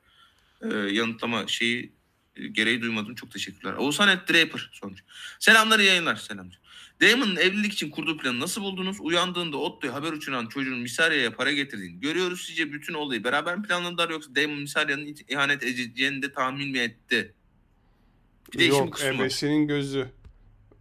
e, 0.61 0.67
yanıtlama 0.75 1.47
şeyi 1.47 1.93
e, 2.35 2.47
gereği 2.47 2.81
duymadım. 2.81 3.15
Çok 3.15 3.31
teşekkürler. 3.31 3.73
Oğuzhan 3.73 4.09
et 4.09 4.29
Draper 4.29 4.69
sonuç. 4.73 4.99
Selamlar 5.39 5.79
iyi 5.79 5.87
yayınlar. 5.87 6.15
Selamlar. 6.15 6.59
Damon'ın 7.01 7.35
evlilik 7.35 7.73
için 7.73 7.89
kurduğu 7.89 8.17
planı 8.17 8.39
nasıl 8.39 8.61
buldunuz? 8.61 8.97
Uyandığında 9.01 9.57
Otto'ya 9.57 9.93
haber 9.93 10.11
uçuran 10.11 10.47
çocuğun 10.47 10.79
Misarya'ya 10.79 11.35
para 11.35 11.51
getirdiğini 11.51 11.99
görüyoruz. 11.99 12.45
Sizce 12.45 12.71
bütün 12.71 12.93
olayı 12.93 13.23
beraber 13.23 13.57
mi 13.57 13.67
planladılar 13.67 14.09
yoksa 14.09 14.35
Damon 14.35 14.59
Misarya'nın 14.59 15.15
ihanet 15.27 15.63
edeceğini 15.63 16.21
de 16.21 16.33
tahmin 16.33 16.69
mi 16.69 16.79
etti? 16.79 17.33
Bir 18.53 18.59
de 18.59 18.63
Yok 18.63 19.01
ebesinin 19.03 19.67
gözü. 19.67 20.11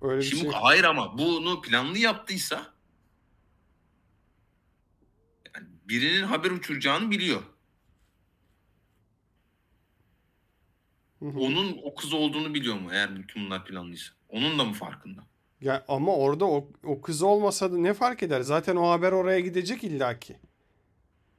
Öyle 0.03 0.21
bir 0.21 0.27
Şimdi 0.27 0.43
şey. 0.43 0.51
hayır 0.51 0.85
ama 0.85 1.19
bunu 1.19 1.61
planlı 1.61 1.99
yaptıysa 1.99 2.75
yani 5.55 5.67
birinin 5.89 6.23
haber 6.23 6.51
uçuracağını 6.51 7.11
biliyor. 7.11 7.43
Hı 11.19 11.29
hı. 11.29 11.41
Onun 11.41 11.79
o 11.83 11.95
kız 11.95 12.13
olduğunu 12.13 12.55
biliyor 12.55 12.75
mu 12.81 12.89
eğer 12.93 13.17
bütün 13.17 13.45
bunlar 13.45 13.65
planlıysa? 13.65 14.13
Onun 14.29 14.59
da 14.59 14.65
mı 14.65 14.73
farkında? 14.73 15.21
Ya 15.61 15.85
ama 15.89 16.17
orada 16.17 16.45
o, 16.45 16.69
o 16.85 17.01
kız 17.01 17.23
olmasa 17.23 17.73
da 17.73 17.79
ne 17.79 17.95
fark 17.95 18.23
eder? 18.23 18.41
Zaten 18.41 18.77
o 18.77 18.91
haber 18.91 19.13
oraya 19.13 19.41
gidecek 19.41 19.85
illaki. 19.85 20.37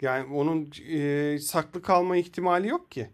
Yani 0.02 0.34
onun 0.34 0.72
e, 0.90 1.40
saklı 1.40 1.82
kalma 1.82 2.18
ihtimali 2.18 2.68
yok 2.68 2.91
ki. 2.91 3.10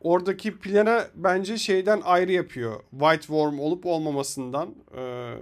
Oradaki 0.00 0.58
plana 0.58 1.08
bence 1.14 1.58
şeyden 1.58 2.00
ayrı 2.04 2.32
yapıyor. 2.32 2.80
White 2.90 3.20
Worm 3.20 3.58
olup 3.58 3.86
olmamasından 3.86 4.74
e, 4.96 5.34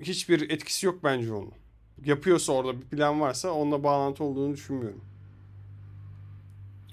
hiçbir 0.00 0.50
etkisi 0.50 0.86
yok 0.86 1.04
bence 1.04 1.32
onun. 1.32 1.52
Yapıyorsa 2.04 2.52
orada 2.52 2.80
bir 2.80 2.86
plan 2.86 3.20
varsa 3.20 3.50
onunla 3.50 3.82
bağlantı 3.82 4.24
olduğunu 4.24 4.54
düşünmüyorum. 4.56 5.04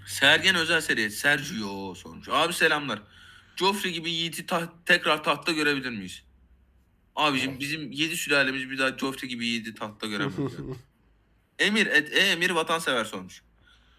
Sergen 0.08 0.56
özel 0.56 0.82
seri 0.82 1.12
Sergio 1.12 1.96
sormuş. 1.96 2.28
Abi 2.32 2.54
selamlar. 2.54 3.02
Joffrey 3.56 3.92
gibi 3.94 4.12
Yiğit'i 4.12 4.46
ta- 4.46 4.74
tekrar 4.86 5.24
tahtta 5.24 5.52
görebilir 5.52 5.90
miyiz? 5.90 6.24
Abicim 7.16 7.60
bizim 7.60 7.92
yedi 7.92 8.18
sülalemiz 8.18 8.70
bir 8.70 8.78
daha 8.78 8.98
Joffrey 8.98 9.30
gibi 9.30 9.46
Yiğit'i 9.46 9.74
tahtta 9.76 10.08
göremez. 10.08 10.38
ya. 10.38 10.46
Emir 11.60 11.88
et 11.88 12.14
e 12.14 12.20
Emir 12.20 12.50
vatansever 12.50 13.06
sormuş. 13.06 13.44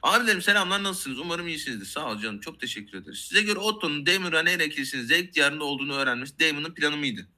Abilerim 0.03 0.43
selamlar 0.43 0.83
nasılsınız? 0.83 1.19
Umarım 1.19 1.49
iyisinizdir. 1.49 1.87
Sağ 1.87 2.11
ol 2.11 2.19
canım. 2.19 2.41
Çok 2.41 2.61
teşekkür 2.61 2.99
ederiz. 2.99 3.19
Size 3.19 3.43
göre 3.43 3.59
Otto'nun 3.59 4.07
Daemon 4.07 4.33
Rhaenyra 4.33 4.63
ikilisinin 4.65 5.03
zevk 5.05 5.35
diyarında 5.35 5.65
olduğunu 5.65 5.95
öğrenmesi 5.95 6.41
Daemon'ın 6.41 6.75
planı 6.75 6.97
mıydı? 6.97 7.29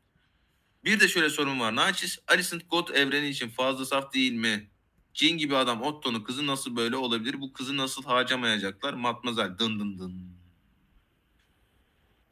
Bir 0.87 1.01
de 1.01 1.09
şöyle 1.09 1.31
sorun 1.31 1.61
var. 1.61 1.77
Naçiz 1.77 2.19
Alicent 2.29 2.71
God 2.71 2.89
evreni 2.89 3.29
için 3.29 3.49
fazla 3.49 3.85
saf 3.85 4.15
değil 4.15 4.33
mi? 4.33 4.71
Cin 5.15 5.39
gibi 5.39 5.57
adam 5.57 5.83
Otto'nun 5.83 6.25
kızı 6.25 6.47
nasıl 6.47 6.77
böyle 6.77 6.97
olabilir? 6.97 7.41
Bu 7.41 7.53
kızı 7.53 7.77
nasıl 7.77 8.05
harcamayacaklar? 8.05 8.95
Matmazel 8.95 9.59
dın 9.59 9.81
dın 9.81 9.99
dın. 9.99 10.37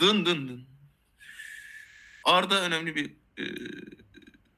Dın 0.00 0.26
dın 0.26 0.48
dın. 0.48 0.66
Arda 2.24 2.62
önemli 2.62 2.96
bir 2.96 3.10
e, 3.38 3.44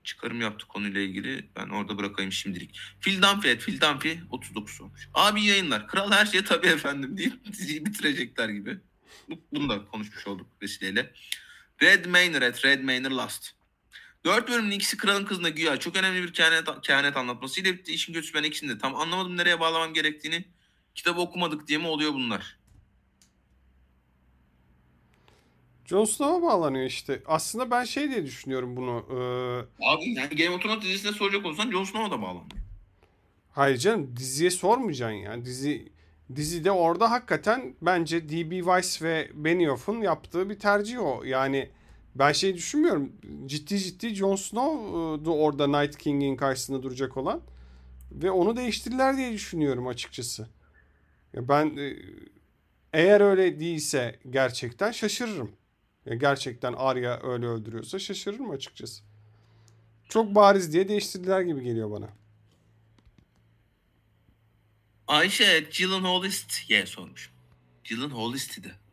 çıkarım 0.04 0.40
yaptı 0.40 0.66
konuyla 0.66 1.00
ilgili. 1.00 1.50
Ben 1.56 1.68
orada 1.68 1.98
bırakayım 1.98 2.32
şimdilik. 2.32 2.80
Phil 3.00 3.22
evet, 3.44 3.62
Phil 3.62 3.80
Dunphy 3.80 4.18
39 4.30 4.80
olmuş. 4.80 5.08
Abi 5.14 5.44
yayınlar. 5.44 5.88
Kral 5.88 6.12
her 6.12 6.26
şeye 6.26 6.44
tabii 6.44 6.66
efendim 6.66 7.16
deyip 7.16 7.44
diziyi 7.52 7.86
bitirecekler 7.86 8.48
gibi. 8.48 8.78
Bu- 9.28 9.40
Bunu 9.52 9.68
da 9.68 9.84
konuşmuş 9.84 10.26
olduk 10.26 10.46
vesileyle. 10.62 11.12
Red 11.82 12.04
et 12.42 12.64
Red 12.64 12.82
Manor 12.82 13.10
Last. 13.10 13.55
Dört 14.26 14.48
bölümün 14.48 14.70
ikisi 14.70 14.96
kralın 14.96 15.24
kızına 15.24 15.48
güya 15.48 15.76
çok 15.76 15.96
önemli 15.96 16.22
bir 16.22 16.32
kehanet, 16.32 16.68
kehanet 16.82 17.16
anlatmasıyla 17.16 17.72
bitti. 17.72 17.92
İşin 17.92 18.12
kötüsü 18.12 18.34
ben 18.34 18.42
ikisini 18.42 18.70
de 18.70 18.78
tam 18.78 18.94
anlamadım 18.94 19.36
nereye 19.36 19.60
bağlamam 19.60 19.94
gerektiğini. 19.94 20.44
Kitabı 20.94 21.20
okumadık 21.20 21.68
diye 21.68 21.78
mi 21.78 21.86
oluyor 21.86 22.12
bunlar? 22.12 22.58
Jon 25.84 26.04
Snow'a 26.04 26.42
bağlanıyor 26.42 26.86
işte. 26.86 27.22
Aslında 27.26 27.70
ben 27.70 27.84
şey 27.84 28.10
diye 28.10 28.24
düşünüyorum 28.26 28.76
bunu. 28.76 29.04
Ee, 29.10 29.84
Abi 29.84 30.14
yani 30.14 30.36
Game 30.36 30.50
of 30.50 30.62
Thrones 30.62 30.82
dizisine 30.84 31.12
soracak 31.12 31.46
olsan 31.46 31.70
Jon 31.70 31.84
Snow'a 31.84 32.10
da 32.10 32.22
bağlanıyor. 32.22 32.46
Hayır 33.52 33.76
canım 33.76 34.16
diziye 34.16 34.50
sormayacaksın 34.50 35.16
ya. 35.16 35.44
Dizi 35.44 35.92
dizide 36.34 36.70
orada 36.70 37.10
hakikaten 37.10 37.74
bence 37.82 38.28
D.B. 38.28 38.56
Weiss 38.56 39.02
ve 39.02 39.30
Benioff'un 39.34 40.00
yaptığı 40.00 40.50
bir 40.50 40.58
tercih 40.58 40.98
o. 40.98 41.22
Yani 41.24 41.70
ben 42.18 42.32
şey 42.32 42.54
düşünmüyorum. 42.54 43.12
Ciddi 43.46 43.78
ciddi 43.78 44.14
Jon 44.14 44.36
Snow'du 44.36 45.30
orada 45.30 45.66
Night 45.66 45.96
King'in 45.98 46.36
karşısında 46.36 46.82
duracak 46.82 47.16
olan. 47.16 47.42
Ve 48.12 48.30
onu 48.30 48.56
değiştirdiler 48.56 49.16
diye 49.16 49.32
düşünüyorum 49.32 49.86
açıkçası. 49.86 50.48
Ya 51.32 51.48
ben 51.48 51.76
e, 51.76 51.96
eğer 52.92 53.20
öyle 53.20 53.60
değilse 53.60 54.18
gerçekten 54.30 54.92
şaşırırım. 54.92 55.52
Ya 56.06 56.14
gerçekten 56.14 56.72
Arya 56.72 57.20
öyle 57.22 57.46
öldürüyorsa 57.46 57.98
şaşırırım 57.98 58.50
açıkçası. 58.50 59.02
Çok 60.08 60.34
bariz 60.34 60.72
diye 60.72 60.88
değiştirdiler 60.88 61.40
gibi 61.40 61.62
geliyor 61.64 61.90
bana. 61.90 62.08
Ayşe 65.06 65.60
Gyllenhaal 65.60 66.24
diye 66.68 66.86
sormuş. 66.86 67.30
Gyllenhaal 67.84 68.34
tabii. 68.54 68.85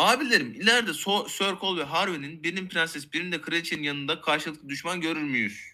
Abilerim 0.00 0.52
ileride 0.54 0.92
so 0.92 1.28
Sir 1.28 1.56
Cole 1.60 1.80
ve 1.80 1.84
Harwin'in 1.84 2.42
birinin 2.42 2.68
prenses 2.68 3.12
birinin 3.12 3.32
de 3.32 3.40
kraliçenin 3.40 3.82
yanında 3.82 4.20
karşılıklı 4.20 4.68
düşman 4.68 5.00
görür 5.00 5.22
müyüz? 5.22 5.70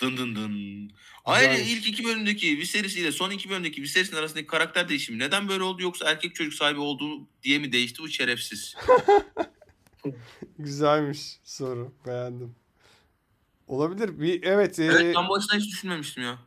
Dın 0.00 0.16
dın 0.16 0.36
dın. 0.36 0.90
Ayrıca 1.24 1.52
Güzelmiş. 1.52 1.78
ilk 1.78 1.88
iki 1.88 2.04
bölümdeki 2.04 2.58
Viserys 2.58 2.96
ile 2.96 3.12
son 3.12 3.30
iki 3.30 3.50
bölümdeki 3.50 3.82
Viserys'in 3.82 4.16
arasındaki 4.16 4.46
karakter 4.46 4.88
değişimi 4.88 5.18
neden 5.18 5.48
böyle 5.48 5.62
oldu 5.62 5.82
yoksa 5.82 6.10
erkek 6.10 6.34
çocuk 6.34 6.54
sahibi 6.54 6.80
olduğu 6.80 7.28
diye 7.42 7.58
mi 7.58 7.72
değişti 7.72 8.02
bu 8.02 8.08
şerefsiz? 8.08 8.74
Güzelmiş 10.58 11.40
soru. 11.44 11.92
Beğendim. 12.06 12.54
Olabilir. 13.66 14.20
Bir 14.20 14.42
evet, 14.42 14.78
e, 14.78 14.84
evet 14.84 15.16
ben 15.16 15.28
bu 15.28 15.34
açıdan 15.34 15.58
hiç 15.58 15.72
düşünmemiştim 15.72 16.22
ya. 16.22 16.38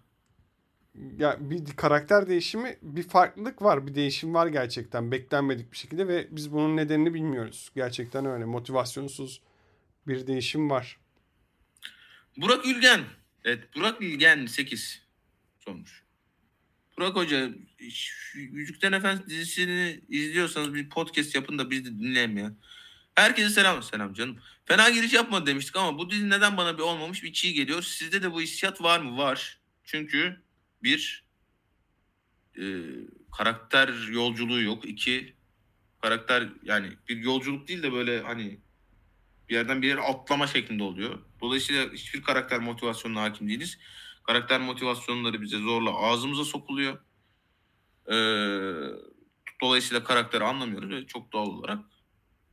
Ya 1.17 1.37
bir 1.39 1.75
karakter 1.75 2.29
değişimi 2.29 2.77
bir 2.81 3.03
farklılık 3.03 3.61
var. 3.61 3.87
Bir 3.87 3.95
değişim 3.95 4.33
var 4.33 4.47
gerçekten 4.47 5.11
beklenmedik 5.11 5.71
bir 5.71 5.77
şekilde 5.77 6.07
ve 6.07 6.27
biz 6.31 6.51
bunun 6.51 6.77
nedenini 6.77 7.13
bilmiyoruz. 7.13 7.69
Gerçekten 7.75 8.25
öyle. 8.25 8.45
Motivasyonsuz 8.45 9.41
bir 10.07 10.27
değişim 10.27 10.69
var. 10.69 10.97
Burak 12.37 12.65
Ülgen. 12.65 13.01
Evet 13.43 13.75
Burak 13.75 14.01
Ülgen 14.01 14.45
8 14.45 15.01
sormuş. 15.59 16.03
Burak 16.97 17.15
Hoca 17.15 17.49
Yüzüklerin 18.33 18.93
Efendisi 18.93 19.29
dizisini 19.29 20.01
izliyorsanız 20.09 20.73
bir 20.73 20.89
podcast 20.89 21.35
yapın 21.35 21.57
da 21.57 21.71
biz 21.71 21.85
de 21.85 21.89
dinleyelim 21.89 22.37
ya. 22.37 22.53
Herkese 23.15 23.49
selam. 23.49 23.83
Selam 23.83 24.13
canım. 24.13 24.39
Fena 24.65 24.89
giriş 24.89 25.13
yapmadı 25.13 25.45
demiştik 25.45 25.75
ama 25.75 25.97
bu 25.97 26.09
dizi 26.09 26.29
neden 26.29 26.57
bana 26.57 26.77
bir 26.77 26.83
olmamış 26.83 27.23
bir 27.23 27.33
çiğ 27.33 27.53
geliyor. 27.53 27.81
Sizde 27.81 28.23
de 28.23 28.33
bu 28.33 28.41
hissiyat 28.41 28.81
var 28.81 28.99
mı? 28.99 29.17
Var. 29.17 29.59
Çünkü 29.83 30.44
bir 30.85 31.25
e, 32.57 32.63
karakter 33.37 34.07
yolculuğu 34.11 34.61
yok. 34.61 34.85
İki 34.85 35.33
karakter 36.01 36.49
yani 36.63 36.97
bir 37.09 37.17
yolculuk 37.17 37.67
değil 37.67 37.83
de 37.83 37.91
böyle 37.91 38.21
hani 38.21 38.59
bir 39.49 39.53
yerden 39.53 39.81
bir 39.81 39.87
yere 39.87 40.01
atlama 40.01 40.47
şeklinde 40.47 40.83
oluyor. 40.83 41.19
Dolayısıyla 41.41 41.91
hiçbir 41.93 42.23
karakter 42.23 42.59
motivasyonuna 42.59 43.21
hakim 43.21 43.47
değiliz. 43.49 43.77
Karakter 44.23 44.61
motivasyonları 44.61 45.41
bize 45.41 45.57
zorla 45.57 45.95
ağzımıza 45.95 46.45
sokuluyor. 46.45 46.97
Ee, 48.07 48.15
dolayısıyla 49.61 50.03
karakteri 50.03 50.43
anlamıyoruz 50.43 50.89
ve 50.89 51.07
çok 51.07 51.33
doğal 51.33 51.47
olarak 51.47 51.79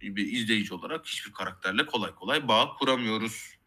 bir 0.03 0.33
izleyici 0.33 0.75
olarak 0.75 1.07
hiçbir 1.07 1.33
karakterle 1.33 1.87
kolay 1.87 2.15
kolay 2.15 2.49
bağ 2.49 2.75
kuramıyoruz 2.79 3.59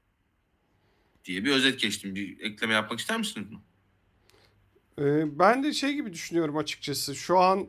diye 1.25 1.45
bir 1.45 1.51
özet 1.51 1.79
geçtim. 1.79 2.15
Bir 2.15 2.39
ekleme 2.39 2.73
yapmak 2.73 2.99
ister 2.99 3.17
misiniz? 3.17 3.47
Ee, 3.51 3.74
ben 5.39 5.63
de 5.63 5.73
şey 5.73 5.93
gibi 5.93 6.13
düşünüyorum 6.13 6.57
açıkçası. 6.57 7.15
Şu 7.15 7.39
an 7.39 7.59
e, 7.59 7.67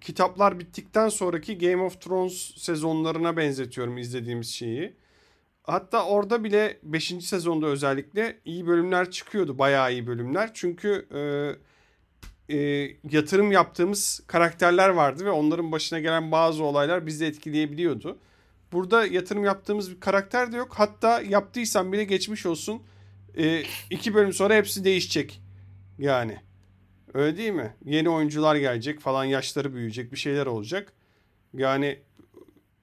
kitaplar 0.00 0.58
bittikten 0.58 1.08
sonraki 1.08 1.58
Game 1.58 1.82
of 1.82 2.00
Thrones 2.00 2.54
sezonlarına 2.56 3.36
benzetiyorum 3.36 3.98
izlediğimiz 3.98 4.48
şeyi. 4.48 4.96
Hatta 5.62 6.06
orada 6.06 6.44
bile 6.44 6.78
5. 6.82 7.04
sezonda 7.04 7.66
özellikle 7.66 8.38
iyi 8.44 8.66
bölümler 8.66 9.10
çıkıyordu. 9.10 9.58
Bayağı 9.58 9.92
iyi 9.92 10.06
bölümler. 10.06 10.50
Çünkü 10.54 11.06
e, 11.14 12.56
e, 12.56 12.58
yatırım 13.10 13.52
yaptığımız 13.52 14.20
karakterler 14.26 14.88
vardı 14.88 15.24
ve 15.24 15.30
onların 15.30 15.72
başına 15.72 15.98
gelen 16.00 16.32
bazı 16.32 16.64
olaylar 16.64 17.06
bizi 17.06 17.24
etkileyebiliyordu. 17.24 18.18
Burada 18.72 19.06
yatırım 19.06 19.44
yaptığımız 19.44 19.90
bir 19.90 20.00
karakter 20.00 20.52
de 20.52 20.56
yok. 20.56 20.74
Hatta 20.76 21.20
yaptıysan 21.22 21.92
bile 21.92 22.04
geçmiş 22.04 22.46
olsun. 22.46 22.82
E, 23.36 23.62
iki 23.90 24.14
bölüm 24.14 24.32
sonra 24.32 24.54
hepsi 24.54 24.84
değişecek. 24.84 25.42
Yani. 25.98 26.47
Öyle 27.14 27.36
değil 27.36 27.52
mi? 27.52 27.74
Yeni 27.84 28.08
oyuncular 28.08 28.56
gelecek 28.56 29.00
falan 29.00 29.24
yaşları 29.24 29.74
büyüyecek 29.74 30.12
bir 30.12 30.16
şeyler 30.16 30.46
olacak. 30.46 30.92
Yani 31.54 31.98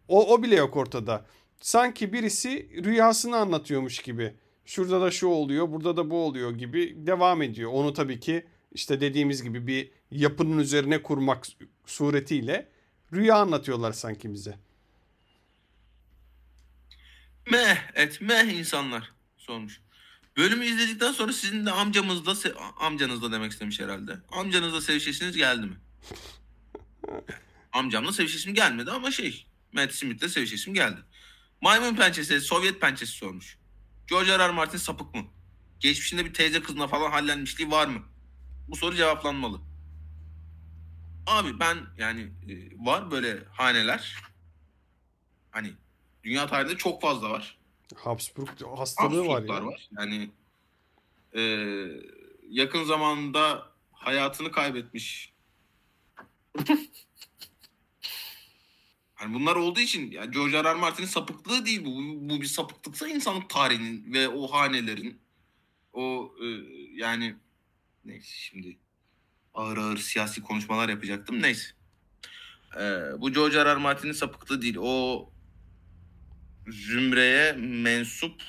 o, 0.07 0.33
o 0.33 0.43
bile 0.43 0.55
yok 0.55 0.75
ortada. 0.77 1.25
Sanki 1.61 2.13
birisi 2.13 2.83
rüyasını 2.83 3.37
anlatıyormuş 3.37 3.99
gibi. 3.99 4.33
Şurada 4.65 5.01
da 5.01 5.11
şu 5.11 5.27
oluyor, 5.27 5.71
burada 5.71 5.97
da 5.97 6.09
bu 6.09 6.17
oluyor 6.17 6.51
gibi 6.51 6.95
devam 7.07 7.41
ediyor. 7.41 7.71
Onu 7.73 7.93
tabii 7.93 8.19
ki 8.19 8.45
işte 8.71 9.01
dediğimiz 9.01 9.43
gibi 9.43 9.67
bir 9.67 9.91
yapının 10.11 10.57
üzerine 10.57 11.01
kurmak 11.01 11.47
suretiyle 11.85 12.69
rüya 13.13 13.35
anlatıyorlar 13.35 13.91
sanki 13.93 14.33
bize. 14.33 14.55
Meh 17.51 17.77
et 17.95 18.21
meh 18.21 18.59
insanlar 18.59 19.13
sormuş. 19.37 19.81
Bölümü 20.37 20.65
izledikten 20.65 21.11
sonra 21.11 21.33
sizin 21.33 21.65
de 21.65 21.71
amcamızla 21.71 22.35
amcanızla 22.79 23.31
demek 23.31 23.51
istemiş 23.51 23.79
herhalde. 23.79 24.17
Amcanızla 24.31 24.81
sevişesiniz 24.81 25.37
geldi 25.37 25.65
mi? 25.65 25.77
Amcamla 27.71 28.11
sevişesim 28.11 28.53
gelmedi 28.53 28.91
ama 28.91 29.11
şey 29.11 29.47
Matt 29.73 29.93
Smith'le 29.93 30.29
sevişesim 30.29 30.73
geldi. 30.73 31.01
Maymun 31.61 31.95
pençesi, 31.95 32.41
Sovyet 32.41 32.81
pençesi 32.81 33.11
sormuş. 33.11 33.57
George 34.07 34.37
R. 34.37 34.49
R. 34.49 34.51
Martin 34.51 34.77
sapık 34.77 35.15
mı? 35.15 35.21
Geçmişinde 35.79 36.25
bir 36.25 36.33
teyze 36.33 36.61
kızına 36.61 36.87
falan 36.87 37.11
hallenmişliği 37.11 37.71
var 37.71 37.87
mı? 37.87 38.03
Bu 38.67 38.75
soru 38.75 38.95
cevaplanmalı. 38.95 39.61
Abi 41.27 41.59
ben 41.59 41.77
yani 41.97 42.21
e, 42.21 42.53
var 42.85 43.11
böyle 43.11 43.43
haneler. 43.51 44.15
Hani 45.51 45.73
dünya 46.23 46.47
tarihinde 46.47 46.77
çok 46.77 47.01
fazla 47.01 47.29
var. 47.29 47.57
Habsburg 47.95 48.61
hastalığı 48.77 49.27
var 49.27 49.43
ya. 49.43 49.65
var. 49.65 49.89
Yani 49.99 50.29
e, 51.35 51.41
yakın 52.49 52.83
zamanda 52.83 53.71
hayatını 53.91 54.51
kaybetmiş. 54.51 55.33
yani 59.21 59.33
bunlar 59.33 59.55
olduğu 59.55 59.79
için 59.79 60.11
yani 60.11 60.31
George 60.31 60.63
R. 60.63 60.63
R. 60.63 60.73
Martin'in 60.73 61.07
sapıklığı 61.07 61.65
değil 61.65 61.85
bu. 61.85 61.89
Bu 62.29 62.41
bir 62.41 62.47
sapıklıksa 62.47 63.07
insanlık 63.07 63.49
tarihinin 63.49 64.13
ve 64.13 64.29
o 64.29 64.47
hanelerin 64.47 65.19
o 65.93 66.35
e, 66.41 66.45
yani 66.93 67.35
neyse 68.05 68.33
şimdi 68.35 68.77
ağır 69.53 69.77
ağır 69.77 69.97
siyasi 69.97 70.41
konuşmalar 70.41 70.89
yapacaktım. 70.89 71.41
Neyse. 71.41 71.65
Ee, 72.79 73.01
bu 73.17 73.33
George 73.33 73.65
R. 73.65 73.65
R. 73.65 73.75
Martin'in 73.75 74.11
sapıklığı 74.11 74.61
değil. 74.61 74.77
O 74.79 75.29
zümreye 76.67 77.51
mensup 77.53 78.43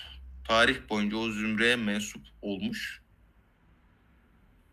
tarih 0.48 0.76
boyunca 0.88 1.16
o 1.16 1.30
zümreye 1.30 1.76
mensup 1.76 2.22
olmuş 2.42 3.00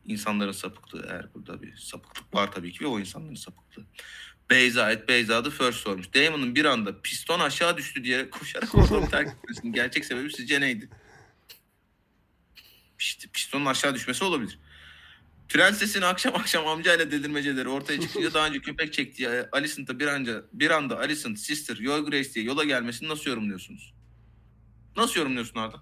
insanların 0.05 0.51
sapıklığı 0.51 1.07
eğer 1.09 1.33
burada 1.33 1.61
bir 1.61 1.77
sapıklık 1.77 2.33
var 2.33 2.51
tabii 2.51 2.71
ki 2.71 2.83
ve 2.83 2.87
o 2.87 2.99
insanların 2.99 3.35
sapıklığı. 3.35 3.85
Beyza 4.49 4.91
et 4.91 5.09
Beyza 5.09 5.43
the 5.43 5.49
first 5.49 5.79
sormuş. 5.79 6.13
Damon'ın 6.13 6.55
bir 6.55 6.65
anda 6.65 7.01
piston 7.01 7.39
aşağı 7.39 7.77
düştü 7.77 8.03
diye 8.03 8.29
koşarak 8.29 8.75
ortalığı 8.75 9.09
terk 9.09 9.27
etmesinin 9.37 9.73
gerçek 9.73 10.05
sebebi 10.05 10.33
sizce 10.33 10.61
neydi? 10.61 10.89
İşte 12.99 13.27
pistonun 13.33 13.65
aşağı 13.65 13.95
düşmesi 13.95 14.23
olabilir. 14.23 14.59
Prensesin 15.49 16.01
akşam 16.01 16.35
akşam 16.35 16.67
amcayla 16.67 17.11
delirmeceleri 17.11 17.69
ortaya 17.69 17.99
çıkınca 17.99 18.33
daha 18.33 18.47
önce 18.47 18.59
köpek 18.59 18.93
çektiği 18.93 19.29
Alicent'a 19.51 19.99
bir 19.99 20.07
anda 20.07 20.43
bir 20.53 20.69
anda 20.69 20.99
Alicent, 20.99 21.39
Sister, 21.39 21.77
Your 21.77 21.99
Grace 21.99 22.33
diye 22.33 22.45
yola 22.45 22.63
gelmesini 22.63 23.09
nasıl 23.09 23.29
yorumluyorsunuz? 23.29 23.93
Nasıl 24.97 25.19
yorumluyorsun 25.19 25.59
Arda? 25.59 25.77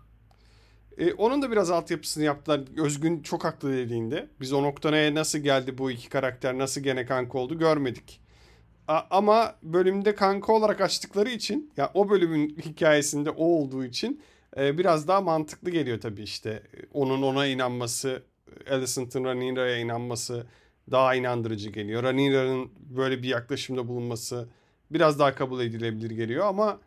E, 0.98 1.14
onun 1.14 1.42
da 1.42 1.52
biraz 1.52 1.72
altyapısını 1.72 2.24
yaptılar. 2.24 2.62
Özgün 2.78 3.24
çok 3.24 3.44
haklı 3.44 3.74
dediğinde. 3.74 4.30
Biz 4.40 4.54
o 4.54 4.64
noktaya 4.64 5.16
nasıl 5.16 5.40
geldi 5.40 5.78
bu 5.78 5.92
iki 5.92 6.10
karakter, 6.10 6.58
nasıl 6.58 6.82
gene 6.82 7.06
kanka 7.06 7.38
oldu 7.38 7.60
görmedik. 7.60 8.22
A, 8.88 9.02
ama 9.10 9.56
bölümde 9.64 10.16
kanka 10.16 10.54
olarak 10.54 10.82
açtıkları 10.82 11.30
için, 11.30 11.74
ya 11.78 11.92
o 11.94 12.10
bölümün 12.10 12.58
hikayesinde 12.66 13.30
o 13.30 13.46
olduğu 13.46 13.86
için 13.86 14.24
e, 14.58 14.78
biraz 14.78 15.08
daha 15.08 15.22
mantıklı 15.22 15.72
geliyor 15.72 16.02
tabii 16.02 16.24
işte. 16.24 16.64
Onun 16.94 17.22
ona 17.22 17.48
inanması, 17.48 18.24
Alicent'ın 18.72 19.24
Rhaenyra'ya 19.26 19.78
inanması 19.78 20.48
daha 20.92 21.16
inandırıcı 21.16 21.70
geliyor. 21.70 22.04
Rhaenyra'nın 22.04 22.72
böyle 22.90 23.24
bir 23.24 23.28
yaklaşımda 23.28 23.88
bulunması 23.88 24.50
biraz 24.92 25.20
daha 25.20 25.36
kabul 25.36 25.62
edilebilir 25.62 26.12
geliyor 26.12 26.46
ama 26.46 26.80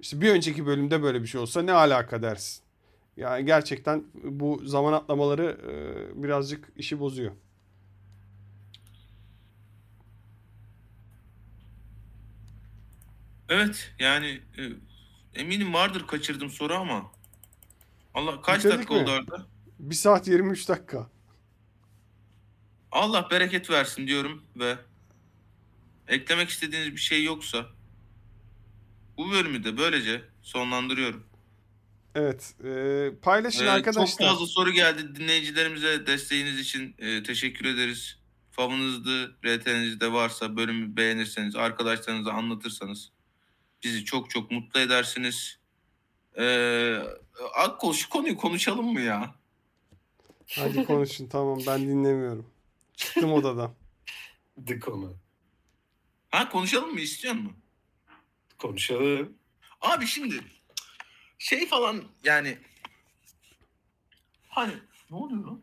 işte 0.00 0.20
bir 0.20 0.30
önceki 0.30 0.66
bölümde 0.66 1.02
böyle 1.02 1.22
bir 1.22 1.26
şey 1.26 1.40
olsa 1.40 1.62
ne 1.62 1.72
alaka 1.72 2.22
dersin? 2.22 2.62
Yani 3.16 3.44
gerçekten 3.46 4.04
bu 4.24 4.60
zaman 4.64 4.92
atlamaları 4.92 5.58
e, 6.16 6.22
birazcık 6.22 6.68
işi 6.76 7.00
bozuyor. 7.00 7.32
Evet 13.48 13.92
yani 13.98 14.40
e, 14.58 14.62
eminim 15.40 15.74
vardır 15.74 16.06
kaçırdım 16.06 16.50
soru 16.50 16.74
ama 16.74 17.12
Allah 18.14 18.42
kaç 18.42 18.58
Bitirdik 18.58 18.78
dakika 18.78 18.94
mi? 18.94 19.00
oldu 19.00 19.10
orada? 19.10 19.46
1 19.78 19.94
saat 19.94 20.28
23 20.28 20.68
dakika. 20.68 21.10
Allah 22.92 23.28
bereket 23.30 23.70
versin 23.70 24.06
diyorum 24.06 24.42
ve 24.56 24.76
eklemek 26.08 26.48
istediğiniz 26.48 26.92
bir 26.92 27.00
şey 27.00 27.24
yoksa 27.24 27.66
bu 29.16 29.30
bölümü 29.30 29.64
de 29.64 29.78
böylece 29.78 30.22
sonlandırıyorum. 30.42 31.26
Evet. 32.14 32.54
E, 32.64 33.10
paylaşın 33.22 33.66
ee, 33.66 33.70
arkadaşlar. 33.70 34.06
Çok 34.06 34.18
fazla 34.18 34.46
soru 34.46 34.70
geldi. 34.70 35.16
Dinleyicilerimize 35.16 36.06
desteğiniz 36.06 36.60
için 36.60 36.94
e, 36.98 37.22
teşekkür 37.22 37.64
ederiz. 37.64 38.18
Favınızda, 38.50 39.30
RT'nizde 39.46 40.12
varsa 40.12 40.56
bölümü 40.56 40.96
beğenirseniz, 40.96 41.56
arkadaşlarınıza 41.56 42.32
anlatırsanız 42.32 43.12
bizi 43.84 44.04
çok 44.04 44.30
çok 44.30 44.50
mutlu 44.50 44.80
edersiniz. 44.80 45.58
Ee, 46.38 46.98
Akkol 47.54 47.92
şu 47.92 48.08
konuyu 48.08 48.36
konuşalım 48.36 48.92
mı 48.92 49.00
ya? 49.00 49.34
Hadi 50.50 50.84
konuşun 50.84 51.28
tamam 51.28 51.60
ben 51.66 51.80
dinlemiyorum. 51.80 52.50
Çıktım 52.96 53.32
odadan. 53.32 53.74
The 54.66 54.78
konu. 54.78 55.16
Ha 56.30 56.48
konuşalım 56.48 56.92
mı 56.92 57.00
istiyor 57.00 57.34
musun? 57.34 57.56
Konuşalım. 58.58 59.32
Abi 59.80 60.06
şimdi 60.06 60.40
şey 61.38 61.68
falan 61.68 62.04
yani 62.24 62.58
hani 64.48 64.72
ne 65.10 65.16
oluyor 65.16 65.44
lan? 65.44 65.62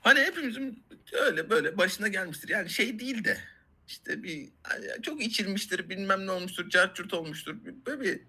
Hani 0.00 0.20
hepimizin 0.20 0.84
öyle 1.12 1.50
böyle 1.50 1.78
başına 1.78 2.08
gelmiştir. 2.08 2.48
Yani 2.48 2.70
şey 2.70 2.98
değil 2.98 3.24
de 3.24 3.40
işte 3.88 4.22
bir 4.22 4.48
hani 4.62 5.02
çok 5.02 5.22
içilmiştir 5.22 5.88
bilmem 5.88 6.26
ne 6.26 6.30
olmuştur 6.30 6.70
carçurt 6.70 7.14
olmuştur. 7.14 7.56
Böyle 7.86 8.00
bir 8.00 8.20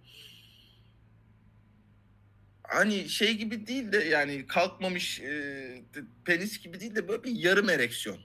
hani 2.72 3.10
şey 3.10 3.38
gibi 3.38 3.68
değil 3.68 3.91
de 3.91 3.98
yani 3.98 4.48
kalkmamış 4.48 5.19
e, 5.19 5.84
penis 6.26 6.60
gibi 6.60 6.80
değil 6.80 6.95
de 6.95 7.07
böyle 7.07 7.23
bir 7.23 7.31
yarım 7.31 7.69
ereksiyon. 7.69 8.19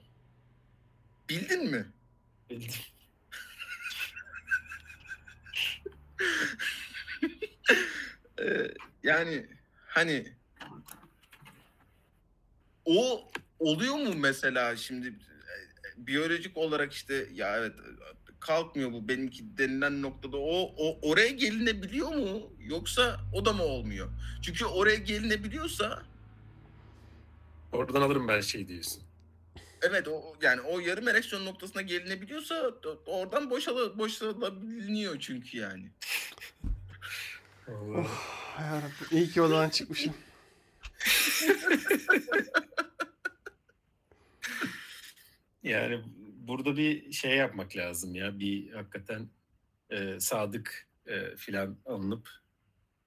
Bildin 1.29 1.71
mi? 1.71 1.85
Bildim. 2.49 2.81
Ee, 8.41 8.71
yani 9.03 9.45
hani 9.87 10.33
o 12.85 13.31
oluyor 13.59 13.95
mu 13.95 14.13
mesela 14.15 14.75
şimdi 14.75 15.07
e, 15.07 16.07
biyolojik 16.07 16.57
olarak 16.57 16.93
işte 16.93 17.27
ya 17.33 17.57
evet 17.57 17.75
kalkmıyor 18.47 18.91
bu 18.93 19.07
benimki 19.07 19.57
denilen 19.57 20.01
noktada 20.01 20.37
o, 20.37 20.73
o 20.77 21.09
oraya 21.09 21.29
gelinebiliyor 21.29 22.09
mu 22.09 22.53
yoksa 22.59 23.19
o 23.33 23.45
da 23.45 23.53
mı 23.53 23.63
olmuyor? 23.63 24.09
Çünkü 24.41 24.65
oraya 24.65 24.95
gelinebiliyorsa 24.95 26.03
Oradan 27.71 28.01
alırım 28.01 28.27
ben 28.27 28.41
şey 28.41 28.67
diyorsun. 28.67 29.03
evet 29.81 30.07
o 30.07 30.35
yani 30.41 30.61
o 30.61 30.79
yarım 30.79 31.07
ereksiyon 31.07 31.45
noktasına 31.45 31.81
gelinebiliyorsa 31.81 32.71
oradan 33.05 33.49
boşala, 33.49 33.97
boşalabiliyor 33.99 35.19
çünkü 35.19 35.57
yani. 35.57 35.91
Allah. 37.67 38.07
Yarabbim, 38.59 39.07
iyi 39.11 39.29
ki 39.29 39.41
odadan 39.41 39.69
çıkmışım. 39.69 40.13
Yani 45.63 46.01
burada 46.47 46.77
bir 46.77 47.11
şey 47.11 47.35
yapmak 47.35 47.75
lazım 47.75 48.15
ya. 48.15 48.39
Bir 48.39 48.71
hakikaten 48.71 49.29
e, 49.89 50.19
sadık 50.19 50.87
e, 51.05 51.35
filan 51.35 51.77
alınıp 51.85 52.29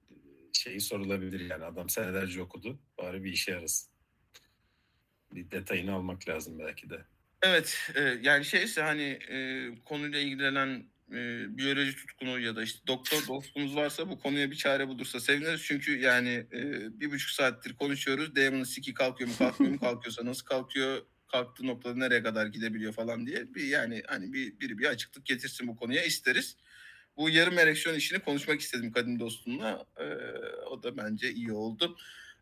e, 0.09 0.15
şeyi 0.53 0.81
sorulabilir 0.81 1.49
yani. 1.49 1.65
Adam 1.65 1.89
senelerce 1.89 2.41
okudu. 2.41 2.79
Bari 2.97 3.23
bir 3.23 3.31
işe 3.31 3.51
yarasın. 3.51 3.91
Bir 5.31 5.51
detayını 5.51 5.93
almak 5.93 6.29
lazım 6.29 6.59
belki 6.59 6.89
de. 6.89 7.05
Evet, 7.41 7.91
e, 7.95 8.01
yani 8.01 8.45
şeyse 8.45 8.81
hani 8.81 9.19
e, 9.29 9.67
konuyla 9.85 10.19
ilgilenen 10.19 10.85
e, 11.11 11.45
biyoloji 11.57 11.95
tutkunu 11.95 12.39
ya 12.39 12.55
da 12.55 12.63
işte 12.63 12.87
doktor 12.87 13.27
dostumuz 13.27 13.75
varsa 13.75 14.09
bu 14.09 14.19
konuya 14.19 14.51
bir 14.51 14.55
çare 14.55 14.87
bulursa 14.87 15.19
seviniriz. 15.19 15.63
Çünkü 15.63 15.99
yani 15.99 16.47
e, 16.53 16.61
bir 16.99 17.11
buçuk 17.11 17.29
saattir 17.29 17.75
konuşuyoruz. 17.75 18.35
Damon'ın 18.35 18.63
siki 18.63 18.93
kalkıyor 18.93 19.29
mu 19.29 19.35
kalkmıyor 19.37 19.73
mu 19.73 19.79
kalkıyorsa 19.79 20.25
nasıl 20.25 20.45
kalkıyor 20.45 21.01
kalktığı 21.31 21.67
noktada 21.67 21.95
nereye 21.95 22.23
kadar 22.23 22.45
gidebiliyor 22.45 22.93
falan 22.93 23.25
diye 23.25 23.53
bir 23.53 23.63
yani 23.63 24.03
hani 24.07 24.33
bir 24.33 24.59
biri 24.59 24.77
bir 24.77 24.85
açıklık 24.85 25.25
getirsin 25.25 25.67
bu 25.67 25.75
konuya 25.75 26.03
isteriz. 26.03 26.57
Bu 27.17 27.29
yarım 27.29 27.59
ereksiyon 27.59 27.95
işini 27.95 28.19
konuşmak 28.19 28.61
istedim 28.61 28.91
kadın 28.91 29.19
dostumla. 29.19 29.85
E, 29.97 30.05
o 30.65 30.83
da 30.83 30.97
bence 30.97 31.31
iyi 31.31 31.51
oldu. 31.51 31.97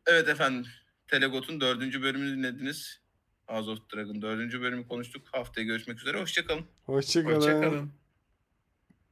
Evet 0.07 0.27
efendim 0.27 0.65
Telegot'un 1.07 1.61
dördüncü 1.61 2.01
bölümünü 2.01 2.37
dinlediniz. 2.37 2.99
House 3.47 3.71
of 3.71 3.79
Dragon 3.93 4.21
dördüncü 4.21 4.61
bölümü 4.61 4.87
konuştuk. 4.87 5.27
Haftaya 5.31 5.67
görüşmek 5.67 5.99
üzere. 5.99 6.21
Hoşçakalın. 6.21 6.65
Hoşçakalın. 6.85 7.35
Hoşçakalın. 7.35 7.98